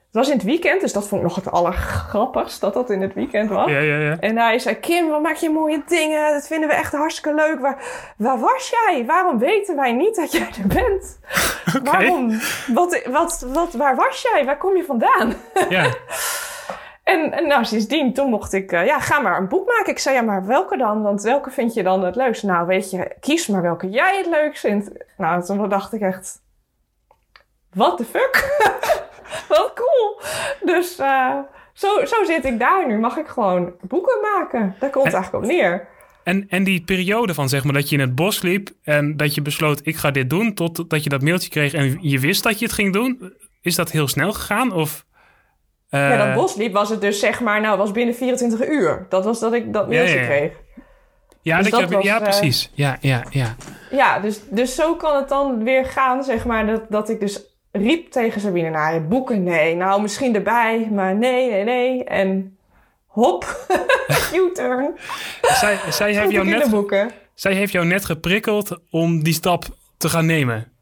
Het 0.08 0.16
was 0.16 0.28
in 0.28 0.36
het 0.36 0.44
weekend, 0.44 0.80
dus 0.80 0.92
dat 0.92 1.08
vond 1.08 1.20
ik 1.20 1.26
nog 1.26 1.36
het 1.36 1.50
allergrappigst 1.50 2.60
dat 2.60 2.74
dat 2.74 2.90
in 2.90 3.02
het 3.02 3.14
weekend 3.14 3.50
was. 3.50 3.70
Ja, 3.70 3.78
ja, 3.78 3.96
ja. 3.96 4.16
En 4.20 4.36
hij 4.36 4.58
zei, 4.58 4.80
Kim, 4.80 5.08
wat 5.08 5.22
maak 5.22 5.36
je 5.36 5.50
mooie 5.50 5.82
dingen. 5.86 6.32
Dat 6.32 6.46
vinden 6.46 6.68
we 6.68 6.74
echt 6.74 6.92
hartstikke 6.92 7.34
leuk. 7.34 7.60
Waar, 7.60 7.82
waar 8.16 8.38
was 8.38 8.70
jij? 8.70 9.04
Waarom 9.06 9.38
weten 9.38 9.76
wij 9.76 9.92
niet 9.92 10.16
dat 10.16 10.32
jij 10.32 10.48
er 10.62 10.66
bent? 10.66 11.18
Waarom? 11.90 12.40
Wat, 12.74 13.02
wat, 13.06 13.46
wat, 13.52 13.72
waar 13.72 13.96
was 13.96 14.22
jij? 14.32 14.44
Waar 14.44 14.58
kom 14.58 14.76
je 14.76 14.84
vandaan? 14.84 15.34
Ja. 15.68 15.94
En, 17.02 17.32
en 17.32 17.46
nou, 17.46 17.64
sindsdien, 17.64 18.14
toen 18.14 18.30
mocht 18.30 18.52
ik, 18.52 18.72
eh, 18.72 18.86
ja, 18.86 19.00
ga 19.00 19.20
maar 19.20 19.38
een 19.38 19.48
boek 19.48 19.66
maken. 19.66 19.92
Ik 19.92 19.98
zei, 19.98 20.14
ja, 20.14 20.22
maar 20.22 20.46
welke 20.46 20.76
dan? 20.76 21.02
Want 21.02 21.22
welke 21.22 21.50
vind 21.50 21.74
je 21.74 21.82
dan 21.82 22.04
het 22.04 22.16
leukst? 22.16 22.42
Nou, 22.42 22.66
weet 22.66 22.90
je, 22.90 23.16
kies 23.20 23.46
maar 23.46 23.62
welke 23.62 23.88
jij 23.90 24.16
het 24.16 24.26
leukst 24.26 24.60
vindt. 24.60 24.90
Nou, 25.16 25.44
toen 25.44 25.68
dacht 25.68 25.92
ik 25.92 26.00
echt, 26.00 26.42
what 27.70 27.96
the 27.96 28.04
fuck? 28.04 28.46
wat 29.48 29.72
cool. 29.74 30.20
Dus 30.60 30.98
eh, 30.98 31.34
zo, 31.72 32.04
zo 32.04 32.24
zit 32.24 32.44
ik 32.44 32.58
daar 32.58 32.86
nu. 32.86 32.98
Mag 32.98 33.16
ik 33.16 33.26
gewoon 33.26 33.72
boeken 33.80 34.20
maken? 34.20 34.76
Daar 34.78 34.90
komt 34.90 35.04
het 35.04 35.14
eigenlijk 35.14 35.44
op 35.44 35.50
neer. 35.50 35.88
En, 36.22 36.46
en 36.48 36.64
die 36.64 36.82
periode 36.84 37.34
van 37.34 37.48
zeg 37.48 37.64
maar 37.64 37.72
dat 37.72 37.88
je 37.88 37.94
in 37.94 38.00
het 38.00 38.14
bos 38.14 38.42
liep 38.42 38.70
en 38.82 39.16
dat 39.16 39.34
je 39.34 39.42
besloot 39.42 39.80
ik 39.82 39.96
ga 39.96 40.10
dit 40.10 40.30
doen, 40.30 40.54
totdat 40.54 41.04
je 41.04 41.10
dat 41.10 41.22
mailtje 41.22 41.50
kreeg 41.50 41.72
en 41.72 41.98
je 42.00 42.18
wist 42.18 42.42
dat 42.42 42.58
je 42.58 42.64
het 42.64 42.74
ging 42.74 42.92
doen, 42.92 43.32
is 43.60 43.74
dat 43.74 43.90
heel 43.90 44.08
snel 44.08 44.32
gegaan? 44.32 44.72
Of, 44.72 45.04
eh, 45.88 46.00
ja, 46.00 46.26
dat 46.26 46.34
bosliep 46.34 46.72
was 46.72 46.88
het 46.88 47.00
dus 47.00 47.20
zeg 47.20 47.40
maar, 47.40 47.60
nou, 47.60 47.78
was 47.78 47.90
binnen 47.90 48.14
24 48.14 48.68
uur. 48.68 49.06
Dat 49.08 49.24
was 49.24 49.40
dat 49.40 49.52
ik 49.52 49.72
dat 49.72 49.88
mailtje 49.88 50.14
Ja, 50.14 50.20
ja, 50.20 50.30
ja. 50.30 50.36
kreeg. 50.36 50.52
Ja, 51.42 51.56
dus 51.58 51.70
dat 51.70 51.80
dat 51.80 51.88
je, 51.88 51.94
was, 51.94 52.04
ja 52.04 52.16
eh, 52.16 52.22
precies. 52.22 52.70
Ja, 52.74 52.96
ja, 53.00 53.24
ja. 53.30 53.54
Ja, 53.90 54.18
dus, 54.18 54.40
dus 54.50 54.74
zo 54.74 54.94
kan 54.94 55.16
het 55.16 55.28
dan 55.28 55.64
weer 55.64 55.84
gaan, 55.84 56.24
zeg 56.24 56.44
maar, 56.44 56.66
dat, 56.66 56.82
dat 56.88 57.08
ik 57.08 57.20
dus 57.20 57.47
riep 57.72 58.10
tegen 58.10 58.40
Sabine, 58.40 58.70
nou, 58.70 59.00
boeken, 59.00 59.42
nee. 59.42 59.74
Nou, 59.76 60.02
misschien 60.02 60.34
erbij, 60.34 60.88
maar 60.92 61.16
nee, 61.16 61.50
nee, 61.50 61.64
nee. 61.64 62.04
En 62.04 62.58
hop, 63.06 63.66
U-turn. 64.34 64.98
Zij, 65.42 65.78
zij, 65.90 66.14
heeft 66.14 66.30
jou 66.30 66.46
net, 66.46 66.70
boeken. 66.70 67.10
zij 67.34 67.54
heeft 67.54 67.72
jou 67.72 67.86
net 67.86 68.04
geprikkeld 68.04 68.78
om 68.90 69.22
die 69.22 69.34
stap 69.34 69.64
te 69.96 70.08
gaan 70.08 70.26
nemen. 70.26 70.76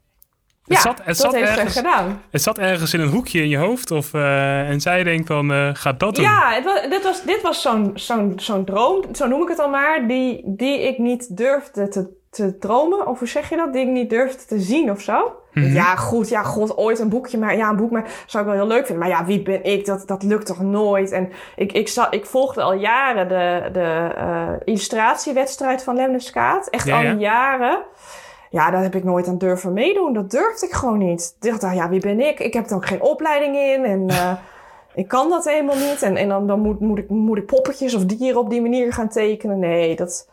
Ja, 0.64 0.74
het 0.74 0.82
zat, 0.82 0.98
het 0.98 1.06
dat 1.06 1.16
zat 1.16 1.34
heeft 1.34 1.48
ergens, 1.48 1.72
ze 1.72 1.78
gedaan. 1.78 2.22
Het 2.30 2.42
zat 2.42 2.58
ergens 2.58 2.94
in 2.94 3.00
een 3.00 3.08
hoekje 3.08 3.40
in 3.40 3.48
je 3.48 3.56
hoofd. 3.56 3.90
Of, 3.90 4.14
eh, 4.14 4.68
en 4.68 4.80
zij 4.80 5.04
denkt 5.04 5.30
eh 5.30 5.70
ga 5.72 5.92
dat 5.92 6.14
doen. 6.14 6.24
Ja, 6.24 6.52
het 6.52 6.64
was, 6.64 6.80
dit 6.88 7.02
was, 7.02 7.22
dit 7.22 7.42
was 7.42 7.62
zo'n 7.62 7.90
zo'n 7.94 8.32
zo'n 8.36 8.64
droom, 8.64 9.14
zo 9.14 9.26
noem 9.26 9.42
ik 9.42 9.48
het 9.48 9.58
al 9.58 9.68
maar, 9.68 10.08
die, 10.08 10.42
die 10.44 10.80
ik 10.80 10.98
niet 10.98 11.36
durfde 11.36 11.88
te, 11.88 12.15
te 12.36 12.58
dromen. 12.58 13.06
Of 13.06 13.18
hoe 13.18 13.28
zeg 13.28 13.48
je 13.48 13.56
dat? 13.56 13.72
Die 13.72 13.82
ik 13.82 13.88
niet 13.88 14.10
durfde 14.10 14.44
te 14.44 14.60
zien 14.60 14.90
of 14.90 15.00
zo. 15.00 15.32
Mhm. 15.52 15.72
Ja, 15.72 15.96
goed, 15.96 16.28
ja, 16.28 16.42
god, 16.42 16.76
ooit 16.76 16.98
een 16.98 17.08
boekje, 17.08 17.38
maar 17.38 17.56
ja, 17.56 17.68
een 17.68 17.76
boek 17.76 17.90
maar, 17.90 18.10
zou 18.26 18.44
ik 18.44 18.50
wel 18.50 18.58
heel 18.58 18.68
leuk 18.68 18.86
vinden. 18.86 19.08
Maar 19.08 19.18
ja, 19.18 19.24
wie 19.24 19.42
ben 19.42 19.64
ik? 19.64 19.86
Dat, 19.86 20.06
dat 20.06 20.22
lukt 20.22 20.46
toch 20.46 20.60
nooit? 20.60 21.12
En 21.12 21.32
ik, 21.56 21.72
ik, 21.72 21.88
zat, 21.88 22.14
ik 22.14 22.26
volgde 22.26 22.62
al 22.62 22.72
jaren 22.74 23.28
de, 23.28 23.68
de 23.72 24.10
eh, 24.16 24.48
illustratiewedstrijd 24.64 25.82
van 25.82 25.96
Lemneskaat. 25.96 26.68
Echt 26.68 26.86
Ja, 26.86 26.96
al 26.96 27.02
ja. 27.02 27.12
jaren. 27.12 27.78
Ja, 28.50 28.70
daar 28.70 28.82
heb 28.82 28.94
ik 28.94 29.04
nooit 29.04 29.28
aan 29.28 29.38
durven 29.38 29.72
meedoen. 29.72 30.12
Dat 30.12 30.30
durfde 30.30 30.66
ik 30.66 30.72
gewoon 30.72 30.98
niet. 30.98 31.36
Ik 31.40 31.50
dacht, 31.50 31.64
ah, 31.64 31.74
ja, 31.74 31.88
wie 31.88 32.00
ben 32.00 32.20
ik? 32.20 32.40
Ik 32.40 32.52
heb 32.52 32.70
er 32.70 32.76
ook 32.76 32.86
geen 32.86 33.02
opleiding 33.02 33.56
in. 33.56 33.84
En 33.84 34.08
eh, 34.18 34.32
ik 34.94 35.08
kan 35.08 35.30
dat 35.30 35.44
helemaal 35.44 35.76
niet. 35.76 36.02
En, 36.02 36.16
en 36.16 36.28
dan, 36.28 36.46
dan 36.46 36.60
moet, 36.60 36.80
moet, 36.80 36.98
ik, 36.98 37.08
moet 37.08 37.38
ik 37.38 37.46
poppetjes 37.46 37.94
of 37.94 38.04
dieren 38.04 38.40
op 38.40 38.50
die 38.50 38.62
manier 38.62 38.92
gaan 38.92 39.08
tekenen. 39.08 39.58
Nee, 39.58 39.96
dat, 39.96 40.28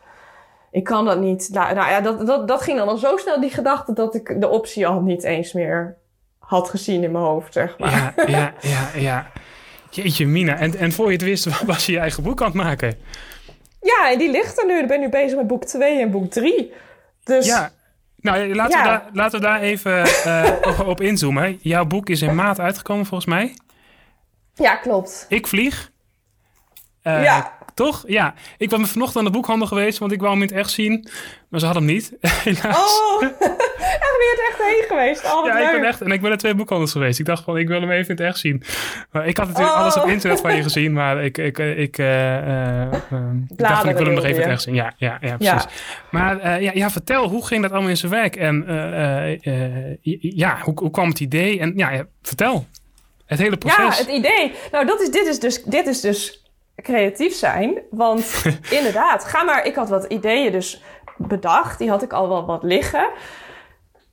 ik 0.74 0.84
kan 0.84 1.04
dat 1.04 1.20
niet. 1.20 1.48
Nou, 1.52 1.74
nou 1.74 1.90
ja, 1.90 2.00
dat, 2.00 2.26
dat, 2.26 2.48
dat 2.48 2.62
ging 2.62 2.78
dan 2.78 2.88
al 2.88 2.96
zo 2.96 3.16
snel, 3.16 3.40
die 3.40 3.50
gedachte, 3.50 3.92
dat 3.92 4.14
ik 4.14 4.40
de 4.40 4.48
optie 4.48 4.86
al 4.86 5.00
niet 5.00 5.22
eens 5.24 5.52
meer 5.52 5.96
had 6.38 6.70
gezien 6.70 7.02
in 7.02 7.12
mijn 7.12 7.24
hoofd, 7.24 7.52
zeg 7.52 7.78
maar. 7.78 7.90
Ja, 7.90 8.14
ja, 8.36 8.52
ja, 8.60 8.90
ja. 9.00 9.30
Jeetje, 9.90 10.26
Mina. 10.26 10.56
En, 10.58 10.76
en 10.76 10.92
voor 10.92 11.06
je 11.06 11.12
het 11.12 11.22
wist, 11.22 11.62
was 11.66 11.86
je 11.86 11.92
je 11.92 11.98
eigen 11.98 12.22
boek 12.22 12.40
aan 12.40 12.46
het 12.46 12.54
maken. 12.56 12.98
Ja, 13.80 14.10
en 14.10 14.18
die 14.18 14.30
ligt 14.30 14.58
er 14.58 14.66
nu. 14.66 14.78
Ik 14.78 14.86
ben 14.88 15.00
nu 15.00 15.08
bezig 15.08 15.36
met 15.36 15.46
boek 15.46 15.64
2 15.64 16.00
en 16.00 16.10
boek 16.10 16.30
3. 16.30 16.72
Dus 17.24 17.46
Ja. 17.46 17.70
Nou, 18.16 18.54
laten, 18.54 18.78
we, 18.78 18.84
daar, 18.84 19.02
laten 19.12 19.40
we 19.40 19.46
daar 19.46 19.60
even 19.60 20.02
eh, 20.04 20.50
op- 20.78 20.86
op 20.86 21.00
inzoomen. 21.00 21.58
Jouw 21.62 21.84
boek 21.84 22.08
is 22.08 22.22
in 22.22 22.34
maart 22.34 22.60
uitgekomen, 22.60 23.06
volgens 23.06 23.30
mij. 23.30 23.54
ja 24.54 24.76
klopt. 24.76 25.26
Ik 25.28 25.46
vlieg. 25.46 25.90
Eh, 27.02 27.22
Ja. 27.22 27.52
Toch? 27.74 28.04
Ja. 28.06 28.34
Ik 28.58 28.68
ben 28.68 28.86
vanochtend 28.86 29.18
aan 29.18 29.24
de 29.32 29.36
boekhandel 29.38 29.66
geweest, 29.66 29.98
want 29.98 30.12
ik 30.12 30.20
wou 30.20 30.32
hem 30.32 30.42
in 30.42 30.48
het 30.48 30.56
echt 30.56 30.70
zien. 30.70 31.08
Maar 31.48 31.60
ze 31.60 31.66
hadden 31.66 31.84
hem 31.84 31.92
niet, 31.94 32.12
helaas. 32.44 33.00
Oh, 33.00 33.22
Echt, 33.78 34.16
ben 34.18 34.26
je 34.26 34.36
er 34.42 34.48
echt 34.50 34.74
heen 34.74 34.84
geweest? 34.88 35.24
Oh, 35.24 35.34
wat 35.34 35.46
Ja, 35.46 35.70
ik 35.70 35.80
ben 35.80 35.88
echt, 35.88 36.00
en 36.00 36.10
ik 36.10 36.20
ben 36.20 36.28
naar 36.28 36.38
twee 36.38 36.54
boekhandels 36.54 36.92
geweest. 36.92 37.18
Ik 37.18 37.26
dacht 37.26 37.44
van, 37.44 37.56
ik 37.58 37.68
wil 37.68 37.80
hem 37.80 37.90
even 37.90 38.16
in 38.16 38.16
het 38.16 38.20
echt 38.26 38.38
zien. 38.38 38.62
Maar 39.10 39.26
ik 39.26 39.36
had 39.36 39.46
natuurlijk 39.46 39.74
Oh. 39.76 39.80
alles 39.82 39.96
op 39.96 40.06
internet 40.08 40.40
van 40.40 40.56
je 40.56 40.62
gezien, 40.62 40.92
maar 40.92 41.24
ik, 41.24 41.38
ik, 41.38 41.58
ik, 41.58 41.98
eh, 41.98 42.36
eh, 42.36 42.82
eh, 42.82 42.92
ik 43.48 43.56
dacht 43.58 43.80
van, 43.80 43.88
ik 43.88 43.96
wil 43.96 44.04
hem 44.06 44.14
nog 44.14 44.24
even 44.24 44.36
in 44.36 44.42
het 44.42 44.50
echt 44.50 44.62
zien. 44.62 44.74
Ja, 44.74 44.92
ja, 44.96 45.18
ja 45.20 45.36
Ja. 45.38 45.54
precies. 45.54 45.82
Maar 46.10 46.62
ja, 46.62 46.70
ja, 46.74 46.90
vertel, 46.90 47.28
hoe 47.28 47.46
ging 47.46 47.62
dat 47.62 47.70
allemaal 47.70 47.90
in 47.90 47.96
zijn 47.96 48.12
werk? 48.12 48.36
En 48.36 48.64
ja, 50.20 50.58
hoe, 50.62 50.74
hoe 50.80 50.90
kwam 50.90 51.08
het 51.08 51.20
idee? 51.20 51.58
En 51.60 51.72
ja, 51.76 51.90
ja, 51.90 52.06
vertel. 52.22 52.66
Het 53.26 53.38
hele 53.38 53.56
Ja, 53.58 53.74
proces. 53.74 53.98
het 53.98 54.08
idee. 54.08 54.52
Nou, 54.72 54.86
dat 54.86 55.00
is, 55.00 55.10
dit, 55.10 55.26
is 55.26 55.38
dus, 55.40 55.62
dit 55.62 55.86
is 55.86 56.00
dus 56.00 56.43
creatief 56.84 57.34
zijn. 57.34 57.78
Want 57.90 58.44
inderdaad, 58.78 59.24
ga 59.24 59.42
maar. 59.42 59.66
Ik 59.66 59.74
had 59.74 59.88
wat 59.88 60.04
ideeën 60.04 60.52
dus 60.52 60.82
bedacht. 61.16 61.78
Die 61.78 61.90
had 61.90 62.02
ik 62.02 62.12
al 62.12 62.28
wel 62.28 62.46
wat 62.46 62.62
liggen. 62.62 63.08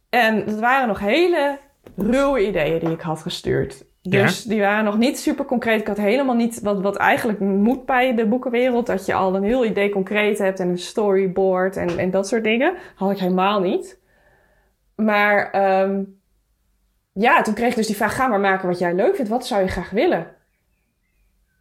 En 0.10 0.36
het 0.36 0.60
waren 0.60 0.88
nog 0.88 1.00
hele 1.00 1.58
ruwe 1.96 2.48
ideeën 2.48 2.80
die 2.80 2.92
ik 2.92 3.02
had 3.02 3.22
gestuurd. 3.22 3.86
Dus 4.02 4.44
die 4.44 4.60
waren 4.60 4.84
nog 4.84 4.98
niet 4.98 5.20
super 5.20 5.46
concreet. 5.46 5.80
Ik 5.80 5.88
had 5.88 5.98
helemaal 5.98 6.36
niet 6.36 6.62
wat, 6.62 6.82
wat 6.82 6.96
eigenlijk 6.96 7.40
moet 7.40 7.86
bij 7.86 8.16
de 8.16 8.28
boekenwereld. 8.28 8.86
Dat 8.86 9.06
je 9.06 9.14
al 9.14 9.36
een 9.36 9.44
heel 9.44 9.66
idee 9.66 9.90
concreet 9.90 10.38
hebt 10.38 10.60
en 10.60 10.70
een 10.70 10.78
storyboard 10.78 11.78
en, 11.78 11.98
en 11.98 12.12
dat 12.12 12.28
soort 12.28 12.44
dingen. 12.44 12.74
Had 12.96 13.12
ik 13.12 13.18
helemaal 13.18 13.60
niet. 13.60 14.00
Maar 14.96 15.52
ehm, 15.52 16.04
ja, 17.14 17.42
toen 17.42 17.54
kreeg 17.54 17.70
ik 17.70 17.76
dus 17.76 17.88
die 17.88 17.96
vraag: 17.96 18.16
ga 18.16 18.28
maar 18.28 18.40
maken 18.40 18.68
wat 18.68 18.80
jij 18.80 18.94
leuk 18.94 19.16
vindt. 19.16 19.30
Wat 19.30 19.48
zou 19.48 19.62
je 19.62 19.68
graag 19.68 19.90
willen? 19.90 20.28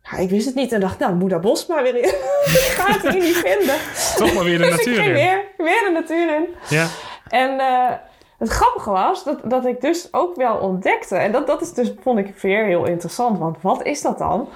Ja, 0.02 0.16
ik 0.16 0.30
wist 0.30 0.46
het 0.46 0.54
niet 0.54 0.72
en 0.72 0.80
dacht, 0.80 0.98
nou, 0.98 1.14
Moeda 1.14 1.38
Bosma 1.38 1.82
weer 1.82 1.96
in. 1.96 2.04
ik 2.68 2.74
ga 2.76 2.92
het 2.92 3.12
hier 3.12 3.22
niet 3.22 3.36
vinden. 3.36 3.76
Toch 4.16 4.34
maar 4.34 4.44
weer 4.44 4.58
de 4.58 4.64
dus 4.64 4.76
natuur 4.76 4.92
ik 4.92 4.98
ging 4.98 5.08
in. 5.08 5.14
weer, 5.14 5.44
weer 5.56 5.82
de 5.84 5.90
natuur 5.92 6.34
in. 6.34 6.46
Ja. 6.68 6.86
En 7.28 7.60
eh, 7.60 7.90
het 8.38 8.48
grappige 8.48 8.90
was 8.90 9.24
dat, 9.24 9.40
dat 9.44 9.66
ik 9.66 9.80
dus 9.80 10.12
ook 10.12 10.36
wel 10.36 10.56
ontdekte, 10.56 11.16
en 11.16 11.32
dat, 11.32 11.46
dat 11.46 11.60
is 11.60 11.72
dus, 11.72 11.92
vond 12.00 12.18
ik 12.18 12.36
weer 12.36 12.64
heel 12.64 12.86
interessant, 12.86 13.38
want 13.38 13.56
wat 13.60 13.82
is 13.82 14.02
dat 14.02 14.18
dan? 14.18 14.48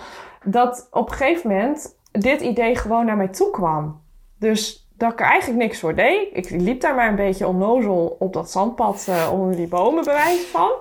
Dat 0.45 0.89
op 0.91 1.11
een 1.11 1.17
gegeven 1.17 1.51
moment 1.51 1.97
dit 2.13 2.41
idee 2.41 2.77
gewoon 2.77 3.07
naar 3.07 3.17
mij 3.17 3.29
toe 3.29 3.51
kwam. 3.51 4.03
Dus 4.39 4.89
dat 4.97 5.13
ik 5.13 5.21
er 5.21 5.27
eigenlijk 5.27 5.63
niks 5.63 5.81
voor 5.81 5.95
deed. 5.95 6.29
Ik 6.33 6.51
liep 6.51 6.81
daar 6.81 6.95
maar 6.95 7.09
een 7.09 7.17
beetje 7.17 7.47
onnozel 7.47 8.17
op 8.19 8.33
dat 8.33 8.51
zandpad 8.51 9.07
eh, 9.09 9.33
onder 9.33 9.57
die 9.57 9.69
bomen, 9.69 10.05
bewijs 10.05 10.45
van. 10.47 10.73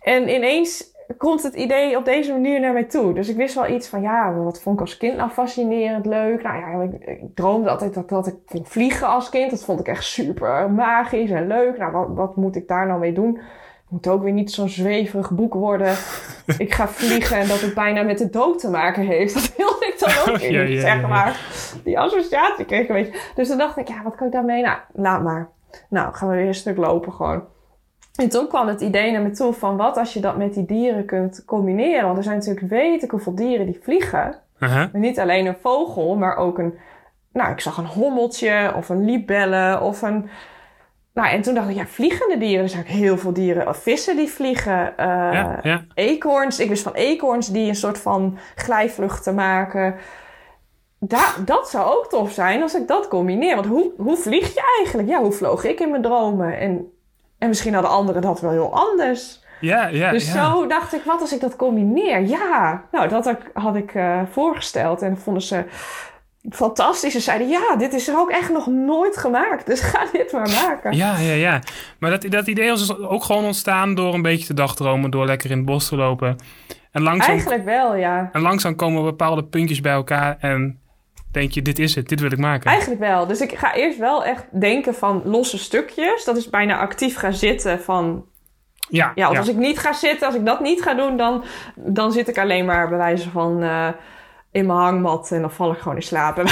En 0.00 0.28
ineens 0.28 0.91
komt 1.16 1.42
het 1.42 1.54
idee 1.54 1.96
op 1.96 2.04
deze 2.04 2.32
manier 2.32 2.60
naar 2.60 2.72
mij 2.72 2.84
toe. 2.84 3.14
Dus 3.14 3.28
ik 3.28 3.36
wist 3.36 3.54
wel 3.54 3.68
iets 3.68 3.88
van, 3.88 4.02
ja, 4.02 4.34
wat 4.34 4.62
vond 4.62 4.74
ik 4.74 4.80
als 4.80 4.96
kind 4.96 5.16
nou 5.16 5.30
fascinerend, 5.30 6.06
leuk. 6.06 6.42
Nou 6.42 6.56
ja, 6.56 6.82
ik, 6.82 7.04
ik 7.08 7.34
droomde 7.34 7.70
altijd 7.70 7.94
dat, 7.94 8.08
dat 8.08 8.26
ik 8.26 8.34
kon 8.46 8.66
vliegen 8.66 9.06
als 9.06 9.28
kind. 9.28 9.50
Dat 9.50 9.64
vond 9.64 9.80
ik 9.80 9.88
echt 9.88 10.04
super 10.04 10.70
magisch 10.70 11.30
en 11.30 11.46
leuk. 11.46 11.78
Nou, 11.78 11.92
wat, 11.92 12.08
wat 12.14 12.36
moet 12.36 12.56
ik 12.56 12.68
daar 12.68 12.86
nou 12.86 13.00
mee 13.00 13.12
doen? 13.12 13.34
Het 13.36 13.90
moet 13.90 14.08
ook 14.08 14.22
weer 14.22 14.32
niet 14.32 14.50
zo'n 14.52 14.68
zweverig 14.68 15.30
boek 15.30 15.54
worden. 15.54 15.94
ik 16.58 16.74
ga 16.74 16.88
vliegen 16.88 17.38
en 17.38 17.48
dat 17.48 17.60
het 17.60 17.74
bijna 17.74 18.02
met 18.02 18.18
de 18.18 18.30
dood 18.30 18.58
te 18.58 18.70
maken 18.70 19.06
heeft. 19.06 19.34
Dat 19.34 19.56
wilde 19.56 19.86
ik 19.86 19.98
dan 19.98 20.34
ook 20.34 20.40
weer 20.40 20.52
Ja, 20.52 20.62
niet, 20.62 20.72
ja, 20.74 20.80
zeg 20.80 21.00
ja. 21.00 21.06
maar. 21.06 21.40
Die 21.84 21.98
associatie 21.98 22.64
kreeg 22.64 22.82
ik 22.82 22.88
een 22.88 22.94
beetje. 22.94 23.20
Dus 23.34 23.48
toen 23.48 23.58
dacht 23.58 23.76
ik, 23.76 23.88
ja, 23.88 24.02
wat 24.02 24.14
kan 24.14 24.26
ik 24.26 24.32
daarmee? 24.32 24.62
Nou, 24.62 24.78
laat 24.92 25.22
maar. 25.22 25.50
Nou, 25.88 26.14
gaan 26.14 26.28
we 26.28 26.34
weer 26.34 26.46
een 26.46 26.54
stuk 26.54 26.76
lopen 26.76 27.12
gewoon. 27.12 27.42
En 28.16 28.28
toen 28.28 28.48
kwam 28.48 28.68
het 28.68 28.80
idee 28.80 29.12
naar 29.12 29.22
me 29.22 29.30
toe 29.30 29.52
van 29.52 29.76
wat 29.76 29.96
als 29.96 30.12
je 30.12 30.20
dat 30.20 30.36
met 30.36 30.54
die 30.54 30.64
dieren 30.66 31.04
kunt 31.04 31.42
combineren. 31.46 32.04
Want 32.04 32.16
er 32.16 32.22
zijn 32.24 32.36
natuurlijk 32.38 32.66
weet 32.68 33.02
ik 33.02 33.10
hoeveel 33.10 33.34
dieren 33.34 33.66
die 33.66 33.78
vliegen. 33.82 34.34
Niet 34.92 35.18
alleen 35.18 35.46
een 35.46 35.56
vogel, 35.60 36.16
maar 36.16 36.36
ook 36.36 36.58
een... 36.58 36.74
Nou, 37.32 37.50
ik 37.52 37.60
zag 37.60 37.76
een 37.76 37.86
hommeltje 37.86 38.72
of 38.76 38.88
een 38.88 39.04
libelle 39.04 39.80
of 39.80 40.02
een... 40.02 40.28
Nou, 41.14 41.28
en 41.28 41.42
toen 41.42 41.54
dacht 41.54 41.68
ik, 41.68 41.76
ja, 41.76 41.86
vliegende 41.86 42.38
dieren. 42.38 42.62
Er 42.62 42.68
zijn 42.68 42.82
ook 42.82 42.88
heel 42.88 43.18
veel 43.18 43.32
dieren. 43.32 43.68
Of 43.68 43.76
vissen 43.76 44.16
die 44.16 44.28
vliegen. 44.28 44.96
eh, 44.96 45.06
Ja, 45.06 45.58
ja. 45.62 45.84
eekhoorns. 45.94 46.58
Ik 46.60 46.68
wist 46.68 46.82
van 46.82 46.92
eekhoorns 46.94 47.48
die 47.48 47.68
een 47.68 47.74
soort 47.74 47.98
van 47.98 48.38
glijvluchten 48.54 49.34
maken. 49.34 49.94
Da 50.98 51.34
dat 51.44 51.70
zou 51.70 51.96
ook 51.96 52.08
tof 52.08 52.30
zijn 52.32 52.62
als 52.62 52.74
ik 52.74 52.88
dat 52.88 53.08
combineer. 53.08 53.54
Want 53.54 53.66
hoe, 53.66 53.92
hoe 53.96 54.16
vlieg 54.16 54.54
je 54.54 54.74
eigenlijk? 54.78 55.08
Ja, 55.08 55.20
hoe 55.20 55.32
vloog 55.32 55.64
ik 55.64 55.80
in 55.80 55.90
mijn 55.90 56.02
dromen? 56.02 56.58
En, 56.58 56.91
en 57.42 57.48
misschien 57.48 57.74
hadden 57.74 57.90
anderen 57.90 58.22
dat 58.22 58.40
wel 58.40 58.50
heel 58.50 58.74
anders. 58.74 59.40
Ja, 59.60 59.86
ja, 59.86 60.10
dus 60.10 60.32
ja. 60.32 60.52
zo 60.52 60.66
dacht 60.66 60.94
ik, 60.94 61.02
wat 61.04 61.20
als 61.20 61.32
ik 61.32 61.40
dat 61.40 61.56
combineer? 61.56 62.20
Ja, 62.20 62.84
nou, 62.92 63.08
dat 63.08 63.36
had 63.52 63.76
ik, 63.76 63.94
eh, 63.94 64.20
voorgesteld. 64.30 65.02
En 65.02 65.18
vonden 65.18 65.42
ze 65.42 65.64
fantastisch. 66.50 67.12
Ze 67.12 67.20
zeiden, 67.20 67.48
ja, 67.48 67.76
dit 67.76 67.92
is 67.92 68.08
er 68.08 68.18
ook 68.18 68.30
echt 68.30 68.50
nog 68.50 68.66
nooit 68.66 69.16
gemaakt. 69.16 69.66
Dus 69.72 69.80
ga 69.80 70.06
dit 70.12 70.32
maar 70.32 70.50
maken. 70.50 70.96
Ja, 70.96 71.18
ja, 71.18 71.32
ja. 71.32 71.60
Maar 71.98 72.10
dat, 72.10 72.30
dat 72.30 72.46
idee 72.46 72.68
was 72.68 72.86
dus 72.86 72.98
ook 72.98 73.24
gewoon 73.24 73.44
ontstaan 73.44 73.94
door 73.94 74.14
een 74.14 74.22
beetje 74.22 74.46
te 74.46 74.54
dagdromen, 74.54 75.10
door 75.10 75.26
lekker 75.26 75.50
in 75.50 75.56
het 75.56 75.66
bos 75.66 75.88
te 75.88 75.96
lopen. 75.96 76.36
En 76.90 77.02
langzaam, 77.02 77.30
Eigenlijk 77.30 77.64
wel, 77.64 77.96
ja. 77.96 78.28
en 78.32 78.40
langzaam 78.40 78.76
komen 78.76 79.02
bepaalde 79.02 79.44
puntjes 79.44 79.80
bij 79.80 79.92
elkaar 79.92 80.36
en 80.40 80.80
denk 81.32 81.52
je, 81.52 81.62
dit 81.62 81.78
is 81.78 81.94
het, 81.94 82.08
dit 82.08 82.20
wil 82.20 82.32
ik 82.32 82.38
maken. 82.38 82.70
Eigenlijk 82.70 83.00
wel. 83.00 83.26
Dus 83.26 83.40
ik 83.40 83.58
ga 83.58 83.74
eerst 83.74 83.98
wel 83.98 84.24
echt 84.24 84.44
denken 84.50 84.94
van 84.94 85.22
losse 85.24 85.58
stukjes. 85.58 86.24
Dat 86.24 86.36
is 86.36 86.50
bijna 86.50 86.78
actief 86.78 87.16
gaan 87.16 87.32
zitten 87.32 87.80
van... 87.80 88.24
ja, 88.88 89.12
Ja, 89.14 89.26
als 89.26 89.48
ik 89.48 89.56
niet 89.56 89.78
ga 89.78 89.92
zitten, 89.92 90.26
als 90.26 90.36
ik 90.36 90.46
dat 90.46 90.60
niet 90.60 90.82
ga 90.82 90.94
doen... 90.94 91.16
dan, 91.16 91.44
dan 91.74 92.12
zit 92.12 92.28
ik 92.28 92.38
alleen 92.38 92.64
maar 92.64 92.88
bij 92.88 92.98
wijze 92.98 93.30
van 93.30 93.62
eh, 93.62 93.88
in 94.50 94.66
mijn 94.66 94.78
hangmat... 94.78 95.30
en 95.30 95.40
dan 95.40 95.50
val 95.50 95.72
ik 95.72 95.78
gewoon 95.78 95.96
in 95.96 96.02
slaap. 96.02 96.36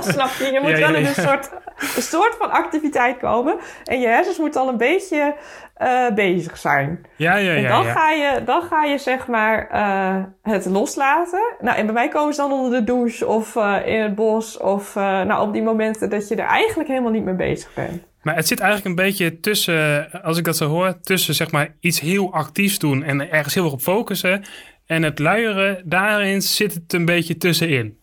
Snap 0.00 0.30
je? 0.38 0.50
Je 0.52 0.60
moet 0.60 0.70
Ja, 0.70 0.78
wel 0.78 0.94
in 0.94 1.06
een 1.06 1.14
soort, 1.14 1.50
een 1.96 2.02
soort 2.02 2.34
van 2.38 2.50
activiteit 2.50 3.18
komen. 3.18 3.56
En 3.84 4.00
je 4.00 4.06
hersens 4.06 4.38
moeten 4.38 4.60
al 4.60 4.68
een 4.68 4.76
beetje 4.76 5.34
eh, 5.78 6.14
bezig 6.14 6.56
zijn. 6.56 7.06
ja, 7.16 7.36
ja, 7.36 7.54
En 7.54 7.60
ja. 7.60 7.68
dan, 7.68 7.86
ja. 7.86 7.92
Ga 7.92 8.10
je, 8.10 8.44
dan 8.44 8.62
ga 8.62 8.84
je 8.84 8.98
zeg 8.98 9.26
maar 9.26 9.68
eh, 9.70 10.24
het 10.42 10.66
loslaten. 10.66 11.54
Nou, 11.60 11.76
en 11.76 11.84
bij 11.84 11.94
mij 11.94 12.08
komen 12.08 12.34
ze 12.34 12.40
dan 12.40 12.52
onder 12.52 12.78
de 12.78 12.84
douche 12.84 13.26
of 13.26 13.56
eh, 13.56 13.76
in 13.84 14.02
het 14.02 14.14
bos. 14.14 14.58
Of 14.58 14.94
nou, 14.94 15.46
op 15.46 15.52
die 15.52 15.62
momenten 15.62 16.10
dat 16.10 16.28
je 16.28 16.34
er 16.34 16.46
eigenlijk 16.46 16.88
helemaal 16.88 17.10
niet 17.10 17.24
mee 17.24 17.34
bezig 17.34 17.74
bent. 17.74 18.02
Maar 18.22 18.36
het 18.36 18.46
zit 18.46 18.60
eigenlijk 18.60 18.88
een 18.88 19.04
beetje 19.04 19.40
tussen, 19.40 20.10
als 20.22 20.38
ik 20.38 20.44
dat 20.44 20.56
zo 20.56 20.68
hoor, 20.68 21.00
tussen 21.00 21.34
zeg 21.34 21.50
maar 21.50 21.74
iets 21.80 22.00
heel 22.00 22.32
actiefs 22.32 22.78
doen 22.78 23.02
en 23.02 23.20
er 23.20 23.30
ergens 23.30 23.54
heel 23.54 23.64
erg 23.64 23.72
op 23.72 23.80
focussen. 23.80 24.44
En 24.86 25.02
het 25.02 25.18
luieren, 25.18 25.82
daarin 25.84 26.42
zit 26.42 26.74
het 26.74 26.92
een 26.92 27.04
beetje 27.04 27.36
tussenin. 27.36 27.98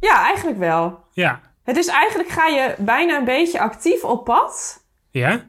Ja, 0.00 0.24
eigenlijk 0.24 0.58
wel. 0.58 0.98
Ja. 1.12 1.40
Het 1.64 1.76
is 1.76 1.86
eigenlijk 1.86 2.28
ga 2.28 2.46
je 2.46 2.74
bijna 2.78 3.18
een 3.18 3.24
beetje 3.24 3.60
actief 3.60 4.04
op 4.04 4.24
pad. 4.24 4.84
Ja? 5.10 5.48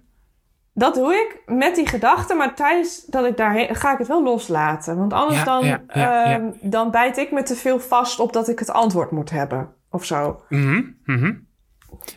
Dat 0.74 0.94
doe 0.96 1.14
ik 1.14 1.42
met 1.56 1.76
die 1.76 1.88
gedachten, 1.88 2.38
maar 2.38 2.56
tijdens 2.56 3.06
dat 3.06 3.26
ik 3.26 3.38
daarheen 3.38 3.76
ga 3.76 3.92
ik 3.92 3.98
het 3.98 4.08
wel 4.08 4.24
loslaten. 4.24 4.98
Want 4.98 5.14
anders 5.14 5.38
Ja, 5.38 5.44
dan, 5.46 5.66
ja, 5.66 5.84
ja, 5.94 6.02
ja. 6.30 6.34
ehm, 6.34 6.52
dan 6.62 6.92
bijt 6.92 7.18
ik 7.18 7.32
me 7.32 7.44
te 7.44 7.56
veel 7.56 7.80
vast 7.80 8.20
op 8.20 8.34
dat 8.34 8.48
ik 8.50 8.60
het 8.60 8.70
antwoord 8.72 9.12
moet 9.12 9.30
hebben. 9.30 9.70
Of 9.90 10.06
zo. 10.06 10.42
Mhm, 10.50 10.82
mhm. 11.06 11.34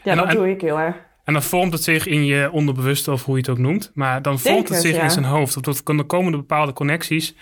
Ja, 0.03 0.11
En 0.11 0.17
dat 0.17 0.27
en- 0.29 0.35
doe 0.35 0.51
ik 0.51 0.61
heel 0.61 0.79
erg. 0.79 0.97
En 1.25 1.33
dan 1.33 1.43
vormt 1.43 1.73
het 1.73 1.83
zich 1.83 2.07
in 2.07 2.25
je 2.25 2.51
onderbewuste, 2.53 3.13
of 3.13 3.25
hoe 3.25 3.35
je 3.35 3.41
het 3.41 3.51
ook 3.51 3.59
noemt. 3.59 3.91
Maar 3.95 4.23
dan 4.23 4.39
vormt 4.39 4.57
Denk 4.57 4.69
het 4.69 4.81
zich 4.81 5.03
in 5.03 5.11
zijn 5.11 5.25
hoofd. 5.25 5.57
Of 5.57 5.63
dat 5.63 5.81
dan 5.85 6.07
komen 6.07 6.33
er 6.33 6.39
bepaalde 6.39 6.73
connecties. 6.73 7.37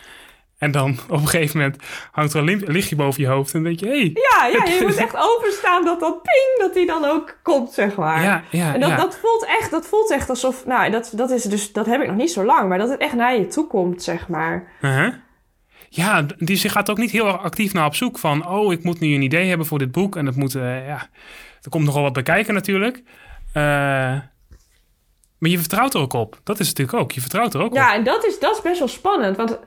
En 0.62 0.70
dan 0.70 0.98
op 1.08 1.20
een 1.20 1.28
gegeven 1.28 1.58
moment 1.58 1.82
hangt 2.10 2.34
er 2.34 2.48
een 2.48 2.62
lichtje 2.66 2.96
boven 2.96 3.22
je 3.22 3.28
hoofd. 3.28 3.54
En 3.54 3.62
denk 3.62 3.80
je, 3.80 3.86
hé. 3.86 3.92
Hey, 3.92 4.10
Ja, 4.14 4.46
ja, 4.46 4.72
je 4.72 4.80
moet 4.82 4.96
echt 4.96 5.16
openstaan 5.16 5.84
dat 5.84 6.00
dat 6.00 6.22
ping, 6.22 6.58
dat 6.58 6.74
die 6.74 6.86
dan 6.86 7.04
ook 7.04 7.38
komt, 7.42 7.72
zeg 7.72 7.96
maar. 7.96 8.22
ja, 8.22 8.42
ja, 8.50 8.74
En 8.74 8.80
dat, 8.80 8.88
ja. 8.88 8.96
dat, 8.96 9.18
voelt 9.22 9.46
echt, 9.60 9.70
dat 9.70 9.86
voelt 9.86 10.10
echt 10.10 10.28
alsof, 10.28 10.66
nou, 10.66 10.90
dat, 10.90 11.12
dat 11.14 11.30
is 11.30 11.42
dus, 11.42 11.72
dat 11.72 11.86
heb 11.86 12.00
ik 12.00 12.06
nog 12.06 12.16
niet 12.16 12.32
zo 12.32 12.44
lang, 12.44 12.68
maar 12.68 12.78
dat 12.78 12.88
het 12.88 13.00
echt 13.00 13.14
naar 13.14 13.36
je 13.36 13.46
toe 13.46 13.66
komt, 13.66 14.02
zeg 14.02 14.28
maar. 14.28 14.72
Uh-huh. 14.80 15.14
Ja, 15.88 16.26
die 16.38 16.56
zich 16.56 16.72
gaat 16.72 16.90
ook 16.90 16.98
niet 16.98 17.10
heel 17.10 17.26
erg 17.26 17.42
actief 17.42 17.72
naar 17.72 17.86
op 17.86 17.94
zoek 17.94 18.18
van... 18.18 18.48
oh, 18.48 18.72
ik 18.72 18.84
moet 18.84 19.00
nu 19.00 19.14
een 19.14 19.22
idee 19.22 19.48
hebben 19.48 19.66
voor 19.66 19.78
dit 19.78 19.92
boek. 19.92 20.16
En 20.16 20.24
dat 20.24 20.36
moet, 20.36 20.54
eh, 20.54 20.86
ja... 20.86 21.08
Er 21.62 21.70
komt 21.70 21.84
nogal 21.84 22.02
wat 22.02 22.12
bij 22.12 22.22
kijken 22.22 22.54
natuurlijk. 22.54 23.02
Eh, 23.52 23.62
maar 25.38 25.50
je 25.50 25.58
vertrouwt 25.58 25.94
er 25.94 26.00
ook 26.00 26.12
op. 26.12 26.40
Dat 26.44 26.60
is 26.60 26.68
natuurlijk 26.68 26.98
ook. 26.98 27.12
Je 27.12 27.20
vertrouwt 27.20 27.54
er 27.54 27.60
ook 27.60 27.70
op. 27.70 27.76
Ja, 27.76 27.94
en 27.94 28.04
dat 28.04 28.24
is, 28.24 28.38
dat 28.38 28.56
is 28.56 28.62
best 28.62 28.78
wel 28.78 28.88
spannend, 28.88 29.36
want 29.36 29.58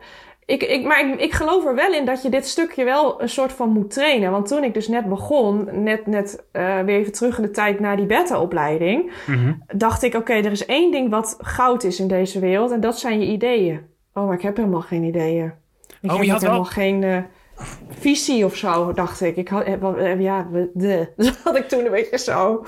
ik, 0.46 0.64
ik, 0.64 0.84
maar 0.86 1.08
ik, 1.10 1.20
ik 1.20 1.34
geloof 1.34 1.66
er 1.66 1.76
wel 1.76 1.94
in 1.94 2.06
dat 2.06 2.22
je 2.22 2.30
dit 2.30 2.48
stukje 2.48 2.84
wel 2.84 3.22
een 3.22 3.30
soort 3.30 3.52
van 3.52 3.70
moet 3.70 3.92
trainen. 3.92 4.32
Want 4.32 4.48
toen 4.48 4.64
ik 4.64 4.74
dus 4.74 4.88
net 4.88 5.06
begon, 5.10 5.84
net, 5.84 6.06
net 6.06 6.44
eh, 6.52 6.80
weer 6.80 7.00
even 7.00 7.12
terug 7.12 7.38
in 7.38 7.44
de 7.44 7.52
tijd 7.52 7.80
naar 7.80 7.96
die 7.98 8.06
beta-opleiding, 8.06 9.12
Mhm. 9.28 9.54
dacht 9.74 10.04
ik, 10.04 10.14
oké, 10.14 10.34
er 10.34 10.52
is 10.52 10.66
één 10.66 10.92
ding 10.92 11.10
wat 11.10 11.38
goud 11.42 11.84
is 11.84 12.00
in 12.00 12.08
deze 12.08 12.40
wereld 12.40 12.72
en 12.72 12.80
dat 12.80 13.00
zijn 13.00 13.20
je 13.20 13.28
ideeën. 13.28 13.82
Oh, 14.14 14.26
maar 14.26 14.36
ik 14.36 14.42
heb 14.42 14.56
helemaal 14.58 14.82
geen 14.82 15.04
ideeën. 15.04 15.54
Ik 16.02 16.10
Oh, 16.12 16.16
heb 16.18 16.26
je 16.26 16.32
had 16.32 16.42
wel- 16.42 16.52
helemaal 16.52 16.72
geen 16.72 17.04
eh, 17.04 17.18
visie 18.00 18.46
of 18.46 18.56
zo, 18.56 18.94
dacht 18.94 19.22
ik. 19.22 19.36
ik 19.36 19.48
had, 19.48 19.64
eh, 19.64 20.20
ja, 20.22 20.48
de. 20.74 21.08
Dat 21.18 21.40
had 21.44 21.56
ik 21.58 21.68
toen 21.68 21.86
een 21.86 21.92
beetje 21.92 22.18
zo. 22.18 22.66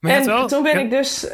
Maar 0.00 0.12
en 0.12 0.26
wel- 0.26 0.46
toen 0.48 0.62
ben 0.62 0.72
ja, 0.72 0.78
ik 0.84 0.90
dus... 0.90 1.30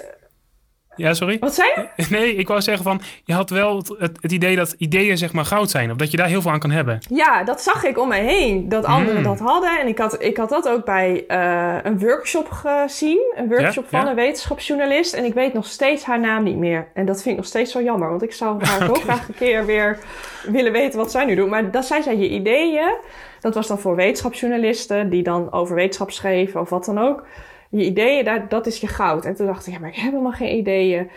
Ja, 0.99 1.15
sorry? 1.15 1.37
Wat 1.41 1.55
zei 1.55 1.69
je? 1.97 2.05
Nee, 2.19 2.35
ik 2.35 2.49
wou 2.49 2.61
zeggen 2.61 2.85
van, 2.85 3.01
je 3.25 3.33
had 3.33 3.51
wel 3.51 3.77
het, 3.77 4.17
het, 4.21 4.33
idee 4.33 4.57
dat 4.57 4.75
ideeën 4.79 5.19
zeg 5.19 5.33
maar 5.33 5.45
goud 5.45 5.71
zijn. 5.71 5.91
Of 5.91 5.97
dat 5.97 6.11
je 6.11 6.17
daar 6.17 6.27
heel 6.27 6.43
veel 6.43 6.51
aan 6.51 6.59
kan 6.59 6.71
hebben. 6.71 6.99
Ja, 7.09 7.45
dat 7.45 7.61
zag 7.63 7.85
ik 7.85 7.99
om 7.99 8.09
me 8.09 8.15
heen. 8.15 8.69
Dat 8.69 8.85
anderen 8.85 9.17
Mm. 9.17 9.23
dat 9.23 9.39
hadden. 9.39 9.81
En 9.81 9.87
ik 9.87 9.99
had, 9.99 10.23
ik 10.23 10.37
had 10.37 10.49
dat 10.49 10.69
ook 10.69 10.85
bij 10.85 11.25
eh, 11.29 11.77
een 11.83 11.99
workshop 11.99 12.51
gezien. 12.51 13.33
Een 13.37 13.49
workshop 13.49 13.85
Ja, 13.85 13.91
van 13.91 14.01
ja. 14.01 14.09
een 14.11 14.15
wetenschapsjournalist. 14.17 15.15
En 15.15 15.25
ik 15.25 15.35
weet 15.35 15.53
nog 15.53 15.67
steeds 15.67 16.05
haar 16.05 16.21
naam 16.21 16.43
niet 16.43 16.57
meer. 16.57 16.89
En 16.95 17.07
dat 17.07 17.17
vind 17.17 17.29
ik 17.31 17.37
nog 17.37 17.47
steeds 17.47 17.73
zo 17.73 17.83
jammer. 17.83 18.09
Want 18.09 18.23
ik 18.23 18.33
zou 18.33 18.65
haar 18.65 18.79
zo 18.87 18.91
Oké. 18.91 19.01
graag 19.01 19.29
een 19.29 19.35
keer 19.35 19.67
weer 19.67 19.99
willen 20.47 20.73
weten 20.73 20.99
wat 20.99 21.11
zij 21.11 21.25
nu 21.25 21.35
doet. 21.35 21.49
Maar 21.49 21.71
dat 21.71 21.87
zei 21.87 22.03
zij, 22.03 22.17
je 22.17 22.29
ideeën. 22.29 22.95
Dat 23.41 23.55
was 23.55 23.67
dan 23.67 23.79
voor 23.79 23.97
wetenschapsjournalisten. 23.97 25.11
Die 25.11 25.23
dan 25.23 25.53
over 25.53 25.75
wetenschap 25.75 26.11
schreven 26.11 26.61
of 26.61 26.69
wat 26.71 26.85
dan 26.85 26.99
ook. 26.99 27.27
Je 27.71 27.85
ideeën, 27.85 28.25
daar, 28.25 28.49
dat 28.49 28.67
is 28.67 28.81
je 28.81 28.87
goud. 28.87 29.25
En 29.25 29.35
toen 29.35 29.47
dacht 29.47 29.67
ik, 29.67 29.73
ja, 29.73 29.79
maar 29.79 29.89
ik 29.89 29.95
heb 29.97 30.11
helemaal 30.11 30.33
geen 30.33 30.57
ideeën. 30.57 31.11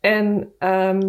En 0.00 0.52
ehm, 0.58 1.00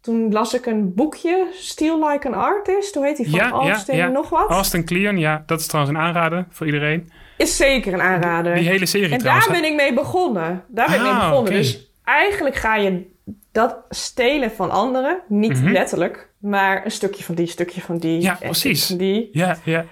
toen 0.00 0.32
las 0.32 0.54
ik 0.54 0.66
een 0.66 0.94
boekje, 0.94 1.46
Steal 1.52 2.08
Like 2.08 2.26
an 2.28 2.34
Artist. 2.34 2.94
Hoe 2.94 3.04
heet 3.04 3.16
die? 3.16 3.30
Van 3.30 3.38
Ja, 3.38 3.46
ja, 3.46 3.52
Austin 3.52 3.96
ja. 3.96 4.08
nog 4.08 4.28
wat? 4.28 4.48
Austin 4.50 4.84
Kleon, 4.84 5.18
ja, 5.18 5.42
dat 5.46 5.60
is 5.60 5.66
trouwens 5.66 5.96
een 5.96 6.02
aanrader 6.02 6.46
voor 6.50 6.66
iedereen. 6.66 7.10
Is 7.36 7.56
zeker 7.56 7.92
een 7.92 8.00
aanrader. 8.02 8.54
Die 8.54 8.68
hele 8.68 8.86
serie 8.86 9.10
en 9.12 9.18
trouwens. 9.18 9.46
daar 9.46 9.60
ben 9.60 9.70
ik 9.70 9.76
mee 9.76 9.94
begonnen. 9.94 10.64
Daar 10.68 10.86
ben 10.86 10.94
ik 10.96 11.02
mee 11.02 11.10
Ah, 11.10 11.28
begonnen. 11.28 11.52
Dus 11.52 11.90
eigenlijk 12.04 12.54
ga 12.54 12.76
je 12.76 13.06
dat 13.52 13.76
stelen 13.88 14.50
van 14.50 14.70
anderen. 14.70 15.18
Niet 15.28 15.62
Mhm. 15.62 15.72
letterlijk. 15.72 16.28
Maar 16.38 16.84
een 16.84 16.90
stukje 16.90 17.24
van 17.24 17.34
die, 17.34 17.46
stukje 17.46 17.80
van 17.80 17.98
die. 17.98 18.20
Ja, 18.20 18.30
en 18.40 18.48
precies. 18.48 18.86
Van 18.86 18.96
die. 18.96 19.28
Ja, 19.32 19.56
ja. 19.64 19.84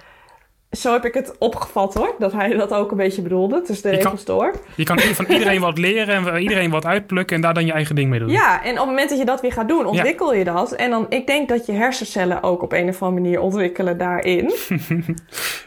Zo 0.71 0.93
heb 0.93 1.05
ik 1.05 1.15
het 1.15 1.39
opgevat 1.39 1.95
hoor. 1.95 2.15
Dat 2.19 2.33
hij 2.33 2.49
dat 2.49 2.73
ook 2.73 2.91
een 2.91 2.97
beetje 2.97 3.23
bedoelde. 3.23 3.63
Tussen 3.63 3.91
de 3.91 3.97
Je 3.97 4.03
kan- 4.03 4.11
regels 4.11 4.25
door. 4.27 4.53
Je 4.77 4.85
kan 4.85 4.99
van 4.99 5.25
iedereen 5.29 5.61
wat 5.61 5.79
leren 5.79 6.15
en 6.15 6.23
van 6.25 6.37
iedereen 6.37 6.71
wat 6.71 6.85
uitplukken 6.85 7.37
en 7.37 7.43
daar 7.43 7.55
dan 7.55 7.67
je 7.67 7.73
eigen 7.73 7.95
ding 7.95 8.11
mee 8.11 8.19
doen. 8.19 8.29
Ja, 8.29 8.63
en 8.65 8.71
op 8.73 8.77
het 8.79 8.87
moment 8.87 9.09
dat 9.09 9.19
je 9.19 9.25
dat 9.25 9.41
weer 9.41 9.53
gaat 9.53 9.69
doen, 9.69 9.87
ontwikkel 9.87 10.35
je 10.35 10.45
dat. 10.45 10.73
En 10.73 10.91
dan, 10.91 11.07
ik 11.09 11.27
denk 11.27 11.49
dat 11.49 11.67
je 11.67 11.73
hersencellen 11.73 12.43
ook 12.43 12.63
op 12.63 12.73
een 12.73 12.89
of 12.89 13.03
andere 13.03 13.23
manier 13.23 13.41
ontwikkelen 13.41 13.99
daarin. 13.99 14.45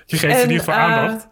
Je 0.05 0.17
geeft 0.17 0.23
in 0.23 0.29
En, 0.29 0.41
ieder 0.41 0.57
geval 0.57 0.73
eh, 0.73 0.81
aandacht. 0.81 1.27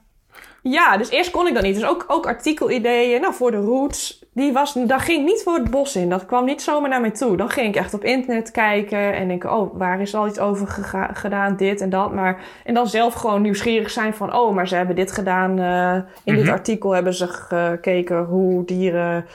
Ja, 0.63 0.97
dus 0.97 1.09
eerst 1.09 1.31
kon 1.31 1.47
ik 1.47 1.53
dat 1.53 1.63
niet. 1.63 1.75
Dus 1.75 1.85
ook, 1.85 2.05
ook 2.07 2.25
artikelideeën. 2.27 3.21
Nou, 3.21 3.33
voor 3.33 3.51
de 3.51 3.57
roots. 3.57 4.18
Die 4.39 4.53
was, 4.53 4.73
daar 4.73 4.99
ging 4.99 5.19
ik 5.19 5.25
niet 5.25 5.41
voor 5.43 5.53
het 5.53 5.69
bos 5.71 5.95
in. 5.95 6.09
Dat 6.09 6.25
kwam 6.25 6.45
niet 6.45 6.61
zomaar 6.61 6.89
naar 6.89 7.01
mij 7.01 7.11
toe. 7.11 7.37
Dan 7.37 7.49
ging 7.49 7.67
ik 7.67 7.75
echt 7.75 7.93
op 7.93 8.03
internet 8.03 8.51
kijken. 8.51 9.13
En 9.13 9.27
denk, 9.27 9.43
oh, 9.43 9.77
waar 9.77 10.01
is 10.01 10.15
al 10.15 10.27
iets 10.27 10.39
over 10.39 10.67
gedaan? 11.13 11.55
Dit 11.55 11.81
en 11.81 11.89
dat. 11.89 12.13
Maar, 12.13 12.41
en 12.65 12.73
dan 12.73 12.87
zelf 12.87 13.13
gewoon 13.13 13.41
nieuwsgierig 13.41 13.89
zijn 13.89 14.13
van... 14.13 14.35
Oh, 14.35 14.55
maar 14.55 14.67
ze 14.67 14.75
hebben 14.75 14.95
dit 14.95 15.11
gedaan. 15.11 15.59
eh, 15.59 15.93
in 16.23 16.35
dit 16.35 16.43
Mhm. 16.43 16.53
artikel 16.53 16.91
hebben 16.91 17.13
ze 17.13 17.27
gekeken 17.27 18.23
hoe 18.25 18.65
dieren... 18.65 19.25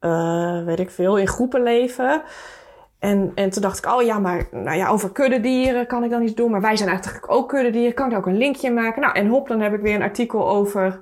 eh, 0.00 0.64
weet 0.64 0.78
ik 0.80 0.90
veel, 0.90 1.16
in 1.18 1.28
groepen 1.28 1.62
leven. 1.62 2.22
En, 2.98 3.32
en 3.34 3.50
toen 3.50 3.62
dacht 3.62 3.78
ik, 3.78 3.92
oh 3.94 4.02
ja, 4.02 4.18
maar 4.18 4.46
nou 4.50 4.76
ja, 4.76 4.88
over 4.88 5.12
kuddedieren 5.12 5.86
kan 5.86 6.04
ik 6.04 6.10
dan 6.10 6.22
iets 6.22 6.34
doen. 6.34 6.50
Maar 6.50 6.60
wij 6.60 6.76
zijn 6.76 6.88
eigenlijk 6.88 7.32
ook 7.32 7.48
kuddedieren. 7.48 7.94
Kan 7.94 8.10
ik 8.10 8.16
ook 8.16 8.26
een 8.26 8.36
linkje 8.38 8.66
in 8.66 8.74
maken? 8.74 9.00
Nou, 9.02 9.14
en 9.14 9.26
hop, 9.26 9.48
dan 9.48 9.60
heb 9.60 9.74
ik 9.74 9.80
weer 9.80 9.94
een 9.94 10.02
artikel 10.02 10.48
over 10.48 11.00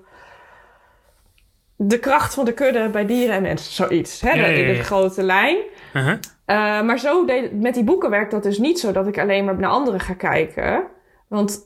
de 1.76 1.98
kracht 1.98 2.34
van 2.34 2.44
de 2.44 2.52
kudde 2.52 2.88
bij 2.88 3.06
dieren 3.06 3.34
en 3.34 3.42
mensen. 3.42 3.72
Zoiets, 3.72 4.20
hè, 4.20 4.32
Ja, 4.32 4.46
ja, 4.46 4.72
de 4.72 4.82
grote 4.82 5.22
lijn. 5.22 5.56
Uh-huh. 5.94 6.12
Eh, 6.44 6.82
maar 6.82 6.98
zo 6.98 7.24
deed, 7.24 7.60
met 7.60 7.74
die 7.74 7.84
boeken 7.84 8.10
werkt 8.10 8.30
dat 8.30 8.42
dus 8.42 8.58
niet 8.58 8.80
zo 8.80 8.92
dat 8.92 9.06
ik 9.06 9.18
alleen 9.18 9.44
maar 9.44 9.58
naar 9.58 9.70
anderen 9.70 10.00
ga 10.00 10.14
kijken. 10.14 10.82
Want 11.28 11.60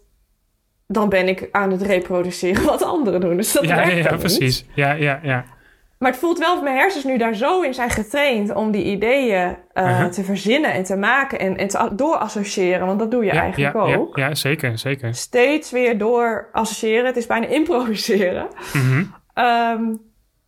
dan 0.87 1.09
ben 1.09 1.29
ik 1.29 1.49
aan 1.53 1.71
het 1.71 1.83
reproduceren 1.83 2.65
wat 2.65 2.83
anderen 2.83 3.21
doen. 3.21 3.37
Dus 3.37 3.53
dat 3.53 3.65
Ja, 3.65 3.75
werkt 3.75 3.97
ja, 4.05 4.11
niet. 4.11 4.19
precies. 4.19 4.65
Ja, 4.75 4.93
ja, 4.93 5.21
ja. 5.23 5.45
Maar 5.99 6.11
het 6.11 6.21
voelt 6.21 6.39
wel 6.39 6.55
of 6.57 6.63
mijn 6.63 6.77
hersens 6.77 7.05
nu 7.05 7.19
daar 7.19 7.35
zo 7.35 7.61
in 7.61 7.75
zijn 7.75 7.91
getraind 7.91 8.55
om 8.55 8.71
die 8.71 8.85
ideeën 8.85 9.57
eh, 9.73 9.85
Uh-huh. 9.85 10.07
te 10.11 10.25
verzinnen 10.25 10.73
en 10.73 10.85
te 10.85 10.97
maken 10.97 11.39
en, 11.39 11.57
en 11.57 11.69
te 11.69 11.89
doorassociëren. 11.93 12.87
Want 12.87 12.99
dat 12.99 13.11
doe 13.11 13.25
je 13.25 13.31
eigenlijk 13.31 13.77
ook. 13.77 14.17
Ja, 14.17 14.29
ja, 14.29 14.35
zeker, 14.35 14.79
zeker. 14.79 15.15
Steeds 15.15 15.71
weer 15.71 15.99
door 15.99 16.49
associëren. 16.53 17.07
Het 17.07 17.17
is 17.17 17.27
bijna 17.27 17.47
improviseren. 17.47 18.47
Mhm. 18.73 19.05
Ehm, 19.39 19.82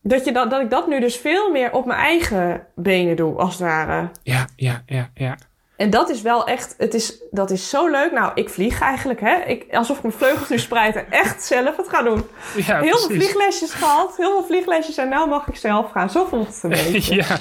dat, 0.03 0.25
je 0.25 0.33
dat, 0.33 0.51
dat 0.51 0.61
ik 0.61 0.71
dat 0.71 0.87
nu 0.89 1.01
dus 1.01 1.17
veel 1.17 1.51
meer 1.51 1.73
op 1.73 1.87
mijn 1.87 1.99
eigen 2.01 2.67
benen 2.75 3.17
doe, 3.17 3.37
als 3.37 3.53
het 3.53 3.63
ware. 3.63 4.11
Ja, 4.23 4.47
ja, 4.57 4.83
ja, 4.87 5.11
ja. 5.15 5.37
En 5.77 5.91
dat 5.91 6.09
is 6.11 6.23
wel 6.23 6.47
echt, 6.47 6.75
het 6.79 6.95
is, 6.95 7.23
dat 7.31 7.51
is 7.51 7.69
zo 7.71 7.89
leuk. 7.89 8.13
Nou, 8.13 8.31
ik 8.35 8.49
vlieg 8.49 8.81
eigenlijk, 8.81 9.21
hè. 9.21 9.35
Ik, 9.47 9.75
alsof 9.75 9.97
ik 9.97 10.03
mijn 10.03 10.15
vleugels 10.15 10.49
nu 10.49 10.59
spreid 10.59 10.97
en 10.97 11.07
echt 11.11 11.43
zelf 11.43 11.77
het 11.77 11.89
ga 11.89 12.03
doen. 12.03 12.25
ja 12.57 12.81
heel 12.81 12.99
veel 12.99 13.09
vlieglesjes 13.17 13.73
gehad, 13.73 14.17
heel 14.17 14.31
veel 14.31 14.45
vlieglesjes 14.45 14.97
en 14.97 15.09
nou 15.09 15.29
mag 15.29 15.47
ik 15.49 15.57
zelf 15.57 15.91
gaan. 15.91 16.11
Zo 16.11 16.25
voelt 16.25 16.47
het 16.47 16.63
een 16.63 16.71
beetje. 16.93 17.15
ja, 17.15 17.39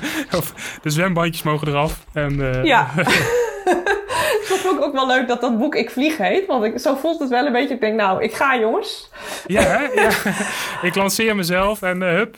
de 0.82 0.90
zwembandjes 0.90 1.44
mogen 1.44 1.68
eraf. 1.68 2.06
En, 2.14 2.54
eh, 2.54 2.64
Ja. 2.64 2.88
dat 4.50 4.58
vond 4.58 4.78
ik 4.78 4.86
ook 4.86 4.94
wel 4.94 5.08
leuk 5.08 5.28
dat 5.28 5.42
dat 5.42 5.58
boek 5.58 5.76
Ik 5.76 5.90
Vlieg 5.90 6.18
heet. 6.18 6.46
Want 6.46 6.64
ik, 6.64 6.80
zo 6.80 6.96
voelt 6.96 7.20
het 7.20 7.30
wel 7.30 7.46
een 7.46 7.52
beetje. 7.52 7.74
Ik 7.74 7.82
denk, 7.82 7.96
nou, 7.96 8.24
ik 8.24 8.34
ga 8.34 8.58
jongens. 8.58 9.10
ja, 9.48 9.62
hè? 9.62 10.02
ja. 10.02 10.10
ik 10.88 10.96
lanceer 10.96 11.36
mezelf 11.36 11.82
en 11.82 12.04
eh, 12.04 12.10
hup. 12.10 12.38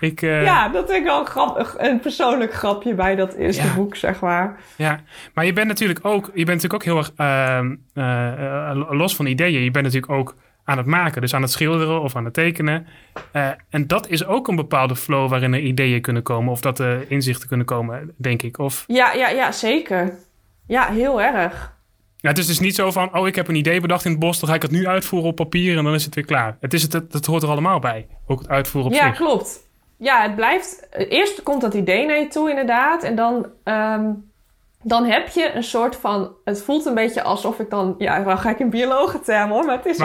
Ik, 0.00 0.22
eh, 0.22 0.42
ja, 0.42 0.68
dat 0.68 0.86
vind 0.86 0.98
ik 0.98 1.04
wel 1.04 1.20
een, 1.20 1.26
grap, 1.26 1.74
een 1.78 2.00
persoonlijk 2.00 2.54
grapje 2.54 2.94
bij 2.94 3.14
dat 3.14 3.34
eerste 3.34 3.62
Ja. 3.62 3.74
boek, 3.74 3.96
zeg 3.96 4.20
maar. 4.20 4.60
Ja, 4.76 5.00
maar 5.34 5.44
je 5.44 5.52
bent 5.52 5.68
natuurlijk 5.68 6.00
ook, 6.02 6.24
je 6.34 6.44
bent 6.44 6.62
natuurlijk 6.62 6.74
ook 6.74 6.84
heel 6.84 6.96
erg 6.96 7.12
ehm, 7.16 7.74
eh, 7.94 8.86
los 8.90 9.16
van 9.16 9.26
ideeën. 9.26 9.62
Je 9.62 9.70
bent 9.70 9.84
natuurlijk 9.84 10.12
ook 10.12 10.34
aan 10.64 10.76
het 10.76 10.86
maken, 10.86 11.20
dus 11.20 11.34
aan 11.34 11.42
het 11.42 11.50
schilderen 11.50 12.00
of 12.00 12.16
aan 12.16 12.24
het 12.24 12.34
tekenen. 12.34 12.86
En 13.70 13.86
dat 13.86 14.08
is 14.08 14.26
ook 14.26 14.48
een 14.48 14.56
bepaalde 14.56 14.96
flow 14.96 15.30
waarin 15.30 15.54
er 15.54 15.60
ideeën 15.60 16.00
kunnen 16.00 16.22
komen 16.22 16.52
of 16.52 16.60
dat 16.60 16.78
er 16.78 17.10
inzichten 17.10 17.48
kunnen 17.48 17.66
komen, 17.66 18.14
denk 18.16 18.42
ik. 18.42 18.58
Of 18.58 18.84
Ja, 18.86 19.12
ja, 19.12 19.28
ja, 19.28 19.52
zeker. 19.52 20.14
Ja, 20.72 20.86
heel 20.86 21.22
erg. 21.22 21.72
ja, 22.16 22.28
het 22.28 22.38
is 22.38 22.46
dus 22.46 22.60
niet 22.60 22.74
zo 22.74 22.90
van, 22.90 23.16
oh, 23.16 23.26
ik 23.26 23.34
heb 23.34 23.48
een 23.48 23.54
idee 23.54 23.80
bedacht 23.80 24.04
in 24.04 24.10
het 24.10 24.20
bos, 24.20 24.40
dan 24.40 24.48
ga 24.48 24.54
ik 24.54 24.62
het 24.62 24.70
nu 24.70 24.86
uitvoeren 24.86 25.30
op 25.30 25.36
papier 25.36 25.78
en 25.78 25.84
dan 25.84 25.94
is 25.94 26.04
het 26.04 26.14
weer 26.14 26.24
klaar. 26.24 26.56
Het 26.60 26.74
is 26.74 26.82
het, 26.82 26.92
het, 26.92 27.12
het 27.12 27.26
hoort 27.26 27.42
er 27.42 27.48
allemaal 27.48 27.78
bij, 27.78 28.06
ook 28.26 28.38
het 28.38 28.48
uitvoeren 28.48 28.90
op 28.90 28.96
ja, 28.96 29.06
zich. 29.06 29.16
klopt. 29.16 29.60
Ja, 29.98 30.22
het 30.22 30.36
blijft... 30.36 30.86
Eerst 30.90 31.42
komt 31.42 31.60
dat 31.60 31.74
idee 31.74 32.06
naar 32.06 32.18
je 32.18 32.26
toe, 32.26 32.48
inderdaad. 32.48 33.02
En 33.02 33.14
dan, 33.14 33.46
ehm, 33.64 34.10
dan 34.82 35.04
heb 35.04 35.28
je 35.28 35.52
een 35.54 35.64
soort 35.64 35.96
van... 35.96 36.32
Het 36.44 36.62
voelt 36.62 36.86
een 36.86 36.94
beetje 36.94 37.22
alsof 37.22 37.58
ik 37.58 37.70
dan... 37.70 37.94
Ja, 37.98 38.22
dan 38.22 38.38
ga 38.38 38.50
ik 38.50 38.58
in 38.58 38.70
biologenterm 38.70 39.50
hoor. 39.50 39.64
Maar 39.64 39.76
het 39.76 39.86
is 39.86 40.00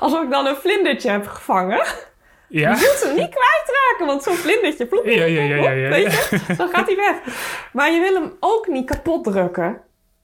alsof, 0.00 0.22
ik 0.22 0.30
dan 0.30 0.46
een 0.46 0.56
vlindertje 0.56 1.10
heb 1.10 1.26
gevangen. 1.26 1.82
Ja, 2.48 2.70
Je 2.70 2.76
moet 2.76 3.02
hem 3.08 3.16
niet 3.16 3.34
kwijtraken, 3.34 4.06
want 4.06 4.22
zo'n 4.22 4.34
vlindertje... 4.34 4.86
ploep, 4.86 5.04
Ja, 5.04 5.24
ja, 5.24 5.42
ja, 5.42 5.56
ja, 5.56 5.70
ja, 5.70 5.88
Weet 5.88 6.12
je? 6.12 6.54
Dan 6.56 6.68
gaat 6.68 6.86
hij 6.86 6.96
weg. 6.96 7.16
Maar 7.72 7.92
je 7.92 8.00
wil 8.00 8.14
hem 8.14 8.32
ook 8.40 8.66
niet 8.66 8.86
kapot 8.86 9.24
drukken. 9.24 9.80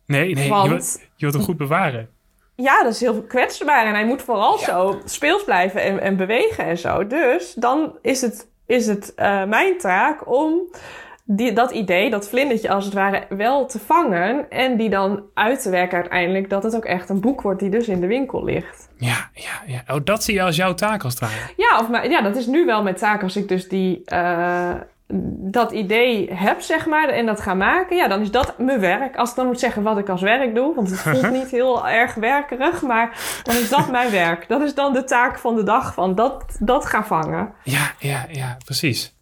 Nee, 0.09 0.35
nee, 0.35 0.45
je, 0.45 0.69
wilt, 0.69 1.01
je 1.01 1.25
wilt 1.25 1.35
hem 1.35 1.43
goed 1.43 1.57
bewaren. 1.57 2.09
Ja, 2.55 2.83
dat 2.83 2.93
is 2.93 3.01
heel 3.01 3.23
kwetsbaar. 3.23 3.87
En 3.87 3.93
hij 3.93 4.07
moet 4.07 4.23
vooral 4.23 4.59
zo 4.59 5.01
speels 5.05 5.45
blijven 5.45 5.83
en, 5.83 6.01
en 6.01 6.17
bewegen 6.17 6.65
en 6.65 6.79
zo. 6.79 7.07
Dus 7.07 7.55
dan 7.55 7.99
is 8.03 8.21
het, 8.21 8.49
is 8.67 8.87
het 8.87 9.15
eh, 9.15 9.45
mijn 9.45 9.79
taak 9.79 10.31
om 10.31 10.61
die, 11.25 11.53
dat 11.53 11.71
idee, 11.71 12.11
dat 12.11 12.29
vlindertje 12.29 12.71
als 12.71 12.85
het 12.85 12.95
ware, 12.95 13.27
wel 13.29 13.67
te 13.67 13.79
vangen. 13.79 14.51
En 14.51 14.77
die 14.77 14.91
dan 14.91 15.23
uit 15.35 15.63
te 15.63 15.71
werken 15.71 15.99
uiteindelijk. 15.99 16.51
Dat 16.51 16.63
het 16.63 16.77
ook 16.77 16.85
echt 16.85 17.09
een 17.09 17.21
boek 17.21 17.43
wordt 17.43 17.61
die 17.61 17.71
dus 17.71 17.89
in 17.89 18.01
de 18.01 18.07
winkel 18.07 18.45
ligt. 18.45 18.89
Ja, 18.97 19.31
ja, 19.33 19.63
ja. 19.67 19.95
Oh, 19.95 20.01
dat 20.05 20.25
zie 20.25 20.35
je 20.35 20.43
als 20.43 20.57
jouw 20.57 20.75
taak 20.75 21.05
als 21.05 21.13
het 21.13 21.23
ware. 21.23 21.53
Ja, 21.57 21.79
of, 21.81 21.89
maar, 21.89 22.11
ja 22.11 22.23
dat 22.23 22.37
is 22.37 22.47
nu 22.47 22.65
wel 22.65 22.83
mijn 22.83 22.97
taak 22.97 23.23
als 23.23 23.37
ik 23.37 23.49
dus 23.49 23.69
die... 23.69 24.03
eh, 24.05 24.75
dat 25.51 25.73
idee 25.73 26.35
heb, 26.35 26.61
zeg 26.61 26.87
maar, 26.87 27.09
en 27.09 27.27
dat 27.27 27.41
ga 27.41 27.55
maken, 27.55 27.97
ja, 27.97 28.09
dan 28.09 28.21
is 28.21 28.31
dat 28.31 28.59
mijn 28.59 28.81
werk. 28.81 29.17
Als 29.17 29.31
ik 29.31 29.37
dan 29.37 29.47
moet 29.47 29.61
zeggen 29.61 29.83
wat 29.83 29.99
ik 29.99 30.09
als 30.09 30.23
werk 30.23 30.55
doe, 30.55 30.75
want 30.75 30.91
het 30.91 31.01
voelt 31.01 31.31
niet 31.41 31.51
heel 31.51 31.89
erg 31.89 32.15
werkerig, 32.15 32.83
maar 32.83 33.41
dan 33.43 33.57
is 33.57 33.69
dat 33.69 33.91
mijn 33.91 34.11
werk. 34.11 34.49
Dat 34.49 34.63
is 34.63 34.75
dan 34.75 34.93
de 34.93 35.05
taak 35.05 35.39
van 35.39 35.57
de 35.57 35.63
dag, 35.63 35.95
van 35.95 36.15
dat, 36.15 36.57
dat 36.61 36.87
gaan 36.87 37.07
vangen. 37.07 37.53
Ja, 37.63 37.93
ja, 37.99 38.27
ja, 38.31 38.57
precies. 38.65 39.17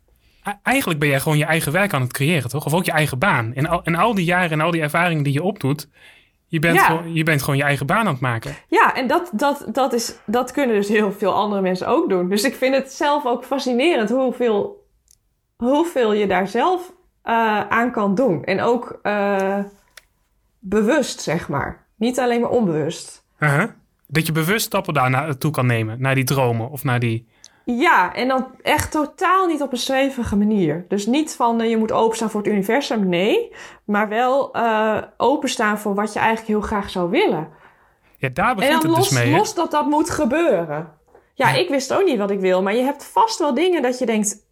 Eigenlijk 0.62 1.00
ben 1.00 1.08
jij 1.08 1.20
gewoon 1.20 1.38
je 1.38 1.44
eigen 1.44 1.72
werk 1.72 1.92
aan 1.94 2.00
het 2.02 2.12
creëren, 2.12 2.50
toch? 2.50 2.66
Of 2.66 2.74
ook 2.74 2.84
je 2.84 2.92
eigen 2.92 3.18
baan. 3.18 3.52
En 3.54 3.66
al, 3.66 3.80
en 3.84 3.94
al 3.94 4.14
die 4.14 4.24
jaren 4.24 4.50
en 4.50 4.60
al 4.60 4.70
die 4.70 4.80
ervaringen 4.82 5.24
die 5.24 5.32
je 5.32 5.42
opdoet, 5.42 5.88
je 6.46 6.58
bent, 6.58 6.74
Ja. 6.74 6.84
gewoon, 6.84 7.14
je 7.14 7.22
bent 7.22 7.40
gewoon 7.42 7.56
je 7.56 7.62
eigen 7.62 7.86
baan 7.86 7.98
aan 8.06 8.06
het 8.06 8.20
maken. 8.20 8.54
Ja, 8.68 8.94
en 8.94 9.06
dat, 9.06 9.30
dat, 9.32 9.66
dat, 9.72 9.92
is, 9.92 10.16
dat 10.26 10.50
kunnen 10.52 10.76
dus 10.76 10.88
heel 10.88 11.12
veel 11.12 11.32
andere 11.32 11.62
mensen 11.62 11.86
ook 11.86 12.08
doen. 12.08 12.28
Dus 12.28 12.44
ik 12.44 12.54
vind 12.54 12.74
het 12.74 12.92
zelf 12.92 13.26
ook 13.26 13.44
fascinerend 13.44 14.10
hoeveel, 14.10 14.85
hoeveel 15.56 16.12
je 16.12 16.26
daar 16.26 16.48
zelf 16.48 16.92
eh, 17.22 17.68
aan 17.68 17.90
kan 17.90 18.14
doen. 18.14 18.44
En 18.44 18.60
ook 18.60 18.98
eh, 19.02 19.58
bewust, 20.58 21.20
zeg 21.20 21.48
maar. 21.48 21.84
Niet 21.96 22.18
alleen 22.20 22.40
maar 22.40 22.50
onbewust. 22.50 23.24
Dat 24.06 24.26
je 24.26 24.32
bewust 24.32 24.66
stappen 24.66 24.94
daar 24.94 25.10
naartoe 25.10 25.50
kan 25.50 25.66
nemen. 25.66 26.00
Naar 26.00 26.14
die 26.14 26.24
dromen 26.24 26.70
of 26.70 26.84
naar 26.84 27.00
die... 27.00 27.28
Ja, 27.64 28.14
en 28.14 28.28
dan 28.28 28.46
echt 28.62 28.90
totaal 28.90 29.46
niet 29.46 29.62
op 29.62 29.72
een 29.72 29.78
zwevige 29.78 30.36
manier. 30.36 30.84
Dus 30.88 31.06
niet 31.06 31.34
van 31.34 31.60
eh, 31.60 31.70
je 31.70 31.76
moet 31.76 31.92
openstaan 31.92 32.30
voor 32.30 32.40
het 32.42 32.50
universum, 32.50 33.08
nee. 33.08 33.52
Maar 33.84 34.08
wel 34.08 34.54
openstaan 35.16 35.78
voor 35.78 35.94
wat 35.94 36.12
je 36.12 36.18
eigenlijk 36.18 36.48
heel 36.48 36.60
graag 36.60 36.90
zou 36.90 37.10
willen. 37.10 37.48
Ja, 38.18 38.28
daar 38.28 38.50
En 38.50 38.56
begint 38.56 38.82
dan 38.82 38.90
het 38.90 38.98
los, 38.98 39.08
dus 39.08 39.18
mee. 39.18 39.32
hè? 39.32 39.38
los 39.38 39.54
dat 39.54 39.70
dat 39.70 39.86
moet 39.86 40.10
gebeuren. 40.10 40.92
Ja, 41.34 41.52
ik 41.54 41.68
wist 41.68 41.92
ook 41.92 42.04
niet 42.04 42.18
wat 42.18 42.30
ik 42.30 42.40
wil. 42.40 42.62
Maar 42.62 42.74
je 42.74 42.82
hebt 42.82 43.04
vast 43.04 43.38
wel 43.38 43.54
dingen 43.54 43.82
dat 43.82 43.98
je 43.98 44.06
denkt... 44.06 44.45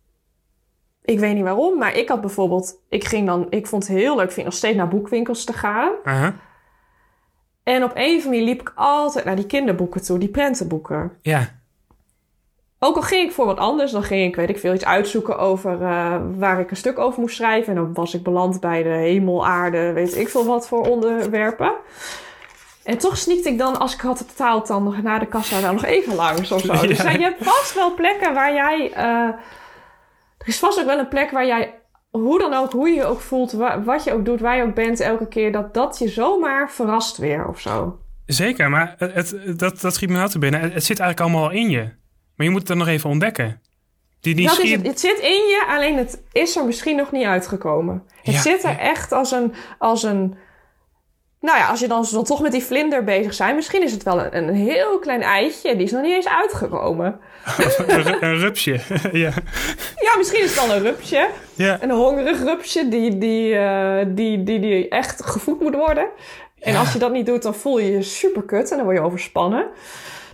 Ik 1.04 1.18
weet 1.18 1.34
niet 1.34 1.42
waarom, 1.42 1.78
maar 1.78 1.96
ik 1.96 2.08
had 2.08 2.20
bijvoorbeeld... 2.20 2.80
Ik 2.88 3.04
ging 3.04 3.26
dan... 3.26 3.46
Ik 3.50 3.66
vond 3.66 3.88
het 3.88 3.96
heel 3.96 4.16
leuk, 4.16 4.32
vind 4.32 4.46
nog 4.46 4.54
steeds 4.54 4.76
naar 4.76 4.88
boekwinkels 4.88 5.44
te 5.44 5.52
gaan. 5.52 5.92
En 7.62 7.84
op 7.84 7.90
een 7.94 8.02
andere 8.02 8.28
manier 8.28 8.44
liep 8.44 8.60
ik 8.60 8.72
altijd 8.74 9.24
naar 9.24 9.36
die 9.36 9.46
kinderboeken 9.46 10.02
toe, 10.02 10.18
die 10.18 10.28
prentenboeken. 10.28 11.12
Ja. 11.22 11.48
Ook 12.78 12.96
al 12.96 13.02
ging 13.02 13.28
ik 13.28 13.32
voor 13.32 13.46
wat 13.46 13.58
anders, 13.58 13.92
dan 13.92 14.02
ging 14.02 14.28
ik, 14.28 14.36
weet 14.36 14.48
ik 14.48 14.58
veel, 14.58 14.74
iets 14.74 14.84
uitzoeken 14.84 15.38
over 15.38 15.82
eh, 15.82 16.16
waar 16.36 16.60
ik 16.60 16.70
een 16.70 16.76
stuk 16.76 16.98
over 16.98 17.20
moest 17.20 17.36
schrijven. 17.36 17.76
En 17.76 17.82
dan 17.82 17.94
was 17.94 18.14
ik 18.14 18.22
beland 18.22 18.60
bij 18.60 18.82
de 18.82 18.88
hemel, 18.88 19.46
aarde, 19.46 19.92
weet 19.92 20.16
ik 20.16 20.28
veel 20.28 20.44
wat 20.44 20.68
voor 20.68 20.88
onderwerpen. 20.88 21.72
En 22.84 22.98
toch 22.98 23.16
sneakte 23.16 23.48
ik 23.48 23.58
dan, 23.58 23.78
als 23.78 23.94
ik 23.94 24.00
had 24.00 24.24
betaald, 24.26 24.66
dan 24.66 24.84
nog 24.84 25.02
naar 25.02 25.20
de 25.20 25.26
kassa 25.26 25.60
dan 25.60 25.74
nog 25.74 25.84
even 25.84 26.14
langs 26.14 26.52
of 26.52 26.60
zo. 26.60 26.72
Dus 26.86 27.02
je 27.02 27.08
hebt 27.08 27.44
vast 27.44 27.74
wel 27.74 27.94
plekken 27.94 28.34
waar 28.34 28.54
jij... 28.54 28.92
eh, 28.92 29.28
er 30.44 30.48
is 30.48 30.58
vast 30.58 30.80
ook 30.80 30.86
wel 30.86 30.98
een 30.98 31.08
plek 31.08 31.30
waar 31.30 31.46
jij, 31.46 31.74
hoe 32.10 32.38
dan 32.38 32.54
ook, 32.54 32.72
hoe 32.72 32.88
je 32.88 32.94
je 32.94 33.04
ook 33.04 33.20
voelt, 33.20 33.52
wa- 33.52 33.82
wat 33.82 34.04
je 34.04 34.12
ook 34.12 34.24
doet, 34.24 34.40
waar 34.40 34.56
je 34.56 34.62
ook 34.62 34.74
bent 34.74 35.00
elke 35.00 35.28
keer, 35.28 35.52
dat 35.52 35.74
dat 35.74 35.98
je 35.98 36.08
zomaar 36.08 36.70
verrast 36.70 37.16
weer 37.16 37.48
of 37.48 37.60
zo. 37.60 37.98
Zeker, 38.26 38.70
maar 38.70 38.94
het, 38.98 39.14
het- 39.30 39.58
dat, 39.58 39.80
dat 39.80 39.94
schiet 39.94 40.08
me 40.08 40.16
nou 40.16 40.28
te 40.28 40.38
binnen. 40.38 40.60
Het, 40.60 40.74
het 40.74 40.84
zit 40.84 40.98
eigenlijk 41.00 41.30
allemaal 41.30 41.48
al 41.50 41.56
in 41.56 41.70
je. 41.70 41.82
Maar 42.36 42.46
je 42.46 42.50
moet 42.50 42.58
het 42.58 42.68
dan 42.68 42.78
nog 42.78 42.88
even 42.88 43.10
ontdekken. 43.10 43.60
Die 44.20 44.46
Dat 44.46 44.58
is 44.58 44.70
het. 44.72 44.86
Het 44.86 45.00
zit 45.00 45.18
in 45.18 45.28
je, 45.30 45.64
alleen 45.68 45.96
het 45.96 46.22
is 46.32 46.56
er 46.56 46.64
misschien 46.64 46.96
nog 46.96 47.12
niet 47.12 47.24
uitgekomen. 47.24 48.02
Het 48.22 48.34
Ja, 48.34 48.40
zit 48.40 48.64
er 48.64 48.70
ja. 48.70 48.78
echt 48.78 49.12
als 49.12 49.30
een, 49.30 49.52
als 49.78 50.02
een... 50.02 50.34
Nou 51.44 51.58
ja, 51.58 51.68
als 51.68 51.80
je 51.80 51.88
dan, 51.88 52.06
dan 52.10 52.24
toch 52.24 52.40
met 52.42 52.52
die 52.52 52.62
vlinder 52.62 53.04
bezig 53.04 53.36
bent... 53.36 53.54
misschien 53.54 53.82
is 53.82 53.92
het 53.92 54.02
wel 54.02 54.20
een, 54.20 54.36
een 54.36 54.54
heel 54.54 54.98
klein 54.98 55.22
eitje. 55.22 55.76
Die 55.76 55.84
is 55.86 55.92
nog 55.92 56.02
niet 56.02 56.14
eens 56.14 56.28
uitgekomen. 56.28 57.20
een, 57.86 58.02
ru- 58.02 58.16
een 58.20 58.38
rupsje. 58.38 58.70
ja. 59.12 59.30
Ja, 59.96 60.16
misschien 60.16 60.42
is 60.42 60.56
het 60.56 60.66
wel 60.66 60.76
een 60.76 60.82
rupsje. 60.82 61.28
Ja. 61.54 61.78
Een 61.82 61.90
hongerig 61.90 62.42
rupsje 62.42 62.88
die, 62.88 63.18
die, 63.18 63.54
eh, 63.58 64.06
die, 64.08 64.42
die, 64.42 64.60
die 64.60 64.88
echt 64.88 65.24
gevoed 65.24 65.60
moet 65.60 65.74
worden. 65.74 66.06
En 66.60 66.76
als 66.76 66.92
je 66.92 66.98
dat 66.98 67.12
niet 67.12 67.26
doet, 67.26 67.42
dan 67.42 67.54
voel 67.54 67.78
je 67.78 67.92
je 67.92 68.02
super 68.02 68.42
kut 68.42 68.70
en 68.70 68.76
dan 68.76 68.84
word 68.86 68.96
je 68.98 69.02
overspannen. 69.04 69.66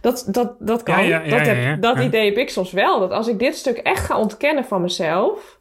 Dat, 0.00 0.24
dat, 0.26 0.52
dat 0.58 0.82
kan. 0.82 1.06
Ja, 1.06 1.18
dat 1.18 1.40
heb, 1.46 1.82
dat 1.82 1.98
idee 1.98 2.24
heb 2.28 2.36
ik 2.36 2.50
soms 2.50 2.72
wel. 2.72 3.00
Dat 3.00 3.10
als 3.10 3.28
ik 3.28 3.38
dit 3.38 3.56
stuk 3.56 3.76
echt 3.76 4.04
ga 4.04 4.18
ontkennen 4.18 4.64
van 4.64 4.80
mezelf. 4.82 5.58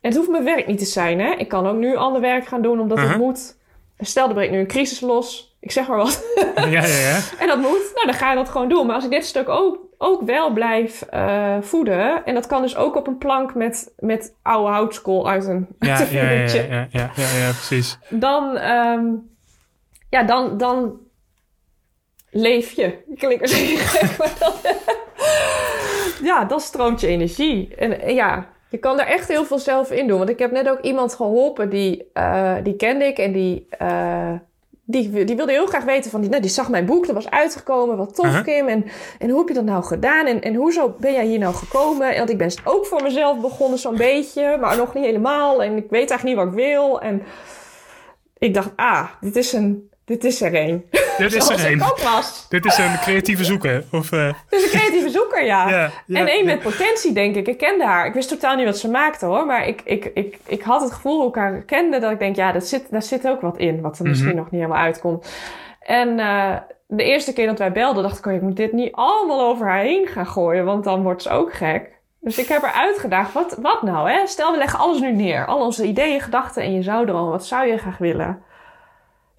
En 0.00 0.08
het 0.10 0.16
hoeft 0.16 0.30
mijn 0.30 0.44
werk 0.44 0.66
niet 0.66 0.78
te 0.78 0.84
zijn, 0.84 1.20
hè? 1.20 1.30
Ik 1.36 1.48
kan 1.48 1.66
ook 1.66 1.76
nu 1.76 1.96
ander 1.96 2.20
werk 2.20 2.46
gaan 2.46 2.62
doen 2.62 2.80
omdat 2.80 2.98
Uh-huh. 2.98 3.12
het 3.12 3.22
moet. 3.22 3.56
Stel, 3.98 4.28
er 4.28 4.34
breekt 4.34 4.52
nu 4.52 4.58
een 4.58 4.66
crisis 4.66 5.00
los. 5.00 5.56
Ik 5.60 5.70
zeg 5.70 5.88
maar 5.88 5.96
wat. 5.96 6.24
Ja, 6.56 6.66
ja, 6.66 6.86
ja. 6.86 7.20
En 7.40 7.46
dat 7.46 7.58
moet, 7.58 7.90
nou 7.94 8.06
dan 8.06 8.14
ga 8.14 8.30
je 8.30 8.36
dat 8.36 8.48
gewoon 8.48 8.68
doen. 8.68 8.86
Maar 8.86 8.94
als 8.94 9.04
ik 9.04 9.10
dit 9.10 9.26
stuk 9.26 9.48
ook, 9.48 9.78
ook 9.98 10.22
wel 10.22 10.50
blijf 10.52 11.02
eh, 11.02 11.56
voeden... 11.60 12.24
en 12.24 12.34
dat 12.34 12.46
kan 12.46 12.62
dus 12.62 12.76
ook 12.76 12.96
op 12.96 13.06
een 13.06 13.18
plank 13.18 13.54
met, 13.54 13.92
met 13.98 14.34
oude 14.42 14.72
houtskool 14.72 15.28
uit 15.28 15.46
een, 15.46 15.66
Ja, 15.78 15.96
uit 15.96 16.08
een 16.08 16.16
ja, 16.16 16.30
ja, 16.30 16.52
ja, 16.52 16.86
ja, 16.90 17.10
ja, 17.14 17.36
ja, 17.36 17.50
precies. 17.50 17.98
dan, 18.08 18.56
ehm, 18.56 19.04
ja, 20.10 20.22
dan, 20.22 20.58
dan 20.58 20.98
leef 22.30 22.70
je. 22.70 22.98
Klinkt 23.16 23.40
misschien 23.40 23.78
gek, 23.92 24.18
maar 24.18 24.32
dan, 24.38 24.52
ja, 26.30 26.44
dan 26.44 26.60
stroomt 26.60 27.00
je 27.00 27.06
energie. 27.06 27.74
En 27.76 28.14
ja, 28.14 28.53
je 28.74 28.80
kan 28.80 29.00
er 29.00 29.06
echt 29.06 29.28
heel 29.28 29.44
veel 29.44 29.58
zelf 29.58 29.90
in 29.90 30.06
doen. 30.06 30.18
Want 30.18 30.30
ik 30.30 30.38
heb 30.38 30.50
net 30.50 30.68
ook 30.68 30.80
iemand 30.80 31.14
geholpen 31.14 31.70
die, 31.70 32.10
eh, 32.12 32.54
die 32.62 32.76
kende 32.76 33.04
ik 33.04 33.18
en 33.18 33.32
die, 33.32 33.66
eh, 33.78 34.32
die, 34.84 35.24
die 35.24 35.36
wilde 35.36 35.52
heel 35.52 35.66
graag 35.66 35.84
weten 35.84 36.10
van, 36.10 36.20
die, 36.20 36.30
nou, 36.30 36.42
die 36.42 36.50
zag 36.50 36.68
mijn 36.68 36.86
boek, 36.86 37.06
dat 37.06 37.14
was 37.14 37.30
uitgekomen, 37.30 37.96
wat 37.96 38.14
tof. 38.14 38.42
Kim. 38.42 38.68
En, 38.68 38.84
en 39.18 39.28
hoe 39.28 39.38
heb 39.38 39.48
je 39.48 39.54
dat 39.54 39.64
nou 39.64 39.84
gedaan? 39.84 40.26
En, 40.26 40.40
en 40.40 40.54
hoezo 40.54 40.94
ben 40.98 41.12
jij 41.12 41.26
hier 41.26 41.38
nou 41.38 41.54
gekomen? 41.54 42.16
Want 42.16 42.30
ik 42.30 42.38
ben 42.38 42.52
ook 42.64 42.86
voor 42.86 43.02
mezelf 43.02 43.40
begonnen 43.40 43.78
zo'n 43.78 43.96
beetje, 43.96 44.56
maar 44.60 44.76
nog 44.76 44.94
niet 44.94 45.04
helemaal. 45.04 45.62
En 45.62 45.76
ik 45.76 45.90
weet 45.90 46.10
eigenlijk 46.10 46.24
niet 46.24 46.36
wat 46.36 46.46
ik 46.46 46.66
wil. 46.66 47.00
En 47.00 47.22
ik 48.38 48.54
dacht, 48.54 48.70
ah, 48.76 49.08
dit 49.20 49.36
is, 49.36 49.52
een, 49.52 49.90
dit 50.04 50.24
is 50.24 50.42
er 50.42 50.54
een. 50.54 50.84
Dit 51.18 51.34
is 51.34 51.48
er 51.48 51.78
was. 52.04 52.46
Dit 52.48 52.64
is 52.64 52.78
een 52.78 52.98
creatieve 53.00 53.44
zoeker. 53.44 53.84
Of, 53.92 54.12
eh, 54.12 54.26
Het 54.26 54.60
is 54.60 54.64
een 54.64 54.78
creatieve 54.78 55.08
zoeker, 55.08 55.44
ja. 55.44 55.68
ja, 55.68 55.90
ja, 56.06 56.18
en 56.20 56.26
één 56.26 56.44
ja. 56.44 56.44
met 56.44 56.60
potentie, 56.62 57.12
denk 57.12 57.34
ik. 57.36 57.48
Ik 57.48 57.58
kende 57.58 57.84
haar. 57.84 58.06
Ik 58.06 58.14
wist 58.14 58.28
totaal 58.28 58.56
niet 58.56 58.64
wat 58.64 58.78
ze 58.78 58.90
maakte, 58.90 59.26
hoor. 59.26 59.46
Maar 59.46 59.66
ik, 59.66 59.80
ik, 59.84 60.10
ik, 60.14 60.38
ik 60.46 60.62
had 60.62 60.80
het 60.80 60.92
gevoel, 60.92 61.18
hoe 61.20 61.28
ik 61.28 61.34
haar 61.34 61.62
kende, 61.62 61.98
dat 61.98 62.10
ik 62.10 62.18
denk... 62.18 62.36
ja, 62.36 62.52
dat 62.52 62.66
zit, 62.66 62.90
daar 62.90 63.02
zit 63.02 63.28
ook 63.28 63.40
wat 63.40 63.56
in, 63.58 63.80
wat 63.80 63.98
er 63.98 64.04
misschien 64.04 64.28
Mhm. 64.28 64.36
nog 64.38 64.50
niet 64.50 64.60
helemaal 64.60 64.82
uitkomt. 64.82 65.28
En 65.80 66.18
eh, 66.18 66.54
de 66.86 67.02
eerste 67.04 67.32
keer 67.32 67.46
dat 67.46 67.58
wij 67.58 67.72
belden, 67.72 68.02
dacht 68.02 68.18
ik... 68.18 68.26
oh, 68.26 68.32
ik 68.32 68.42
moet 68.42 68.56
dit 68.56 68.72
niet 68.72 68.92
allemaal 68.92 69.40
over 69.48 69.66
haar 69.66 69.80
heen 69.82 70.06
gaan 70.06 70.26
gooien... 70.26 70.64
want 70.64 70.84
dan 70.84 71.02
wordt 71.02 71.22
ze 71.22 71.30
ook 71.30 71.52
gek. 71.52 71.92
Dus 72.20 72.38
ik 72.38 72.48
heb 72.48 72.62
haar 72.62 72.72
uitgedaagd, 72.72 73.32
wat, 73.32 73.56
wat 73.62 73.82
nou, 73.82 74.10
hè? 74.10 74.26
Stel, 74.26 74.52
we 74.52 74.58
leggen 74.58 74.78
alles 74.78 75.00
nu 75.00 75.12
neer. 75.12 75.46
Al 75.46 75.60
onze 75.64 75.84
ideeën, 75.86 76.20
gedachten 76.20 76.62
en 76.62 76.74
je 76.74 76.82
zou 76.82 77.06
dromen. 77.06 77.30
Wat 77.30 77.46
zou 77.46 77.66
je 77.66 77.78
graag 77.78 77.98
willen? 77.98 78.42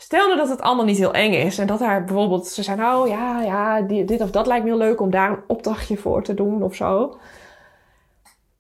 Stel 0.06 0.26
nou 0.26 0.38
dat 0.38 0.50
het 0.50 0.62
allemaal 0.62 0.86
niet 0.86 0.98
heel 0.98 1.14
eng 1.14 1.34
is. 1.34 1.58
En 1.58 1.68
dat 1.68 1.80
haar 1.80 2.04
bijvoorbeeld, 2.04 2.48
ze 2.48 2.64
zei 2.64 2.78
nou 2.78 3.10
ja, 3.10 3.42
ja, 3.42 3.82
die, 3.82 4.06
dit 4.06 4.22
of 4.22 4.32
dat 4.32 4.48
lijkt 4.48 4.64
me 4.64 4.70
heel 4.70 4.80
leuk 4.80 5.02
om 5.02 5.10
daar 5.10 5.30
een 5.30 5.44
opdrachtje 5.48 5.98
voor 5.98 6.24
te 6.24 6.34
doen 6.34 6.64
of 6.64 6.76
zo. 6.76 7.18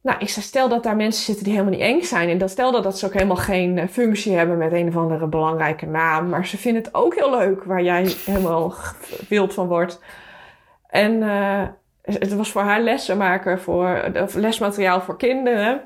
Nou, 0.01 0.19
ik 0.19 0.29
stel 0.29 0.69
dat 0.69 0.83
daar 0.83 0.95
mensen 0.95 1.23
zitten 1.23 1.43
die 1.43 1.53
helemaal 1.53 1.73
niet 1.73 1.87
eng 1.87 2.01
zijn. 2.01 2.29
En 2.29 2.37
dat 2.37 2.49
stel 2.49 2.71
dat, 2.71 2.83
dat 2.83 2.99
ze 2.99 3.05
ook 3.05 3.13
helemaal 3.13 3.35
geen 3.35 3.77
eh, 3.77 3.87
functie 3.87 4.35
hebben 4.35 4.57
met 4.57 4.71
een 4.71 4.87
of 4.87 4.95
andere 4.95 5.27
belangrijke 5.27 5.85
naam. 5.85 6.29
Maar 6.29 6.45
ze 6.45 6.57
vinden 6.57 6.83
het 6.83 6.93
ook 6.93 7.15
heel 7.15 7.37
leuk 7.37 7.63
waar 7.63 7.83
jij 7.83 8.13
helemaal 8.25 8.73
wild 9.29 9.53
van 9.53 9.67
wordt. 9.67 9.99
En 10.87 11.23
eh, 11.23 11.63
het 12.01 12.35
was 12.35 12.51
voor 12.51 12.61
haar 12.61 12.81
lessen 12.81 13.17
maken, 13.17 13.59
voor, 13.59 14.11
of 14.21 14.33
lesmateriaal 14.33 15.01
voor 15.01 15.17
kinderen. 15.17 15.81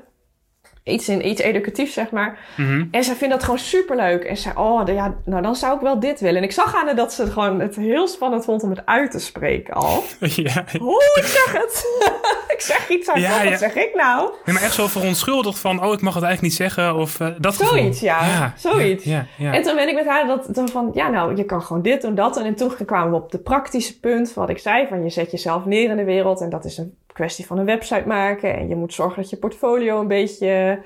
Iets, 0.84 1.08
in, 1.08 1.26
iets 1.28 1.40
educatiefs, 1.40 1.92
zeg 1.92 2.10
maar. 2.10 2.38
Mhm. 2.56 2.84
En 2.90 3.04
zij 3.04 3.14
vindt 3.14 3.34
dat 3.34 3.42
gewoon 3.44 3.58
superleuk. 3.58 4.24
En 4.24 4.36
zei, 4.36 4.54
oh, 4.56 4.82
ja, 4.86 5.14
nou 5.24 5.42
dan 5.42 5.56
zou 5.56 5.74
ik 5.74 5.80
wel 5.80 6.00
dit 6.00 6.20
willen. 6.20 6.36
En 6.36 6.42
ik 6.42 6.52
zag 6.52 6.74
aan 6.74 6.86
haar 6.86 6.96
dat 6.96 7.12
ze 7.12 7.22
het 7.22 7.32
gewoon 7.32 7.60
het 7.60 7.76
heel 7.76 8.08
spannend 8.08 8.44
vond 8.44 8.62
om 8.62 8.70
het 8.70 8.86
uit 8.86 9.10
te 9.10 9.18
spreken 9.18 9.74
al. 9.74 10.02
ja. 10.20 10.64
Oeh, 10.80 11.04
ik 11.14 11.24
zeg 11.24 11.52
het. 11.52 11.84
ik 12.54 12.60
zeg 12.60 12.88
iets 12.88 13.10
uit, 13.10 13.22
Ja, 13.22 13.44
wat 13.44 13.58
zeg 13.58 13.74
ik 13.74 13.94
nou? 13.94 14.30
Nee, 14.44 14.54
maar 14.54 14.64
echt 14.64 14.74
zo 14.74 14.86
verontschuldigd 14.86 15.58
van... 15.58 15.84
oh, 15.84 15.92
ik 15.92 16.00
mag 16.00 16.14
het 16.14 16.22
eigenlijk 16.24 16.42
niet 16.42 16.54
zeggen. 16.54 16.94
Of 16.94 17.20
eh, 17.20 17.28
dat 17.38 17.56
gevoel. 17.56 17.78
Zoiets, 17.78 18.00
ja. 18.00 18.54
Zoiets. 18.56 19.04
Ja, 19.04 19.26
ja, 19.36 19.46
ja. 19.46 19.54
En 19.54 19.62
toen 19.62 19.74
ben 19.74 19.88
ik 19.88 19.94
met 19.94 20.06
haar 20.06 20.26
dat, 20.26 20.54
dan 20.54 20.68
van, 20.68 20.90
ja 20.94 21.08
nou, 21.08 21.36
je 21.36 21.44
kan 21.44 21.62
gewoon 21.62 21.82
dit 21.82 22.04
en 22.04 22.14
dat. 22.14 22.36
En 22.36 22.54
toen 22.54 22.72
kwamen 22.86 23.10
we 23.10 23.16
op 23.16 23.30
de 23.30 23.38
praktische 23.38 24.00
punt, 24.00 24.34
wat 24.34 24.48
ik 24.48 24.58
zei, 24.58 24.86
van 24.86 25.02
je 25.02 25.10
zet 25.10 25.30
jezelf 25.30 25.64
neer 25.64 25.90
in 25.90 25.96
de 25.96 26.04
wereld. 26.04 26.40
En 26.40 26.50
dat 26.50 26.64
is 26.64 26.78
een 26.78 26.94
kwestie 27.20 27.46
van 27.46 27.58
een 27.58 27.64
website 27.64 28.06
maken. 28.06 28.56
En 28.56 28.68
je 28.68 28.76
moet 28.76 28.94
zorgen 28.94 29.22
dat 29.22 29.30
je 29.30 29.36
portfolio 29.36 30.00
een 30.00 30.08
beetje 30.08 30.78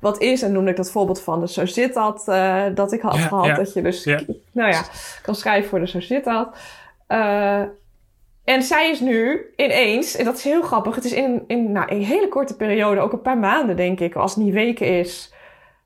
wat 0.00 0.20
is. 0.20 0.42
En 0.42 0.52
noemde 0.52 0.70
ik 0.70 0.76
dat 0.76 0.90
voorbeeld 0.90 1.20
van 1.22 1.40
de 1.40 1.48
Zo 1.48 1.66
Zit 1.66 1.94
Dat, 1.94 2.28
eh, 2.28 2.64
dat 2.74 2.92
ik 2.92 3.00
had 3.00 3.14
Ja, 3.14 3.20
gehad. 3.20 3.46
ja. 3.46 3.54
Dat 3.54 3.72
je 3.72 3.82
dus, 3.82 4.04
Ja. 4.04 4.20
nou 4.52 4.70
ja, 4.70 4.82
kan 5.22 5.34
schrijven 5.34 5.68
voor 5.68 5.78
de 5.80 5.86
Zo 5.88 6.00
Zit 6.00 6.24
Dat. 6.24 6.56
Eh, 7.06 7.62
en 8.44 8.62
zij 8.62 8.90
is 8.90 9.00
nu 9.00 9.46
ineens, 9.56 10.16
en 10.16 10.24
dat 10.24 10.36
is 10.36 10.44
heel 10.44 10.62
grappig, 10.62 10.94
het 10.94 11.04
is 11.04 11.12
in, 11.12 11.44
in 11.46 11.72
nou, 11.72 11.92
een 11.92 12.02
hele 12.02 12.28
korte 12.28 12.56
periode, 12.56 13.00
ook 13.00 13.12
een 13.12 13.22
paar 13.22 13.38
maanden 13.38 13.76
denk 13.76 14.00
ik, 14.00 14.14
als 14.14 14.34
het 14.34 14.44
niet 14.44 14.54
weken 14.54 14.86
is, 14.86 15.32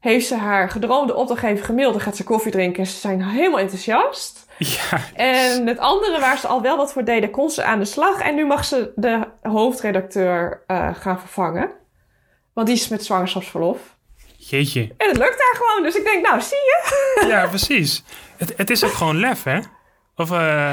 heeft 0.00 0.26
ze 0.26 0.34
haar 0.36 0.70
gedroomde 0.70 1.14
opdrachtgever 1.14 1.64
gemaild. 1.64 1.92
Dan 1.92 2.02
gaat 2.02 2.16
ze 2.16 2.24
koffie 2.24 2.52
drinken 2.52 2.82
en 2.82 2.88
ze 2.88 2.98
zijn 2.98 3.22
helemaal 3.22 3.58
enthousiast. 3.58 4.46
ja. 4.58 5.00
En 5.14 5.66
het 5.66 5.78
andere 5.78 6.20
waar 6.20 6.38
ze 6.38 6.46
al 6.46 6.62
wel 6.62 6.76
wat 6.76 6.92
voor 6.92 7.04
deden, 7.04 7.30
kon 7.30 7.50
ze 7.50 7.64
aan 7.64 7.78
de 7.78 7.84
slag. 7.84 8.20
En 8.20 8.34
nu 8.34 8.46
mag 8.46 8.64
ze 8.64 8.92
de 8.96 9.26
hoofdredacteur 9.42 10.62
eh, 10.66 10.94
gaan 10.94 11.20
vervangen. 11.20 11.70
Want 12.52 12.66
die 12.66 12.76
is 12.76 12.88
met 12.88 13.04
zwangerschapsverlof. 13.04 13.78
Jeetje. 14.36 14.80
En 14.96 15.08
het 15.08 15.16
lukt 15.16 15.38
haar 15.40 15.54
gewoon. 15.56 15.82
Dus 15.82 15.94
ik 15.94 16.04
denk, 16.04 16.26
nou, 16.26 16.40
zie 16.40 16.56
je? 16.56 17.24
Ja, 17.28 17.46
precies. 17.46 18.04
Het, 18.36 18.52
het 18.56 18.70
is 18.70 18.84
ook 18.84 18.92
gewoon 18.92 19.20
lef, 19.20 19.42
hè? 19.42 19.58
Of... 20.16 20.30
eh, 20.30 20.72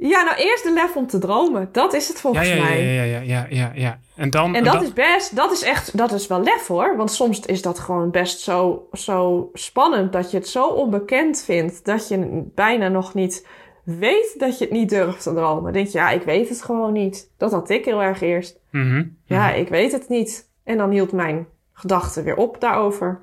Ja, 0.00 0.22
nou, 0.22 0.36
eerst 0.36 0.64
de 0.64 0.72
lef 0.72 0.96
om 0.96 1.06
te 1.06 1.18
dromen. 1.18 1.68
Dat 1.72 1.94
is 1.94 2.08
het 2.08 2.20
volgens 2.20 2.48
ja, 2.48 2.54
ja, 2.54 2.62
mij. 2.62 2.84
ja, 2.84 3.02
ja, 3.02 3.20
ja, 3.20 3.46
ja, 3.48 3.72
ja. 3.74 4.00
En 4.16 4.30
dan... 4.30 4.54
En 4.54 4.64
dat 4.64 4.82
is 4.82 4.92
best, 4.92 5.36
dat 5.36 5.52
is 5.52 5.62
echt, 5.62 5.96
dat 5.96 6.12
is 6.12 6.26
wel 6.26 6.42
lef 6.42 6.66
hoor. 6.66 6.96
Want 6.96 7.12
soms 7.12 7.40
is 7.40 7.62
dat 7.62 7.78
gewoon 7.78 8.10
best 8.10 8.40
zo, 8.40 8.88
zo 8.92 9.50
spannend 9.52 10.12
dat 10.12 10.30
je 10.30 10.36
het 10.36 10.48
zo 10.48 10.66
onbekend 10.66 11.42
vindt 11.44 11.84
dat 11.84 12.08
je 12.08 12.42
bijna 12.54 12.88
nog 12.88 13.14
niet 13.14 13.46
weet 13.84 14.34
dat 14.38 14.58
je 14.58 14.64
het 14.64 14.72
niet 14.72 14.88
durft 14.88 15.22
te 15.22 15.34
dromen. 15.34 15.62
Dan 15.62 15.72
denk 15.72 15.86
je, 15.86 15.98
ja, 15.98 16.10
ik 16.10 16.22
weet 16.22 16.48
het 16.48 16.62
gewoon 16.62 16.92
niet. 16.92 17.30
Dat 17.38 17.52
had 17.52 17.70
ik 17.70 17.84
heel 17.84 18.02
erg 18.02 18.20
eerst. 18.20 18.58
Mhm. 18.70 19.04
Ja, 19.24 19.52
ik 19.52 19.68
weet 19.68 19.92
het 19.92 20.08
niet. 20.08 20.48
En 20.64 20.78
dan 20.78 20.90
hield 20.90 21.12
mijn 21.12 21.46
gedachte 21.72 22.22
weer 22.22 22.36
op 22.36 22.60
daarover. 22.60 23.20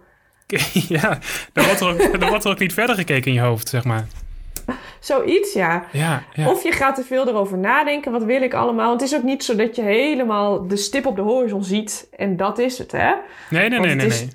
ja, 0.87 1.19
dan 1.53 1.65
wordt, 1.65 1.79
er 1.79 1.87
ook, 1.87 2.19
dan 2.19 2.29
wordt 2.29 2.43
er 2.45 2.51
ook 2.51 2.59
niet 2.59 2.73
verder 2.73 2.95
gekeken 2.95 3.27
in 3.27 3.33
je 3.33 3.41
hoofd, 3.41 3.69
zeg 3.69 3.83
maar. 3.83 4.07
Zoiets, 4.99 5.53
ja. 5.53 5.85
Ja, 5.91 6.23
ja. 6.33 6.49
Of 6.49 6.63
je 6.63 6.71
gaat 6.71 6.95
te 6.95 7.03
veel 7.03 7.27
erover 7.27 7.57
nadenken. 7.57 8.11
Wat 8.11 8.23
wil 8.23 8.41
ik 8.41 8.53
allemaal? 8.53 8.87
Want 8.87 9.01
het 9.01 9.11
is 9.11 9.17
ook 9.17 9.23
niet 9.23 9.43
zo 9.43 9.55
dat 9.55 9.75
je 9.75 9.81
helemaal 9.81 10.67
de 10.67 10.77
stip 10.77 11.05
op 11.05 11.15
de 11.15 11.21
horizon 11.21 11.63
ziet. 11.63 12.07
En 12.15 12.37
dat 12.37 12.57
is 12.57 12.77
het, 12.77 12.91
hè? 12.91 13.13
Nee, 13.49 13.69
nee, 13.69 13.79
Want 13.79 13.85
nee, 13.85 13.95
nee. 13.95 14.05
het, 14.05 14.13
is, 14.13 14.21
nee. 14.21 14.31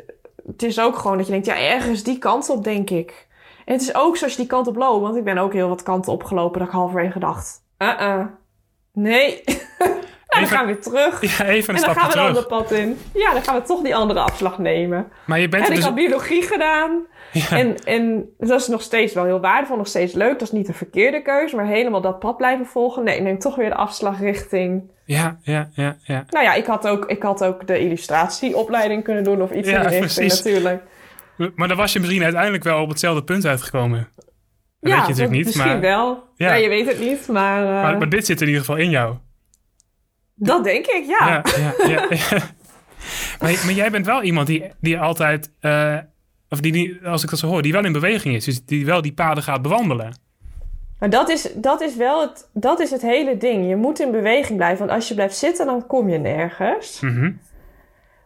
het 0.47 0.63
is 0.63 0.81
ook 0.81 0.97
gewoon 0.97 1.17
dat 1.17 1.27
je 1.27 1.33
denkt, 1.33 1.47
ja, 1.47 1.59
ergens 1.59 2.03
die 2.03 2.19
kant 2.19 2.51
op, 2.51 2.65
denk 2.65 2.91
ik. 2.91 3.27
En 3.65 3.73
het 3.73 3.83
is 3.83 3.95
ook 3.95 4.17
zoals 4.17 4.33
je 4.33 4.39
die 4.39 4.49
kant 4.49 4.67
op 4.67 4.77
loopt. 4.77 5.03
Want 5.03 5.17
ik 5.17 5.25
ben 5.25 5.39
ook 5.39 5.53
heel 5.53 5.69
wat 5.69 5.83
kanten 5.83 6.13
opgelopen 6.13 6.59
dat 6.59 6.69
ik 6.69 6.75
halverwege 6.75 7.19
dacht, 7.19 7.65
uh-uh. 7.79 8.25
Nee. 8.93 9.43
dan 10.39 10.47
gaan 10.47 10.67
we 10.67 10.73
weer 10.73 10.83
terug. 10.83 11.39
Ja, 11.39 11.45
even 11.45 11.75
een 11.75 11.81
en 11.81 11.87
dan 11.87 11.95
stapje 11.95 12.01
gaan 12.01 12.11
we 12.11 12.19
een 12.19 12.27
ander 12.27 12.47
pad 12.47 12.71
in. 12.71 12.99
Ja, 13.15 13.33
dan 13.33 13.43
gaan 13.43 13.55
we 13.55 13.63
toch 13.63 13.83
die 13.83 13.97
andere 13.97 14.21
afslag 14.21 14.59
nemen. 14.59 15.13
Maar 15.25 15.41
je 15.41 15.49
bent 15.49 15.65
En 15.65 15.71
ik 15.71 15.77
dus... 15.77 15.85
had 15.85 15.95
biologie 15.95 16.43
gedaan. 16.43 17.07
Ja. 17.51 17.57
En, 17.57 17.77
en 17.85 18.29
dat 18.39 18.61
is 18.61 18.69
nog 18.69 18.83
steeds 18.83 19.15
wel 19.15 19.25
heel 19.25 19.41
waardevol, 19.41 19.77
nog 19.77 19.87
steeds 19.87 20.13
leuk. 20.13 20.33
Dat 20.33 20.43
is 20.43 20.53
niet 20.53 20.67
de 20.67 20.73
verkeerde 20.73 21.23
keuze, 21.23 21.57
maar 21.57 21.67
helemaal 21.67 22.01
dat 22.01 22.19
pad 22.19 22.37
blijven 22.37 22.67
volgen. 22.67 23.05
Nee, 23.05 23.17
ik 23.17 23.23
neem 23.23 23.39
toch 23.39 23.57
weer 23.57 23.69
de 23.69 23.75
afslag 23.75 24.21
richting... 24.21 24.91
Ja, 25.05 25.39
ja, 25.43 25.71
ja, 25.73 25.97
ja. 26.03 26.25
Nou 26.29 26.45
ja, 26.45 26.55
ik 26.55 26.67
had 26.67 26.89
ook, 26.89 27.05
ik 27.07 27.23
had 27.23 27.45
ook 27.45 27.67
de 27.67 27.79
illustratieopleiding 27.79 29.05
kunnen 29.05 29.25
doen 29.25 29.43
of 29.43 29.51
iets 29.53 29.69
Ja, 29.69 29.77
in 29.77 29.89
die 29.89 29.99
richting 29.99 30.15
precies. 30.15 30.43
natuurlijk. 30.45 30.83
Maar 31.57 31.69
dan 31.69 31.77
was 31.77 31.93
je 31.93 31.99
misschien 31.99 32.23
uiteindelijk 32.23 32.65
wel 32.65 32.83
op 32.83 32.89
hetzelfde 32.89 33.25
punt 33.25 33.47
uitgekomen. 33.47 34.09
Dat 34.17 34.25
weet 34.81 34.93
je 34.93 34.99
natuurlijk 34.99 35.31
niet, 35.31 35.45
misschien 35.45 35.67
maar, 35.67 35.81
wel. 35.81 36.25
Ja. 36.37 36.49
Ja. 36.49 36.55
je 36.55 36.69
weet 36.69 36.87
het 36.87 37.01
niet, 37.01 37.29
maar, 37.29 37.65
eh, 37.65 37.83
maar, 37.83 37.99
maar 37.99 38.09
dit 38.09 38.27
zit 38.27 38.41
in 38.41 38.47
ieder 38.47 38.61
geval 38.61 38.77
in 38.77 38.91
jou. 38.91 39.17
dat 40.35 40.65
denk 40.65 40.87
ik, 40.87 41.05
ja. 41.07 41.27
Ja, 41.29 41.43
ja, 41.57 41.89
ja. 41.89 42.07
ja. 42.09 42.39
Maar, 43.41 43.63
maar 43.65 43.75
jij 43.75 43.91
bent 43.91 44.07
wel 44.07 44.23
iemand 44.23 44.47
die, 44.47 44.71
die 44.81 44.99
altijd, 44.99 45.53
eh, 45.61 45.99
of 46.53 46.61
die, 46.61 46.73
die, 46.73 46.99
als 47.05 47.23
ik 47.23 47.31
dat 47.31 47.39
zo 47.39 47.47
hoor, 47.47 47.63
die 47.63 47.73
wel 47.73 47.85
in 47.85 47.93
beweging 47.93 48.35
is. 48.35 48.45
Dus 48.45 48.65
die 48.65 48.87
wel 48.87 49.03
die 49.03 49.13
paden 49.13 49.43
gaat 49.43 49.63
bewandelen. 49.63 50.15
Maar 50.99 51.11
dat 51.11 51.29
is, 51.29 51.53
dat 51.55 51.81
is 51.81 51.97
wel 51.97 52.21
het, 52.21 52.49
dat 52.53 52.81
is 52.81 52.91
het 52.91 53.03
hele 53.03 53.37
ding. 53.37 53.69
Je 53.69 53.77
moet 53.77 54.01
in 54.01 54.11
beweging 54.11 54.57
blijven, 54.57 54.79
want 54.79 54.91
als 54.91 55.09
je 55.09 55.15
blijft 55.15 55.37
zitten, 55.37 55.67
dan 55.67 55.87
kom 55.87 56.09
je 56.09 56.19
nergens. 56.19 57.01
Mhm. 57.01 57.33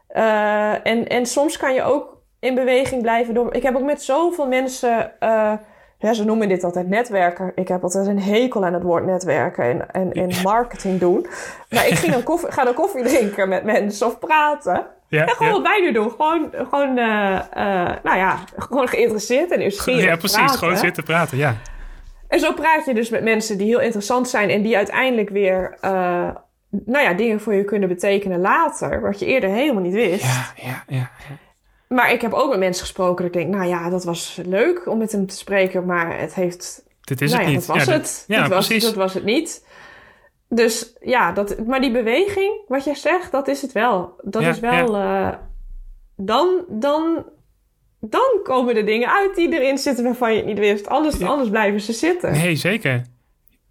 Eh, 0.09 0.87
en, 0.87 1.09
en 1.09 1.27
soms 1.27 1.57
kan 1.57 1.75
je 1.75 1.83
ook 1.83 2.17
in 2.41 2.55
beweging 2.55 3.03
blijven 3.03 3.35
door. 3.35 3.55
Ik 3.55 3.63
heb 3.63 3.77
ook 3.77 3.85
met 3.85 4.03
zoveel 4.03 4.47
mensen. 4.47 5.21
eh, 5.21 5.53
ja, 5.99 6.13
ze 6.13 6.25
noemen 6.25 6.49
dit 6.49 6.65
altijd 6.65 6.89
netwerken. 6.89 7.53
Ik 7.55 7.69
heb 7.69 7.83
altijd 7.83 8.07
een 8.07 8.21
hekel 8.23 8.65
aan 8.65 8.73
het 8.73 8.83
woord 8.83 9.07
netwerken 9.07 9.65
en, 9.65 9.91
en, 9.91 10.13
en 10.13 10.43
marketing 10.43 11.01
doen. 11.01 11.27
Maar 11.71 11.87
ik 11.89 11.95
ging 11.95 12.13
dan 12.13 12.23
koffie, 12.23 12.53
ga 12.53 12.65
dan 12.65 12.75
koffie 12.75 13.05
drinken 13.05 13.49
met 13.49 13.65
mensen 13.65 14.07
of 14.07 14.19
praten. 14.19 14.87
Ja, 15.09 15.23
En 15.27 15.29
gewoon 15.35 15.53
wat 15.53 15.63
wij 15.63 15.81
nu 15.81 15.93
doen. 15.93 16.11
Gewoon, 16.11 16.51
gewoon 16.53 16.99
eh, 16.99 17.35
eh, 17.53 17.97
nou 18.03 18.17
ja, 18.19 18.39
gewoon 18.57 18.89
geïnteresseerd 18.89 19.51
en 19.51 19.59
nieuwsgierig. 19.59 20.05
ja, 20.05 20.17
precies. 20.17 20.37
praten. 20.37 20.59
Gewoon 20.59 20.77
zitten 20.77 21.03
praten, 21.05 21.39
ja. 21.39 21.57
En 22.29 22.41
zo 22.41 22.53
praat 22.53 22.85
je 22.85 22.95
dus 22.95 23.11
met 23.11 23.23
mensen 23.23 23.59
die 23.59 23.67
heel 23.67 23.81
interessant 23.81 24.29
zijn 24.29 24.51
en 24.51 24.63
die 24.63 24.77
uiteindelijk 24.77 25.29
weer, 25.29 25.77
eh, 25.81 25.91
nou 26.71 27.05
ja, 27.05 27.13
dingen 27.13 27.41
voor 27.41 27.55
je 27.55 27.65
kunnen 27.65 27.89
betekenen 27.89 28.41
later, 28.41 29.01
wat 29.01 29.19
je 29.19 29.27
eerder 29.27 29.51
helemaal 29.51 29.83
niet 29.83 29.95
wist. 29.95 30.25
Ja, 30.25 30.53
ja, 30.57 30.85
ja. 30.87 31.11
Maar 31.89 32.13
ik 32.13 32.21
heb 32.21 32.33
ook 32.33 32.51
met 32.51 32.59
mensen 32.59 32.83
gesproken 32.85 33.25
dat 33.25 33.35
ik 33.35 33.41
denk, 33.41 33.55
nou 33.55 33.69
ja, 33.69 33.91
dat 33.91 34.05
was 34.05 34.41
leuk 34.45 34.87
om 34.89 34.99
met 34.99 35.13
hem 35.13 35.27
te 35.27 35.37
spreken, 35.37 35.87
maar 35.87 36.19
het 36.19 36.35
heeft, 36.35 36.85
Dit 37.01 37.21
is 37.21 37.31
nou 37.33 37.43
het 37.43 37.53
ja, 37.53 37.57
niet. 37.59 37.67
dat 37.67 37.77
was 37.77 37.85
ja, 37.87 37.93
het. 37.93 38.03
dit- 38.03 38.37
ja, 38.37 38.49
was, 38.49 38.67
precies. 38.67 38.85
dat 38.85 38.95
was 38.95 39.15
het 39.15 39.25
niet. 39.25 39.66
Dus 40.49 40.97
ja, 41.01 41.33
dat, 41.33 41.67
maar 41.67 41.81
die 41.81 41.91
beweging, 41.93 42.61
wat 42.69 42.85
jij 42.85 42.95
zegt, 42.95 43.33
dat 43.33 43.49
is 43.49 43.63
het 43.63 43.73
wel. 43.73 44.15
Dat 44.23 44.43
Ja, 44.43 44.51
is 44.51 44.61
wel, 44.61 44.97
eh, 44.97 45.33
dan, 46.17 46.65
dan, 46.69 47.25
dan 48.01 48.41
komen 48.43 48.75
de 48.75 48.85
dingen 48.85 49.11
uit 49.13 49.35
die 49.37 49.53
erin 49.61 49.79
zitten 49.79 50.05
waarvan 50.05 50.31
je 50.33 50.37
het 50.37 50.47
niet 50.47 50.59
wist. 50.59 50.87
Anders, 50.89 51.17
Ja. 51.17 51.27
anders 51.27 51.51
blijven 51.51 51.81
ze 51.81 51.93
zitten. 51.93 52.33
Nee, 52.33 52.57
zeker. 52.57 53.03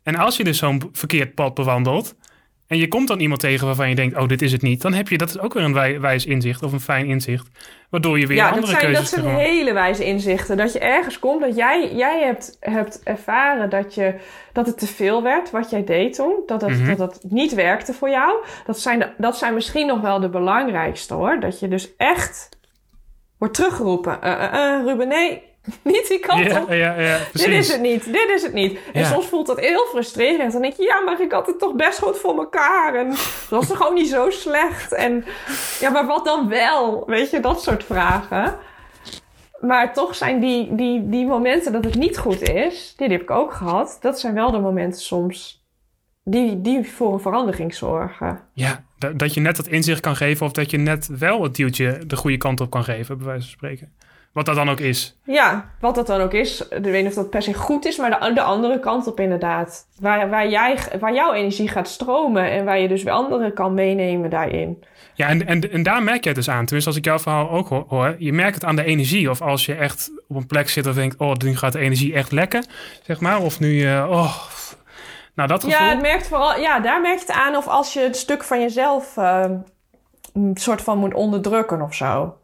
En 0.03 0.15
als 0.15 0.37
je 0.37 0.43
dus 0.43 0.57
zo'n 0.57 0.89
verkeerd 0.91 1.35
pad 1.35 1.53
bewandelt... 1.53 2.15
en 2.67 2.77
je 2.77 2.87
komt 2.87 3.07
dan 3.07 3.19
iemand 3.19 3.39
tegen 3.39 3.65
waarvan 3.65 3.89
je 3.89 3.95
denkt... 3.95 4.17
oh, 4.17 4.27
dit 4.27 4.41
is 4.41 4.51
het 4.51 4.61
niet... 4.61 4.81
dan 4.81 4.93
heb 4.93 5.07
je, 5.07 5.17
dat 5.17 5.29
is 5.29 5.39
ook 5.39 5.53
weer 5.53 5.63
een 5.63 5.73
wij- 5.73 5.99
wijs 5.99 6.25
inzicht 6.25 6.63
of 6.63 6.71
een 6.71 6.79
fijn 6.79 7.05
inzicht... 7.05 7.47
waardoor 7.89 8.19
je 8.19 8.27
weer 8.27 8.37
ja, 8.37 8.43
dat 8.45 8.53
andere 8.53 8.71
zijn, 8.71 8.81
dat 8.85 8.91
keuzes 8.91 9.09
zijn 9.09 9.23
kan 9.25 9.33
maken. 9.33 9.49
hele 9.49 9.73
wijze 9.73 10.05
inzichten. 10.05 10.57
Dat 10.57 10.73
je 10.73 10.79
ergens 10.79 11.19
komt, 11.19 11.41
dat 11.41 11.55
jij, 11.55 11.95
jij 11.95 12.21
hebt, 12.23 12.57
hebt 12.59 13.01
ervaren 13.03 13.69
dat, 13.69 13.95
je, 13.95 14.15
dat 14.53 14.65
het 14.65 14.77
te 14.77 14.87
veel 14.87 15.23
werd 15.23 15.51
wat 15.51 15.69
jij 15.69 15.83
deed 15.83 16.13
toen. 16.13 16.43
Dat 16.45 16.61
het, 16.61 16.79
Mhm. 16.79 16.95
dat 16.95 17.19
niet 17.29 17.53
werkte 17.53 17.93
voor 17.93 18.09
jou. 18.09 18.43
Dat 18.65 18.79
zijn, 18.79 18.99
de, 18.99 19.09
dat 19.17 19.37
zijn 19.37 19.53
misschien 19.53 19.87
nog 19.87 20.01
wel 20.01 20.19
de 20.19 20.29
belangrijkste 20.29 21.13
hoor. 21.13 21.39
Dat 21.39 21.59
je 21.59 21.67
dus 21.67 21.95
echt 21.97 22.49
wordt 23.37 23.53
teruggeroepen. 23.53 24.21
Eh, 24.21 24.81
Ruben, 24.85 25.07
nee, 25.07 25.41
niet 25.83 26.07
die 26.07 26.19
kant 26.19 26.45
Ja, 26.45 26.61
op. 26.61 26.69
ja, 26.69 26.99
ja, 26.99 27.17
precies. 27.31 27.47
Dit 27.49 27.57
is 27.57 27.71
het 27.71 27.81
niet, 27.81 28.05
dit 28.05 28.29
is 28.35 28.43
het 28.43 28.53
niet. 28.53 28.79
En 28.93 29.05
soms 29.05 29.25
voelt 29.25 29.47
dat 29.47 29.59
heel 29.59 29.85
frustrerend. 29.85 30.51
Dan 30.51 30.61
denk 30.61 30.73
je, 30.73 30.83
ja, 30.83 30.99
maar 30.99 31.21
ik 31.21 31.31
had 31.31 31.47
het 31.47 31.59
toch 31.59 31.75
best 31.75 31.99
goed 31.99 32.17
voor 32.17 32.37
elkaar. 32.37 32.95
En 32.95 33.09
dat 33.49 33.49
was 33.49 33.67
toch 33.67 33.77
gewoon 33.77 33.93
niet 33.93 34.09
zo 34.09 34.29
slecht. 34.29 34.93
En 34.93 35.25
ja, 35.79 35.89
maar 35.89 36.05
wat 36.05 36.25
dan 36.25 36.47
wel? 36.47 37.03
Weet 37.05 37.29
je, 37.29 37.39
dat 37.39 37.63
soort 37.63 37.83
vragen. 37.83 38.57
Maar 39.59 39.93
toch 39.93 40.15
zijn 40.15 40.39
die, 40.39 40.75
die, 40.75 41.09
die 41.09 41.25
momenten 41.25 41.71
dat 41.71 41.83
het 41.83 41.95
niet 41.95 42.17
goed 42.17 42.41
is, 42.41 42.93
die 42.97 43.07
heb 43.07 43.21
ik 43.21 43.31
ook 43.31 43.53
gehad. 43.53 43.97
Dat 44.01 44.19
zijn 44.19 44.33
wel 44.33 44.51
de 44.51 44.59
momenten 44.59 45.01
soms 45.01 45.65
die, 46.23 46.61
die 46.61 46.83
voor 46.83 47.13
een 47.13 47.19
verandering 47.19 47.75
zorgen. 47.75 48.41
Ja, 48.53 48.85
dat, 48.97 49.19
dat 49.19 49.33
je 49.33 49.39
net 49.41 49.55
dat 49.55 49.67
inzicht 49.67 49.99
kan 49.99 50.15
geven... 50.15 50.45
of 50.45 50.51
dat 50.51 50.71
je 50.71 50.77
net 50.77 51.07
wel 51.07 51.43
het 51.43 51.55
duwtje 51.55 52.03
de 52.07 52.15
goede 52.15 52.37
kant 52.37 52.61
op 52.61 52.69
kan 52.69 52.83
geven, 52.83 53.17
bij 53.17 53.25
wijze 53.25 53.41
van 53.41 53.51
spreken. 53.51 53.93
Wat 54.35 54.45
dat 54.45 54.55
dan 54.55 54.69
ook 54.69 54.79
is. 54.79 55.19
Ja, 55.23 55.69
wat 55.79 55.95
dat 55.95 56.07
dan 56.07 56.21
ook 56.21 56.33
is. 56.33 56.67
Ik 56.67 56.83
weet 56.83 57.01
niet 57.01 57.07
of 57.07 57.13
dat 57.13 57.29
per 57.29 57.41
se 57.41 57.53
goed 57.53 57.85
is, 57.85 57.97
maar 57.97 58.19
de, 58.19 58.33
de 58.33 58.41
andere 58.41 58.79
kant 58.79 59.07
op 59.07 59.19
inderdaad. 59.19 59.87
Waar, 59.99 60.29
waar, 60.29 60.49
jij, 60.49 60.77
waar 60.99 61.13
jouw 61.13 61.33
energie 61.33 61.67
gaat 61.67 61.87
stromen 61.87 62.51
en 62.51 62.65
waar 62.65 62.79
je 62.79 62.87
dus 62.87 63.03
weer 63.03 63.13
anderen 63.13 63.53
kan 63.53 63.73
meenemen 63.73 64.29
daarin. 64.29 64.83
Ja, 65.13 65.27
en, 65.27 65.47
en, 65.47 65.71
en 65.71 65.83
daar 65.83 66.03
merk 66.03 66.21
je 66.23 66.27
het 66.29 66.37
dus 66.37 66.49
aan. 66.49 66.65
Tenminste, 66.65 66.89
als 66.89 66.99
ik 66.99 67.05
jouw 67.05 67.19
verhaal 67.19 67.49
ook 67.49 67.67
hoor, 67.87 68.15
je 68.19 68.33
merkt 68.33 68.55
het 68.55 68.63
aan 68.63 68.75
de 68.75 68.83
energie. 68.83 69.29
Of 69.29 69.41
als 69.41 69.65
je 69.65 69.75
echt 69.75 70.11
op 70.27 70.35
een 70.35 70.47
plek 70.47 70.69
zit 70.69 70.85
en 70.85 70.93
denkt, 70.93 71.17
oh, 71.17 71.33
nu 71.33 71.57
gaat 71.57 71.73
de 71.73 71.79
energie 71.79 72.13
echt 72.13 72.31
lekken, 72.31 72.65
zeg 73.03 73.19
maar. 73.19 73.41
Of 73.41 73.59
nu, 73.59 73.85
eh, 73.85 74.07
oh, 74.09 74.35
nou 75.35 75.49
dat 75.49 75.63
gevoel. 75.63 75.79
Ja, 75.79 75.89
het 75.89 76.01
merkt 76.01 76.27
vooral, 76.27 76.59
ja, 76.59 76.79
daar 76.79 77.01
merk 77.01 77.19
je 77.19 77.25
het 77.25 77.35
aan 77.35 77.55
of 77.55 77.67
als 77.67 77.93
je 77.93 77.99
het 77.99 78.17
stuk 78.17 78.43
van 78.43 78.61
jezelf 78.61 79.15
een 80.33 80.51
soort 80.53 80.81
van 80.81 80.97
moet 80.97 81.13
onderdrukken 81.13 81.81
of 81.81 81.93
zo. 81.93 82.37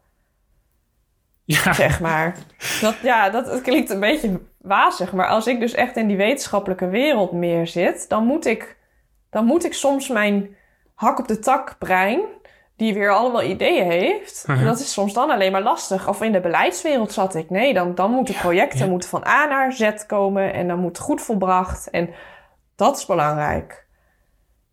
Ja, 1.64 1.72
zeg 1.84 2.00
maar. 2.00 2.36
Dat, 2.80 2.94
ja, 3.02 3.30
dat 3.30 3.46
het 3.50 3.60
klinkt 3.62 3.90
een 3.90 4.00
beetje 4.00 4.40
wazig, 4.58 5.12
maar 5.12 5.26
als 5.26 5.46
ik 5.46 5.60
dus 5.60 5.74
echt 5.74 5.96
in 5.96 6.06
die 6.06 6.16
wetenschappelijke 6.16 6.88
wereld 6.88 7.32
meer 7.32 7.66
zit, 7.66 8.08
dan 8.08 8.26
moet 8.26 8.46
ik, 8.46 8.76
dan 9.30 9.44
moet 9.44 9.64
ik 9.64 9.74
soms 9.74 10.08
mijn 10.08 10.56
hak 10.94 11.18
op 11.18 11.28
de 11.28 11.38
tak 11.38 11.76
brein, 11.78 12.20
die 12.76 12.94
weer 12.94 13.10
allemaal 13.10 13.42
ideeën 13.42 13.90
heeft, 13.90 14.44
Mhm. 14.46 14.64
dat 14.64 14.78
is 14.80 14.92
soms 14.92 15.12
dan 15.12 15.30
alleen 15.30 15.52
maar 15.52 15.62
lastig. 15.62 16.08
Of 16.08 16.22
in 16.22 16.32
de 16.32 16.40
beleidswereld 16.40 17.12
zat 17.12 17.34
ik. 17.34 17.50
Nee, 17.50 17.74
dan, 17.74 17.94
dan 17.94 18.10
moeten 18.10 18.34
projecten 18.34 18.78
ja. 18.78 18.86
moeten 18.86 19.08
van 19.08 19.26
A 19.26 19.44
naar 19.44 19.72
Z 19.72 19.90
komen 20.06 20.52
en 20.52 20.68
dan 20.68 20.78
moet 20.78 20.98
goed 20.98 21.20
volbracht. 21.22 21.90
En 21.90 22.10
dat 22.76 22.96
is 22.96 23.06
belangrijk. 23.06 23.86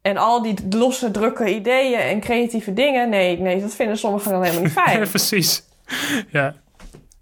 En 0.01 0.17
al 0.17 0.41
die 0.41 0.55
losse, 0.69 1.11
drukke 1.11 1.53
ideeën 1.55 1.99
en 1.99 2.19
creatieve 2.19 2.73
dingen, 2.73 3.09
nee, 3.09 3.39
nee 3.39 3.61
dat 3.61 3.75
vinden 3.75 3.97
sommigen 3.97 4.31
dan 4.31 4.41
helemaal 4.43 4.63
niet 4.63 4.71
fijn. 4.83 4.99
ja, 4.99 5.05
precies. 5.09 5.63
Ja, 6.31 6.55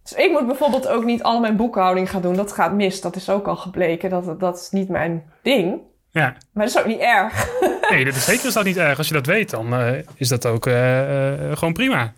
Dus 0.10 0.18
ik 0.18 0.32
moet 0.32 0.46
bijvoorbeeld 0.46 0.88
ook 0.88 1.04
niet 1.04 1.24
al 1.24 1.40
mijn 1.40 1.56
boekhouding 1.56 2.10
gaan 2.10 2.22
doen. 2.22 2.36
Dat 2.36 2.52
gaat 2.52 2.74
mis. 2.74 3.02
Dat 3.02 3.16
is 3.16 3.30
ook 3.30 3.48
al 3.48 3.56
gebleken. 3.56 4.10
Dat, 4.10 4.40
dat 4.40 4.58
is 4.58 4.70
niet 4.70 4.90
mijn 4.90 5.32
ding. 5.42 5.82
ja. 6.12 6.36
Maar 6.54 6.66
dat 6.66 6.76
is 6.76 6.80
ook 6.80 6.86
niet 6.86 7.00
erg. 7.00 7.50
Nee, 7.90 8.06
dat 8.06 8.16
is 8.16 8.26
zeker 8.26 8.48
is 8.48 8.54
dat 8.54 8.64
niet 8.64 8.78
erg. 8.78 8.98
Als 8.98 9.08
je 9.08 9.14
dat 9.14 9.26
weet, 9.26 9.50
dan 9.50 9.74
eh, 9.74 9.94
is 10.16 10.28
dat 10.28 10.46
ook 10.46 10.68
eh, 10.68 11.32
eh, 11.34 11.58
gewoon 11.58 11.74
prima. 11.74 12.14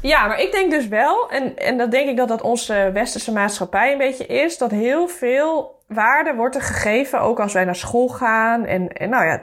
Ja, 0.00 0.26
maar 0.26 0.40
ik 0.40 0.52
denk 0.52 0.70
dus 0.70 0.88
wel, 0.88 1.30
en, 1.30 1.56
en 1.56 1.78
dat 1.78 1.90
denk 1.90 2.08
ik 2.08 2.16
dat 2.16 2.28
dat 2.28 2.42
onze 2.42 2.90
westerse 2.92 3.32
maatschappij 3.32 3.92
een 3.92 3.98
beetje 3.98 4.26
is, 4.26 4.58
dat 4.58 4.70
heel 4.70 5.08
veel 5.08 5.80
waarde 5.86 6.34
wordt 6.34 6.54
er 6.54 6.62
gegeven, 6.62 7.20
ook 7.20 7.40
als 7.40 7.52
wij 7.52 7.64
naar 7.64 7.76
school 7.76 8.08
gaan. 8.08 8.64
En, 8.64 8.92
en 8.92 9.10
nou 9.10 9.26
ja, 9.26 9.42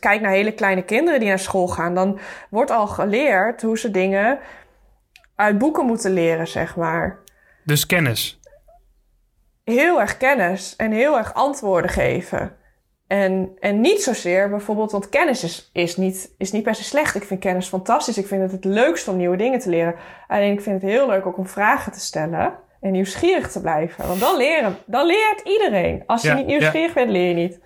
kijk 0.00 0.20
naar 0.20 0.32
hele 0.32 0.52
kleine 0.52 0.82
kinderen 0.82 1.20
die 1.20 1.28
naar 1.28 1.38
school 1.38 1.68
gaan, 1.68 1.94
dan 1.94 2.18
wordt 2.50 2.70
al 2.70 2.86
geleerd 2.86 3.62
hoe 3.62 3.78
ze 3.78 3.90
dingen 3.90 4.38
uit 5.40 5.58
boeken 5.58 5.86
moeten 5.86 6.12
leren, 6.12 6.48
zeg 6.48 6.76
maar. 6.76 7.18
Dus 7.64 7.86
kennis. 7.86 8.40
heel 9.64 10.00
erg 10.00 10.16
kennis 10.16 10.76
en 10.76 10.92
heel 10.92 11.18
erg 11.18 11.34
antwoorden 11.34 11.90
geven. 11.90 12.56
En, 13.06 13.50
en 13.60 13.80
niet 13.80 14.02
zozeer 14.02 14.50
bijvoorbeeld, 14.50 14.92
want 14.92 15.08
kennis 15.08 15.44
is, 15.44 15.70
is, 15.72 15.96
niet, 15.96 16.34
is 16.38 16.52
niet 16.52 16.62
per 16.62 16.74
se 16.74 16.84
slecht. 16.84 17.14
Ik 17.14 17.24
vind 17.24 17.40
kennis 17.40 17.68
fantastisch. 17.68 18.18
Ik 18.18 18.26
vind 18.26 18.42
het 18.42 18.52
het 18.52 18.64
leukst 18.64 19.08
om 19.08 19.16
nieuwe 19.16 19.36
dingen 19.36 19.58
te 19.58 19.70
leren. 19.70 19.94
Alleen 20.28 20.52
ik 20.52 20.60
vind 20.60 20.82
het 20.82 20.90
heel 20.90 21.06
leuk 21.06 21.26
ook 21.26 21.38
om 21.38 21.46
vragen 21.46 21.92
te 21.92 22.00
stellen 22.00 22.54
en 22.80 22.92
nieuwsgierig 22.92 23.50
te 23.50 23.60
blijven. 23.60 24.06
Want 24.06 24.20
dan, 24.20 24.36
leren, 24.36 24.76
dan 24.86 25.06
leert 25.06 25.40
iedereen. 25.44 26.02
Als 26.06 26.22
je 26.22 26.28
Ja, 26.28 26.34
niet 26.34 26.46
nieuwsgierig 26.46 26.92
bent, 26.92 27.10
leer 27.10 27.28
je 27.28 27.34
niet. 27.34 27.58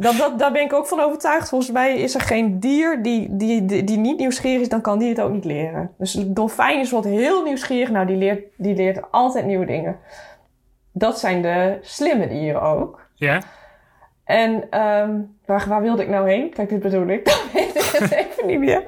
Dat, 0.00 0.16
dat, 0.16 0.38
daar 0.38 0.52
ben 0.52 0.62
ik 0.62 0.72
ook 0.72 0.86
van 0.86 1.00
overtuigd. 1.00 1.48
Volgens 1.48 1.70
mij 1.70 1.96
is 1.98 2.14
er 2.14 2.20
geen 2.20 2.60
dier 2.60 3.02
die, 3.02 3.36
die, 3.36 3.64
die, 3.64 3.84
die 3.84 3.96
niet 3.98 4.18
nieuwsgierig 4.18 4.60
is, 4.60 4.68
dan 4.68 4.80
kan 4.80 4.98
die 4.98 5.08
het 5.08 5.20
ook 5.20 5.32
niet 5.32 5.44
leren. 5.44 5.90
Dus 5.98 6.14
een 6.14 6.34
dolfijn 6.34 6.80
is 6.80 6.90
bijvoorbeeld 6.90 7.22
heel 7.22 7.42
nieuwsgierig. 7.42 7.90
Nou, 7.90 8.06
die 8.06 8.16
leert, 8.16 8.42
die 8.56 8.74
leert 8.74 9.10
altijd 9.10 9.46
nieuwe 9.46 9.66
dingen. 9.66 9.96
Dat 10.92 11.18
zijn 11.18 11.42
de 11.42 11.78
slimme 11.82 12.28
dieren 12.28 12.62
ook. 12.62 13.00
Ja, 13.14 13.42
En 14.24 14.64
ehm, 14.70 15.10
waar, 15.46 15.64
waar 15.68 15.82
wilde 15.82 16.02
ik 16.02 16.08
nou 16.08 16.28
heen? 16.30 16.50
Kijk, 16.50 16.68
dit 16.68 16.80
bedoel 16.80 17.06
ik. 17.08 17.24
Dat 17.24 17.42
weet 17.52 17.74
ik 17.76 17.98
het 17.98 18.12
even 18.12 18.46
niet 18.46 18.58
meer. 18.58 18.82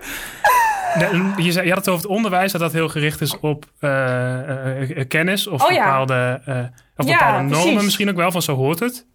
Je, 1.36 1.53
zei, 1.53 1.66
je 1.66 1.72
had 1.72 1.84
het 1.84 1.88
over 1.94 2.03
het 2.03 2.16
onderwijs, 2.16 2.53
dat 2.53 2.61
dat 2.61 2.72
heel 2.72 2.88
gericht 2.88 3.20
is 3.20 3.40
op 3.40 3.64
eh, 3.78 3.90
eh, 3.90 4.98
eh, 4.98 5.09
kennis 5.09 5.46
of 5.46 5.64
Oh 5.64 5.70
ja. 5.70 5.84
bepaalde, 5.84 6.40
eh, 6.46 6.57
of 6.96 7.07
Ja, 7.07 7.18
bepaalde 7.18 7.38
normen 7.42 7.61
precies. 7.61 7.82
misschien 7.84 8.09
ook 8.11 8.16
wel, 8.16 8.30
van 8.30 8.42
zo 8.42 8.55
hoort 8.55 8.78
het. 8.80 9.07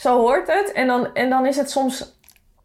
Zo 0.00 0.18
hoort 0.18 0.46
het. 0.46 0.72
En 0.72 0.86
dan, 0.86 1.14
en 1.14 1.30
dan 1.30 1.46
is 1.46 1.56
het 1.56 1.70
soms 1.70 2.18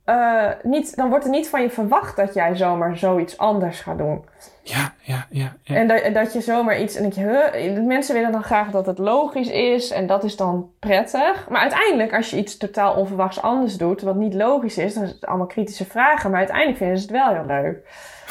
eh, 0.06 0.50
niet, 0.64 0.96
dan 0.96 1.10
wordt 1.10 1.26
er 1.26 1.32
niet 1.32 1.50
van 1.50 1.62
je 1.62 1.70
verwacht 1.70 2.16
dat 2.16 2.34
jij 2.34 2.56
zomaar 2.56 2.98
zoiets 2.98 3.38
anders 3.38 3.80
gaat 3.80 3.98
doen. 3.98 4.26
Ja, 4.64 4.94
ja, 5.02 5.28
ja. 5.30 5.56
ja. 5.64 5.76
En 5.76 5.88
dat, 5.88 6.14
dat 6.14 6.34
je 6.34 6.42
zomaar 6.42 6.80
iets. 6.80 6.96
En 6.96 7.04
dat 7.04 7.16
je, 7.16 7.22
huh, 7.22 7.86
mensen 7.86 8.16
willen 8.16 8.32
dan 8.32 8.44
graag 8.44 8.72
dat 8.72 8.86
het 8.86 8.98
logisch 8.98 9.50
is. 9.50 9.92
En 9.92 10.08
dat 10.08 10.24
is 10.24 10.36
dan 10.36 10.70
prettig. 10.80 11.50
Maar 11.50 11.62
uiteindelijk, 11.62 12.14
als 12.14 12.30
je 12.30 12.38
iets 12.38 12.58
totaal 12.58 12.96
onverwachts 12.96 13.42
anders 13.42 13.78
doet. 13.78 14.02
wat 14.02 14.16
niet 14.16 14.34
logisch 14.34 14.78
is. 14.78 14.94
dan 14.94 15.04
is 15.04 15.10
het 15.10 15.26
allemaal 15.26 15.48
kritische 15.48 15.86
vragen. 15.86 16.30
Maar 16.30 16.40
uiteindelijk 16.40 16.78
vinden 16.78 16.98
ze 16.98 17.04
het 17.04 17.12
wel 17.12 17.34
heel 17.34 17.46
leuk. 17.46 17.78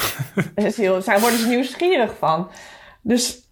dus 0.65 0.77
heel, 0.77 1.03
zij 1.03 1.21
worden 1.21 1.39
ze 1.39 1.49
nieuwsgierig 1.49 2.17
van. 2.17 2.49
Dus 3.01 3.44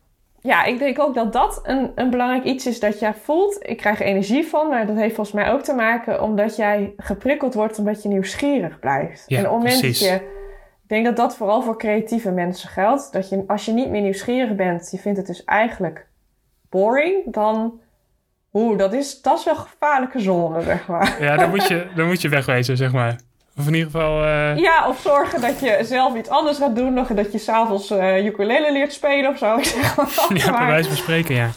ja, 0.43 0.65
ik 0.65 0.79
denk 0.79 0.99
ook 0.99 1.15
dat 1.15 1.33
dat 1.33 1.61
een, 1.63 1.93
een 1.95 2.11
belangrijk 2.11 2.45
iets 2.45 2.67
is 2.67 2.81
dat 2.81 2.99
jij 2.99 3.15
voelt. 3.15 3.57
Ik 3.61 3.77
krijg 3.77 4.01
energie 4.01 4.47
van, 4.47 4.69
maar 4.69 4.87
dat 4.87 4.97
heeft 4.97 5.15
volgens 5.15 5.37
mij 5.37 5.53
ook 5.53 5.63
te 5.63 5.75
maken 5.75 6.23
omdat 6.23 6.57
jij 6.57 6.93
geprikkeld 6.97 7.55
wordt 7.55 7.79
omdat 7.79 8.03
je 8.03 8.09
nieuwsgierig 8.09 8.79
blijft. 8.79 9.25
Ja, 9.27 9.39
en 9.39 9.51
op 9.51 9.61
precies. 9.61 10.01
dat 10.01 10.09
je. 10.09 10.15
Ik 10.83 10.89
denk 10.89 11.05
dat 11.05 11.17
dat 11.17 11.37
vooral 11.37 11.63
voor 11.63 11.79
creatieve 11.79 12.31
mensen 12.31 12.69
geldt. 12.69 13.13
Dat 13.13 13.29
je, 13.29 13.45
als 13.47 13.65
je 13.65 13.73
niet 13.73 13.89
meer 13.89 14.01
nieuwsgierig 14.01 14.55
bent, 14.55 14.89
je 14.91 14.99
vindt 14.99 15.19
het 15.19 15.27
dus 15.27 15.45
eigenlijk 15.45 16.07
boring, 16.71 17.33
dan. 17.33 17.81
Oeh, 18.53 18.79
dat 18.79 18.93
is, 18.93 19.21
dat 19.21 19.39
is 19.39 19.45
wel 19.45 19.57
gevaarlijke 19.57 20.21
zone, 20.21 20.63
zeg 20.63 20.87
maar. 20.87 21.17
Ja, 21.21 21.37
dan 21.37 21.51
moet, 21.51 21.67
je, 21.67 21.87
dan 21.95 22.07
moet 22.07 22.21
je 22.21 22.29
wegwezen, 22.29 22.77
zeg 22.77 22.93
maar. 22.93 23.17
Of 23.59 23.67
in 23.67 23.75
ieder 23.75 23.91
geval... 23.91 24.25
eh, 24.25 24.57
Ja, 24.57 24.89
of 24.89 25.01
zorgen 25.01 25.41
dat 25.41 25.61
je 25.61 25.79
zelf 25.83 26.17
iets 26.17 26.29
anders 26.29 26.59
gaat 26.59 26.77
doen. 26.77 26.95
Nog 26.95 27.09
dat 27.09 27.33
je 27.33 27.39
s'avonds 27.39 27.91
uh, 27.91 28.25
ukulele 28.25 28.73
leert 28.73 28.93
spelen 28.93 29.31
of 29.31 29.39
zo. 29.39 29.57
Ik 29.57 29.65
zeg 29.75 29.97
maar 29.97 30.07
wat, 30.17 30.31
Ja, 30.43 30.57
bij 30.59 30.67
wijze 30.67 30.89
van 30.89 30.97
spreken, 30.99 31.35
ja. 31.35 31.51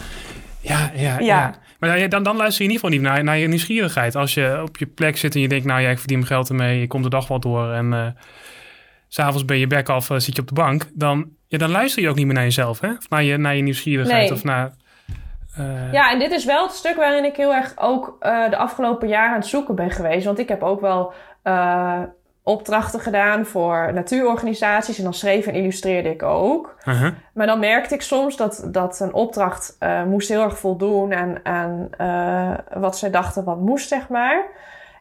Ja, 0.62 0.92
ja, 0.96 1.02
ja. 1.20 1.20
Ja. 1.20 1.56
Maar 1.80 2.10
dan, 2.10 2.24
dan 2.24 2.36
luister 2.36 2.64
je 2.66 2.70
in 2.70 2.76
ieder 2.76 2.90
geval 2.90 2.90
niet 2.90 3.02
naar, 3.16 3.24
naar 3.24 3.38
je 3.38 3.48
nieuwsgierigheid. 3.48 4.16
Als 4.16 4.34
je 4.34 4.62
op 4.68 4.78
je 4.78 4.86
plek 4.86 5.18
zit 5.18 5.36
en 5.36 5.42
je 5.42 5.48
denkt, 5.48 5.66
nou 5.66 5.82
ja, 5.82 5.90
ik 5.90 6.00
verdien 6.00 6.18
mijn 6.18 6.30
geld 6.30 6.50
ermee. 6.50 6.80
Je 6.80 6.88
komt 6.88 7.04
de 7.04 7.10
dag 7.10 7.28
wel 7.28 7.40
door 7.40 7.72
en 7.72 8.16
s 9.08 9.16
s'avonds 9.16 9.46
ben 9.46 9.58
je 9.58 9.68
bek 9.68 9.90
af, 9.90 10.06
zit 10.18 10.36
je 10.36 10.42
op 10.42 10.48
de 10.48 10.54
bank. 10.54 10.86
Dan, 10.94 11.30
ja, 11.48 11.58
dan 11.58 11.72
luister 11.72 12.02
je 12.02 12.10
ook 12.10 12.16
niet 12.16 12.26
meer 12.26 12.34
naar 12.36 12.44
jezelf, 12.44 12.80
hè? 12.80 12.90
Of 12.90 13.10
naar 13.10 13.24
je, 13.24 13.38
naar 13.38 13.56
je 13.56 13.62
nieuwsgierigheid 13.62 14.22
Nee. 14.22 14.34
of 14.34 14.44
naar... 14.44 14.72
Ja, 15.92 16.12
en 16.12 16.20
dit 16.20 16.32
is 16.32 16.46
wel 16.46 16.64
het 16.64 16.76
stuk 16.76 16.96
waarin 16.96 17.24
ik 17.26 17.36
heel 17.36 17.54
erg 17.54 17.74
ook 17.76 18.18
de 18.50 18.58
afgelopen 18.58 19.08
jaren 19.08 19.30
aan 19.34 19.40
het 19.40 19.46
zoeken 19.50 19.76
ben 19.76 19.92
geweest. 19.92 20.26
Want 20.26 20.40
ik 20.40 20.48
heb 20.48 20.64
ook 20.64 20.82
wel 20.82 21.14
eh, 21.46 22.02
opdrachten 22.44 23.00
gedaan 23.00 23.46
voor 23.46 23.94
natuurorganisaties. 23.94 24.98
En 24.98 25.04
dan 25.04 25.14
schreef 25.14 25.48
en 25.48 25.54
illustreerde 25.54 26.10
ik 26.10 26.24
ook. 26.24 26.76
uh-huh. 26.86 27.14
Maar 27.34 27.48
dan 27.48 27.60
merkte 27.60 27.94
ik 27.94 28.02
soms 28.02 28.38
dat, 28.38 28.68
dat 28.72 29.00
een 29.00 29.14
opdracht 29.14 29.76
eh, 29.80 30.04
moest 30.04 30.30
heel 30.30 30.44
erg 30.44 30.60
voldoen 30.60 31.14
aan, 31.14 31.38
aan 31.44 31.88
eh, 31.98 32.80
wat 32.82 32.98
zij 32.98 33.10
dachten 33.10 33.44
wat 33.44 33.60
moest, 33.60 33.88
zeg 33.88 34.10
maar. 34.10 34.46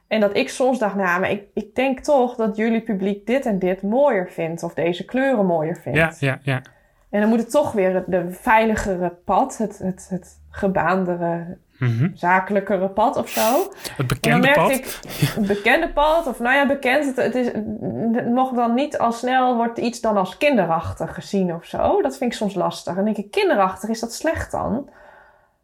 En 0.09 0.21
dat 0.21 0.37
ik 0.37 0.49
soms 0.49 0.79
dacht, 0.79 0.95
nou, 0.95 1.21
maar 1.21 1.31
ik, 1.31 1.43
ik 1.55 1.75
denk 1.75 2.01
toch 2.01 2.35
dat 2.35 2.57
jullie 2.57 2.81
publiek 2.81 3.27
dit 3.27 3.47
en 3.47 3.59
dit 3.59 3.83
mooier 3.83 4.31
vindt. 4.31 4.63
Of 4.63 4.75
deze 4.75 5.05
kleuren 5.05 5.47
mooier 5.47 5.77
vindt. 5.77 5.99
Ja, 5.99 6.13
ja, 6.19 6.39
ja. 6.43 6.63
En 7.11 7.21
dan 7.21 7.29
moet 7.29 7.39
het 7.39 7.51
toch 7.51 7.73
weer 7.73 7.95
het 7.95 8.05
de 8.07 8.31
veiligere 8.31 9.17
pad, 9.25 9.59
het, 9.59 9.79
het, 9.79 10.07
het 10.11 10.41
gebaandere, 10.51 11.59
Mhm. 11.79 12.09
zakelijkere 12.15 12.89
pad 12.89 13.17
of 13.17 13.29
zo. 13.29 13.73
Het 13.97 14.07
bekende 14.07 14.53
pad. 14.53 14.71
ik 14.71 14.99
een 15.37 15.47
bekende 15.47 15.89
pad, 15.89 16.27
of 16.27 16.39
nou 16.39 16.55
ja, 16.55 16.67
bekend. 16.67 17.05
Het, 17.05 17.17
het, 17.17 17.35
is, 17.35 17.47
het 17.47 18.31
mocht 18.31 18.55
dan 18.55 18.75
niet 18.75 18.99
al 18.99 19.13
snel, 19.13 19.57
wordt 19.57 19.79
iets 19.79 20.01
dan 20.01 20.17
als 20.17 20.37
kinderachtig 20.37 21.15
gezien 21.15 21.55
of 21.55 21.65
zo. 21.65 22.03
Dat 22.03 22.17
vind 22.17 22.33
ik 22.33 22.39
soms 22.39 22.55
lastig. 22.55 22.97
En 22.97 23.05
denk 23.05 23.17
ik, 23.17 23.31
kinderachtig, 23.31 23.89
is 23.89 24.01
dat 24.01 24.15
slecht 24.15 24.51
dan? 24.51 24.89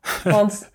Want 0.24 0.70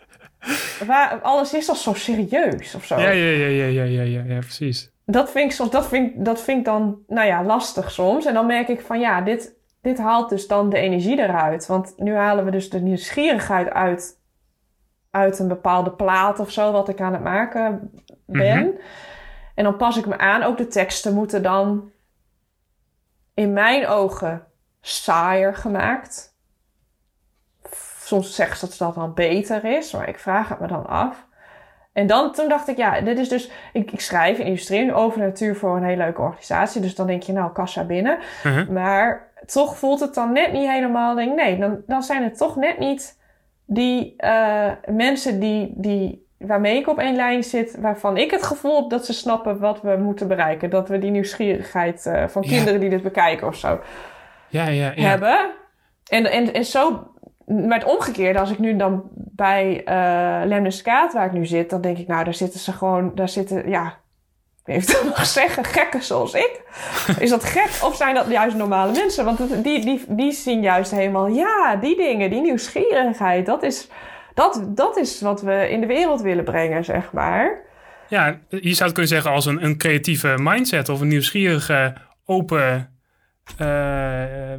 waar, 0.86 1.20
alles 1.22 1.54
is 1.54 1.70
al 1.70 1.76
zo 1.76 1.94
serieus 1.94 2.76
of 2.76 2.86
zo. 2.86 3.00
Ja, 3.00 3.10
ja, 3.10 3.30
ja, 3.30 3.48
ja, 3.48 3.66
ja, 3.66 3.84
ja, 3.84 4.02
ja, 4.02 4.24
ja, 4.28 4.40
precies. 4.40 4.90
Dat 5.06 5.32
vind 5.32 5.46
ik 5.46 5.56
soms, 5.56 5.70
dat 5.72 5.88
vind, 5.88 6.26
dat 6.26 6.42
vind 6.42 6.60
ik 6.60 6.66
dan, 6.66 6.98
nou 7.08 7.28
ja, 7.28 7.44
lastig 7.44 7.92
soms. 7.92 8.26
En 8.26 8.34
dan 8.34 8.46
merk 8.46 8.68
ik 8.68 8.82
van 8.82 9.00
ja, 9.00 9.22
dit, 9.22 9.54
dit 9.82 9.98
haalt 9.98 10.30
dus 10.30 10.48
dan 10.48 10.70
de 10.70 10.78
energie 10.78 11.20
eruit. 11.20 11.66
Want 11.66 11.94
nu 11.98 12.16
halen 12.16 12.46
we 12.46 12.52
dus 12.52 12.70
de 12.70 12.80
nieuwsgierigheid 12.80 13.70
uit, 13.70 14.20
uit 15.16 15.40
een 15.40 15.48
bepaalde 15.48 15.92
plaat 15.92 16.40
of 16.40 16.52
zo, 16.52 16.72
wat 16.72 16.90
ik 16.90 17.02
aan 17.02 17.14
het 17.14 17.24
maken 17.24 17.92
ben. 18.26 18.66
Mhm. 18.66 18.76
En 19.56 19.64
dan 19.64 19.78
pas 19.78 19.98
ik 19.98 20.06
me 20.06 20.18
aan. 20.18 20.44
Ook 20.44 20.58
de 20.58 20.68
teksten 20.68 21.14
moeten 21.14 21.44
dan 21.44 21.92
in 23.34 23.54
mijn 23.54 23.88
ogen 23.88 24.44
saaier 24.82 25.56
gemaakt. 25.56 26.34
Soms 28.00 28.36
zeggen 28.36 28.58
ze 28.58 28.68
dat 28.68 28.78
dat 28.78 28.96
dan 28.96 29.14
beter 29.14 29.66
is, 29.66 29.92
maar 29.92 30.10
ik 30.10 30.20
vraag 30.20 30.50
het 30.50 30.60
me 30.60 30.68
dan 30.68 30.88
af. 30.88 31.26
En 31.94 32.08
dan, 32.08 32.32
toen 32.32 32.50
dacht 32.50 32.68
ik, 32.68 32.78
ja, 32.78 33.02
dit 33.02 33.20
is 33.20 33.30
dus... 33.30 33.52
Ik, 33.74 33.92
ik 33.92 34.02
schrijf 34.02 34.40
en 34.40 34.46
illustreer 34.46 34.94
over 34.94 35.20
natuur 35.20 35.56
voor 35.56 35.78
een 35.78 35.84
hele 35.84 36.04
leuke 36.04 36.22
organisatie. 36.22 36.82
Dus 36.82 36.96
dan 36.96 37.08
denk 37.08 37.24
je, 37.24 37.34
nou, 37.34 37.52
kassa 37.52 37.84
binnen. 37.84 38.18
Uh-huh. 38.46 38.70
Maar 38.70 39.32
toch 39.46 39.78
voelt 39.78 40.00
het 40.00 40.14
dan 40.14 40.32
net 40.32 40.52
niet 40.52 40.70
helemaal... 40.70 41.16
Denk, 41.16 41.36
nee, 41.36 41.60
dan, 41.60 41.82
dan 41.88 42.04
zijn 42.04 42.24
het 42.24 42.38
toch 42.38 42.56
net 42.56 42.80
niet 42.80 43.18
die 43.66 44.14
eh, 44.18 44.72
mensen 44.92 45.40
die, 45.40 45.74
die, 45.78 46.28
waarmee 46.38 46.78
ik 46.78 46.88
op 46.88 47.00
één 47.00 47.16
lijn 47.16 47.44
zit... 47.44 47.78
waarvan 47.80 48.18
ik 48.18 48.32
het 48.32 48.44
gevoel 48.44 48.82
heb 48.82 48.90
dat 48.90 49.06
ze 49.06 49.14
snappen 49.14 49.60
wat 49.60 49.82
we 49.82 49.96
moeten 49.98 50.28
bereiken. 50.28 50.70
Dat 50.70 50.90
we 50.90 51.00
die 51.00 51.12
nieuwsgierigheid 51.12 52.06
eh, 52.06 52.28
van 52.28 52.42
Ja. 52.42 52.50
kinderen 52.50 52.80
die 52.80 52.90
dit 52.90 53.04
bekijken 53.04 53.48
of 53.48 53.56
zo 53.56 53.80
Ja, 54.48 54.68
ja, 54.68 54.92
ja. 54.96 55.08
hebben. 55.10 55.52
En, 56.10 56.32
en, 56.32 56.54
en 56.54 56.66
zo, 56.66 57.08
maar 57.46 57.80
het 57.80 57.88
omgekeerde, 57.88 58.40
als 58.40 58.52
ik 58.52 58.60
nu 58.60 58.76
dan 58.76 59.04
bij 59.16 59.82
Lemniskaat, 60.46 61.14
waar 61.14 61.26
ik 61.26 61.32
nu 61.32 61.46
zit, 61.46 61.70
dan 61.70 61.82
denk 61.82 61.98
ik, 61.98 62.08
nou, 62.08 62.24
daar 62.24 62.34
zitten 62.34 62.60
ze 62.60 62.72
gewoon, 62.72 63.12
daar 63.16 63.30
zitten, 63.30 63.70
ja, 63.70 63.98
of 64.66 64.76
ik 64.76 64.88
dat 64.92 65.04
mag 65.04 65.26
zeggen, 65.26 65.64
gekken 65.66 66.04
zoals 66.04 66.34
ik. 66.34 66.62
Is 67.20 67.30
dat 67.30 67.44
gek 67.44 67.70
of 67.84 67.96
zijn 67.96 68.16
dat 68.16 68.26
juist 68.30 68.56
normale 68.56 68.92
mensen? 68.92 69.26
Want 69.26 69.40
het- 69.40 69.64
die, 69.64 69.86
die, 69.86 70.04
die 70.08 70.32
zien 70.32 70.62
juist 70.62 70.92
helemaal, 70.92 71.28
ja, 71.28 71.76
die 71.76 71.98
dingen, 71.98 72.30
die 72.30 72.42
nieuwsgierigheid, 72.42 73.46
dat 73.46 73.64
is, 73.64 73.88
dat, 74.34 74.62
dat 74.68 74.98
is 74.98 75.22
wat 75.22 75.42
we 75.42 75.70
in 75.70 75.82
de 75.82 75.88
wereld 75.88 76.22
willen 76.22 76.44
brengen, 76.44 76.84
zeg 76.86 77.12
maar. 77.12 77.64
Ja, 78.08 78.40
je 78.50 78.74
zou 78.74 78.84
het 78.84 78.92
kunnen 78.92 79.08
zeggen 79.08 79.32
als 79.32 79.46
een, 79.46 79.64
een 79.64 79.78
creatieve 79.78 80.36
mindset 80.40 80.90
of 80.90 81.02
een 81.02 81.08
nieuwsgierige, 81.08 81.94
open. 82.26 82.90
eh, 83.58 83.66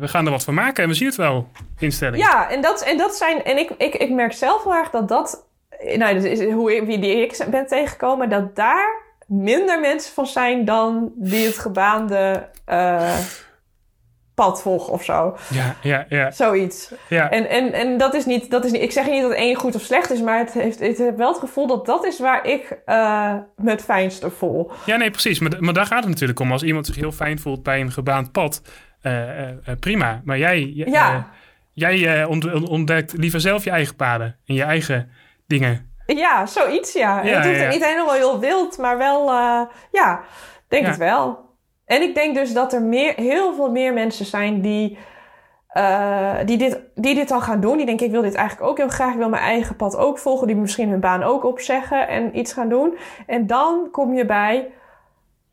we 0.01 0.09
gaan 0.09 0.25
er 0.25 0.31
wat 0.31 0.45
van 0.45 0.55
maken 0.55 0.83
en 0.83 0.89
we 0.89 0.95
zien 0.95 1.07
het 1.07 1.17
wel. 1.17 1.49
Instelling. 1.79 2.23
Ja, 2.23 2.51
en 2.51 2.61
dat, 2.61 2.83
en 2.83 2.97
dat 2.97 3.17
zijn. 3.17 3.45
En 3.45 3.59
ik, 3.59 3.71
ik, 3.79 3.95
ik 3.95 4.11
merk 4.11 4.33
zelf 4.33 4.63
heel 4.65 4.75
erg 4.75 4.91
dat 4.91 5.09
dat. 5.09 5.47
Nou, 5.97 6.15
dat 6.15 6.25
is 6.25 6.45
hoe 6.45 6.85
wie 6.87 6.99
die 6.99 7.17
ik 7.17 7.47
ben 7.51 7.67
tegengekomen, 7.67 8.29
dat 8.29 8.57
daar 8.57 9.05
minder 9.27 9.81
mensen 9.81 10.15
van 10.15 10.27
zijn 10.27 10.65
dan 10.65 11.13
die 11.17 11.47
het 11.47 11.59
gebaande 11.59 12.49
eh, 12.65 13.19
pad 14.35 14.63
volgen 14.63 14.93
of 14.93 15.05
zo. 15.05 15.37
ja, 15.51 15.77
ja, 15.83 16.07
ja. 16.09 16.31
Zoiets. 16.31 16.93
ja. 17.09 17.31
En, 17.31 17.49
en, 17.49 17.73
en 17.73 17.99
dat 17.99 18.15
is 18.15 18.25
niet, 18.25 18.51
dat 18.51 18.65
is 18.65 18.73
niet. 18.73 18.83
Ik 18.83 18.93
zeg 18.93 19.07
niet 19.11 19.23
dat 19.23 19.33
één 19.33 19.55
goed 19.57 19.75
of 19.75 19.81
slecht 19.83 20.11
is, 20.11 20.21
maar 20.21 20.39
het 20.39 20.53
heeft, 20.53 20.81
ik 20.81 20.97
heb 20.97 21.17
wel 21.17 21.29
het 21.29 21.39
gevoel 21.39 21.67
dat 21.67 21.87
dat 21.87 22.05
is 22.05 22.19
waar 22.19 22.47
ik 22.47 22.79
eh 22.85 23.35
me 23.57 23.71
het 23.71 23.83
fijnste 23.83 24.31
voel. 24.31 24.71
Ja, 24.87 24.97
nee, 24.97 25.11
precies. 25.11 25.39
Maar, 25.39 25.57
maar 25.59 25.75
daar 25.75 25.87
gaat 25.87 26.01
het 26.03 26.09
natuurlijk 26.13 26.41
om. 26.41 26.53
Als 26.53 26.63
iemand 26.63 26.87
zich 26.87 26.97
heel 26.97 27.13
fijn 27.13 27.39
voelt 27.39 27.63
bij 27.63 27.81
een 27.81 27.93
gebaand 27.93 28.33
pad, 28.33 28.63
eh, 29.01 29.13
prima. 29.81 30.21
Maar 30.25 30.39
jij, 30.39 30.73
Ja. 30.75 31.31
jij 31.73 32.25
ont- 32.25 32.69
ontdekt 32.69 33.13
liever 33.17 33.41
zelf 33.41 33.65
je 33.65 33.71
eigen 33.71 33.97
paden 33.97 34.37
en 34.47 34.55
je 34.55 34.63
eigen 34.63 35.11
dingen. 35.47 35.91
Ja, 36.07 36.47
zoiets, 36.47 36.93
ja. 36.93 37.23
Ja, 37.23 37.35
het 37.35 37.43
doet 37.43 37.57
ja, 37.57 37.69
niet 37.69 37.85
helemaal 37.85 38.15
heel 38.15 38.39
wild, 38.39 38.79
maar 38.79 38.99
wel, 38.99 39.31
eh, 39.31 39.61
ja, 39.93 40.21
denk 40.69 40.87
het 40.87 40.97
wel. 40.97 41.45
En 41.85 42.03
ik 42.03 42.15
denk 42.15 42.35
dus 42.35 42.53
dat 42.53 42.73
er 42.73 42.83
meer, 42.83 43.13
heel 43.17 43.55
veel 43.55 43.71
meer 43.71 43.93
mensen 43.93 44.25
zijn 44.27 44.61
die, 44.61 44.99
eh, 45.69 46.35
die, 46.45 46.59
dit, 46.59 46.81
die 46.95 47.15
dit 47.15 47.31
al 47.31 47.41
gaan 47.41 47.61
doen. 47.61 47.77
Die 47.77 47.87
denken, 47.87 48.07
ik 48.07 48.13
wil 48.13 48.23
dit 48.23 48.35
eigenlijk 48.35 48.71
ook 48.71 48.77
heel 48.79 48.89
graag. 48.89 49.13
Ik 49.13 49.19
wil 49.19 49.29
mijn 49.29 49.43
eigen 49.43 49.77
pad 49.77 49.97
ook 49.97 50.19
volgen. 50.19 50.47
Die 50.47 50.57
misschien 50.57 50.89
hun 50.91 51.01
baan 51.01 51.23
ook 51.23 51.45
opzeggen 51.45 52.09
en 52.09 52.39
iets 52.39 52.53
gaan 52.53 52.69
doen. 52.69 52.99
En 53.27 53.47
dan 53.47 53.89
kom 53.91 54.15
je 54.15 54.27
bij, 54.27 54.69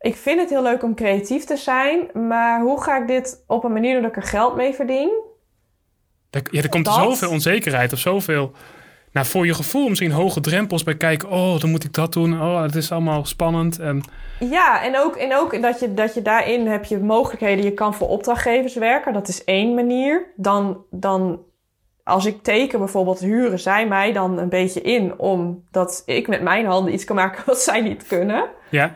ik 0.00 0.16
vind 0.16 0.40
het 0.40 0.50
heel 0.50 0.62
leuk 0.62 0.82
om 0.82 0.94
creatief 0.94 1.44
te 1.44 1.56
zijn. 1.56 2.10
Maar 2.28 2.60
hoe 2.60 2.82
ga 2.82 2.96
ik 3.00 3.06
dit 3.06 3.44
op 3.46 3.64
een 3.64 3.72
manier 3.72 4.00
dat 4.00 4.10
ik 4.10 4.16
er 4.16 4.22
geld 4.22 4.56
mee 4.56 4.74
verdien? 4.74 5.10
Er, 6.30 6.42
ja, 6.50 6.62
er 6.62 6.68
komt 6.68 6.84
Dat- 6.84 6.94
zoveel 6.94 7.30
onzekerheid 7.30 7.92
of 7.92 7.98
zoveel... 7.98 8.52
Nou, 9.14 9.26
voor 9.26 9.46
je 9.46 9.54
gevoel 9.54 9.88
misschien 9.88 10.10
hoge 10.10 10.40
drempels 10.40 10.82
bij 10.82 10.96
kijken. 10.96 11.30
Oh, 11.30 11.60
dan 11.60 11.70
moet 11.70 11.84
ik 11.84 11.92
dat 11.92 12.12
doen. 12.12 12.40
Oh, 12.40 12.62
het 12.62 12.74
is 12.74 12.92
allemaal 12.92 13.24
spannend. 13.24 13.78
En, 13.78 14.02
Ja, 14.38 14.82
en 14.82 14.98
ook, 14.98 15.16
en 15.16 15.36
ook 15.36 15.62
dat, 15.62 15.80
je, 15.80 15.94
dat 15.94 16.14
je 16.14 16.22
daarin 16.22 16.66
heb 16.66 16.84
je 16.84 16.98
mogelijkheden. 16.98 17.64
Je 17.64 17.72
kan 17.72 17.94
voor 17.94 18.08
opdrachtgevers 18.08 18.74
werken. 18.74 19.12
Dat 19.12 19.28
is 19.28 19.44
één 19.44 19.74
manier. 19.74 20.32
Dan, 20.36 20.84
dan 20.90 21.40
als 22.04 22.26
ik 22.26 22.42
teken 22.42 22.78
bijvoorbeeld, 22.78 23.20
huren 23.20 23.58
zij 23.58 23.86
mij 23.86 24.12
dan 24.12 24.38
een 24.38 24.48
beetje 24.48 24.80
in... 24.80 25.18
omdat 25.18 26.02
ik 26.06 26.28
met 26.28 26.42
mijn 26.42 26.66
handen 26.66 26.92
iets 26.92 27.04
kan 27.04 27.16
maken 27.16 27.42
wat 27.46 27.58
zij 27.58 27.80
niet 27.80 28.06
kunnen. 28.06 28.44
ja, 28.70 28.92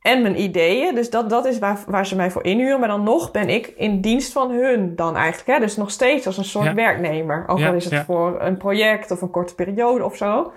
En 0.00 0.22
mijn 0.22 0.40
ideeën. 0.40 0.94
Dus 0.94 1.10
dat, 1.10 1.30
dat 1.30 1.46
is 1.46 1.58
waar, 1.58 1.78
waar 1.86 2.06
ze 2.06 2.16
mij 2.16 2.30
voor 2.30 2.44
inhuren. 2.44 2.80
Maar 2.80 2.88
dan 2.88 3.02
nog 3.02 3.30
ben 3.30 3.48
ik 3.48 3.66
in 3.76 4.00
dienst 4.00 4.32
van 4.32 4.50
hun 4.50 4.96
dan 4.96 5.16
eigenlijk. 5.16 5.58
Hè? 5.58 5.64
Dus 5.64 5.76
nog 5.76 5.90
steeds 5.90 6.26
als 6.26 6.36
een 6.36 6.44
soort 6.44 6.64
Ja. 6.64 6.74
werknemer. 6.74 7.44
Ook 7.46 7.58
Ja, 7.58 7.68
al 7.68 7.74
is 7.74 7.84
het 7.84 7.92
ja. 7.92 8.04
voor 8.04 8.36
een 8.40 8.56
project 8.56 9.10
of 9.10 9.20
een 9.22 9.30
korte 9.30 9.54
periode 9.54 10.04
of 10.04 10.16
zo. 10.16 10.52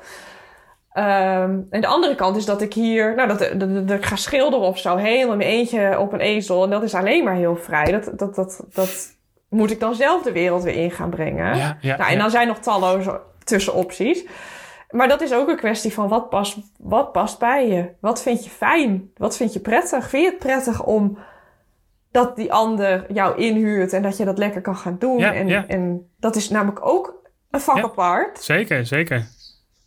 Ehm, 0.92 1.60
en 1.70 1.82
de 1.82 1.88
andere 1.88 2.16
kant 2.16 2.36
is 2.36 2.46
dat 2.46 2.62
ik 2.62 2.74
hier, 2.74 3.16
nou, 3.16 3.28
dat, 3.28 3.40
dat, 3.40 3.60
dat, 3.60 3.88
dat 3.88 3.98
ik 3.98 4.06
ga 4.06 4.16
schilderen 4.16 4.68
of 4.68 4.78
zo, 4.78 4.96
helemaal 4.96 5.32
in 5.32 5.38
mijn 5.38 5.50
eentje 5.50 6.00
op 6.00 6.14
een 6.14 6.20
ezel. 6.20 6.64
En 6.64 6.70
dat 6.70 6.84
is 6.84 6.94
alleen 6.96 7.24
maar 7.24 7.36
heel 7.36 7.56
vrij. 7.56 7.92
Dat, 7.92 8.12
dat, 8.20 8.36
dat, 8.36 8.66
dat 8.74 9.16
moet 9.50 9.72
ik 9.72 9.80
dan 9.80 9.96
zelf 9.96 10.22
de 10.22 10.32
wereld 10.32 10.64
weer 10.64 10.76
in 10.76 10.92
gaan 10.92 11.10
brengen. 11.10 11.58
Ja, 11.58 11.78
ja, 11.82 11.98
nou, 11.98 12.12
en 12.12 12.18
dan 12.18 12.30
zijn 12.30 12.48
nog 12.48 12.58
talloze 12.60 13.20
tussenopties. 13.44 14.26
Maar 14.94 15.08
dat 15.08 15.22
is 15.22 15.34
ook 15.34 15.48
een 15.48 15.58
kwestie 15.58 15.94
van 15.94 16.08
wat 16.08 16.30
past, 16.30 16.58
wat 16.78 17.12
past 17.12 17.40
bij 17.40 17.68
je? 17.68 17.90
Wat 18.00 18.22
vind 18.22 18.44
je 18.44 18.50
fijn? 18.50 19.12
Wat 19.18 19.38
vind 19.38 19.54
je 19.54 19.60
prettig? 19.60 20.10
Vind 20.10 20.24
je 20.24 20.30
het 20.30 20.40
prettig 20.40 20.84
om 20.84 21.18
dat 22.12 22.36
die 22.36 22.54
ander 22.54 23.06
jou 23.14 23.38
inhuurt 23.38 23.94
en 23.94 24.02
dat 24.02 24.18
je 24.18 24.26
dat 24.26 24.38
lekker 24.38 24.62
kan 24.62 24.76
gaan 24.76 24.96
doen? 25.00 25.18
Ja, 25.18 25.34
en, 25.34 25.48
ja. 25.48 25.68
en 25.68 26.10
dat 26.20 26.36
is 26.36 26.50
namelijk 26.50 26.86
ook 26.86 27.22
een 27.52 27.62
vak 27.62 27.76
Ja. 27.78 27.84
apart. 27.84 28.44
Zeker, 28.44 28.86
zeker. 28.86 29.26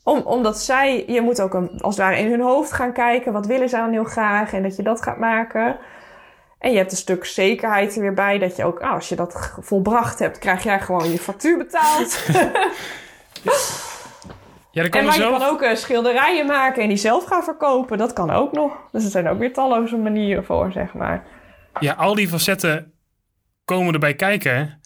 Om, 0.02 0.18
omdat 0.18 0.58
zij, 0.58 1.04
je 1.06 1.20
moet 1.20 1.40
ook 1.40 1.54
een, 1.54 1.80
als 1.80 1.96
het 1.96 2.04
ware 2.04 2.18
in 2.18 2.30
hun 2.30 2.40
hoofd 2.40 2.72
gaan 2.72 2.92
kijken. 2.92 3.32
Wat 3.32 3.46
willen 3.46 3.68
ze 3.68 3.76
dan 3.76 3.90
heel 3.92 4.04
graag? 4.04 4.52
En 4.52 4.62
dat 4.62 4.76
je 4.76 4.82
dat 4.82 5.02
gaat 5.02 5.18
maken. 5.18 5.76
En 6.58 6.70
je 6.70 6.76
hebt 6.76 6.90
een 6.90 6.96
stuk 6.96 7.24
zekerheid 7.24 7.94
er 7.94 8.00
weer 8.00 8.14
bij. 8.14 8.38
Dat 8.38 8.56
je 8.56 8.64
ook, 8.64 8.80
ah, 8.80 8.92
als 8.92 9.08
je 9.08 9.16
dat 9.16 9.52
volbracht 9.60 10.18
hebt, 10.18 10.38
krijg 10.38 10.62
jij 10.62 10.80
gewoon 10.80 11.10
je 11.10 11.18
factuur 11.18 11.58
betaald. 11.58 12.18
Ja, 14.76 14.82
dan 14.82 14.84
en 14.84 14.90
kan 14.90 15.04
maar 15.04 15.14
je 15.32 15.38
kan 15.38 15.48
ook 15.48 15.62
eh, 15.62 15.74
schilderijen 15.74 16.46
maken 16.46 16.82
en 16.82 16.88
die 16.88 16.96
zelf 16.96 17.24
gaan 17.24 17.42
verkopen. 17.44 17.98
Dat 17.98 18.12
kan 18.12 18.30
ook 18.30 18.52
nog. 18.52 18.72
Dus 18.92 19.04
er 19.04 19.10
zijn 19.10 19.28
ook 19.28 19.38
weer 19.38 19.52
talloze 19.52 19.96
manieren 19.96 20.44
voor, 20.44 20.72
zeg 20.72 20.92
maar. 20.94 21.24
Ja, 21.80 21.92
al 21.92 22.14
die 22.14 22.28
facetten 22.28 22.92
komen 23.64 23.92
erbij 23.92 24.14
kijken. 24.14 24.80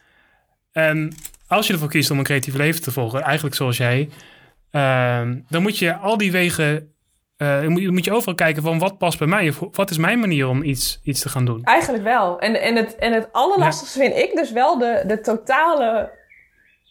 En 0.73 1.13
als 1.49 1.67
je 1.67 1.73
ervoor 1.73 1.89
kiest 1.89 2.11
om 2.11 2.19
een 2.19 2.25
creatief 2.25 2.55
leven 2.55 2.83
te 2.83 2.93
volgen, 2.93 3.23
eigenlijk 3.23 3.55
zoals 3.57 3.77
jij, 3.77 4.09
ehm, 4.71 5.39
dan 5.49 5.63
moet 5.63 5.79
je 5.79 5.95
al 5.97 6.17
die 6.17 6.33
wegen, 6.33 6.95
eh, 7.37 7.67
moet, 7.67 7.83
je- 7.83 7.91
moet 7.91 8.05
je 8.05 8.13
overal 8.13 8.35
kijken 8.35 8.63
van 8.63 8.79
wat 8.79 8.99
past 8.99 9.19
bij 9.19 9.29
mij 9.29 9.49
of 9.49 9.59
wat 9.77 9.91
is 9.91 9.99
mijn 9.99 10.19
manier 10.19 10.49
om 10.49 10.63
iets, 10.63 11.01
iets 11.03 11.21
te 11.21 11.29
gaan 11.29 11.45
doen. 11.45 11.65
Eigenlijk 11.65 12.05
wel. 12.05 12.39
En, 12.41 12.61
en, 12.61 12.77
het, 12.77 12.97
en 12.97 13.13
het 13.13 13.29
allerlastigste 13.33 13.99
vind 13.99 14.17
ik 14.17 14.33
dus 14.35 14.53
wel 14.53 14.79
de, 14.79 15.03
de 15.07 15.21
totale 15.21 16.11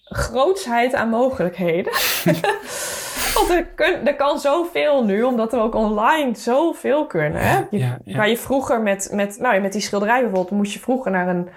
grootsheid 0.10 0.94
aan 0.94 1.10
mogelijkheden. 1.10 1.92
Want 3.36 3.50
er, 3.50 3.66
kun, 3.76 4.08
er 4.08 4.16
kan 4.16 4.40
zoveel 4.40 5.04
nu, 5.06 5.24
omdat 5.24 5.52
we 5.52 5.58
ook 5.60 5.76
online 5.76 6.36
zoveel 6.36 7.06
kunnen. 7.06 7.42
Hè? 7.42 7.58
Je- 7.58 7.68
Ja, 7.78 7.98
ja. 8.04 8.18
Waar 8.18 8.30
je 8.30 8.38
vroeger 8.38 8.82
met, 8.82 9.10
met, 9.14 9.38
nou, 9.40 9.60
met 9.60 9.72
die 9.72 9.82
schilderij 9.82 10.20
bijvoorbeeld, 10.22 10.52
moest 10.52 10.74
je 10.74 10.80
vroeger 10.80 11.12
naar 11.12 11.28
een 11.28 11.50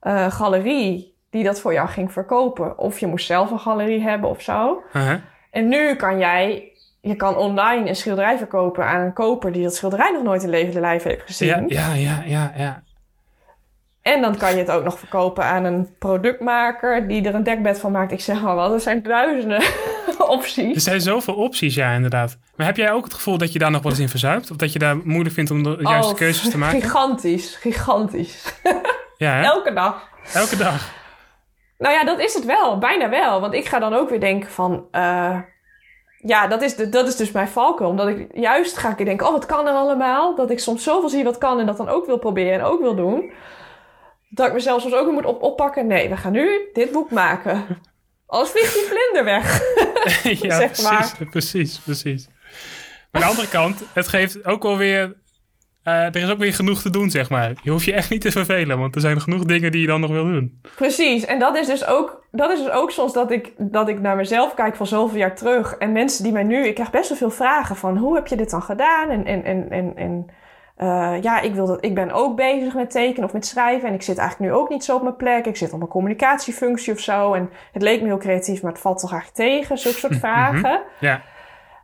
eh, 0.00 0.30
galerie 0.32 1.16
die 1.30 1.44
dat 1.44 1.60
voor 1.60 1.72
jou 1.72 1.88
ging 1.88 2.12
verkopen. 2.12 2.78
Of 2.78 2.98
je 2.98 3.06
moest 3.06 3.26
zelf 3.26 3.50
een 3.50 3.58
galerie 3.58 4.02
hebben 4.02 4.30
of 4.30 4.40
zo. 4.40 4.82
Uh-huh. 4.92 5.14
En 5.50 5.68
nu 5.68 5.94
kan 5.94 6.18
jij, 6.18 6.72
je 7.00 7.14
kan 7.16 7.36
online 7.36 7.88
een 7.88 7.96
schilderij 7.96 8.38
verkopen 8.38 8.84
aan 8.86 9.00
een 9.00 9.12
koper 9.12 9.52
die 9.52 9.62
dat 9.62 9.74
schilderij 9.74 10.10
nog 10.12 10.22
nooit 10.22 10.42
in 10.42 10.48
levende 10.50 10.80
lijf 10.80 11.02
heeft 11.02 11.22
gezien. 11.26 11.48
Ja, 11.48 11.64
ja, 11.66 11.94
ja, 11.94 12.22
ja, 12.26 12.52
ja. 12.56 12.82
En 14.02 14.20
dan 14.20 14.36
kan 14.36 14.50
je 14.52 14.58
het 14.58 14.70
ook 14.70 14.84
nog 14.84 14.98
verkopen 14.98 15.44
aan 15.44 15.64
een 15.64 15.94
productmaker 15.98 17.08
die 17.08 17.28
er 17.28 17.34
een 17.34 17.42
dekbed 17.42 17.78
van 17.80 17.92
maakt. 17.92 18.12
Ik 18.12 18.20
zeg 18.20 18.42
maar 18.42 18.54
wel, 18.56 18.72
er 18.72 18.80
zijn 18.80 19.02
duizenden 19.02 19.62
Er 20.18 20.26
opties. 20.26 20.82
zijn 20.84 21.00
zoveel 21.00 21.34
opties, 21.34 21.74
ja, 21.74 21.92
inderdaad. 21.92 22.38
Maar 22.56 22.66
heb 22.66 22.76
jij 22.76 22.92
ook 22.92 23.04
het 23.04 23.14
gevoel 23.14 23.38
dat 23.38 23.52
je 23.52 23.58
daar 23.58 23.70
nog 23.70 23.82
wat 23.82 23.92
eens 23.92 24.00
in 24.00 24.08
verzuipt? 24.08 24.50
Of 24.50 24.56
dat 24.56 24.72
je 24.72 24.78
daar 24.78 24.96
moeilijk 24.96 25.34
vindt 25.34 25.50
om 25.50 25.62
de 25.62 25.76
juiste 25.80 26.12
Oh, 26.12 26.18
keuzes 26.18 26.50
te 26.50 26.58
maken? 26.58 26.80
Gigantisch, 26.82 27.56
gigantisch. 27.56 28.54
Ja, 29.16 29.32
hè? 29.34 29.42
Elke 29.42 29.72
dag. 29.72 30.08
elke 30.34 30.56
dag. 30.56 30.90
Nou 31.78 31.94
ja, 31.94 32.04
dat 32.04 32.18
is 32.20 32.34
het 32.34 32.44
wel. 32.44 32.78
Bijna 32.78 33.08
wel. 33.08 33.40
Want 33.40 33.54
ik 33.54 33.66
ga 33.66 33.78
dan 33.78 33.94
ook 33.94 34.10
weer 34.10 34.20
denken 34.20 34.50
van... 34.50 34.86
eh, 34.90 35.38
ja, 36.16 36.46
dat 36.46 36.62
is, 36.62 36.76
de, 36.76 36.88
dat 36.88 37.08
is 37.08 37.16
dus 37.16 37.32
mijn 37.32 37.48
valkuil. 37.48 37.90
Omdat 37.90 38.08
ik 38.08 38.26
juist 38.34 38.76
ga 38.76 38.94
ik 38.96 39.04
denken... 39.04 39.26
Oh, 39.26 39.32
wat 39.32 39.46
kan 39.46 39.66
er 39.66 39.72
allemaal? 39.74 40.34
Dat 40.34 40.50
ik 40.50 40.58
soms 40.58 40.82
zoveel 40.82 41.08
zie 41.08 41.24
wat 41.24 41.38
kan... 41.38 41.60
en 41.60 41.66
dat 41.66 41.76
dan 41.76 41.88
ook 41.88 42.06
wil 42.06 42.18
proberen 42.18 42.52
en 42.52 42.64
ook 42.64 42.80
wil 42.80 42.94
doen. 42.94 43.30
Dat 44.34 44.46
ik 44.46 44.52
mezelf 44.52 44.80
soms 44.82 44.94
ook 44.94 45.04
weer 45.04 45.14
moet 45.14 45.24
op, 45.24 45.42
oppakken. 45.42 45.86
Nee, 45.86 46.08
we 46.08 46.16
gaan 46.16 46.32
nu 46.32 46.60
dit 46.72 46.92
boek 46.92 47.10
maken. 47.10 47.64
Anders 48.26 48.50
vliegt 48.50 48.74
die 48.74 48.82
vlinder 48.82 49.24
weg. 49.24 49.60
ja, 50.48 50.56
Zeg 50.60 50.66
precies, 50.70 50.90
maar. 50.90 51.28
precies, 51.30 51.78
precies. 51.78 52.28
Maar 53.10 53.22
aan 53.22 53.28
de 53.28 53.34
andere 53.34 53.48
kant, 53.48 53.82
het 53.94 54.08
geeft 54.08 54.44
ook 54.44 54.62
wel 54.62 54.76
weer... 54.76 55.16
eh, 55.82 56.04
er 56.04 56.16
is 56.16 56.30
ook 56.30 56.38
weer 56.38 56.54
genoeg 56.54 56.82
te 56.82 56.90
doen, 56.90 57.10
zeg 57.10 57.30
maar. 57.30 57.52
Je 57.62 57.70
hoeft 57.70 57.84
je 57.84 57.92
echt 57.92 58.10
niet 58.10 58.20
te 58.20 58.30
vervelen, 58.30 58.78
want 58.78 58.94
er 58.94 59.00
zijn 59.00 59.20
genoeg 59.20 59.44
dingen 59.44 59.72
die 59.72 59.80
je 59.80 59.86
dan 59.86 60.00
nog 60.00 60.10
wil 60.10 60.24
doen. 60.24 60.60
Precies, 60.76 61.24
en 61.24 61.38
dat 61.38 61.56
is 61.56 61.66
dus 61.66 61.86
ook, 61.86 62.26
dat 62.30 62.50
is 62.50 62.58
dus 62.58 62.70
ook 62.70 62.90
soms 62.90 63.12
dat 63.12 63.30
ik, 63.30 63.52
dat 63.58 63.88
ik 63.88 64.00
naar 64.00 64.16
mezelf 64.16 64.54
kijk 64.54 64.76
van 64.76 64.86
zoveel 64.86 65.18
jaar 65.18 65.36
terug. 65.36 65.74
En 65.74 65.92
mensen 65.92 66.22
die 66.24 66.32
mij 66.32 66.42
nu, 66.44 66.66
ik 66.66 66.74
krijg 66.74 66.90
best 66.90 67.08
wel 67.08 67.18
veel 67.18 67.30
vragen 67.30 67.76
van 67.76 67.96
hoe 67.96 68.14
heb 68.14 68.26
je 68.26 68.36
dit 68.36 68.50
dan 68.50 68.62
gedaan? 68.62 69.10
En, 69.10 69.24
en, 69.24 69.44
en, 69.44 69.70
en, 69.70 69.92
en 69.96 70.26
eh, 70.82 71.22
ja, 71.22 71.40
ik, 71.40 71.54
wil 71.54 71.66
dat, 71.66 71.84
ik 71.84 71.94
ben 71.94 72.10
ook 72.10 72.36
bezig 72.36 72.74
met 72.74 72.90
tekenen 72.90 73.24
of 73.24 73.32
met 73.32 73.46
schrijven. 73.46 73.88
En 73.88 73.94
ik 73.94 74.02
zit 74.02 74.18
eigenlijk 74.18 74.50
nu 74.50 74.58
ook 74.58 74.68
niet 74.68 74.84
zo 74.84 74.96
op 74.96 75.02
mijn 75.02 75.16
plek. 75.16 75.46
Ik 75.46 75.56
zit 75.56 75.72
op 75.72 75.78
mijn 75.78 75.90
communicatiefunctie 75.90 76.92
of 76.92 76.98
zo. 76.98 77.32
En 77.32 77.50
het 77.72 77.82
leek 77.82 78.00
me 78.00 78.06
heel 78.06 78.18
creatief, 78.18 78.62
maar 78.62 78.72
het 78.72 78.80
valt 78.80 78.98
toch 78.98 79.12
eigenlijk 79.12 79.50
tegen, 79.50 79.78
zulke 79.78 79.98
soort 79.98 80.16
vragen. 80.16 80.82
Ja, 81.00 81.22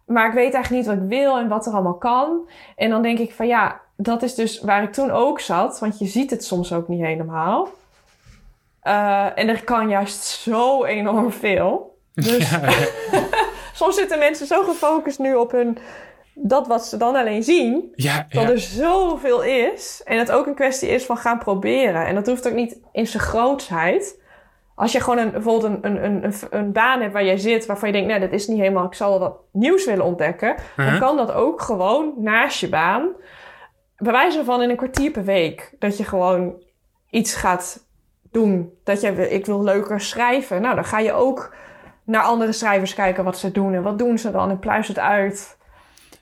Maar 0.06 0.26
ik 0.26 0.32
weet 0.32 0.54
eigenlijk 0.54 0.70
niet 0.70 0.94
wat 0.94 1.04
ik 1.04 1.08
wil 1.08 1.38
en 1.38 1.48
wat 1.48 1.66
er 1.66 1.72
allemaal 1.72 1.98
kan. 1.98 2.48
En 2.76 2.90
dan 2.90 3.02
denk 3.02 3.18
ik 3.18 3.32
van 3.32 3.46
ja, 3.46 3.80
dat 3.96 4.22
is 4.22 4.34
dus 4.34 4.60
waar 4.60 4.82
ik 4.82 4.92
toen 4.92 5.10
ook 5.10 5.40
zat. 5.40 5.78
Want 5.78 5.98
je 5.98 6.06
ziet 6.06 6.30
het 6.30 6.44
soms 6.44 6.72
ook 6.72 6.88
niet 6.88 7.04
helemaal. 7.04 7.68
Eh, 8.80 9.38
en 9.38 9.48
er 9.48 9.64
kan 9.64 9.88
juist 9.88 10.24
zo 10.24 10.84
enorm 10.84 11.32
veel. 11.32 11.86
Dus 12.14 12.50
ja, 12.50 12.60
ja. 12.60 12.86
soms 13.72 13.96
zitten 13.96 14.18
mensen 14.18 14.46
zo 14.46 14.62
gefocust 14.62 15.18
nu 15.18 15.34
op 15.34 15.50
hun... 15.50 15.78
Dat 16.42 16.66
wat 16.66 16.86
ze 16.86 16.96
dan 16.96 17.16
alleen 17.16 17.42
zien. 17.42 17.92
ja, 17.94 18.26
Dat 18.28 18.42
ja. 18.42 18.50
er 18.50 18.58
zoveel 18.58 19.42
is. 19.42 20.02
En 20.04 20.18
het 20.18 20.30
ook 20.30 20.46
een 20.46 20.54
kwestie 20.54 20.88
is 20.88 21.04
van 21.04 21.16
gaan 21.16 21.38
proberen. 21.38 22.06
En 22.06 22.14
dat 22.14 22.26
hoeft 22.26 22.48
ook 22.48 22.54
niet 22.54 22.80
in 22.92 23.06
zijn 23.06 23.22
grootsheid. 23.22 24.20
Als 24.74 24.92
je 24.92 25.00
gewoon 25.00 25.18
een, 25.18 25.30
bijvoorbeeld 25.30 25.82
een, 25.82 26.04
een, 26.04 26.24
een, 26.24 26.34
een, 26.50 26.72
baan 26.72 27.00
hebt 27.00 27.12
waar 27.12 27.24
jij 27.24 27.36
zit... 27.36 27.66
waarvan 27.66 27.88
je 27.88 27.94
denkt, 27.94 28.08
nee, 28.08 28.20
dat 28.20 28.32
is 28.32 28.46
niet 28.46 28.58
helemaal... 28.58 28.86
ik 28.86 28.94
zal 28.94 29.18
wat 29.18 29.36
nieuws 29.52 29.84
willen 29.84 30.04
ontdekken... 30.04 30.56
dan 30.76 30.86
Uh-huh. 30.86 31.00
kan 31.00 31.16
dat 31.16 31.32
ook 31.32 31.60
gewoon 31.60 32.12
naast 32.16 32.60
je 32.60 32.68
baan. 32.68 33.08
Bij 33.96 34.12
wijze 34.12 34.44
van 34.44 34.62
in 34.62 34.70
een 34.70 34.76
kwartier 34.76 35.10
per 35.10 35.24
week. 35.24 35.74
Dat 35.78 35.96
je 35.96 36.04
gewoon 36.04 36.62
iets 37.10 37.34
gaat 37.34 37.86
doen. 38.30 38.72
Dat 38.84 39.00
je, 39.00 39.30
ik 39.30 39.46
wil 39.46 39.62
leuker 39.62 40.00
schrijven. 40.00 40.62
Nou, 40.62 40.74
dan 40.74 40.84
ga 40.84 40.98
je 40.98 41.12
ook 41.12 41.54
naar 42.04 42.22
andere 42.22 42.52
schrijvers 42.52 42.94
kijken 42.94 43.24
wat 43.24 43.38
ze 43.38 43.52
doen. 43.52 43.74
En 43.74 43.82
wat 43.82 43.98
doen 43.98 44.18
ze 44.18 44.30
dan? 44.30 44.50
En 44.50 44.58
pluis 44.58 44.88
het 44.88 44.98
uit. 44.98 45.57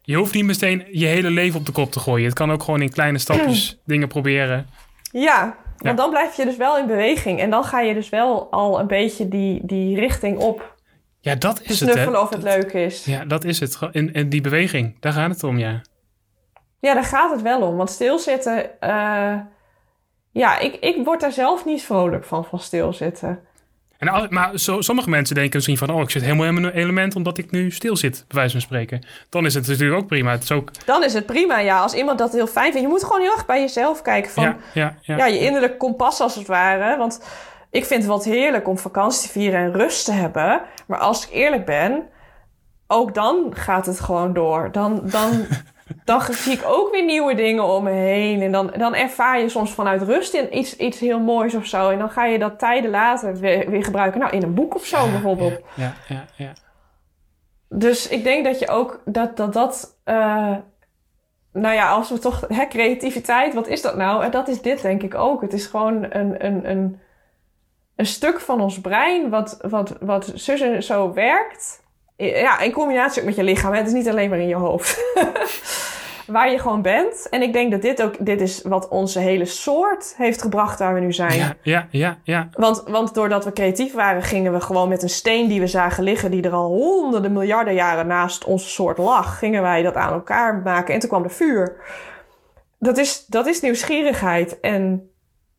Je 0.07 0.16
hoeft 0.16 0.34
niet 0.34 0.44
meteen 0.44 0.84
je 0.90 1.07
hele 1.07 1.30
leven 1.30 1.59
op 1.61 1.66
de 1.66 1.72
kop 1.72 1.90
te 1.92 2.00
gooien. 2.00 2.24
Het 2.24 2.34
kan 2.34 2.52
ook 2.52 2.62
gewoon 2.62 2.82
in 2.82 2.90
kleine 2.90 3.18
stapjes 3.18 3.78
dingen 3.84 4.09
proberen. 4.09 4.66
Ja, 5.12 5.20
Ja. 5.22 5.57
want 5.78 5.96
dan 5.96 6.11
blijf 6.11 6.36
je 6.36 6.44
dus 6.44 6.57
wel 6.57 6.78
in 6.78 6.86
beweging. 6.86 7.40
En 7.40 7.50
dan 7.50 7.64
ga 7.64 7.80
je 7.80 7.94
dus 7.94 8.09
wel 8.09 8.50
al 8.50 8.80
een 8.80 8.86
beetje 8.86 9.28
die, 9.28 9.61
die 9.64 9.98
richting 10.00 10.38
op 10.38 10.74
Ja, 11.20 11.34
dat 11.34 11.61
is 11.62 11.80
het, 11.80 11.90
snuffelen 11.90 12.20
of 12.22 12.30
het 12.30 12.42
leuk 12.42 12.72
is. 12.72 13.04
Ja, 13.04 13.24
dat 13.24 13.44
is 13.44 13.61
het. 13.61 13.78
In, 13.90 14.12
in 14.12 14.28
die 14.28 14.40
beweging, 14.40 14.96
daar 15.00 15.12
gaat 15.12 15.30
het 15.30 15.44
om, 15.44 15.59
ja. 15.59 15.80
Ja, 16.80 16.94
daar 16.94 17.04
gaat 17.04 17.30
het 17.30 17.42
wel 17.42 17.61
om. 17.62 17.76
Want 17.76 17.90
stilzitten... 17.90 18.80
eh, 18.80 19.34
ja, 20.32 20.59
ik, 20.59 20.74
ik 20.74 21.04
word 21.04 21.20
daar 21.20 21.32
zelf 21.32 21.64
niet 21.64 21.82
vrolijk 21.82 22.24
van, 22.24 22.44
van 22.44 22.59
stilzitten. 22.61 23.38
En 23.99 24.26
maar 24.30 24.59
zo, 24.59 24.80
sommige 24.80 25.11
mensen 25.11 25.34
denken 25.34 25.55
misschien 25.55 25.78
van... 25.78 25.90
oh, 25.90 26.01
ik 26.01 26.11
zit 26.11 26.22
helemaal 26.22 26.47
in 26.47 26.61
mijn 26.61 26.74
element 26.74 27.16
omdat 27.16 27.38
ik 27.38 27.51
nu 27.51 27.70
stil 27.70 27.97
zit, 27.97 28.24
bij 28.28 28.36
wijze 28.36 28.53
van 28.53 28.61
spreken. 28.61 29.07
Dan 29.28 29.47
is 29.47 29.55
het 29.55 29.66
natuurlijk 29.66 30.01
ook 30.01 30.07
prima. 30.07 30.30
Het 30.30 30.42
is 30.42 30.53
ook... 30.53 30.70
Dan 30.84 31.05
is 31.05 31.12
het 31.12 31.26
prima, 31.26 31.59
ja. 31.59 31.80
Als 31.80 31.94
iemand 31.94 32.18
dat 32.18 32.32
heel 32.32 32.47
fijn 32.47 32.72
vindt. 32.72 32.86
Je 32.86 32.92
moet 32.92 33.05
gewoon 33.05 33.20
heel 33.20 33.32
erg 33.32 33.47
bij 33.47 33.61
jezelf 33.61 34.03
kijken 34.03 34.30
van... 34.30 34.42
ja, 34.42 34.57
ja, 34.72 34.97
ja. 35.01 35.16
ja, 35.16 35.26
je 35.26 35.38
innerlijk 35.38 35.78
kompas 35.78 36.20
als 36.20 36.34
het 36.34 36.47
ware. 36.47 36.97
Want 36.97 37.20
ik 37.70 37.84
vind 37.84 38.03
het 38.03 38.11
wat 38.11 38.24
heerlijk 38.24 38.68
om 38.68 38.78
vakantie 38.78 39.26
te 39.26 39.32
vieren 39.32 39.61
en 39.61 39.72
rust 39.72 40.05
te 40.05 40.12
hebben. 40.12 40.62
Maar 40.86 40.99
als 40.99 41.26
ik 41.26 41.32
eerlijk 41.32 41.64
ben, 41.64 42.09
ook 42.86 43.14
dan 43.14 43.52
gaat 43.55 43.86
het 43.86 44.01
gewoon 44.01 44.32
door. 44.32 44.68
Dan, 44.73 45.01
dan, 45.05 45.31
dan 46.04 46.20
zie 46.20 46.52
ik 46.52 46.62
ook 46.64 46.90
weer 46.90 47.04
nieuwe 47.04 47.34
dingen 47.34 47.64
om 47.64 47.84
me 47.84 47.90
heen. 47.90 48.42
En 48.42 48.52
dan, 48.52 48.72
dan 48.76 48.94
ervaar 48.94 49.40
je 49.40 49.48
soms 49.48 49.72
vanuit 49.72 50.02
rust 50.02 50.34
in 50.34 50.58
iets, 50.58 50.76
iets 50.76 50.98
heel 50.98 51.20
moois 51.20 51.54
of 51.54 51.66
zo. 51.66 51.90
En 51.90 51.98
dan 51.98 52.10
ga 52.10 52.24
je 52.24 52.38
dat 52.38 52.58
tijden 52.58 52.90
later 52.90 53.36
weer, 53.36 53.70
weer 53.70 53.84
gebruiken. 53.84 54.20
Nou, 54.20 54.32
in 54.32 54.42
een 54.42 54.54
boek 54.54 54.74
of 54.74 54.84
zo 54.84 55.10
bijvoorbeeld. 55.10 55.60
Ja, 55.74 55.94
ja, 56.08 56.24
ja. 56.36 56.52
Dus 57.68 58.08
ik 58.08 58.24
denk 58.24 58.44
dat 58.44 58.58
je 58.58 58.68
ook 58.68 59.00
dat 59.04 59.36
dat. 59.36 59.52
dat 59.52 59.98
eh, 60.04 60.56
nou 61.52 61.74
ja, 61.74 61.90
als 61.90 62.10
we 62.10 62.18
toch. 62.18 62.44
Hè, 62.48 62.66
creativiteit, 62.66 63.54
wat 63.54 63.68
is 63.68 63.82
dat 63.82 63.96
nou? 63.96 64.24
En 64.24 64.30
dat 64.30 64.48
is 64.48 64.62
dit, 64.62 64.82
denk 64.82 65.02
ik 65.02 65.14
ook. 65.14 65.40
Het 65.40 65.52
is 65.52 65.66
gewoon 65.66 66.06
een, 66.10 66.46
een, 66.46 66.70
een, 66.70 67.00
een 67.96 68.06
stuk 68.06 68.40
van 68.40 68.60
ons 68.60 68.80
brein. 68.80 69.30
wat, 69.30 69.58
wat, 69.68 69.96
wat 70.00 70.32
zus 70.34 70.60
en 70.60 70.82
zo 70.82 71.12
werkt. 71.12 71.84
Ja, 72.16 72.60
in 72.60 72.72
combinatie 72.72 73.20
ook 73.20 73.26
met 73.26 73.36
je 73.36 73.43
lichaam. 73.43 73.72
hè. 73.72 73.78
Het 73.78 73.86
is 73.86 73.93
niet 73.93 74.09
alleen 74.09 74.30
maar 74.30 74.38
in 74.38 74.48
je 74.48 74.55
hoofd. 74.55 75.05
waar 76.26 76.51
je 76.51 76.59
gewoon 76.59 76.82
bent. 76.82 77.28
En 77.30 77.43
ik 77.43 77.52
denk 77.52 77.70
dat 77.70 77.82
dit 77.82 78.02
ook, 78.02 78.14
dit 78.18 78.40
is 78.40 78.62
wat 78.62 78.88
onze 78.88 79.18
hele 79.18 79.44
soort 79.44 80.14
heeft 80.16 80.43
gebracht 80.43 80.78
waar 80.78 80.94
we 80.94 81.01
nu 81.01 81.12
zijn. 81.12 81.36
Ja, 81.38 81.56
ja, 81.62 81.86
ja, 81.90 82.18
ja. 82.22 82.48
Want, 82.52 82.82
want 82.86 83.14
doordat 83.14 83.44
we 83.44 83.52
creatief 83.52 83.93
waren, 83.93 84.22
gingen 84.22 84.52
we 84.52 84.60
gewoon 84.60 84.88
met 84.88 85.02
een 85.02 85.09
steen 85.09 85.48
die 85.48 85.60
we 85.60 85.66
zagen 85.66 86.02
liggen, 86.02 86.30
die 86.30 86.43
er 86.43 86.52
al 86.52 86.68
honderden 86.68 87.32
miljarden 87.32 87.74
jaren 87.74 88.06
naast 88.06 88.44
onze 88.44 88.68
soort 88.68 88.98
lag, 88.98 89.38
gingen 89.38 89.62
wij 89.62 89.82
dat 89.82 89.94
aan 89.94 90.12
elkaar 90.12 90.55
maken. 90.64 90.94
En 90.94 91.01
toen 91.01 91.09
kwam 91.09 91.24
er 91.24 91.30
vuur. 91.30 91.76
Dat 92.78 92.98
is, 92.98 93.26
dat 93.26 93.47
is 93.47 93.60
nieuwsgierigheid 93.60 94.60
en 94.60 95.10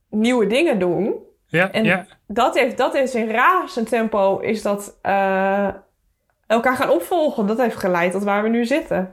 nieuwe 0.09 0.47
dingen 0.47 0.79
doen. 0.79 1.15
Ja, 1.45 1.71
En 1.71 1.83
ja. 1.83 2.05
dat, 2.27 2.59
heeft, 2.59 2.77
dat 2.77 2.95
is 2.95 3.15
in 3.15 3.29
razend 3.29 3.89
tempo 3.89 4.39
is 4.39 4.61
dat 4.61 4.97
eh, 5.01 5.67
elkaar 6.47 6.75
gaan 6.75 6.89
opvolgen. 6.89 7.47
Dat 7.47 7.57
heeft 7.57 7.77
geleid 7.77 8.11
tot 8.11 8.23
waar 8.23 8.43
we 8.43 8.49
nu 8.49 8.65
zitten. 8.65 9.11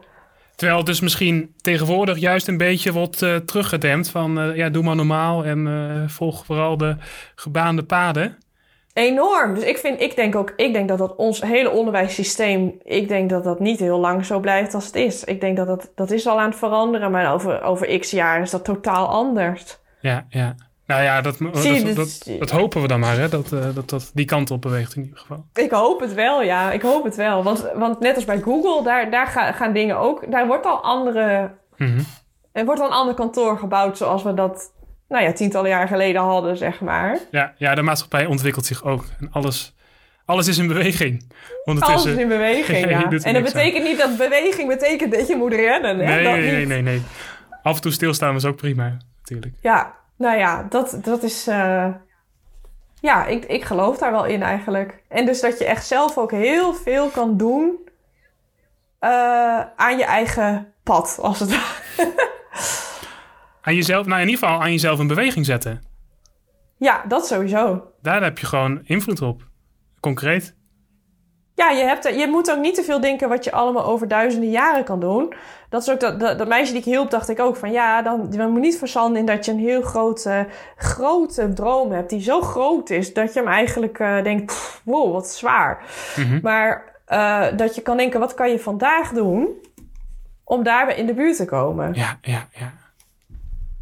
Terwijl 0.54 0.78
het 0.78 0.86
dus 0.86 1.00
misschien 1.00 1.54
tegenwoordig 1.60 2.18
juist 2.18 2.48
een 2.48 2.56
beetje 2.56 2.92
wordt 2.92 3.22
eh, 3.22 3.36
teruggedempt 3.36 4.08
van 4.08 4.40
eh, 4.40 4.56
ja, 4.56 4.68
doe 4.68 4.82
maar 4.82 4.96
normaal 4.96 5.44
en 5.44 5.66
eh, 5.66 6.08
volg 6.08 6.44
vooral 6.44 6.76
de 6.76 6.96
gebaande 7.34 7.84
paden. 7.84 8.38
Enorm. 8.92 9.54
Dus 9.54 9.64
ik, 9.64 9.78
vind, 9.78 10.00
ik 10.00 10.16
denk 10.16 10.36
ook, 10.36 10.52
ik 10.56 10.72
denk 10.72 10.88
dat 10.88 10.98
dat 10.98 11.16
ons 11.16 11.42
hele 11.42 11.70
onderwijssysteem, 11.70 12.74
ik 12.82 13.08
denk 13.08 13.30
dat 13.30 13.44
dat 13.44 13.60
niet 13.60 13.78
heel 13.78 13.98
lang 13.98 14.24
zo 14.24 14.40
blijft 14.40 14.74
als 14.74 14.86
het 14.86 14.94
is. 14.94 15.24
Ik 15.24 15.40
denk 15.40 15.56
dat 15.56 15.66
dat, 15.66 15.92
dat 15.94 16.10
is 16.10 16.26
al 16.26 16.40
aan 16.40 16.50
het 16.50 16.58
veranderen, 16.58 17.10
maar 17.10 17.32
over, 17.32 17.62
over 17.62 17.98
x 17.98 18.10
jaar 18.10 18.40
is 18.40 18.50
dat 18.50 18.64
totaal 18.64 19.08
anders. 19.08 19.78
Ja, 20.00 20.26
ja. 20.28 20.54
Nou 20.86 21.02
ja, 21.02 21.20
dat, 21.20 21.36
Zie 21.52 21.72
je, 21.72 21.82
dat, 21.84 21.94
dus- 21.94 22.18
dat, 22.18 22.38
dat 22.38 22.50
hopen 22.50 22.82
we 22.82 22.88
dan 22.88 23.00
maar, 23.00 23.16
hè? 23.16 23.28
Dat, 23.28 23.52
eh, 23.52 23.60
dat 23.74 23.90
dat 23.90 24.10
die 24.14 24.24
kant 24.24 24.50
op 24.50 24.62
beweegt 24.62 24.96
in 24.96 25.02
ieder 25.02 25.18
geval. 25.18 25.44
Ik 25.54 25.70
hoop 25.70 26.00
het 26.00 26.14
wel, 26.14 26.42
ja. 26.42 26.72
Ik 26.72 26.82
hoop 26.82 27.04
het 27.04 27.16
wel. 27.16 27.42
Want, 27.42 27.70
want 27.74 28.00
net 28.00 28.14
als 28.14 28.24
bij 28.24 28.40
Google, 28.40 28.82
daar, 28.84 29.10
daar 29.10 29.26
ga- 29.26 29.52
gaan 29.52 29.72
dingen 29.72 29.98
ook, 29.98 30.30
daar 30.30 30.46
wordt 30.46 30.66
al 30.66 30.82
andere, 30.82 31.50
Mhm. 31.76 32.00
er 32.52 32.64
wordt 32.64 32.80
al 32.80 32.86
een 32.86 32.92
ander 32.92 33.14
kantoor 33.14 33.58
gebouwd 33.58 33.96
zoals 33.96 34.22
we 34.22 34.34
dat, 34.34 34.72
nou 35.08 35.24
ja, 35.24 35.32
tientallen 35.32 35.70
jaar 35.70 35.88
geleden 35.88 36.22
hadden, 36.22 36.56
zeg 36.56 36.80
maar. 36.80 37.18
Ja, 37.30 37.52
ja, 37.56 37.74
de 37.74 37.82
maatschappij 37.82 38.26
ontwikkelt 38.26 38.66
zich 38.66 38.84
ook. 38.84 39.04
En 39.20 39.28
alles, 39.32 39.74
alles 40.24 40.48
is 40.48 40.58
in 40.58 40.66
beweging. 40.66 41.32
Alles 41.64 42.04
is 42.04 42.16
in 42.16 42.28
beweging, 42.28 42.78
Je 42.84 42.88
ja. 42.88 43.02
En 43.22 43.34
dat 43.34 43.42
betekent 43.42 43.84
niet 43.84 43.98
dat 43.98 44.16
beweging 44.16 44.68
betekent 44.68 45.12
dat 45.12 45.28
je 45.28 45.36
moet 45.36 45.52
rennen, 45.54 45.98
hè? 45.98 46.04
Nee, 46.14 46.24
dat 46.24 46.32
nee, 46.32 46.50
nee, 46.50 46.66
nee, 46.66 46.82
nee. 46.82 47.02
Af 47.62 47.74
en 47.76 47.80
toe 47.82 47.92
stilstaan 47.92 48.34
is 48.34 48.44
ook 48.44 48.56
prima, 48.56 48.96
natuurlijk. 49.18 49.54
Ja, 49.60 49.94
nou 50.24 50.38
ja, 50.38 50.66
dat, 50.68 50.98
dat 51.02 51.22
is. 51.22 51.46
eh, 51.46 51.88
ja, 53.00 53.26
ik, 53.26 53.44
ik 53.44 53.64
geloof 53.64 53.98
daar 53.98 54.10
wel 54.10 54.24
in 54.24 54.42
eigenlijk. 54.42 55.02
En 55.08 55.26
dus 55.26 55.40
dat 55.40 55.58
je 55.58 55.64
echt 55.64 55.86
zelf 55.86 56.18
ook 56.18 56.30
heel 56.30 56.74
veel 56.74 57.08
kan 57.08 57.36
doen 57.36 57.88
eh, 58.98 59.60
aan 59.76 59.98
je 59.98 60.04
eigen 60.04 60.72
pad, 60.82 61.18
als 61.22 61.40
het 61.40 61.50
ware. 61.50 62.12
Aan 63.62 63.74
jezelf, 63.74 64.06
nou 64.06 64.20
in 64.20 64.28
ieder 64.28 64.44
geval 64.44 64.62
aan 64.62 64.70
jezelf 64.70 65.00
in 65.00 65.06
beweging 65.06 65.46
zetten. 65.46 65.82
Ja, 66.76 67.04
dat 67.08 67.26
sowieso. 67.26 67.92
Daar 68.02 68.22
heb 68.22 68.38
je 68.38 68.46
gewoon 68.46 68.80
invloed 68.84 69.22
op. 69.22 69.42
Concreet. 70.00 70.54
Ja, 71.54 71.70
je, 71.70 71.84
hebt, 71.84 72.04
je 72.04 72.26
moet 72.30 72.50
ook 72.50 72.60
niet 72.60 72.74
te 72.74 72.82
veel 72.82 73.00
denken 73.00 73.28
wat 73.28 73.44
je 73.44 73.52
allemaal 73.52 73.84
over 73.84 74.08
duizenden 74.08 74.50
jaren 74.50 74.84
kan 74.84 75.00
doen. 75.00 75.34
Dat 75.74 75.82
is 75.82 75.90
ook 75.90 76.00
dat, 76.00 76.20
dat, 76.20 76.38
dat 76.38 76.48
meisje 76.48 76.72
die 76.72 76.80
ik 76.80 76.86
hielp, 76.86 77.10
dacht 77.10 77.28
ik 77.28 77.40
ook 77.40 77.56
van 77.56 77.72
ja, 77.72 78.02
dan 78.02 78.26
je 78.30 78.46
moet 78.46 78.60
niet 78.60 78.78
verzanden 78.78 79.20
in 79.20 79.26
dat 79.26 79.44
je 79.44 79.52
een 79.52 79.58
heel 79.58 79.82
grote, 79.82 80.46
grote 80.76 81.52
droom 81.52 81.92
hebt. 81.92 82.10
Die 82.10 82.22
zo 82.22 82.40
groot 82.40 82.90
is 82.90 83.12
dat 83.12 83.32
je 83.32 83.38
hem 83.38 83.48
eigenlijk 83.48 83.98
eh, 83.98 84.22
denkt, 84.22 84.44
pff, 84.46 84.80
wow, 84.84 85.12
wat 85.12 85.28
zwaar. 85.28 85.82
Mhm. 86.16 86.38
Maar 86.42 86.84
eh, 87.04 87.46
dat 87.56 87.74
je 87.74 87.80
kan 87.82 87.96
denken, 87.96 88.20
wat 88.20 88.34
kan 88.34 88.50
je 88.50 88.58
vandaag 88.58 89.12
doen 89.12 89.48
om 90.44 90.62
daarbij 90.62 90.96
in 90.96 91.06
de 91.06 91.14
buurt 91.14 91.36
te 91.36 91.44
komen? 91.44 91.94
Ja, 91.94 92.18
ja, 92.22 92.46
ja. 92.52 92.72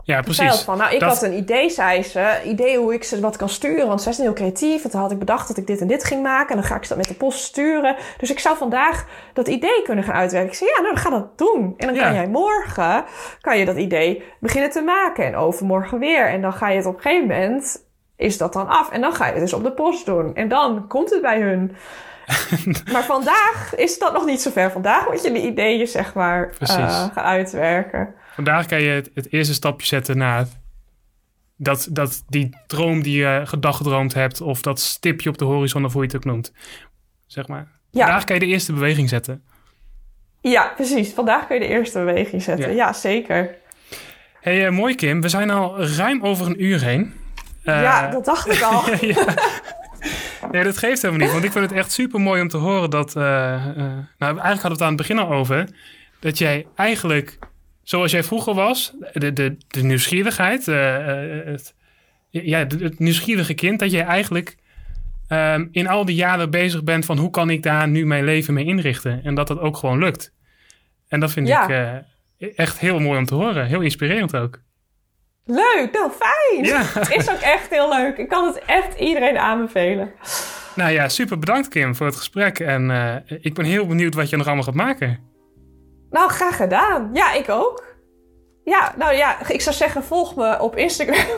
Ja, 0.04 0.20
precies. 0.20 0.60
van, 0.60 0.78
nou, 0.78 0.94
ik 0.94 1.00
Dat- 1.00 1.08
had 1.08 1.22
een 1.22 1.32
idee, 1.36 1.70
zei 1.70 2.02
ze. 2.02 2.40
Idee 2.44 2.78
hoe 2.78 2.94
ik 2.94 3.04
ze 3.04 3.20
wat 3.20 3.36
kan 3.36 3.48
sturen. 3.48 3.86
Want 3.86 4.02
zij 4.02 4.12
is 4.12 4.18
heel 4.18 4.32
creatief. 4.32 4.84
En 4.84 4.90
toen 4.90 5.00
had 5.00 5.10
ik 5.10 5.18
bedacht 5.18 5.48
dat 5.48 5.56
ik 5.56 5.66
dit 5.66 5.80
en 5.80 5.86
dit 5.86 6.04
ging 6.04 6.22
maken. 6.22 6.48
En 6.48 6.56
dan 6.56 6.64
ga 6.64 6.76
ik 6.76 6.82
ze 6.82 6.88
dat 6.88 6.98
met 6.98 7.08
de 7.08 7.14
post 7.14 7.38
sturen. 7.44 7.96
Dus 8.18 8.30
ik 8.30 8.38
zou 8.38 8.56
vandaag 8.56 9.06
dat 9.32 9.48
idee 9.48 9.82
kunnen 9.84 10.04
gaan 10.04 10.14
uitwerken. 10.14 10.50
Ik 10.50 10.56
zei, 10.56 10.70
ja, 10.70 10.80
nou, 10.82 10.94
dan 10.94 11.02
ga 11.02 11.10
dat 11.10 11.38
doen. 11.38 11.74
En 11.76 11.86
dan 11.86 11.94
Ja. 11.96 12.02
kan 12.02 12.14
jij 12.14 12.28
morgen 12.28 13.04
kan 13.40 13.58
je 13.58 13.64
dat 13.64 13.76
idee 13.76 14.22
beginnen 14.40 14.70
te 14.70 14.80
maken. 14.82 15.24
En 15.24 15.36
overmorgen 15.36 15.98
weer. 15.98 16.26
En 16.28 16.40
dan 16.42 16.52
ga 16.52 16.68
je 16.68 16.76
het 16.76 16.86
op 16.86 16.94
een 16.96 17.02
gegeven 17.02 17.26
moment... 17.28 17.90
Is 18.16 18.38
dat 18.38 18.52
dan 18.52 18.68
af? 18.68 18.90
En 18.90 19.00
dan 19.00 19.14
ga 19.14 19.26
je 19.26 19.32
het 19.32 19.40
dus 19.40 19.52
op 19.52 19.62
de 19.64 19.72
post 19.72 20.06
doen. 20.06 20.34
En 20.34 20.48
dan 20.48 20.86
komt 20.88 21.10
het 21.10 21.22
bij 21.22 21.40
hun. 21.40 21.76
maar 22.92 23.04
vandaag 23.04 23.72
is 23.76 23.98
dat 23.98 24.12
nog 24.12 24.24
niet 24.24 24.42
zo 24.42 24.50
ver. 24.50 24.70
Vandaag 24.70 25.08
moet 25.10 25.22
je 25.22 25.32
de 25.32 25.40
ideeën, 25.42 25.86
zeg 25.86 26.14
maar, 26.14 26.50
eh, 26.58 26.68
gaan 27.12 27.24
uitwerken. 27.24 28.14
Vandaag 28.34 28.66
kan 28.66 28.80
je 28.80 28.88
het, 28.88 29.10
het 29.14 29.32
eerste 29.32 29.54
stapje 29.54 29.86
zetten 29.86 30.16
naar 30.16 30.46
dat, 31.56 31.88
dat 31.90 32.22
die 32.28 32.56
droom 32.66 33.02
die 33.02 33.16
je 33.18 33.42
gedagdroomd 33.44 34.14
hebt, 34.14 34.40
of 34.40 34.62
dat 34.62 34.80
stipje 34.80 35.28
op 35.28 35.38
de 35.38 35.44
horizon, 35.44 35.84
of 35.84 35.92
hoe 35.92 36.00
je 36.02 36.06
het 36.06 36.16
ook 36.16 36.24
noemt. 36.24 36.52
Zeg 37.26 37.48
maar. 37.48 37.68
Ja. 37.90 38.04
Vandaag 38.04 38.24
kan 38.24 38.34
je 38.34 38.40
de 38.40 38.46
eerste 38.46 38.72
beweging 38.72 39.08
zetten. 39.08 39.42
Ja, 40.40 40.72
precies. 40.76 41.12
Vandaag 41.12 41.46
kun 41.46 41.54
je 41.54 41.60
de 41.62 41.68
eerste 41.68 41.98
beweging 41.98 42.42
zetten. 42.42 42.68
Ja. 42.70 42.74
Ja, 42.86 42.92
zeker. 42.92 43.54
hey, 44.40 44.66
eh, 44.66 44.72
mooi 44.72 44.94
Kim. 44.94 45.20
We 45.20 45.28
zijn 45.28 45.50
al 45.50 45.84
ruim 45.84 46.22
over 46.22 46.46
een 46.46 46.64
uur 46.64 46.82
heen. 46.82 47.12
Eh, 47.64 47.82
ja, 47.82 48.10
dat 48.10 48.24
dacht 48.24 48.52
ik 48.52 48.62
al. 48.62 48.82
ja. 49.06 49.34
Nee, 50.50 50.64
dat 50.64 50.78
geeft 50.78 51.02
helemaal 51.02 51.24
niet. 51.24 51.32
Want 51.32 51.44
ik 51.44 51.52
vind 51.52 51.64
het 51.70 51.78
echt 51.78 51.92
super 51.92 52.20
mooi 52.20 52.42
om 52.42 52.48
te 52.48 52.56
horen 52.56 52.90
dat. 52.90 53.16
eh, 53.16 53.22
nou, 53.22 54.06
eigenlijk 54.18 54.42
hadden 54.44 54.62
we 54.62 54.68
het 54.68 54.80
aan 54.82 54.88
het 54.88 54.96
begin 54.96 55.18
al 55.18 55.30
over. 55.32 55.68
Dat 56.20 56.38
jij 56.38 56.66
eigenlijk, 56.74 57.38
zoals 57.82 58.10
jij 58.10 58.22
vroeger 58.22 58.54
was, 58.54 58.94
de, 59.12 59.32
de, 59.32 59.56
de 59.68 59.82
nieuwsgierigheid, 59.82 60.68
eh, 60.68 60.96
eh, 61.38 61.46
het, 61.46 61.74
ja, 62.30 62.58
het, 62.58 62.98
nieuwsgierige 62.98 63.54
kind, 63.54 63.78
dat 63.78 63.90
jij 63.90 64.04
eigenlijk 64.04 64.56
ehm, 65.28 65.66
in 65.70 65.88
al 65.88 66.04
die 66.04 66.14
jaren 66.14 66.50
bezig 66.50 66.84
bent 66.84 67.04
van 67.04 67.18
hoe 67.18 67.30
kan 67.30 67.50
ik 67.50 67.62
daar 67.62 67.88
nu 67.88 68.06
mijn 68.06 68.24
leven 68.24 68.54
mee 68.54 68.64
inrichten. 68.64 69.20
En 69.24 69.34
dat 69.34 69.46
dat 69.46 69.58
ook 69.58 69.76
gewoon 69.76 69.98
lukt. 69.98 70.32
En 71.08 71.20
dat 71.20 71.32
vind 71.32 71.48
Ja. 71.48 71.62
ik 71.62 71.70
eh, 72.38 72.48
echt 72.56 72.78
heel 72.78 72.98
mooi 72.98 73.18
om 73.18 73.26
te 73.26 73.34
horen. 73.34 73.66
Heel 73.66 73.80
inspirerend 73.80 74.36
ook. 74.36 74.60
Leuk, 75.44 75.88
nou 75.92 76.10
fijn. 76.10 76.64
Ja. 76.64 76.82
Het 76.84 77.14
is 77.18 77.30
ook 77.30 77.40
echt 77.40 77.70
heel 77.70 77.88
leuk. 77.88 78.16
Ik 78.16 78.28
kan 78.28 78.46
het 78.46 78.62
echt 78.66 78.98
iedereen 78.98 79.38
aanbevelen. 79.38 80.12
Nou 80.76 80.90
ja, 80.90 81.08
super 81.08 81.38
bedankt 81.38 81.68
Kim 81.68 81.94
voor 81.94 82.06
het 82.06 82.16
gesprek. 82.16 82.60
En 82.60 82.90
ik 83.40 83.54
ben 83.54 83.64
heel 83.64 83.86
benieuwd 83.86 84.14
wat 84.14 84.30
je 84.30 84.36
nog 84.36 84.46
allemaal 84.46 84.64
gaat 84.64 84.74
maken. 84.74 85.31
Nou, 86.12 86.30
graag 86.30 86.56
gedaan. 86.56 87.10
Ja, 87.12 87.32
ik 87.32 87.48
ook. 87.48 87.84
Ja, 88.64 88.92
nou 88.96 89.14
ja, 89.14 89.36
ik 89.48 89.60
zou 89.60 89.76
zeggen, 89.76 90.04
volg 90.04 90.36
me 90.36 90.60
op 90.60 90.76
Instagram. 90.76 91.16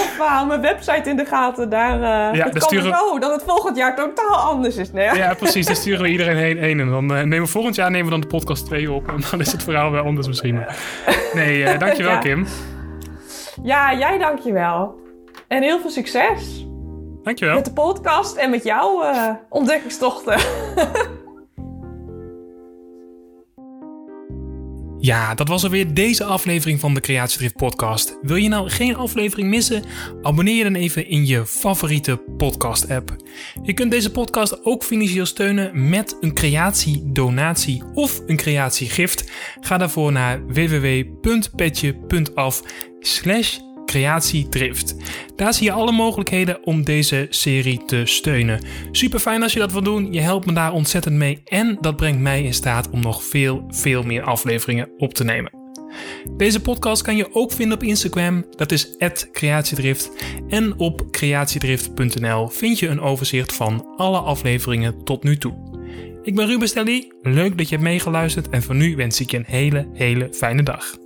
of 0.00 0.14
uh, 0.18 0.26
hou 0.26 0.46
mijn 0.46 0.60
website 0.60 1.10
in 1.10 1.16
de 1.16 1.24
gaten. 1.24 1.70
Daar, 1.70 1.92
eh 1.94 2.00
Ja, 2.00 2.26
het 2.30 2.36
daar 2.36 2.50
kan 2.52 2.60
sturen- 2.62 2.96
zo 2.98 3.18
dat 3.18 3.30
het 3.32 3.42
volgend 3.42 3.76
jaar 3.76 3.96
totaal 3.96 4.34
anders 4.36 4.76
is. 4.76 4.92
Nee, 4.92 5.14
Ja, 5.14 5.34
precies. 5.34 5.66
Dan 5.66 5.76
sturen 5.84 6.02
we 6.02 6.08
iedereen 6.08 6.36
heen. 6.36 6.58
heen 6.58 6.80
en 6.80 6.88
dan 6.90 7.10
eh, 7.14 7.16
nemen 7.22 7.40
we 7.40 7.46
volgend 7.46 7.74
jaar 7.74 7.90
nemen 7.90 8.04
we 8.04 8.10
dan 8.12 8.20
de 8.20 8.26
podcast 8.26 8.66
2 8.66 8.92
op. 8.92 9.08
En 9.08 9.20
dan 9.30 9.40
is 9.40 9.52
het 9.52 9.62
verhaal 9.62 9.90
wel 9.90 10.04
anders 10.04 10.26
misschien. 10.26 10.64
Nee, 11.34 11.64
eh, 11.64 11.78
dankjewel 11.84 12.12
Ja. 12.12 12.18
Kim. 12.18 12.46
ja, 13.62 13.94
jij 13.94 14.18
dankjewel. 14.18 14.94
En 15.48 15.62
heel 15.62 15.80
veel 15.80 15.90
succes 15.90 16.64
Dankjewel. 17.22 17.54
met 17.54 17.64
de 17.64 17.72
podcast 17.72 18.36
en 18.36 18.50
met 18.50 18.64
jouw 18.64 19.02
eh, 19.02 19.30
ontdekkingstochten. 19.48 20.38
Ja, 25.06 25.34
dat 25.34 25.48
was 25.48 25.64
alweer 25.64 25.94
deze 25.94 26.24
aflevering 26.24 26.80
van 26.80 26.94
de 26.94 27.00
Creatiedrift 27.00 27.56
podcast. 27.56 28.18
Wil 28.22 28.36
je 28.36 28.48
nou 28.48 28.70
geen 28.70 28.96
aflevering 28.96 29.48
missen? 29.48 29.82
Abonneer 30.22 30.56
je 30.56 30.62
dan 30.62 30.74
even 30.74 31.08
in 31.08 31.26
je 31.26 31.46
favoriete 31.46 32.16
podcast 32.36 32.90
app. 32.90 33.16
Je 33.62 33.72
kunt 33.72 33.90
deze 33.90 34.10
podcast 34.10 34.64
ook 34.64 34.84
financieel 34.84 35.26
steunen 35.26 35.88
met 35.88 36.16
een 36.20 36.34
creatiedonatie 36.34 37.82
of 37.94 38.22
een 38.26 38.36
creatiegift. 38.36 39.30
Ga 39.60 39.78
daarvoor 39.78 40.12
naar 40.12 40.46
www.petje.af 40.46 41.92
creatiedrift. 43.86 44.96
Daar 45.36 45.54
zie 45.54 45.64
je 45.66 45.72
alle 45.72 45.92
mogelijkheden 45.92 46.64
om 46.64 46.84
deze 46.84 47.26
serie 47.30 47.84
te 47.84 48.02
steunen. 48.04 48.60
Super 48.90 49.18
fijn 49.18 49.42
als 49.42 49.52
je 49.52 49.58
dat 49.58 49.72
wil 49.72 49.82
doen. 49.82 50.12
Je 50.12 50.20
helpt 50.20 50.46
me 50.46 50.52
daar 50.52 50.72
ontzettend 50.72 51.14
mee 51.14 51.40
en 51.44 51.78
dat 51.80 51.96
brengt 51.96 52.20
mij 52.20 52.42
in 52.42 52.54
staat 52.54 52.90
om 52.90 53.00
nog 53.00 53.24
veel, 53.24 53.64
veel 53.68 54.02
meer 54.02 54.22
afleveringen 54.22 54.90
op 54.96 55.14
te 55.14 55.24
nemen. 55.24 55.64
Deze 56.36 56.60
podcast 56.60 57.02
kan 57.02 57.16
je 57.16 57.34
ook 57.34 57.52
vinden 57.52 57.76
op 57.76 57.82
Instagram, 57.82 58.44
dat 58.50 58.72
is 58.72 58.96
creatiedrift. 59.32 60.10
En 60.48 60.78
op 60.78 61.10
creatiedrift.nl 61.10 62.48
vind 62.48 62.78
je 62.78 62.88
een 62.88 63.00
overzicht 63.00 63.52
van 63.52 63.86
alle 63.96 64.18
afleveringen 64.18 65.04
tot 65.04 65.22
nu 65.22 65.36
toe. 65.36 65.54
Ik 66.22 66.34
ben 66.34 66.46
Ruben 66.46 66.68
Stelly, 66.68 67.12
leuk 67.22 67.58
dat 67.58 67.68
je 67.68 67.74
hebt 67.74 67.88
meegeluisterd 67.88 68.48
en 68.48 68.62
voor 68.62 68.74
nu 68.74 68.96
wens 68.96 69.20
ik 69.20 69.30
je 69.30 69.36
een 69.36 69.44
hele, 69.46 69.88
hele 69.92 70.28
fijne 70.32 70.62
dag. 70.62 71.05